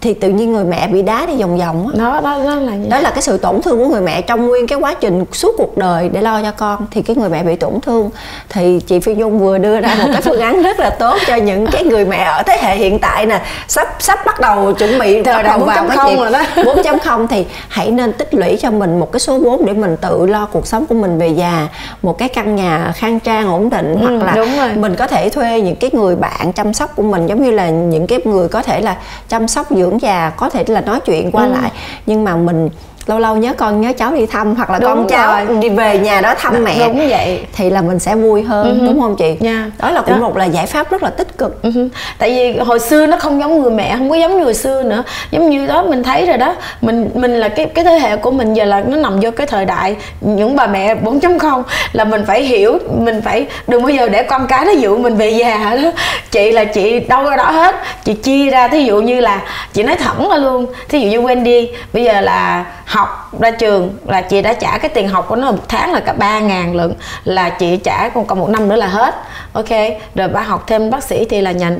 thì 0.00 0.14
tự 0.14 0.28
nhiên 0.28 0.52
người 0.52 0.64
mẹ 0.64 0.88
bị 0.88 1.02
đá 1.02 1.26
đi 1.26 1.34
vòng 1.34 1.58
vòng 1.58 1.98
đó 1.98 2.20
đó 2.24 2.38
đó 2.44 2.54
là 2.54 2.72
đó 2.88 3.00
là 3.00 3.10
cái 3.10 3.22
sự 3.22 3.38
tổn 3.38 3.62
thương 3.62 3.78
của 3.78 3.88
người 3.88 4.00
mẹ 4.00 4.22
trong 4.22 4.46
nguyên 4.46 4.66
cái 4.66 4.78
quá 4.78 4.94
trình 4.94 5.24
suốt 5.32 5.54
cuộc 5.58 5.76
đời 5.76 6.08
để 6.08 6.22
lo 6.22 6.42
cho 6.42 6.52
con. 6.52 6.86
Thì 6.90 7.02
cái 7.02 7.16
người 7.16 7.28
mẹ 7.28 7.42
bị 7.42 7.56
tổn 7.56 7.80
thương 7.80 8.10
thì 8.48 8.80
chị 8.86 9.00
Phi 9.00 9.14
Nhung 9.14 9.38
vừa 9.38 9.58
đưa 9.58 9.80
ra 9.80 9.94
một 10.02 10.08
cái 10.12 10.22
phương 10.22 10.40
án 10.40 10.62
rất 10.62 10.80
là 10.80 10.90
tốt 10.90 11.18
cho 11.26 11.36
những 11.36 11.66
cái 11.66 11.84
người 11.84 12.04
mẹ 12.04 12.22
ở 12.22 12.42
thế 12.42 12.58
hệ 12.62 12.76
hiện 12.76 12.98
tại 12.98 13.26
nè. 13.26 13.40
Sắp 13.68 13.96
sắp 13.98 14.18
bắt 14.26 14.40
đầu 14.40 14.72
chuẩn 14.72 14.98
bị 14.98 15.22
thời 15.22 15.42
đại 15.42 15.58
4.0 15.58 16.16
rồi 16.16 16.30
đó. 16.30 16.42
4.0 16.56 17.26
thì 17.26 17.46
hãy 17.68 17.90
nên 17.90 18.12
tích 18.12 18.34
lũy 18.34 18.58
cho 18.62 18.70
mình 18.70 19.00
một 19.00 19.12
cái 19.12 19.20
số 19.20 19.38
vốn 19.38 19.66
để 19.66 19.72
mình 19.72 19.96
tự 19.96 20.26
lo 20.26 20.46
cuộc 20.52 20.66
sống 20.66 20.86
của 20.86 20.94
mình 20.94 21.18
về 21.18 21.28
già. 21.28 21.68
Một 22.02 22.18
cái 22.18 22.28
căn 22.28 22.56
nhà 22.56 22.92
khang 22.96 23.20
trang 23.20 23.48
ổn 23.48 23.70
định 23.70 23.96
ừ, 24.00 24.06
hoặc 24.06 24.26
là 24.26 24.32
đúng 24.34 24.56
rồi. 24.58 24.68
mình 24.76 24.96
có 24.96 25.06
thể 25.06 25.28
thuê 25.28 25.60
những 25.60 25.76
cái 25.76 25.90
người 25.92 26.16
bạn 26.16 26.52
chăm 26.52 26.74
sóc 26.74 26.96
của 26.96 27.02
mình 27.02 27.26
giống 27.26 27.42
như 27.42 27.50
là 27.50 27.70
những 27.70 28.06
cái 28.06 28.18
người 28.24 28.48
có 28.48 28.62
thể 28.62 28.80
là 28.80 28.96
chăm 29.28 29.48
sóc 29.48 29.66
dưỡng 29.70 29.89
dưỡng 29.90 30.00
già 30.00 30.30
có 30.36 30.50
thể 30.50 30.64
là 30.68 30.80
nói 30.80 31.00
chuyện 31.00 31.30
qua 31.30 31.44
ừ. 31.44 31.52
lại 31.52 31.70
nhưng 32.06 32.24
mà 32.24 32.36
mình 32.36 32.68
lâu 33.06 33.18
lâu 33.18 33.36
nhớ 33.36 33.52
con 33.56 33.80
nhớ 33.80 33.92
cháu 33.96 34.14
đi 34.14 34.26
thăm 34.26 34.54
hoặc 34.54 34.70
là 34.70 34.78
đúng 34.78 34.90
con 34.90 35.06
cháu 35.08 35.44
rồi. 35.46 35.56
đi 35.60 35.68
về 35.68 35.98
nhà 35.98 36.20
đó 36.20 36.34
thăm 36.38 36.64
mẹ 36.64 36.88
đúng 36.88 37.08
vậy 37.08 37.46
thì 37.56 37.70
là 37.70 37.82
mình 37.82 37.98
sẽ 37.98 38.14
vui 38.14 38.42
hơn 38.42 38.78
uh-huh. 38.80 38.86
đúng 38.86 39.00
không 39.00 39.16
chị 39.16 39.24
yeah. 39.24 39.40
Dạ. 39.40 39.70
đó 39.78 39.90
là 39.90 40.02
cũng 40.02 40.14
đó. 40.14 40.20
một 40.20 40.36
là 40.36 40.44
giải 40.44 40.66
pháp 40.66 40.90
rất 40.90 41.02
là 41.02 41.10
tích 41.10 41.38
cực 41.38 41.62
uh-huh. 41.62 41.88
tại 42.18 42.30
vì 42.30 42.58
hồi 42.58 42.78
xưa 42.78 43.06
nó 43.06 43.16
không 43.16 43.40
giống 43.40 43.62
người 43.62 43.70
mẹ 43.70 43.96
không 43.98 44.10
có 44.10 44.16
giống 44.16 44.38
như 44.38 44.44
hồi 44.44 44.54
xưa 44.54 44.82
nữa 44.82 45.02
giống 45.30 45.50
như 45.50 45.66
đó 45.66 45.82
mình 45.82 46.02
thấy 46.02 46.26
rồi 46.26 46.36
đó 46.36 46.54
mình 46.80 47.10
mình 47.14 47.36
là 47.36 47.48
cái 47.48 47.66
cái 47.66 47.84
thế 47.84 47.98
hệ 47.98 48.16
của 48.16 48.30
mình 48.30 48.54
giờ 48.54 48.64
là 48.64 48.80
nó 48.86 48.96
nằm 48.96 49.20
vô 49.20 49.30
cái 49.30 49.46
thời 49.46 49.64
đại 49.64 49.96
những 50.20 50.56
bà 50.56 50.66
mẹ 50.66 50.94
4.0 50.94 51.62
là 51.92 52.04
mình 52.04 52.24
phải 52.26 52.42
hiểu 52.42 52.78
mình 52.98 53.22
phải 53.24 53.46
đừng 53.68 53.82
bao 53.82 53.90
giờ 53.90 54.08
để 54.08 54.22
con 54.22 54.46
cái 54.46 54.64
nó 54.64 54.72
dụ 54.72 54.98
mình 54.98 55.16
về 55.16 55.30
già 55.30 55.76
đó 55.82 55.90
chị 56.30 56.52
là 56.52 56.64
chị 56.64 57.00
đâu 57.00 57.24
ra 57.24 57.36
đó 57.36 57.50
hết 57.50 57.76
chị 58.04 58.14
chia 58.14 58.50
ra 58.50 58.68
thí 58.68 58.84
dụ 58.84 59.00
như 59.00 59.20
là 59.20 59.42
chị 59.72 59.82
nói 59.82 59.96
thẳng 59.96 60.28
ra 60.30 60.36
luôn 60.36 60.66
thí 60.88 61.00
dụ 61.00 61.08
như 61.08 61.20
Wendy 61.20 61.66
bây 61.92 62.04
giờ 62.04 62.20
là 62.20 62.64
học 62.90 63.30
ra 63.40 63.50
trường 63.50 63.96
là 64.06 64.20
chị 64.20 64.42
đã 64.42 64.52
trả 64.52 64.78
cái 64.78 64.88
tiền 64.88 65.08
học 65.08 65.26
của 65.28 65.36
nó 65.36 65.50
một 65.50 65.68
tháng 65.68 65.92
là 65.92 66.00
cả 66.00 66.12
ba 66.12 66.40
ngàn 66.40 66.74
lượng 66.74 66.94
là 67.24 67.50
chị 67.50 67.76
trả 67.76 68.08
còn 68.08 68.26
còn 68.26 68.40
một 68.40 68.48
năm 68.48 68.68
nữa 68.68 68.76
là 68.76 68.86
hết. 68.86 69.14
Ok 69.52 69.68
rồi 70.14 70.28
ba 70.28 70.40
học 70.40 70.64
thêm 70.66 70.90
bác 70.90 71.04
sĩ 71.04 71.24
thì 71.24 71.40
là 71.40 71.52
nhà 71.52 71.72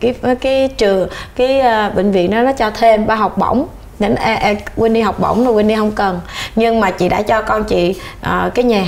cái 0.00 0.14
cái 0.40 0.68
trường 0.68 1.08
cái 1.36 1.60
uh, 1.60 1.94
bệnh 1.94 2.12
viện 2.12 2.30
đó 2.30 2.40
nó 2.40 2.52
cho 2.52 2.70
thêm 2.70 3.06
ba 3.06 3.14
học 3.14 3.38
bổng. 3.38 3.66
Nên 3.98 4.14
à, 4.14 4.34
à, 4.34 4.54
Winnie 4.76 5.04
học 5.04 5.20
bổng 5.20 5.44
rồi 5.44 5.64
Winnie 5.64 5.76
không 5.76 5.92
cần. 5.92 6.20
Nhưng 6.56 6.80
mà 6.80 6.90
chị 6.90 7.08
đã 7.08 7.22
cho 7.22 7.42
con 7.42 7.64
chị 7.64 7.94
uh, 8.20 8.54
cái 8.54 8.64
nhà 8.64 8.84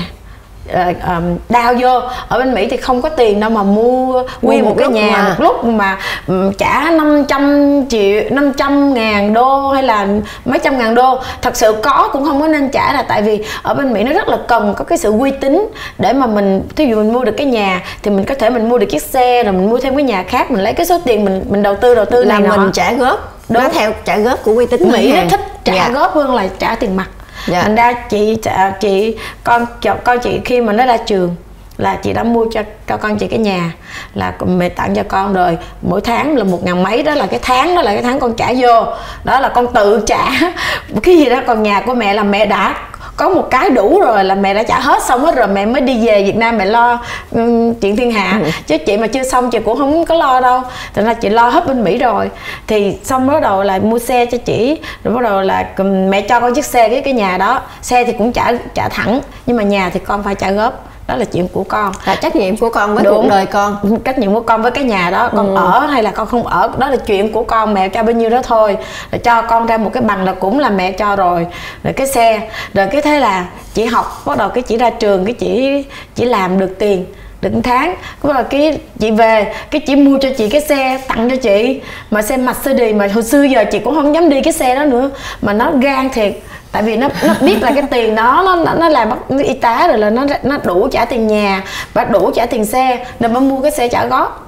um, 0.72 1.38
đào 1.48 1.74
vô 1.80 2.00
ở 2.28 2.38
bên 2.38 2.54
Mỹ 2.54 2.68
thì 2.70 2.76
không 2.76 3.02
có 3.02 3.08
tiền 3.08 3.40
đâu 3.40 3.50
mà 3.50 3.62
mua 3.62 4.22
nguyên 4.42 4.64
một, 4.64 4.68
một 4.68 4.76
cái 4.78 4.88
nhà 4.88 5.10
mà. 5.12 5.28
một 5.28 5.34
lúc 5.38 5.64
mà 5.64 5.98
um, 6.26 6.52
trả 6.52 6.90
500 6.90 7.84
triệu 7.88 8.22
500 8.30 8.94
ngàn 8.94 9.34
đô 9.34 9.70
hay 9.70 9.82
là 9.82 10.06
mấy 10.44 10.58
trăm 10.58 10.78
ngàn 10.78 10.94
đô 10.94 11.18
thật 11.42 11.56
sự 11.56 11.76
có 11.82 12.08
cũng 12.12 12.24
không 12.24 12.40
có 12.40 12.48
nên 12.48 12.68
trả 12.68 12.92
là 12.92 13.02
tại 13.02 13.22
vì 13.22 13.44
ở 13.62 13.74
bên 13.74 13.92
Mỹ 13.92 14.02
nó 14.02 14.12
rất 14.12 14.28
là 14.28 14.38
cần 14.48 14.74
có 14.76 14.84
cái 14.84 14.98
sự 14.98 15.12
uy 15.18 15.30
tín 15.30 15.68
để 15.98 16.12
mà 16.12 16.26
mình 16.26 16.62
thí 16.76 16.86
dụ 16.86 16.96
mình 16.96 17.12
mua 17.12 17.24
được 17.24 17.34
cái 17.36 17.46
nhà 17.46 17.80
thì 18.02 18.10
mình 18.10 18.24
có 18.24 18.34
thể 18.34 18.50
mình 18.50 18.68
mua 18.68 18.78
được 18.78 18.86
chiếc 18.86 19.02
xe 19.02 19.44
rồi 19.44 19.52
mình 19.52 19.70
mua 19.70 19.78
thêm 19.78 19.96
cái 19.96 20.04
nhà 20.04 20.22
khác 20.22 20.50
mình 20.50 20.62
lấy 20.62 20.72
cái 20.72 20.86
số 20.86 20.98
tiền 21.04 21.24
mình 21.24 21.44
mình 21.48 21.62
đầu 21.62 21.76
tư 21.80 21.94
đầu 21.94 22.04
tư 22.04 22.24
là 22.24 22.38
mình 22.38 22.70
trả 22.72 22.92
góp 22.92 23.40
Đúng. 23.48 23.62
nó 23.62 23.68
theo 23.68 23.92
trả 24.04 24.18
góp 24.18 24.42
của 24.44 24.52
uy 24.52 24.66
tín 24.66 24.90
Mỹ 24.92 25.12
nó 25.12 25.22
thích 25.30 25.40
trả 25.64 25.74
dạ. 25.74 25.90
góp 25.94 26.14
hơn 26.14 26.34
là 26.34 26.48
trả 26.58 26.74
tiền 26.74 26.96
mặt 26.96 27.08
dạ. 27.46 27.62
thành 27.62 27.74
ra 27.74 27.92
chị 27.92 28.36
chị 28.80 29.16
con 29.44 29.66
con 30.04 30.18
chị 30.18 30.40
khi 30.44 30.60
mà 30.60 30.72
nó 30.72 30.86
ra 30.86 30.96
trường 30.96 31.36
là 31.78 31.96
chị 32.02 32.12
đã 32.12 32.22
mua 32.22 32.46
cho 32.52 32.62
cho 32.86 32.96
con 32.96 33.18
chị 33.18 33.26
cái 33.26 33.38
nhà 33.38 33.72
là 34.14 34.32
mẹ 34.46 34.68
tặng 34.68 34.94
cho 34.94 35.02
con 35.08 35.34
rồi. 35.34 35.58
Mỗi 35.82 36.00
tháng 36.00 36.36
là 36.36 36.44
một 36.44 36.64
ngàn 36.64 36.82
mấy, 36.82 37.02
đó 37.02 37.14
là 37.14 37.26
cái 37.26 37.40
tháng, 37.42 37.74
đó 37.76 37.82
là 37.82 37.92
cái 37.92 38.02
tháng 38.02 38.20
con 38.20 38.34
trả 38.34 38.52
vô. 38.56 38.86
Đó 39.24 39.40
là 39.40 39.48
con 39.48 39.72
tự 39.74 40.02
trả. 40.06 40.30
Cái 41.02 41.16
gì 41.16 41.24
đó, 41.24 41.40
còn 41.46 41.62
nhà 41.62 41.80
của 41.80 41.94
mẹ 41.94 42.14
là 42.14 42.22
mẹ 42.22 42.46
đã 42.46 42.74
có 43.16 43.28
một 43.28 43.50
cái 43.50 43.70
đủ 43.70 44.00
rồi 44.00 44.24
là 44.24 44.34
mẹ 44.34 44.54
đã 44.54 44.62
trả 44.62 44.80
hết 44.80 45.02
xong 45.02 45.24
hết 45.24 45.36
rồi 45.36 45.46
mẹ 45.46 45.66
mới 45.66 45.80
đi 45.80 46.06
về 46.06 46.24
Việt 46.24 46.36
Nam 46.36 46.58
mẹ 46.58 46.64
lo 46.64 46.98
um, 47.30 47.74
chuyện 47.74 47.96
thiên 47.96 48.10
hạ. 48.10 48.40
Ừ. 48.42 48.50
chứ 48.66 48.78
chị 48.78 48.96
mà 48.96 49.06
chưa 49.06 49.22
xong 49.22 49.50
chị 49.50 49.58
cũng 49.64 49.78
không 49.78 50.04
có 50.04 50.14
lo 50.14 50.40
đâu. 50.40 50.62
Thành 50.94 51.04
ra 51.04 51.14
chị 51.14 51.28
lo 51.28 51.48
hết 51.48 51.66
bên 51.66 51.84
Mỹ 51.84 51.98
rồi. 51.98 52.30
Thì 52.66 52.96
xong 53.04 53.26
bắt 53.26 53.42
đầu 53.42 53.62
là 53.62 53.78
mua 53.78 53.98
xe 53.98 54.26
cho 54.26 54.38
chị 54.38 54.80
rồi 55.04 55.14
bắt 55.14 55.22
đầu 55.22 55.42
là 55.42 55.68
mẹ 56.08 56.20
cho 56.20 56.40
con 56.40 56.54
chiếc 56.54 56.64
xe 56.64 56.88
cái 56.88 57.00
cái 57.00 57.12
nhà 57.12 57.38
đó. 57.38 57.60
Xe 57.82 58.04
thì 58.04 58.12
cũng 58.12 58.32
trả 58.32 58.52
trả 58.74 58.88
thẳng 58.88 59.20
nhưng 59.46 59.56
mà 59.56 59.62
nhà 59.62 59.90
thì 59.90 60.00
con 60.00 60.22
phải 60.22 60.34
trả 60.34 60.50
góp 60.50 60.93
đó 61.06 61.16
là 61.16 61.24
chuyện 61.24 61.48
của 61.48 61.64
con. 61.64 61.92
Là 62.04 62.14
trách 62.14 62.36
nhiệm 62.36 62.56
của 62.56 62.70
con 62.70 62.94
với 62.94 63.04
Đúng. 63.04 63.14
cuộc 63.14 63.28
đời 63.28 63.46
con. 63.46 63.98
Trách 64.04 64.18
nhiệm 64.18 64.34
của 64.34 64.40
con 64.40 64.62
với 64.62 64.70
cái 64.70 64.84
nhà 64.84 65.10
đó. 65.10 65.30
Con 65.36 65.56
ừ. 65.56 65.56
ở 65.56 65.80
hay 65.80 66.02
là 66.02 66.10
con 66.10 66.26
không 66.26 66.46
ở 66.46 66.70
đó 66.78 66.88
là 66.88 66.96
chuyện 66.96 67.32
của 67.32 67.44
con 67.44 67.74
mẹ 67.74 67.88
cho 67.88 68.02
bao 68.02 68.12
nhiêu 68.12 68.30
đó 68.30 68.42
thôi. 68.42 68.76
Rồi 69.12 69.18
cho 69.18 69.42
con 69.42 69.66
ra 69.66 69.76
một 69.76 69.90
cái 69.92 70.02
bằng 70.02 70.24
là 70.24 70.32
cũng 70.32 70.58
là 70.58 70.70
mẹ 70.70 70.92
cho 70.92 71.16
rồi. 71.16 71.46
Rồi 71.84 71.92
cái 71.92 72.06
xe. 72.06 72.50
Rồi 72.74 72.86
cái 72.92 73.02
thế 73.02 73.20
là 73.20 73.46
chị 73.74 73.84
học 73.84 74.22
bắt 74.26 74.38
đầu 74.38 74.48
cái 74.48 74.62
chị 74.62 74.76
ra 74.76 74.90
trường 74.90 75.24
cái 75.24 75.34
chị 75.34 75.84
chỉ 76.14 76.24
làm 76.24 76.58
được 76.58 76.76
tiền 76.78 77.06
được 77.44 77.60
tháng. 77.64 77.94
Cũng 78.20 78.32
là 78.32 78.42
cái 78.42 78.78
chị 78.98 79.10
về 79.10 79.54
cái 79.70 79.80
chị 79.80 79.96
mua 79.96 80.18
cho 80.18 80.28
chị 80.38 80.48
cái 80.48 80.60
xe 80.60 80.98
tặng 81.08 81.30
cho 81.30 81.36
chị. 81.36 81.80
Mà 82.10 82.22
xe 82.22 82.36
Mercedes 82.36 82.94
mà 82.94 83.08
hồi 83.14 83.22
xưa 83.22 83.42
giờ 83.42 83.64
chị 83.72 83.78
cũng 83.78 83.94
không 83.94 84.14
dám 84.14 84.28
đi 84.28 84.42
cái 84.42 84.52
xe 84.52 84.74
đó 84.74 84.84
nữa. 84.84 85.10
Mà 85.42 85.52
nó 85.52 85.70
gan 85.80 86.10
thiệt 86.10 86.32
tại 86.72 86.82
vì 86.82 86.96
nó 86.96 87.08
nó 87.26 87.34
biết 87.40 87.62
là 87.62 87.70
cái 87.70 87.82
tiền 87.90 88.14
đó 88.14 88.42
nó 88.44 88.56
nó, 88.56 88.74
nó 88.74 88.88
làm 88.88 89.10
y 89.44 89.54
tá 89.54 89.86
rồi 89.88 89.98
là 89.98 90.10
nó 90.10 90.26
nó 90.42 90.58
đủ 90.64 90.88
trả 90.92 91.04
tiền 91.04 91.26
nhà 91.26 91.62
và 91.92 92.04
đủ 92.04 92.30
trả 92.34 92.46
tiền 92.46 92.64
xe 92.64 93.06
nên 93.20 93.32
mới 93.32 93.42
mua 93.42 93.60
cái 93.60 93.70
xe 93.70 93.88
trả 93.88 94.06
góp. 94.06 94.40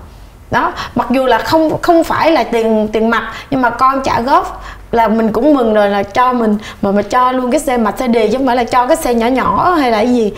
Đó 0.51 0.73
mặc 0.95 1.07
dù 1.11 1.27
là 1.27 1.39
không 1.39 1.83
không 1.83 2.05
phải 2.05 2.33
là 2.33 2.43
tiền 2.45 2.89
tiền 2.93 3.11
mặt 3.11 3.33
nhưng 3.51 3.63
mà 3.63 3.71
con 3.71 4.03
trả 4.05 4.21
góp 4.21 4.65
là 4.93 5.09
mình 5.09 5.33
cũng 5.33 5.55
mừng 5.55 5.75
rồi 5.75 5.91
là 5.91 6.03
cho 6.03 6.33
mình. 6.33 6.59
Mà 6.83 6.91
mà 6.91 7.03
cho 7.03 7.33
luôn 7.33 7.51
cái 7.51 7.61
xe 7.61 7.77
mặt 7.77 7.95
xe 7.99 8.09
đề 8.09 8.29
chứ 8.29 8.39
không 8.39 8.47
phải 8.47 8.57
là 8.57 8.65
cho 8.65 8.87
cái 8.87 8.97
xe 8.97 9.15
nhỏ 9.15 9.27
nhỏ 9.27 9.75
hay 9.75 9.91
là 9.91 9.99
cái 9.99 10.15
gì 10.15 10.33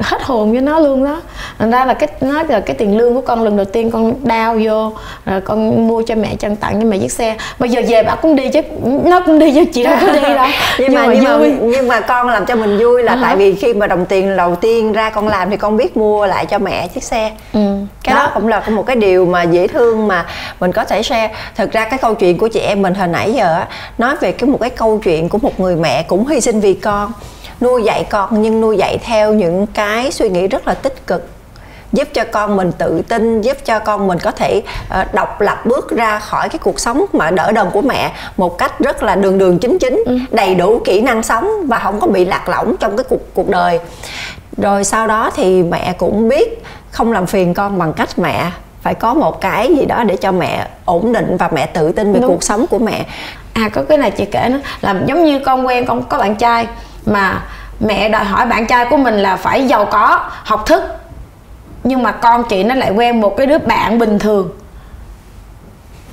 hết 0.00 0.22
hồn 0.22 0.52
với 0.52 0.60
nó 0.60 0.78
luôn 0.78 1.04
đó. 1.04 1.20
Thành 1.58 1.70
ra 1.70 1.84
là 1.84 1.94
cái 1.94 2.08
nó 2.20 2.42
là 2.48 2.60
cái 2.60 2.76
tiền 2.76 2.96
lương 2.96 3.14
của 3.14 3.20
con 3.20 3.44
lần 3.44 3.56
đầu 3.56 3.64
tiên 3.64 3.90
con 3.90 4.14
đao 4.24 4.58
vô 4.64 4.92
rồi 5.26 5.40
con 5.40 5.88
mua 5.88 6.02
cho 6.02 6.14
mẹ 6.14 6.34
chân 6.38 6.56
tặng 6.56 6.80
cho 6.80 6.86
mẹ 6.86 6.98
chiếc 6.98 7.12
xe. 7.12 7.36
Bây 7.58 7.68
giờ 7.68 7.82
về 7.88 8.02
bà 8.02 8.14
cũng 8.14 8.36
đi 8.36 8.48
chứ 8.48 8.60
nó 9.04 9.20
cũng 9.20 9.38
đi 9.38 9.54
chứ 9.54 9.64
chị 9.72 9.84
đâu 9.84 9.96
có 10.00 10.12
đi 10.12 10.20
đâu. 10.20 10.46
Nhưng, 10.78 10.90
nhưng 10.90 10.94
mà, 10.94 11.14
nhưng 11.14 11.24
mà 11.24 11.38
nhưng 11.60 11.88
mà 11.88 12.00
con 12.00 12.28
làm 12.28 12.46
cho 12.46 12.56
mình 12.56 12.78
vui 12.78 13.02
là 13.02 13.14
uh-huh. 13.14 13.22
tại 13.22 13.36
vì 13.36 13.54
khi 13.54 13.74
mà 13.74 13.86
đồng 13.86 14.06
tiền 14.06 14.36
đầu 14.36 14.56
tiên 14.56 14.92
ra 14.92 15.10
con 15.10 15.28
làm 15.28 15.50
thì 15.50 15.56
con 15.56 15.76
biết 15.76 15.96
mua 15.96 16.26
lại 16.26 16.46
cho 16.46 16.58
mẹ 16.58 16.88
chiếc 16.88 17.04
xe. 17.04 17.32
Ừ. 17.52 17.60
cái 18.02 18.14
đó. 18.14 18.26
đó 18.26 18.30
cũng 18.34 18.48
là 18.48 18.62
một 18.68 18.86
cái 18.86 18.96
điều 18.96 19.26
mà 19.26 19.42
dễ 19.42 19.66
thương 19.66 20.08
mà 20.08 20.26
mình 20.60 20.72
có 20.72 20.84
thể 20.84 21.02
share. 21.02 21.34
Thực 21.56 21.72
ra 21.72 21.84
cái 21.84 21.98
câu 21.98 22.14
chuyện 22.14 22.38
của 22.38 22.48
chị 22.48 22.60
em 22.60 22.82
mình 22.82 22.94
hồi 22.94 23.08
nãy 23.08 23.32
giờ 23.32 23.64
nói 23.98 24.16
về 24.20 24.32
cái 24.32 24.50
một 24.50 24.58
cái 24.60 24.70
câu 24.70 25.00
chuyện 25.04 25.28
của 25.28 25.38
một 25.38 25.60
người 25.60 25.76
mẹ 25.76 26.02
cũng 26.02 26.26
hy 26.26 26.40
sinh 26.40 26.60
vì 26.60 26.74
con 26.74 27.12
nuôi 27.60 27.82
dạy 27.82 28.04
con 28.10 28.42
nhưng 28.42 28.60
nuôi 28.60 28.76
dạy 28.76 28.98
theo 29.02 29.34
những 29.34 29.66
cái 29.66 30.12
suy 30.12 30.28
nghĩ 30.28 30.48
rất 30.48 30.68
là 30.68 30.74
tích 30.74 31.06
cực 31.06 31.28
giúp 31.92 32.08
cho 32.14 32.24
con 32.32 32.56
mình 32.56 32.72
tự 32.78 33.02
tin 33.08 33.40
giúp 33.40 33.56
cho 33.64 33.78
con 33.78 34.06
mình 34.06 34.18
có 34.18 34.30
thể 34.30 34.62
uh, 35.00 35.14
độc 35.14 35.40
lập 35.40 35.66
bước 35.66 35.90
ra 35.90 36.18
khỏi 36.18 36.48
cái 36.48 36.58
cuộc 36.58 36.80
sống 36.80 37.04
mà 37.12 37.30
đỡ 37.30 37.52
đần 37.52 37.70
của 37.70 37.82
mẹ 37.82 38.12
một 38.36 38.58
cách 38.58 38.78
rất 38.78 39.02
là 39.02 39.14
đường 39.14 39.38
đường 39.38 39.58
chính 39.58 39.78
chính 39.78 40.02
ừ. 40.06 40.18
đầy 40.30 40.54
đủ 40.54 40.80
kỹ 40.84 41.00
năng 41.00 41.22
sống 41.22 41.50
và 41.66 41.78
không 41.78 42.00
có 42.00 42.06
bị 42.06 42.24
lạc 42.24 42.48
lõng 42.48 42.76
trong 42.76 42.96
cái 42.96 43.04
cuộc 43.08 43.34
cuộc 43.34 43.48
đời 43.48 43.78
rồi 44.56 44.84
sau 44.84 45.06
đó 45.06 45.30
thì 45.36 45.62
mẹ 45.62 45.92
cũng 45.98 46.28
biết 46.28 46.64
không 46.90 47.12
làm 47.12 47.26
phiền 47.26 47.54
con 47.54 47.78
bằng 47.78 47.92
cách 47.92 48.18
mẹ 48.18 48.50
phải 48.82 48.94
có 48.94 49.14
một 49.14 49.40
cái 49.40 49.76
gì 49.76 49.86
đó 49.86 50.04
để 50.04 50.16
cho 50.16 50.32
mẹ 50.32 50.68
ổn 50.84 51.12
định 51.12 51.36
và 51.36 51.48
mẹ 51.52 51.66
tự 51.66 51.92
tin 51.92 52.12
về 52.12 52.20
Đúng. 52.20 52.30
cuộc 52.30 52.42
sống 52.42 52.66
của 52.66 52.78
mẹ 52.78 53.06
à 53.52 53.68
có 53.68 53.82
cái 53.82 53.98
này 53.98 54.10
chị 54.10 54.24
kể 54.24 54.48
nó 54.50 54.58
là 54.80 54.94
giống 55.06 55.24
như 55.24 55.38
con 55.38 55.66
quen 55.66 55.86
con 55.86 56.02
có 56.02 56.18
bạn 56.18 56.34
trai 56.34 56.66
mà 57.12 57.42
mẹ 57.80 58.08
đòi 58.08 58.24
hỏi 58.24 58.46
bạn 58.46 58.66
trai 58.66 58.86
của 58.90 58.96
mình 58.96 59.14
là 59.14 59.36
phải 59.36 59.68
giàu 59.68 59.84
có, 59.84 60.30
học 60.44 60.66
thức. 60.66 60.82
Nhưng 61.84 62.02
mà 62.02 62.12
con 62.12 62.44
chị 62.48 62.64
nó 62.64 62.74
lại 62.74 62.90
quen 62.90 63.20
một 63.20 63.36
cái 63.36 63.46
đứa 63.46 63.58
bạn 63.58 63.98
bình 63.98 64.18
thường. 64.18 64.50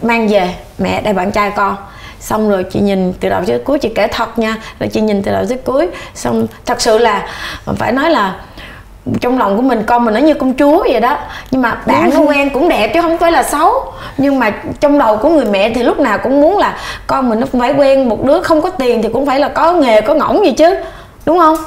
Mang 0.01 0.27
về, 0.27 0.55
mẹ 0.77 1.01
đây 1.01 1.13
bạn 1.13 1.31
trai 1.31 1.51
con. 1.51 1.75
Xong 2.19 2.49
rồi 2.49 2.63
chị 2.63 2.79
nhìn 2.79 3.13
từ 3.13 3.29
đầu 3.29 3.41
tới 3.47 3.59
cuối, 3.59 3.79
chị 3.79 3.91
kể 3.95 4.07
thật 4.07 4.39
nha. 4.39 4.55
Rồi 4.79 4.89
chị 4.93 5.01
nhìn 5.01 5.23
từ 5.23 5.31
đầu 5.31 5.45
tới 5.49 5.57
cuối. 5.57 5.87
Xong 6.13 6.47
thật 6.65 6.81
sự 6.81 6.97
là, 6.97 7.27
phải 7.77 7.91
nói 7.91 8.09
là 8.09 8.35
trong 9.21 9.37
lòng 9.37 9.55
của 9.55 9.61
mình 9.61 9.83
con 9.87 10.05
mình 10.05 10.13
nó 10.13 10.19
như 10.19 10.33
công 10.33 10.53
chúa 10.53 10.83
vậy 10.91 10.99
đó. 10.99 11.17
Nhưng 11.51 11.61
mà 11.61 11.77
bạn 11.85 12.09
nó 12.13 12.19
quen 12.19 12.49
cũng 12.49 12.69
đẹp 12.69 12.91
chứ 12.93 13.01
không 13.01 13.17
phải 13.17 13.31
là 13.31 13.43
xấu. 13.43 13.71
Nhưng 14.17 14.39
mà 14.39 14.53
trong 14.79 14.99
đầu 14.99 15.17
của 15.17 15.29
người 15.29 15.45
mẹ 15.45 15.69
thì 15.69 15.83
lúc 15.83 15.99
nào 15.99 16.17
cũng 16.17 16.41
muốn 16.41 16.57
là 16.57 16.77
con 17.07 17.29
mình 17.29 17.39
nó 17.39 17.47
phải 17.59 17.73
quen 17.73 18.09
một 18.09 18.23
đứa 18.23 18.41
không 18.41 18.61
có 18.61 18.69
tiền 18.69 19.01
thì 19.01 19.09
cũng 19.13 19.25
phải 19.25 19.39
là 19.39 19.47
có 19.47 19.73
nghề 19.73 20.01
có 20.01 20.13
ngỗng 20.13 20.45
gì 20.45 20.51
chứ. 20.51 20.75
Đúng 21.25 21.39
không? 21.39 21.57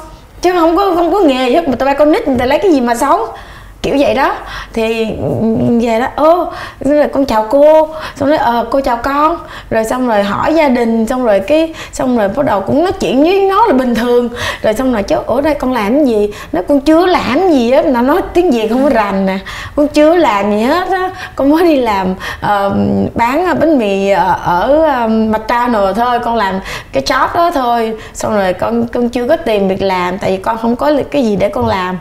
Chứ 0.41 0.53
không 0.59 0.77
có 0.77 0.91
không 0.95 1.13
có 1.13 1.19
nghề 1.19 1.51
hết 1.51 1.67
mà 1.67 1.75
tụi 1.75 1.85
bay 1.85 1.95
con 1.95 2.11
nít 2.11 2.27
người 2.27 2.37
ta 2.37 2.45
lấy 2.45 2.59
cái 2.59 2.71
gì 2.71 2.81
mà 2.81 2.95
xấu 2.95 3.27
kiểu 3.81 3.95
vậy 3.99 4.13
đó. 4.13 4.35
Thì 4.73 5.07
về 5.81 5.99
đó 5.99 6.07
ô 6.15 6.51
rồi 6.79 7.07
con 7.07 7.25
chào 7.25 7.47
cô? 7.49 7.87
Xong 8.15 8.29
rồi 8.29 8.37
ờ 8.37 8.65
cô 8.71 8.81
chào 8.81 8.97
con. 8.97 9.37
Rồi 9.69 9.85
xong 9.85 10.07
rồi 10.07 10.23
hỏi 10.23 10.53
gia 10.53 10.69
đình 10.69 11.07
xong 11.07 11.25
rồi 11.25 11.39
cái 11.39 11.73
xong 11.91 12.17
rồi 12.17 12.27
bắt 12.27 12.45
đầu 12.45 12.61
cũng 12.61 12.83
nói 12.83 12.91
chuyện 12.91 13.23
với 13.23 13.41
nó 13.41 13.65
là 13.65 13.73
bình 13.73 13.95
thường. 13.95 14.29
Rồi 14.61 14.73
xong 14.73 14.93
rồi 14.93 15.03
chứ 15.03 15.15
ở 15.27 15.41
đây 15.41 15.53
con 15.53 15.73
làm 15.73 15.95
cái 15.95 16.05
gì? 16.05 16.29
Nó 16.51 16.61
con 16.67 16.81
chưa 16.81 17.05
làm 17.05 17.49
gì 17.49 17.71
á. 17.71 17.81
Nó 17.81 18.01
nói 18.01 18.21
tiếng 18.33 18.51
việt 18.51 18.67
không 18.69 18.83
có 18.83 18.89
rành 18.89 19.25
nè. 19.25 19.37
Con 19.75 19.87
chưa 19.87 20.15
làm 20.15 20.51
gì 20.51 20.61
hết 20.61 20.87
á. 20.91 21.09
Con 21.35 21.49
mới 21.49 21.63
đi 21.63 21.75
làm 21.75 22.11
uh, 22.11 22.73
bán 23.15 23.59
bánh 23.59 23.77
mì 23.77 24.09
ở 24.09 24.77
uh, 24.79 24.89
ờ, 24.89 25.07
mặt 25.07 25.41
trao 25.47 25.67
nồi 25.67 25.93
thôi. 25.93 26.19
Con 26.19 26.35
làm 26.35 26.59
cái 26.93 27.03
job 27.03 27.27
đó 27.33 27.51
thôi. 27.51 27.93
Xong 28.13 28.33
rồi 28.33 28.53
con 28.53 28.87
con 28.87 29.09
chưa 29.09 29.27
có 29.27 29.35
tìm 29.35 29.67
việc 29.67 29.81
làm 29.81 30.17
tại 30.17 30.31
vì 30.31 30.37
con 30.37 30.57
không 30.57 30.75
có 30.75 30.91
cái 31.11 31.23
gì 31.25 31.35
để 31.35 31.49
con 31.49 31.67
làm 31.67 31.97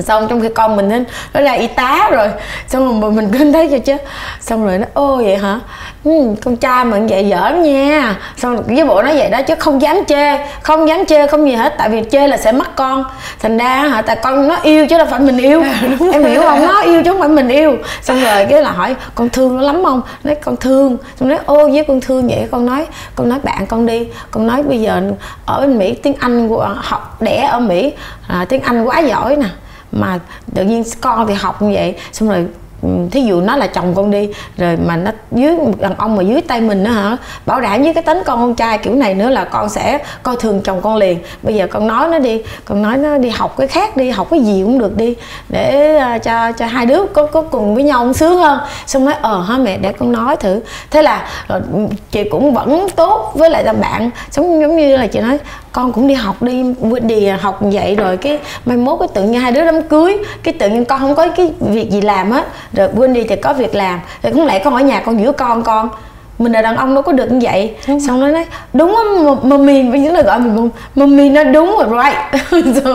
xong 0.00 0.26
trong 0.28 0.40
khi 0.40 0.48
con 0.54 0.76
mình 0.76 0.88
nên 0.88 1.04
nó 1.34 1.40
là 1.40 1.52
y 1.52 1.66
tá 1.66 2.08
rồi. 2.12 2.28
Xong 2.68 3.00
rồi 3.00 3.12
mình 3.12 3.28
cứ 3.32 3.52
thấy 3.52 3.68
cho 3.70 3.78
chứ. 3.78 3.96
Xong 4.40 4.66
rồi 4.66 4.78
nó 4.78 4.86
ô 4.94 5.16
vậy 5.16 5.36
hả? 5.36 5.60
Ừ, 6.04 6.34
con 6.44 6.56
trai 6.56 6.84
mà 6.84 6.98
vậy 7.08 7.28
dở 7.28 7.52
nha. 7.62 8.16
Xong 8.36 8.54
rồi 8.54 8.64
với 8.66 8.84
bộ 8.84 9.02
nó 9.02 9.10
vậy 9.14 9.30
đó 9.30 9.42
chứ 9.42 9.54
không 9.58 9.82
dám 9.82 9.96
chê 10.08 10.38
không 10.62 10.88
dám 10.88 11.06
chê 11.06 11.26
không 11.26 11.48
gì 11.48 11.54
hết. 11.54 11.74
Tại 11.78 11.88
vì 11.88 12.02
chê 12.10 12.26
là 12.26 12.36
sẽ 12.36 12.52
mất 12.52 12.76
con. 12.76 13.04
Thành 13.40 13.58
ra 13.58 13.76
hả 13.76 14.02
tại 14.02 14.16
con 14.16 14.48
nó 14.48 14.56
yêu 14.62 14.86
chứ 14.86 14.98
đâu 14.98 15.06
phải 15.10 15.20
mình 15.20 15.38
yêu. 15.38 15.62
Em 16.12 16.24
hiểu 16.24 16.42
không? 16.42 16.66
Nó 16.66 16.80
yêu 16.80 17.02
chứ 17.04 17.10
không 17.10 17.20
phải 17.20 17.28
mình 17.28 17.48
yêu. 17.48 17.76
Xong 18.02 18.24
rồi 18.24 18.46
cái 18.50 18.62
là 18.62 18.70
hỏi 18.70 18.96
con 19.14 19.28
thương 19.28 19.56
nó 19.56 19.62
lắm 19.62 19.82
không? 19.84 20.02
Nói 20.24 20.34
con 20.34 20.56
thương. 20.56 20.96
Xong 21.20 21.28
nói 21.28 21.38
ô 21.46 21.68
với 21.68 21.84
con 21.88 22.00
thương 22.00 22.28
vậy 22.28 22.48
con 22.50 22.66
nói 22.66 22.86
con 23.14 23.28
nói 23.28 23.38
bạn 23.42 23.66
con 23.66 23.86
đi. 23.86 24.08
Con 24.30 24.46
nói 24.46 24.62
bây 24.62 24.80
giờ 24.80 25.02
ở 25.46 25.60
bên 25.60 25.78
mỹ 25.78 25.94
tiếng 25.94 26.14
anh 26.18 26.48
của 26.48 26.76
học 26.76 27.16
đẻ 27.22 27.48
ở 27.52 27.60
mỹ 27.60 27.92
à, 28.28 28.46
tiếng 28.48 28.60
anh 28.62 28.84
quá 28.84 28.98
giỏi 28.98 29.36
nè 29.36 29.46
mà 29.92 30.20
tự 30.54 30.64
nhiên 30.64 30.84
con 31.00 31.26
thì 31.26 31.34
học 31.34 31.62
như 31.62 31.70
vậy 31.74 31.96
xong 32.12 32.28
rồi 32.28 32.46
thí 33.10 33.20
dụ 33.20 33.40
nó 33.40 33.56
là 33.56 33.66
chồng 33.66 33.94
con 33.94 34.10
đi, 34.10 34.28
rồi 34.56 34.76
mà 34.76 34.96
nó 34.96 35.10
dưới 35.32 35.56
một 35.56 35.72
đàn 35.80 35.94
ông 35.94 36.16
mà 36.16 36.22
dưới 36.22 36.40
tay 36.40 36.60
mình 36.60 36.84
nữa 36.84 36.90
hả? 36.90 37.16
Bảo 37.46 37.60
đảm 37.60 37.82
với 37.82 37.94
cái 37.94 38.02
tính 38.02 38.22
con 38.26 38.38
con 38.38 38.54
trai 38.54 38.78
kiểu 38.78 38.94
này 38.94 39.14
nữa 39.14 39.28
là 39.28 39.44
con 39.44 39.68
sẽ 39.68 39.98
coi 40.22 40.36
thường 40.36 40.60
chồng 40.64 40.80
con 40.80 40.96
liền. 40.96 41.18
Bây 41.42 41.54
giờ 41.54 41.66
con 41.70 41.86
nói 41.86 42.08
nó 42.08 42.18
đi, 42.18 42.42
con 42.64 42.82
nói 42.82 42.96
nó 42.96 43.18
đi 43.18 43.28
học 43.28 43.54
cái 43.56 43.66
khác 43.66 43.96
đi, 43.96 44.10
học 44.10 44.28
cái 44.30 44.40
gì 44.40 44.62
cũng 44.62 44.78
được 44.78 44.96
đi, 44.96 45.14
để 45.48 45.96
ờ, 45.96 46.18
cho 46.18 46.52
cho 46.52 46.66
hai 46.66 46.86
đứa 46.86 47.04
có 47.12 47.26
có 47.26 47.42
cùng 47.42 47.74
với 47.74 47.84
nhau 47.84 48.12
sướng 48.12 48.38
hơn. 48.38 48.58
Xong 48.86 49.04
nói 49.04 49.14
ờ 49.22 49.42
hả 49.42 49.58
mẹ, 49.58 49.78
để 49.78 49.92
con 49.92 50.12
nói 50.12 50.36
thử. 50.36 50.60
Thế 50.90 51.02
là 51.02 51.26
ờ, 51.46 51.62
chị 52.10 52.24
cũng 52.24 52.54
vẫn 52.54 52.86
tốt 52.96 53.32
với 53.34 53.50
lại 53.50 53.64
là 53.64 53.72
bạn. 53.72 54.10
Giống 54.30 54.60
giống 54.60 54.76
như 54.76 54.96
là 54.96 55.06
chị 55.06 55.20
nói, 55.20 55.38
con 55.72 55.92
cũng 55.92 56.08
đi 56.08 56.14
học 56.14 56.42
đi 56.42 56.64
đi 57.02 57.26
học 57.26 57.58
vậy 57.60 57.94
rồi 57.94 58.16
cái 58.16 58.38
mai 58.64 58.76
mốt 58.76 58.98
cái 58.98 59.08
tự 59.14 59.22
nhiên 59.22 59.40
hai 59.40 59.52
đứa 59.52 59.64
đám 59.64 59.82
cưới, 59.82 60.18
cái 60.42 60.54
tự 60.54 60.68
nhiên 60.68 60.84
con 60.84 61.00
không 61.00 61.14
có 61.14 61.26
cái 61.36 61.52
việc 61.60 61.90
gì 61.90 62.00
làm 62.00 62.30
hết 62.30 62.46
rồi 62.72 62.88
quên 62.96 63.12
đi 63.12 63.24
thì 63.28 63.36
có 63.36 63.52
việc 63.52 63.74
làm. 63.74 64.00
Thì 64.22 64.30
không 64.32 64.46
lẽ 64.46 64.58
con 64.58 64.74
ở 64.74 64.80
nhà 64.80 65.00
con 65.00 65.20
giữ 65.20 65.32
con 65.32 65.62
con. 65.62 65.88
Mình 66.38 66.52
là 66.52 66.62
đàn 66.62 66.76
ông 66.76 66.94
đâu 66.94 67.02
có 67.02 67.12
được 67.12 67.32
như 67.32 67.38
vậy. 67.42 67.74
Đúng. 67.88 68.00
Xong 68.00 68.20
nó 68.20 68.28
nói 68.28 68.46
đúng 68.72 68.94
không 68.96 69.38
mommy 69.48 69.90
với 69.90 70.00
những 70.00 70.14
lời 70.14 70.22
gọi 70.22 70.38
mình 70.38 70.70
mommy 70.94 71.28
nó 71.28 71.44
đúng 71.44 71.76
rồi 71.78 72.02
right. 72.02 72.44
So, 72.84 72.90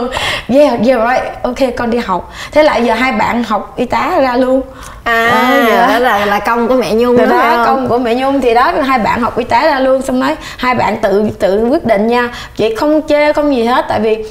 yeah 0.48 0.80
yeah 0.88 1.00
right. 1.10 1.44
Ok 1.44 1.76
con 1.78 1.90
đi 1.90 1.98
học. 1.98 2.34
Thế 2.52 2.64
lại 2.64 2.86
giờ 2.86 2.94
hai 2.94 3.12
bạn 3.12 3.44
học 3.44 3.74
y 3.78 3.86
tá 3.86 4.20
ra 4.22 4.36
luôn. 4.36 4.62
À, 5.04 5.28
à 5.28 5.66
dạ. 5.68 5.88
đó 5.88 6.00
là 6.00 6.26
là 6.26 6.40
công 6.40 6.68
của 6.68 6.76
mẹ 6.76 6.94
nhung 6.94 7.18
đó, 7.18 7.26
đó 7.26 7.64
công 7.66 7.88
của 7.88 7.98
mẹ 7.98 8.16
nhung. 8.16 8.42
Thì 8.42 8.54
đó 8.54 8.72
hai 8.86 9.00
bạn 9.00 9.22
học 9.22 9.38
y 9.38 9.44
tá 9.44 9.66
ra 9.66 9.80
luôn. 9.80 10.02
Xong 10.02 10.20
nói 10.20 10.36
hai 10.58 10.76
bạn 10.76 10.98
tự 11.02 11.30
tự 11.40 11.68
quyết 11.70 11.86
định 11.86 12.08
nha. 12.08 12.30
Chị 12.56 12.76
không 12.76 13.02
chê 13.08 13.34
không 13.34 13.56
gì 13.56 13.64
hết. 13.64 13.86
Tại 13.90 14.00
vì 14.00 14.26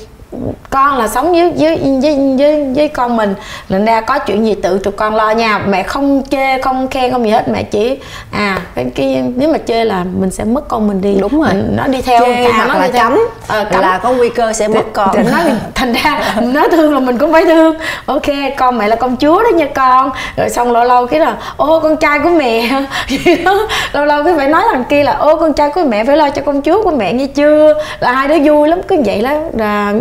con 0.70 0.98
là 0.98 1.08
sống 1.08 1.32
với 1.32 1.52
với 1.56 1.78
với 2.02 2.36
với, 2.38 2.72
với 2.76 2.88
con 2.88 3.16
mình. 3.16 3.34
Nên 3.68 3.84
ra 3.84 4.00
có 4.00 4.18
chuyện 4.18 4.46
gì 4.46 4.54
tự 4.62 4.78
tụi 4.78 4.92
con 4.92 5.14
lo 5.14 5.30
nha. 5.30 5.58
Mẹ 5.58 5.82
không 5.82 6.22
chê 6.30 6.62
không 6.62 6.88
khen 6.88 7.12
không 7.12 7.24
gì 7.24 7.30
hết. 7.30 7.48
Mẹ 7.48 7.62
chỉ 7.62 7.98
à 8.30 8.60
cái, 8.74 8.86
cái 8.94 9.22
nếu 9.36 9.48
mà 9.48 9.58
chê 9.66 9.84
là 9.84 10.04
mình 10.18 10.30
sẽ 10.30 10.44
mất 10.44 10.68
con 10.68 10.88
mình 10.88 11.00
đi. 11.00 11.14
Đúng 11.20 11.42
rồi. 11.42 11.52
Nó 11.76 11.86
đi 11.86 12.02
theo 12.02 12.20
chê 12.20 12.50
hoặc 12.52 12.68
nó 12.68 12.74
là 12.74 12.88
cấm, 12.88 13.18
à, 13.48 13.64
cấm. 13.72 13.80
Là 13.80 13.98
có 13.98 14.12
nguy 14.12 14.28
cơ 14.28 14.52
sẽ 14.52 14.68
mất 14.68 14.84
con. 14.92 15.10
Thì 15.12 15.22
nó 15.32 15.38
thành 15.74 15.92
ra 15.92 16.34
nó 16.42 16.68
thương 16.68 16.94
là 16.94 17.00
mình 17.00 17.18
cũng 17.18 17.32
phải 17.32 17.44
thương. 17.44 17.76
Ok 18.06 18.26
con 18.56 18.78
mẹ 18.78 18.88
là 18.88 18.96
công 18.96 19.16
chúa 19.16 19.42
đó 19.42 19.48
nha 19.54 19.66
con. 19.74 20.10
Rồi 20.36 20.48
xong 20.48 20.72
lâu 20.72 20.84
lâu 20.84 21.06
cái 21.06 21.20
là 21.20 21.36
ô 21.56 21.80
con 21.80 21.96
trai 21.96 22.18
của 22.18 22.30
mẹ. 22.30 22.68
Lâu 23.92 24.04
lâu 24.04 24.24
cái 24.24 24.34
phải 24.36 24.48
nói 24.48 24.62
thằng 24.72 24.84
kia 24.84 25.02
là 25.02 25.12
ô 25.12 25.36
con 25.36 25.52
trai 25.52 25.70
của 25.70 25.82
mẹ 25.88 26.04
phải 26.04 26.16
lo 26.16 26.30
cho 26.30 26.42
công 26.42 26.62
chúa 26.62 26.82
của 26.82 26.90
mẹ 26.90 27.12
nghe 27.12 27.26
chưa? 27.26 27.74
Là 28.00 28.12
hai 28.12 28.28
đứa 28.28 28.38
vui 28.38 28.68
lắm. 28.68 28.78
Cứ 28.88 28.96
vậy 29.04 29.22
đó 29.22 29.32
là 29.52 29.92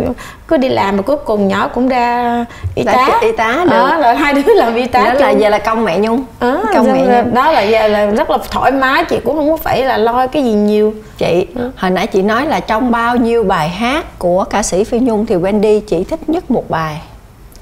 cứ 0.48 0.56
đi 0.56 0.68
làm 0.68 0.96
mà 0.96 1.02
cuối 1.02 1.16
cùng 1.16 1.48
nhỏ 1.48 1.68
cũng 1.68 1.88
ra 1.88 2.44
y 2.74 2.84
tá. 2.84 3.18
y 3.20 3.32
tá 3.32 3.64
được. 3.64 3.70
Đó, 3.70 3.98
rồi 4.02 4.14
hai 4.14 4.34
đứa 4.34 4.54
làm 4.54 4.74
y 4.74 4.86
tá 4.86 5.04
đó 5.04 5.12
là 5.20 5.30
giờ 5.30 5.48
là 5.48 5.58
công 5.58 5.84
mẹ 5.84 5.98
nhung 5.98 6.24
à, 6.38 6.56
công 6.74 6.92
mẹ 6.92 7.00
nhung. 7.00 7.34
đó 7.34 7.52
là 7.52 7.62
giờ 7.62 7.88
là 7.88 8.06
rất 8.06 8.30
là 8.30 8.38
thoải 8.50 8.70
mái 8.72 9.04
chị 9.04 9.18
cũng 9.24 9.36
không 9.36 9.50
có 9.50 9.56
phải 9.56 9.84
là 9.84 9.96
lo 9.96 10.26
cái 10.26 10.44
gì 10.44 10.52
nhiều. 10.52 10.94
Chị 11.18 11.46
à. 11.56 11.62
hồi 11.76 11.90
nãy 11.90 12.06
chị 12.06 12.22
nói 12.22 12.46
là 12.46 12.60
trong 12.60 12.90
bao 12.90 13.16
nhiêu 13.16 13.44
bài 13.44 13.68
hát 13.68 14.18
của 14.18 14.44
ca 14.44 14.62
sĩ 14.62 14.84
phi 14.84 14.98
nhung 14.98 15.26
thì 15.26 15.34
wendy 15.34 15.80
chị 15.80 16.04
thích 16.04 16.28
nhất 16.28 16.50
một 16.50 16.70
bài? 16.70 17.00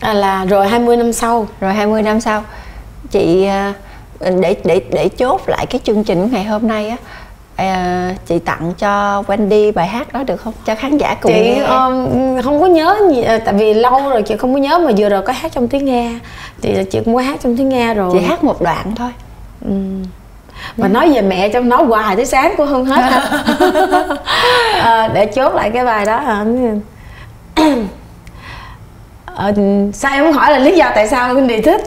À, 0.00 0.12
là 0.12 0.44
rồi 0.44 0.68
20 0.68 0.96
năm 0.96 1.12
sau. 1.12 1.46
Rồi 1.60 1.74
20 1.74 2.02
năm 2.02 2.20
sau. 2.20 2.42
Chị 3.10 3.44
à, 3.46 3.72
để 4.20 4.56
để 4.64 4.80
để 4.90 5.08
chốt 5.08 5.40
lại 5.46 5.66
cái 5.66 5.80
chương 5.84 6.04
trình 6.04 6.28
ngày 6.32 6.44
hôm 6.44 6.68
nay 6.68 6.88
á 6.88 6.96
à, 7.56 8.14
chị 8.26 8.38
tặng 8.38 8.72
cho 8.78 9.22
Wendy 9.26 9.72
bài 9.72 9.86
hát 9.86 10.12
đó 10.12 10.22
được 10.22 10.36
không? 10.36 10.52
Cho 10.66 10.74
khán 10.74 10.98
giả 10.98 11.14
cùng 11.20 11.32
chị 11.32 11.40
nghe. 11.40 11.60
um, 11.60 12.42
không 12.42 12.60
có 12.60 12.66
nhớ 12.66 12.96
gì 13.10 13.22
ờ, 13.22 13.38
tại 13.44 13.54
vì 13.54 13.74
lâu 13.74 14.08
rồi 14.08 14.22
chị 14.22 14.36
không 14.36 14.54
có 14.54 14.60
nhớ 14.60 14.78
mà 14.78 14.90
vừa 14.98 15.08
rồi 15.08 15.22
có 15.22 15.32
hát 15.32 15.52
trong 15.52 15.68
tiếng 15.68 15.84
nghe 15.84 16.12
thì 16.62 16.84
chị 16.90 17.00
cũng 17.04 17.14
có 17.14 17.20
hát 17.20 17.40
trong 17.42 17.56
tiếng 17.56 17.68
nghe 17.68 17.94
rồi. 17.94 18.10
Chị 18.12 18.26
hát 18.26 18.44
một 18.44 18.62
đoạn 18.62 18.94
thôi. 18.96 19.10
Ừ. 19.64 19.74
mà 20.76 20.88
nói 20.88 21.12
về 21.14 21.22
mẹ 21.22 21.48
trong 21.48 21.68
nói 21.68 21.84
hoài 21.84 22.16
tới 22.16 22.26
sáng 22.26 22.54
cũng 22.56 22.68
không 22.68 22.84
hết. 22.84 23.12
À, 24.80 25.08
để 25.14 25.26
chốt 25.26 25.54
lại 25.54 25.70
cái 25.70 25.84
bài 25.84 26.04
đó 26.04 26.16
à, 26.16 26.44
à, 29.36 29.52
sao 29.92 30.12
em 30.12 30.24
không 30.24 30.32
hỏi 30.32 30.50
là 30.50 30.58
lý 30.58 30.76
do 30.76 30.90
tại 30.94 31.08
sao 31.08 31.34
Wendy 31.34 31.62
thích 31.62 31.80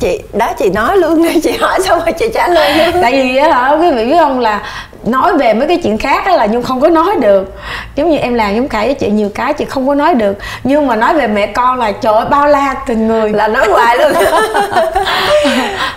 chị 0.00 0.20
đó 0.32 0.52
chị 0.58 0.70
nói 0.70 0.96
luôn 0.96 1.22
đi 1.22 1.40
chị 1.40 1.56
hỏi 1.60 1.78
xong 1.80 1.98
rồi 1.98 2.12
chị 2.12 2.26
trả 2.34 2.48
lời 2.48 2.72
luôn 2.74 3.02
tại 3.02 3.12
vì 3.12 3.38
hả 3.38 3.70
quý 3.80 3.90
vị 3.90 4.04
biết 4.06 4.16
không 4.18 4.40
là 4.40 4.62
nói 5.04 5.38
về 5.38 5.54
mấy 5.54 5.68
cái 5.68 5.76
chuyện 5.76 5.98
khác 5.98 6.26
là 6.26 6.46
nhung 6.46 6.62
không 6.62 6.80
có 6.80 6.88
nói 6.88 7.16
được. 7.20 7.54
Giống 7.94 8.10
như 8.10 8.16
em 8.16 8.34
làm 8.34 8.54
giống 8.56 8.68
cãi 8.68 8.86
với 8.86 8.94
chị 8.94 9.10
nhiều 9.10 9.30
cái 9.34 9.54
chị 9.54 9.64
không 9.64 9.88
có 9.88 9.94
nói 9.94 10.14
được. 10.14 10.38
Nhưng 10.64 10.86
mà 10.86 10.96
nói 10.96 11.14
về 11.14 11.26
mẹ 11.26 11.46
con 11.46 11.78
là 11.78 11.92
trời 11.92 12.14
ơi 12.14 12.26
bao 12.30 12.46
la 12.46 12.74
tình 12.86 13.08
người. 13.08 13.30
Là 13.32 13.48
nói 13.48 13.66
hoài 13.70 13.98
luôn. 13.98 14.12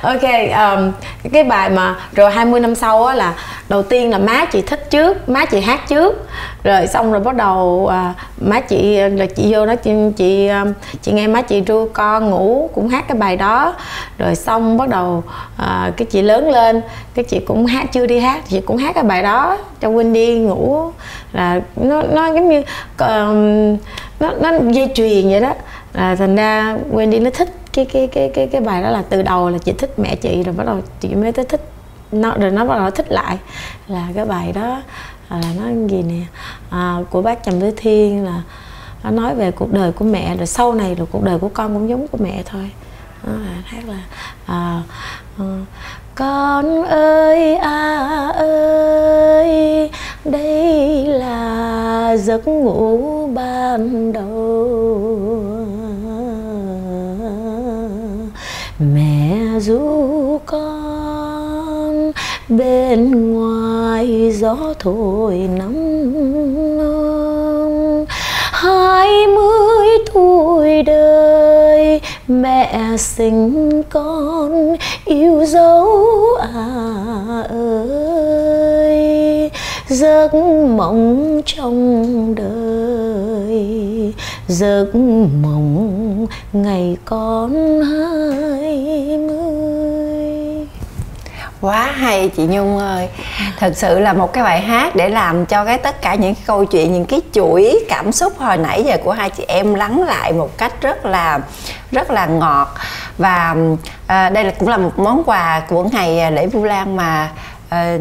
Ok 0.02 0.22
um, 0.58 0.92
cái 1.34 1.44
bài 1.44 1.70
mà 1.70 1.96
rồi 2.16 2.32
20 2.32 2.60
năm 2.60 2.76
sau 2.76 3.06
á 3.06 3.16
là 3.16 3.34
đầu 3.70 3.84
tiên 3.84 4.12
là 4.12 4.18
má 4.18 4.46
chị 4.46 4.62
thích 4.62 4.90
trước 4.90 5.30
má 5.30 5.46
chị 5.46 5.60
hát 5.60 5.88
trước. 5.88 6.28
Rồi 6.64 6.88
xong 6.88 7.12
rồi 7.12 7.22
bắt 7.22 7.36
đầu 7.36 7.88
à, 7.92 8.14
má 8.38 8.60
chị 8.60 8.98
là 8.98 9.26
chị 9.36 9.54
vô 9.54 9.66
đó 9.66 9.76
chị 9.76 9.92
chị 10.18 10.48
à, 10.48 10.66
chị 11.02 11.12
nghe 11.12 11.28
má 11.28 11.42
chị 11.42 11.64
ru 11.68 11.90
con 11.94 12.30
ngủ 12.30 12.70
cũng 12.76 12.88
hát 12.88 13.06
cái 13.08 13.14
bài 13.20 13.38
đó. 13.38 13.76
Rồi 14.18 14.36
xong 14.36 14.78
bắt 14.78 14.89
đầu 14.89 15.24
à, 15.57 15.91
cái 15.97 16.05
chị 16.05 16.22
lớn 16.22 16.49
lên 16.49 16.82
cái 17.13 17.26
chị 17.26 17.39
cũng 17.39 17.66
hát 17.66 17.91
chưa 17.91 18.05
đi 18.05 18.20
hát 18.20 18.43
chị 18.49 18.61
cũng 18.61 18.78
hát 18.78 18.95
cái 18.95 19.03
bài 19.03 19.24
đó 19.24 19.57
cho 19.82 19.89
Wendy 19.89 20.47
ngủ. 20.47 20.91
Là 21.34 21.61
nó 21.76 22.01
nó 22.01 22.28
giống 22.28 22.49
như 22.49 22.59
uh, 22.59 23.80
nó 24.20 24.32
nó 24.41 24.51
dây 24.72 24.91
chuyền 24.95 25.30
vậy 25.30 25.41
đó. 25.41 25.53
Là 25.93 26.16
thành 26.16 26.36
ra 26.36 26.78
Wendy 26.91 27.24
nó 27.24 27.30
thích 27.30 27.55
cái 27.74 27.86
cái 27.86 28.07
cái 28.07 28.32
cái 28.34 28.47
cái 28.47 28.61
bài 28.61 28.84
đó 28.84 28.89
là 28.89 29.03
từ 29.09 29.22
đầu 29.22 29.49
là 29.49 29.57
chị 29.57 29.72
thích 29.72 29.99
mẹ 29.99 30.16
chị 30.16 30.43
rồi 30.43 30.55
bắt 30.57 30.63
đầu 30.68 30.82
chị 30.99 31.16
mới 31.16 31.32
tới 31.32 31.45
thích 31.45 31.70
nó 32.11 32.34
rồi 32.39 32.51
nó 32.51 32.66
bắt 32.66 32.78
đầu 32.78 32.91
thích 32.91 33.11
lại. 33.11 33.38
Là 33.88 34.07
cái 34.16 34.26
bài 34.26 34.51
đó 34.51 34.82
à, 35.30 35.38
là 35.41 35.47
nó 35.59 35.88
gì 35.88 36.03
nè 36.03 36.22
à, 36.70 36.97
của 37.09 37.22
bác 37.22 37.43
trầm 37.43 37.61
Tư 37.61 37.72
thiên 37.78 38.26
là 38.26 38.41
nó 39.03 39.11
nói 39.11 39.36
về 39.36 39.51
cuộc 39.51 39.74
đời 39.74 39.91
của 39.91 40.05
mẹ 40.05 40.36
rồi 40.38 40.47
sau 40.47 40.74
này 40.74 40.95
là 40.95 41.05
cuộc 41.11 41.24
đời 41.24 41.39
của 41.39 41.49
con 41.53 41.74
cũng 41.74 41.89
giống 41.89 42.07
của 42.07 42.18
mẹ 42.22 42.43
thôi 42.45 42.70
đó 43.26 43.32
là 43.32 43.62
hát 43.66 43.82
là 43.88 44.00
à, 44.46 44.84
ừ, 45.38 45.60
con 46.16 46.84
ơi 46.86 47.56
à 47.56 48.28
ơi 48.36 49.90
đây 50.26 51.06
là 51.06 52.18
giấc 52.18 52.48
ngủ 52.48 53.28
ban 53.34 54.14
đầu. 54.14 55.56
Mẹ 58.80 59.60
ru 59.60 60.40
con 60.46 62.12
bên 62.50 63.32
ngoài 63.34 64.32
gió 64.32 64.58
thổi 64.80 65.36
nắng 65.36 66.14
non 66.78 67.14
hai 69.06 69.28
mươi 69.28 69.88
tuổi 70.14 70.84
đời, 70.84 72.01
mẹ 72.28 72.80
sinh 72.97 73.82
con, 73.89 74.76
yêu 75.06 75.45
dấu 75.45 75.88
à 76.39 77.43
ơi, 77.49 79.51
giấc 79.88 80.34
mộng 80.78 81.41
trong 81.45 82.36
đời, 82.36 84.14
giấc 84.47 84.95
mộng 85.41 86.28
ngày 86.53 86.97
con 87.06 87.82
hai 87.82 89.18
mươi 89.18 90.05
quá 91.66 91.91
hay 91.95 92.30
chị 92.30 92.45
nhung 92.45 92.78
ơi. 92.78 93.09
Thật 93.59 93.74
sự 93.76 93.99
là 93.99 94.13
một 94.13 94.34
cái 94.34 94.43
bài 94.43 94.61
hát 94.61 94.95
để 94.95 95.09
làm 95.09 95.45
cho 95.45 95.66
cái 95.66 95.78
tất 95.78 96.01
cả 96.01 96.16
những 96.16 96.36
cái 96.36 96.43
câu 96.47 96.66
chuyện 96.66 96.93
những 96.93 97.05
cái 97.05 97.22
chuỗi 97.34 97.86
cảm 97.89 98.11
xúc 98.11 98.34
hồi 98.38 98.57
nãy 98.57 98.84
giờ 98.84 98.97
của 99.03 99.11
hai 99.11 99.30
chị 99.30 99.43
em 99.47 99.74
lắng 99.74 100.03
lại 100.03 100.34
một 100.34 100.57
cách 100.57 100.82
rất 100.82 101.05
là 101.05 101.39
rất 101.91 102.11
là 102.11 102.26
ngọt. 102.26 102.68
Và 103.18 103.55
à, 104.07 104.30
đây 104.30 104.43
là 104.43 104.51
cũng 104.59 104.70
là 104.70 104.78
một 104.78 104.99
món 104.99 105.24
quà 105.26 105.61
của 105.70 105.84
ngày 105.84 106.20
à, 106.20 106.30
lễ 106.30 106.47
vu 106.47 106.63
lan 106.63 106.95
mà 106.95 107.30
À, 107.70 107.97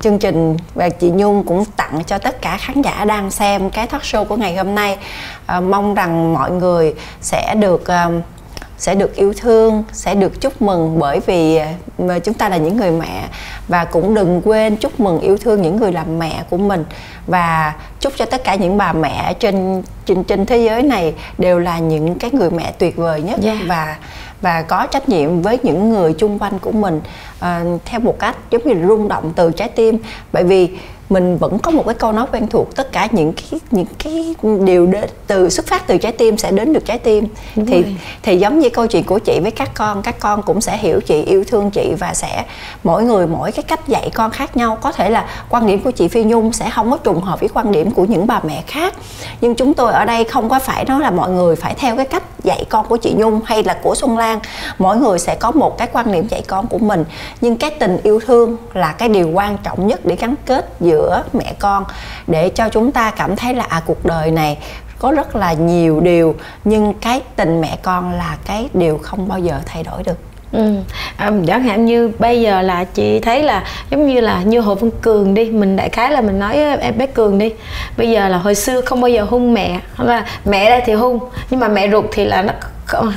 chương 0.00 0.18
trình 0.18 0.56
và 0.74 0.88
chị 0.88 1.10
Nhung 1.10 1.44
cũng 1.44 1.64
tặng 1.64 2.04
cho 2.06 2.18
tất 2.18 2.42
cả 2.42 2.56
khán 2.60 2.82
giả 2.82 3.04
đang 3.04 3.30
xem 3.30 3.70
cái 3.70 3.86
talk 3.86 4.02
show 4.02 4.24
của 4.24 4.36
ngày 4.36 4.56
hôm 4.56 4.74
nay. 4.74 4.98
À, 5.46 5.60
mong 5.60 5.94
rằng 5.94 6.34
mọi 6.34 6.50
người 6.50 6.94
sẽ 7.20 7.54
được 7.54 7.86
à, 7.86 8.08
sẽ 8.80 8.94
được 8.94 9.16
yêu 9.16 9.32
thương 9.36 9.84
sẽ 9.92 10.14
được 10.14 10.40
chúc 10.40 10.62
mừng 10.62 10.98
bởi 10.98 11.20
vì 11.26 11.60
mà 11.98 12.18
chúng 12.18 12.34
ta 12.34 12.48
là 12.48 12.56
những 12.56 12.76
người 12.76 12.90
mẹ. 12.90 13.28
Và 13.68 13.84
cũng 13.84 14.14
đừng 14.14 14.42
quên 14.44 14.76
chúc 14.76 15.00
mừng 15.00 15.20
yêu 15.20 15.36
thương 15.36 15.62
những 15.62 15.76
người 15.76 15.92
làm 15.92 16.18
mẹ 16.18 16.44
của 16.50 16.56
mình. 16.56 16.84
Và 17.26 17.74
chúc 18.00 18.12
cho 18.16 18.24
tất 18.24 18.44
cả 18.44 18.54
những 18.54 18.78
bà 18.78 18.92
mẹ 18.92 19.34
trên 19.34 19.82
trên 20.06 20.24
trên 20.24 20.46
thế 20.46 20.58
giới 20.58 20.82
này 20.82 21.14
đều 21.38 21.58
là 21.58 21.78
những 21.78 22.18
cái 22.18 22.30
người 22.34 22.50
mẹ 22.50 22.72
tuyệt 22.78 22.96
vời 22.96 23.22
nhất. 23.22 23.40
Yeah. 23.42 23.58
và 23.66 23.96
và 24.40 24.62
có 24.62 24.86
trách 24.86 25.08
nhiệm 25.08 25.42
với 25.42 25.58
những 25.62 25.90
người 25.90 26.12
chung 26.12 26.38
quanh 26.38 26.58
của 26.58 26.72
mình 26.72 27.00
uh, 27.38 27.80
theo 27.84 28.00
một 28.00 28.18
cách 28.18 28.36
giống 28.50 28.62
như 28.64 28.88
rung 28.88 29.08
động 29.08 29.32
từ 29.36 29.52
trái 29.52 29.68
tim. 29.68 29.98
Bởi 30.32 30.44
vì 30.44 30.70
mình 31.10 31.38
vẫn 31.38 31.58
có 31.58 31.70
một 31.70 31.82
cái 31.86 31.94
câu 31.94 32.12
nói 32.12 32.26
quen 32.32 32.46
thuộc 32.46 32.76
tất 32.76 32.92
cả 32.92 33.08
những 33.12 33.32
cái 33.32 33.60
những 33.70 33.86
cái 33.98 34.34
điều 34.64 34.86
đến 34.86 35.04
từ 35.26 35.50
xuất 35.50 35.66
phát 35.66 35.86
từ 35.86 35.98
trái 35.98 36.12
tim 36.12 36.36
sẽ 36.38 36.50
đến 36.50 36.72
được 36.72 36.84
trái 36.84 36.98
tim 36.98 37.26
Đúng 37.56 37.66
thì 37.66 37.82
rồi. 37.82 37.96
thì 38.22 38.36
giống 38.36 38.58
như 38.58 38.70
câu 38.70 38.86
chuyện 38.86 39.04
của 39.04 39.18
chị 39.18 39.40
với 39.42 39.50
các 39.50 39.70
con 39.74 40.02
các 40.02 40.20
con 40.20 40.42
cũng 40.42 40.60
sẽ 40.60 40.76
hiểu 40.76 41.00
chị 41.00 41.22
yêu 41.22 41.44
thương 41.44 41.70
chị 41.70 41.94
và 41.98 42.14
sẽ 42.14 42.44
mỗi 42.84 43.04
người 43.04 43.26
mỗi 43.26 43.52
cái 43.52 43.62
cách 43.62 43.88
dạy 43.88 44.10
con 44.14 44.30
khác 44.30 44.56
nhau 44.56 44.78
có 44.80 44.92
thể 44.92 45.10
là 45.10 45.26
quan 45.48 45.66
điểm 45.66 45.80
của 45.82 45.90
chị 45.90 46.08
Phi 46.08 46.24
Nhung 46.24 46.52
sẽ 46.52 46.70
không 46.70 46.90
có 46.90 46.96
trùng 46.96 47.20
hợp 47.20 47.40
với 47.40 47.48
quan 47.54 47.72
điểm 47.72 47.90
của 47.90 48.04
những 48.04 48.26
bà 48.26 48.40
mẹ 48.44 48.62
khác 48.66 48.94
nhưng 49.40 49.54
chúng 49.54 49.74
tôi 49.74 49.92
ở 49.92 50.04
đây 50.04 50.24
không 50.24 50.48
có 50.48 50.58
phải 50.58 50.84
nói 50.84 51.00
là 51.00 51.10
mọi 51.10 51.30
người 51.30 51.56
phải 51.56 51.74
theo 51.74 51.96
cái 51.96 52.06
cách 52.06 52.22
dạy 52.44 52.64
con 52.68 52.86
của 52.86 52.96
chị 52.96 53.14
Nhung 53.16 53.40
hay 53.44 53.62
là 53.62 53.76
của 53.82 53.94
Xuân 53.94 54.18
Lan, 54.18 54.40
mỗi 54.78 54.96
người 54.96 55.18
sẽ 55.18 55.34
có 55.34 55.50
một 55.50 55.78
cái 55.78 55.88
quan 55.92 56.12
niệm 56.12 56.28
dạy 56.28 56.42
con 56.46 56.66
của 56.66 56.78
mình. 56.78 57.04
Nhưng 57.40 57.56
cái 57.56 57.70
tình 57.70 57.98
yêu 58.02 58.20
thương 58.26 58.56
là 58.74 58.92
cái 58.92 59.08
điều 59.08 59.30
quan 59.30 59.58
trọng 59.62 59.86
nhất 59.86 60.00
để 60.04 60.16
gắn 60.16 60.34
kết 60.46 60.72
giữa 60.80 61.22
mẹ 61.32 61.54
con, 61.58 61.84
để 62.26 62.48
cho 62.48 62.68
chúng 62.68 62.92
ta 62.92 63.10
cảm 63.10 63.36
thấy 63.36 63.54
là 63.54 63.64
à 63.68 63.82
cuộc 63.86 64.04
đời 64.04 64.30
này 64.30 64.58
có 64.98 65.12
rất 65.12 65.36
là 65.36 65.52
nhiều 65.52 66.00
điều, 66.00 66.34
nhưng 66.64 66.94
cái 66.94 67.20
tình 67.36 67.60
mẹ 67.60 67.78
con 67.82 68.12
là 68.12 68.36
cái 68.44 68.68
điều 68.74 68.98
không 69.02 69.28
bao 69.28 69.38
giờ 69.38 69.60
thay 69.66 69.82
đổi 69.82 70.02
được. 70.02 70.29
Ừ. 70.52 70.74
À, 71.16 71.30
chẳng 71.46 71.62
hạn 71.62 71.84
như 71.84 72.10
bây 72.18 72.40
giờ 72.40 72.62
là 72.62 72.84
chị 72.84 73.20
thấy 73.20 73.42
là 73.42 73.64
giống 73.90 74.06
như 74.06 74.20
là 74.20 74.42
như 74.42 74.60
hồ 74.60 74.74
văn 74.74 74.90
cường 75.02 75.34
đi 75.34 75.44
mình 75.44 75.76
đại 75.76 75.88
khái 75.88 76.12
là 76.12 76.20
mình 76.20 76.38
nói 76.38 76.56
em 76.80 76.98
bé 76.98 77.06
cường 77.06 77.38
đi 77.38 77.52
bây 77.96 78.10
giờ 78.10 78.28
là 78.28 78.38
hồi 78.38 78.54
xưa 78.54 78.80
không 78.80 79.00
bao 79.00 79.08
giờ 79.08 79.26
hung 79.30 79.54
mẹ 79.54 79.80
là 79.98 80.26
mẹ 80.44 80.70
đây 80.70 80.82
thì 80.86 80.92
hung 80.92 81.18
nhưng 81.50 81.60
mà 81.60 81.68
mẹ 81.68 81.90
ruột 81.90 82.04
thì 82.12 82.24
là 82.24 82.42
nó 82.42 82.52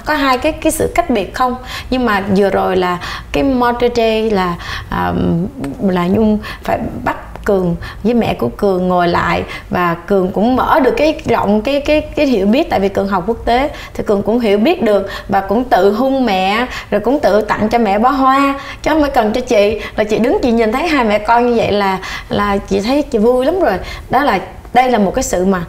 có, 0.05 0.13
hai 0.13 0.37
cái 0.37 0.51
cái 0.51 0.71
sự 0.71 0.91
cách 0.95 1.09
biệt 1.09 1.33
không 1.33 1.55
nhưng 1.89 2.05
mà 2.05 2.23
vừa 2.35 2.49
rồi 2.49 2.75
là 2.75 2.97
cái 3.31 3.43
Monterey 3.43 4.29
là 4.29 4.55
um, 4.91 5.47
là 5.89 6.07
nhung 6.07 6.39
phải 6.63 6.79
bắt 7.03 7.17
cường, 7.45 7.75
với 8.03 8.13
mẹ 8.13 8.33
của 8.33 8.49
cường 8.57 8.87
ngồi 8.87 9.07
lại 9.07 9.43
và 9.69 9.93
cường 9.93 10.31
cũng 10.31 10.55
mở 10.55 10.79
được 10.79 10.93
cái 10.97 11.21
rộng 11.25 11.61
cái 11.61 11.81
cái 11.81 12.01
cái 12.01 12.25
hiểu 12.25 12.47
biết, 12.47 12.69
tại 12.69 12.79
vì 12.79 12.89
cường 12.89 13.07
học 13.07 13.23
quốc 13.27 13.37
tế, 13.45 13.69
thì 13.93 14.03
cường 14.07 14.21
cũng 14.21 14.39
hiểu 14.39 14.57
biết 14.57 14.81
được 14.81 15.07
và 15.27 15.41
cũng 15.41 15.63
tự 15.63 15.93
hung 15.93 16.25
mẹ, 16.25 16.65
rồi 16.91 17.01
cũng 17.01 17.19
tự 17.19 17.41
tặng 17.41 17.69
cho 17.69 17.77
mẹ 17.77 17.99
bó 17.99 18.09
hoa. 18.09 18.59
Chứ 18.81 18.91
không 18.91 19.01
phải 19.01 19.11
cần 19.11 19.33
cho 19.33 19.41
chị, 19.41 19.81
là 19.95 20.03
chị 20.03 20.17
đứng 20.17 20.37
chị 20.43 20.51
nhìn 20.51 20.71
thấy 20.71 20.87
hai 20.87 21.03
mẹ 21.03 21.19
con 21.19 21.47
như 21.47 21.53
vậy 21.57 21.71
là 21.71 21.99
là 22.29 22.57
chị 22.57 22.79
thấy 22.81 23.01
chị 23.01 23.17
vui 23.17 23.45
lắm 23.45 23.59
rồi. 23.59 23.73
Đó 24.09 24.23
là, 24.23 24.39
đây 24.73 24.91
là 24.91 24.97
một 24.97 25.11
cái 25.15 25.23
sự 25.23 25.45
mà 25.45 25.65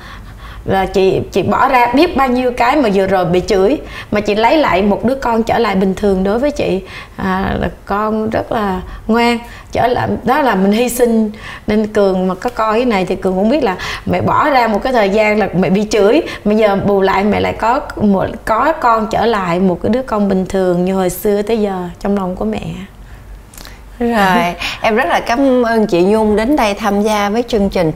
là 0.64 0.86
chị 0.86 1.20
chị 1.32 1.42
bỏ 1.42 1.68
ra 1.68 1.86
biết 1.94 2.16
bao 2.16 2.28
nhiêu 2.28 2.52
cái 2.56 2.76
mà 2.76 2.88
vừa 2.94 3.06
rồi 3.06 3.24
bị 3.24 3.42
chửi 3.46 3.78
mà 4.10 4.20
chị 4.20 4.34
lấy 4.34 4.56
lại 4.56 4.82
một 4.82 5.04
đứa 5.04 5.14
con 5.14 5.42
trở 5.42 5.58
lại 5.58 5.74
bình 5.74 5.94
thường 5.94 6.24
đối 6.24 6.38
với 6.38 6.50
chị. 6.50 6.82
À, 7.16 7.54
là 7.60 7.68
con 7.84 8.30
rất 8.30 8.52
là 8.52 8.80
ngoan 9.06 9.38
trở 9.72 9.86
lại 9.86 10.08
đó 10.24 10.42
là 10.42 10.54
mình 10.54 10.72
hy 10.72 10.88
sinh. 10.88 11.30
Nên 11.66 11.86
cường 11.86 12.28
mà 12.28 12.34
có 12.34 12.50
coi 12.50 12.78
cái 12.78 12.84
này 12.84 13.04
thì 13.04 13.16
cường 13.16 13.34
cũng 13.34 13.48
biết 13.48 13.64
là 13.64 13.76
mẹ 14.06 14.20
bỏ 14.20 14.50
ra 14.50 14.68
một 14.68 14.82
cái 14.82 14.92
thời 14.92 15.10
gian 15.10 15.38
là 15.38 15.48
mẹ 15.58 15.70
bị 15.70 15.86
chửi. 15.90 16.22
Bây 16.44 16.56
giờ 16.56 16.76
bù 16.76 17.00
lại 17.00 17.24
mẹ 17.24 17.40
lại 17.40 17.52
có 17.52 17.80
một 17.96 18.26
có 18.44 18.72
con 18.72 19.06
trở 19.10 19.26
lại 19.26 19.60
một 19.60 19.78
cái 19.82 19.90
đứa 19.90 20.02
con 20.02 20.28
bình 20.28 20.46
thường 20.46 20.84
như 20.84 20.94
hồi 20.94 21.10
xưa 21.10 21.42
tới 21.42 21.60
giờ 21.60 21.88
trong 22.00 22.16
lòng 22.16 22.36
của 22.36 22.44
mẹ. 22.44 22.62
Rồi 23.98 24.54
em 24.80 24.96
rất 24.96 25.08
là 25.08 25.20
cảm 25.20 25.62
ơn 25.62 25.86
chị 25.86 26.02
nhung 26.02 26.36
đến 26.36 26.56
đây 26.56 26.74
tham 26.74 27.02
gia 27.02 27.28
với 27.28 27.42
chương 27.48 27.70
trình 27.70 27.92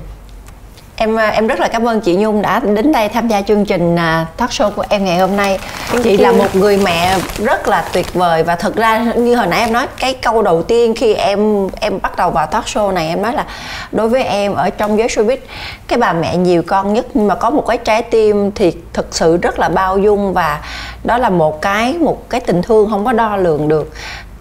em 1.00 1.18
à, 1.18 1.28
em 1.28 1.46
rất 1.46 1.60
là 1.60 1.68
cảm 1.68 1.88
ơn 1.88 2.00
chị 2.00 2.16
Nhung 2.16 2.42
đã 2.42 2.60
đến 2.60 2.92
đây 2.92 3.08
tham 3.08 3.28
gia 3.28 3.42
chương 3.42 3.64
trình 3.64 3.96
à, 3.96 4.26
talk 4.36 4.50
show 4.50 4.70
của 4.70 4.84
em 4.88 5.04
ngày 5.04 5.18
hôm 5.18 5.36
nay 5.36 5.58
Thank 5.88 6.04
chị 6.04 6.16
you. 6.16 6.22
là 6.22 6.32
một 6.32 6.54
người 6.56 6.76
mẹ 6.76 7.18
rất 7.38 7.68
là 7.68 7.84
tuyệt 7.92 8.14
vời 8.14 8.42
và 8.42 8.56
thật 8.56 8.76
ra 8.76 9.12
như 9.16 9.36
hồi 9.36 9.46
nãy 9.46 9.60
em 9.60 9.72
nói 9.72 9.86
cái 10.00 10.14
câu 10.14 10.42
đầu 10.42 10.62
tiên 10.62 10.94
khi 10.94 11.14
em 11.14 11.68
em 11.80 11.98
bắt 12.02 12.16
đầu 12.16 12.30
vào 12.30 12.46
talk 12.46 12.64
show 12.64 12.92
này 12.92 13.08
em 13.08 13.22
nói 13.22 13.32
là 13.32 13.46
đối 13.92 14.08
với 14.08 14.22
em 14.22 14.54
ở 14.54 14.70
trong 14.70 14.98
giới 14.98 15.08
showbiz 15.08 15.36
cái 15.88 15.98
bà 15.98 16.12
mẹ 16.12 16.36
nhiều 16.36 16.62
con 16.66 16.94
nhất 16.94 17.06
nhưng 17.14 17.28
mà 17.28 17.34
có 17.34 17.50
một 17.50 17.64
cái 17.66 17.78
trái 17.78 18.02
tim 18.02 18.50
thì 18.54 18.72
thực 18.92 19.06
sự 19.10 19.36
rất 19.36 19.58
là 19.58 19.68
bao 19.68 19.98
dung 19.98 20.32
và 20.32 20.60
đó 21.04 21.18
là 21.18 21.30
một 21.30 21.62
cái 21.62 21.92
một 21.92 22.30
cái 22.30 22.40
tình 22.40 22.62
thương 22.62 22.90
không 22.90 23.04
có 23.04 23.12
đo 23.12 23.36
lường 23.36 23.68
được 23.68 23.92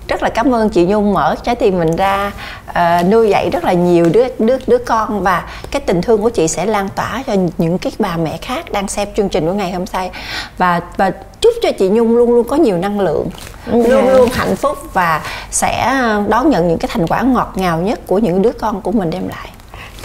rất 0.07 0.23
là 0.23 0.29
cảm 0.29 0.55
ơn 0.55 0.69
chị 0.69 0.85
Nhung 0.85 1.13
mở 1.13 1.35
trái 1.43 1.55
tim 1.55 1.79
mình 1.79 1.95
ra 1.95 2.31
uh, 2.69 2.75
nuôi 3.11 3.29
dạy 3.29 3.49
rất 3.49 3.63
là 3.63 3.73
nhiều 3.73 4.09
đứa 4.13 4.25
đứa 4.39 4.57
đứa 4.67 4.77
con 4.77 5.23
và 5.23 5.43
cái 5.71 5.81
tình 5.81 6.01
thương 6.01 6.21
của 6.21 6.29
chị 6.29 6.47
sẽ 6.47 6.65
lan 6.65 6.89
tỏa 6.95 7.23
cho 7.27 7.33
những 7.57 7.77
cái 7.77 7.91
bà 7.99 8.17
mẹ 8.17 8.37
khác 8.37 8.71
đang 8.71 8.87
xem 8.87 9.07
chương 9.17 9.29
trình 9.29 9.45
của 9.45 9.53
ngày 9.53 9.71
hôm 9.71 9.85
nay 9.93 10.11
và 10.57 10.81
và 10.97 11.11
chúc 11.41 11.53
cho 11.61 11.71
chị 11.79 11.89
Nhung 11.89 12.17
luôn 12.17 12.31
luôn 12.31 12.47
có 12.47 12.55
nhiều 12.55 12.77
năng 12.77 12.99
lượng 12.99 13.27
yeah. 13.73 13.89
Luôn 13.89 14.09
luôn 14.09 14.29
hạnh 14.33 14.55
phúc 14.55 14.77
và 14.93 15.21
sẽ 15.51 15.93
đón 16.29 16.49
nhận 16.49 16.67
những 16.67 16.77
cái 16.77 16.89
thành 16.93 17.07
quả 17.07 17.21
ngọt 17.21 17.53
ngào 17.55 17.77
nhất 17.77 17.99
của 18.07 18.19
những 18.19 18.41
đứa 18.41 18.51
con 18.51 18.81
của 18.81 18.91
mình 18.91 19.09
đem 19.09 19.27
lại 19.27 19.49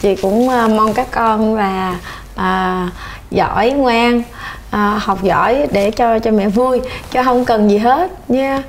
chị 0.03 0.17
cũng 0.17 0.49
uh, 0.49 0.71
mong 0.71 0.95
các 0.95 1.07
con 1.11 1.57
là 1.57 1.97
uh, 2.35 2.93
giỏi 3.31 3.71
ngoan 3.71 4.23
à, 4.73 5.01
học 5.03 5.23
giỏi 5.23 5.67
để 5.71 5.91
cho 5.91 6.19
cho 6.19 6.31
mẹ 6.31 6.49
vui 6.49 6.81
cho 7.13 7.25
không 7.25 7.45
cần 7.45 7.71
gì 7.71 7.79
hết 7.79 8.11
nha. 8.29 8.63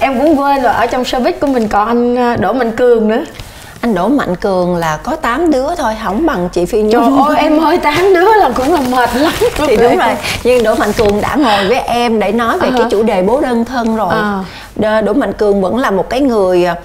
Em 0.00 0.18
cũng 0.18 0.38
quên 0.38 0.62
rồi 0.62 0.72
ở 0.72 0.86
trong 0.86 1.02
showbiz 1.02 1.32
của 1.40 1.46
mình 1.46 1.68
còn 1.68 1.88
anh 1.88 2.16
à, 2.16 2.36
Đỗ 2.36 2.52
Mạnh 2.52 2.76
Cường 2.76 3.08
nữa. 3.08 3.24
Anh 3.80 3.94
Đỗ 3.94 4.08
Mạnh 4.08 4.36
Cường 4.36 4.76
là 4.76 4.96
có 4.96 5.16
8 5.16 5.50
đứa 5.50 5.74
thôi 5.74 5.92
không 6.04 6.26
bằng 6.26 6.48
chị 6.52 6.64
Phi 6.64 6.82
Nhung. 6.82 6.92
Trời 6.92 7.36
ơi 7.36 7.36
em 7.38 7.64
ơi 7.64 7.78
8 7.78 8.14
đứa 8.14 8.34
là 8.34 8.50
cũng 8.54 8.72
là 8.72 8.80
mệt 8.80 9.10
lắm. 9.16 9.32
Thì 9.66 9.76
đúng 9.76 9.96
rồi 9.96 10.14
nhưng 10.44 10.62
Đỗ 10.62 10.74
Mạnh 10.74 10.92
Cường 10.92 11.20
đã 11.20 11.36
ngồi 11.36 11.68
với 11.68 11.80
em 11.80 12.20
để 12.20 12.32
nói 12.32 12.58
về 12.58 12.68
uh-huh. 12.68 12.78
cái 12.78 12.86
chủ 12.90 13.02
đề 13.02 13.22
bố 13.22 13.40
đơn 13.40 13.64
thân 13.64 13.96
rồi. 13.96 14.14
Uh. 14.78 15.04
Đỗ 15.04 15.12
Mạnh 15.12 15.32
Cường 15.32 15.60
vẫn 15.60 15.78
là 15.78 15.90
một 15.90 16.10
cái 16.10 16.20
người 16.20 16.64
à, 16.64 16.76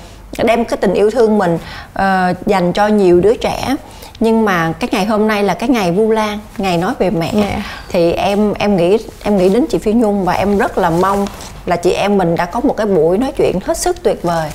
đem 0.44 0.66
cái 0.66 0.78
tình 0.78 0.94
yêu 0.94 1.12
thương 1.12 1.38
mình 1.38 1.58
uh, 2.00 2.48
dành 2.48 2.74
cho 2.74 2.88
nhiều 2.88 3.20
đứa 3.20 3.34
trẻ 3.34 3.76
nhưng 4.20 4.46
mà 4.46 4.74
cái 4.80 4.90
ngày 4.92 5.06
hôm 5.06 5.28
nay 5.28 5.44
là 5.44 5.54
cái 5.54 5.70
ngày 5.70 5.92
vu 5.92 6.12
lan 6.12 6.40
ngày 6.58 6.78
nói 6.78 6.94
về 7.00 7.10
mẹ 7.10 7.32
yeah. 7.34 7.46
Dạ. 7.56 7.64
thì 7.90 8.12
em 8.12 8.54
em 8.54 8.78
nghĩ 8.78 8.98
em 9.24 9.38
nghĩ 9.38 9.50
đến 9.50 9.66
chị 9.70 9.78
phi 9.78 9.94
nhung 9.94 10.26
và 10.26 10.34
em 10.34 10.58
rất 10.58 10.78
là 10.78 10.90
mong 10.90 11.26
là 11.66 11.76
chị 11.76 11.92
em 11.92 12.18
mình 12.18 12.36
đã 12.36 12.46
có 12.46 12.60
một 12.60 12.78
cái 12.78 12.88
buổi 12.88 13.18
nói 13.18 13.32
chuyện 13.38 13.60
hết 13.66 13.78
sức 13.78 14.04
tuyệt 14.04 14.24
vời 14.24 14.50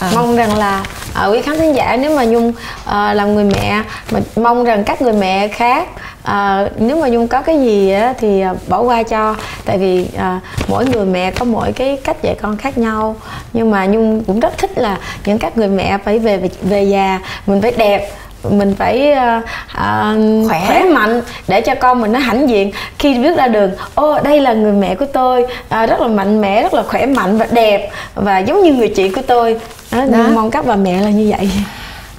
À. 0.00 0.10
mong 0.14 0.36
rằng 0.36 0.56
là 0.58 0.84
uh, 1.24 1.32
quý 1.32 1.42
khán 1.42 1.58
thính 1.58 1.74
giả 1.74 1.96
nếu 1.96 2.16
mà 2.16 2.24
nhung 2.24 2.48
uh, 2.48 2.54
làm 2.86 3.34
người 3.34 3.44
mẹ 3.44 3.82
mà 4.10 4.20
mong 4.36 4.64
rằng 4.64 4.84
các 4.84 5.02
người 5.02 5.12
mẹ 5.12 5.48
khác 5.48 5.88
uh, 6.22 6.70
nếu 6.78 7.00
mà 7.00 7.08
nhung 7.08 7.28
có 7.28 7.42
cái 7.42 7.60
gì 7.60 7.90
á, 7.90 8.14
thì 8.18 8.44
uh, 8.50 8.68
bỏ 8.68 8.80
qua 8.80 9.02
cho 9.02 9.34
tại 9.64 9.78
vì 9.78 10.08
uh, 10.14 10.42
mỗi 10.68 10.86
người 10.86 11.04
mẹ 11.04 11.30
có 11.30 11.44
mỗi 11.44 11.72
cái 11.72 11.98
cách 12.04 12.16
dạy 12.22 12.36
con 12.42 12.56
khác 12.56 12.78
nhau 12.78 13.16
nhưng 13.52 13.70
mà 13.70 13.86
nhung 13.86 14.24
cũng 14.24 14.40
rất 14.40 14.58
thích 14.58 14.78
là 14.78 14.98
những 15.24 15.38
các 15.38 15.56
người 15.56 15.68
mẹ 15.68 15.98
phải 16.04 16.18
về 16.18 16.36
về, 16.36 16.48
về 16.62 16.82
già 16.82 17.20
mình 17.46 17.62
phải 17.62 17.72
đẹp 17.76 18.10
mình 18.50 18.74
phải 18.78 19.12
uh, 19.12 19.44
uh, 19.44 20.48
khỏe. 20.48 20.62
khỏe 20.66 20.84
mạnh 20.84 21.22
để 21.48 21.60
cho 21.60 21.74
con 21.74 22.00
mình 22.00 22.12
nó 22.12 22.18
hãnh 22.18 22.48
diện 22.48 22.70
khi 22.98 23.18
bước 23.18 23.36
ra 23.36 23.48
đường 23.48 23.70
ô 23.94 24.18
đây 24.24 24.40
là 24.40 24.52
người 24.52 24.72
mẹ 24.72 24.94
của 24.94 25.06
tôi 25.12 25.42
uh, 25.42 25.88
rất 25.88 26.00
là 26.00 26.08
mạnh 26.08 26.40
mẽ 26.40 26.62
rất 26.62 26.74
là 26.74 26.82
khỏe 26.82 27.06
mạnh 27.06 27.38
và 27.38 27.46
đẹp 27.50 27.90
và 28.14 28.38
giống 28.38 28.62
như 28.62 28.72
người 28.72 28.88
chị 28.88 29.08
của 29.08 29.22
tôi 29.26 29.56
đó, 29.92 30.04
đó. 30.12 30.18
mong 30.34 30.50
các 30.50 30.66
bà 30.66 30.76
mẹ 30.76 31.00
là 31.00 31.10
như 31.10 31.34
vậy 31.38 31.50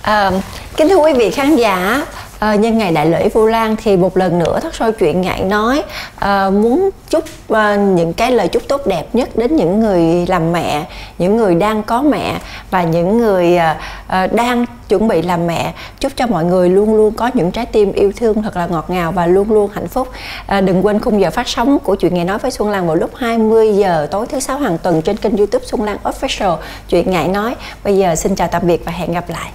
à, 0.02 0.32
kính 0.78 0.90
thưa 0.90 0.96
quý 0.96 1.14
vị 1.14 1.32
khán 1.32 1.56
giả 1.56 2.06
à, 2.40 2.56
nhân 2.56 2.78
ngày 2.78 2.92
đại 2.92 3.06
lễ 3.06 3.30
Vu 3.30 3.48
Lan 3.48 3.76
thì 3.84 3.98
một 3.98 4.18
lần 4.18 4.40
nữa 4.40 4.60
thất 4.60 4.76
soi 4.76 4.92
chuyện 4.92 5.22
ngại 5.22 5.42
nói 5.44 5.84
à, 6.16 6.50
muốn 6.50 6.90
chúc 7.10 7.24
à, 7.50 7.76
những 7.76 8.14
cái 8.14 8.32
lời 8.32 8.48
chúc 8.48 8.64
tốt 8.68 8.88
đẹp 8.88 9.06
nhất 9.14 9.30
đến 9.36 9.56
những 9.56 9.80
người 9.80 10.26
làm 10.28 10.52
mẹ, 10.52 10.86
những 11.18 11.38
người 11.38 11.56
đang 11.56 11.84
có 11.84 12.02
mẹ 12.02 12.40
và 12.72 12.84
những 12.84 13.18
người 13.18 13.57
à, 13.57 13.80
à, 14.07 14.28
đang 14.28 14.66
chuẩn 14.90 15.07
bị 15.07 15.22
làm 15.22 15.48
mẹ. 15.48 15.74
Chúc 15.99 16.11
cho 16.16 16.28
mọi 16.28 16.45
người 16.45 16.70
luôn 16.70 16.95
luôn 16.95 17.14
có 17.14 17.32
những 17.34 17.52
trái 17.52 17.66
tim 17.66 17.91
yêu 17.91 18.11
thương 18.16 18.41
thật 18.41 18.57
là 18.57 18.68
ngọt 18.68 18.90
ngào 18.90 19.11
và 19.11 19.28
luôn 19.28 19.52
luôn 19.52 19.70
hạnh 19.74 19.88
phúc. 19.88 20.07
À, 20.48 20.61
đừng 20.61 20.86
quên 20.86 20.99
khung 20.99 21.22
giờ 21.22 21.30
phát 21.30 21.48
sóng 21.48 21.80
của 21.80 21.95
chuyện 21.95 22.14
ngày 22.14 22.26
nói 22.26 22.38
với 22.38 22.52
Xuân 22.52 22.70
Lan 22.70 22.88
vào 22.88 22.95
lúc 22.95 23.11
20 23.16 23.76
giờ 23.76 24.07
tối 24.11 24.26
thứ 24.30 24.40
sáu 24.40 24.57
hàng 24.57 24.78
tuần 24.78 25.02
trên 25.02 25.18
kênh 25.18 25.38
YouTube 25.38 25.66
Xuân 25.66 25.84
Lan 25.84 25.98
Official. 26.03 26.57
Chuyện 26.90 27.11
ngại 27.11 27.28
nói. 27.28 27.56
Bây 27.84 27.98
giờ 27.98 28.16
xin 28.16 28.36
chào 28.36 28.48
tạm 28.48 28.68
biệt 28.68 28.86
và 28.86 28.91
hẹn 28.91 29.14
gặp 29.14 29.30
lại. 29.30 29.52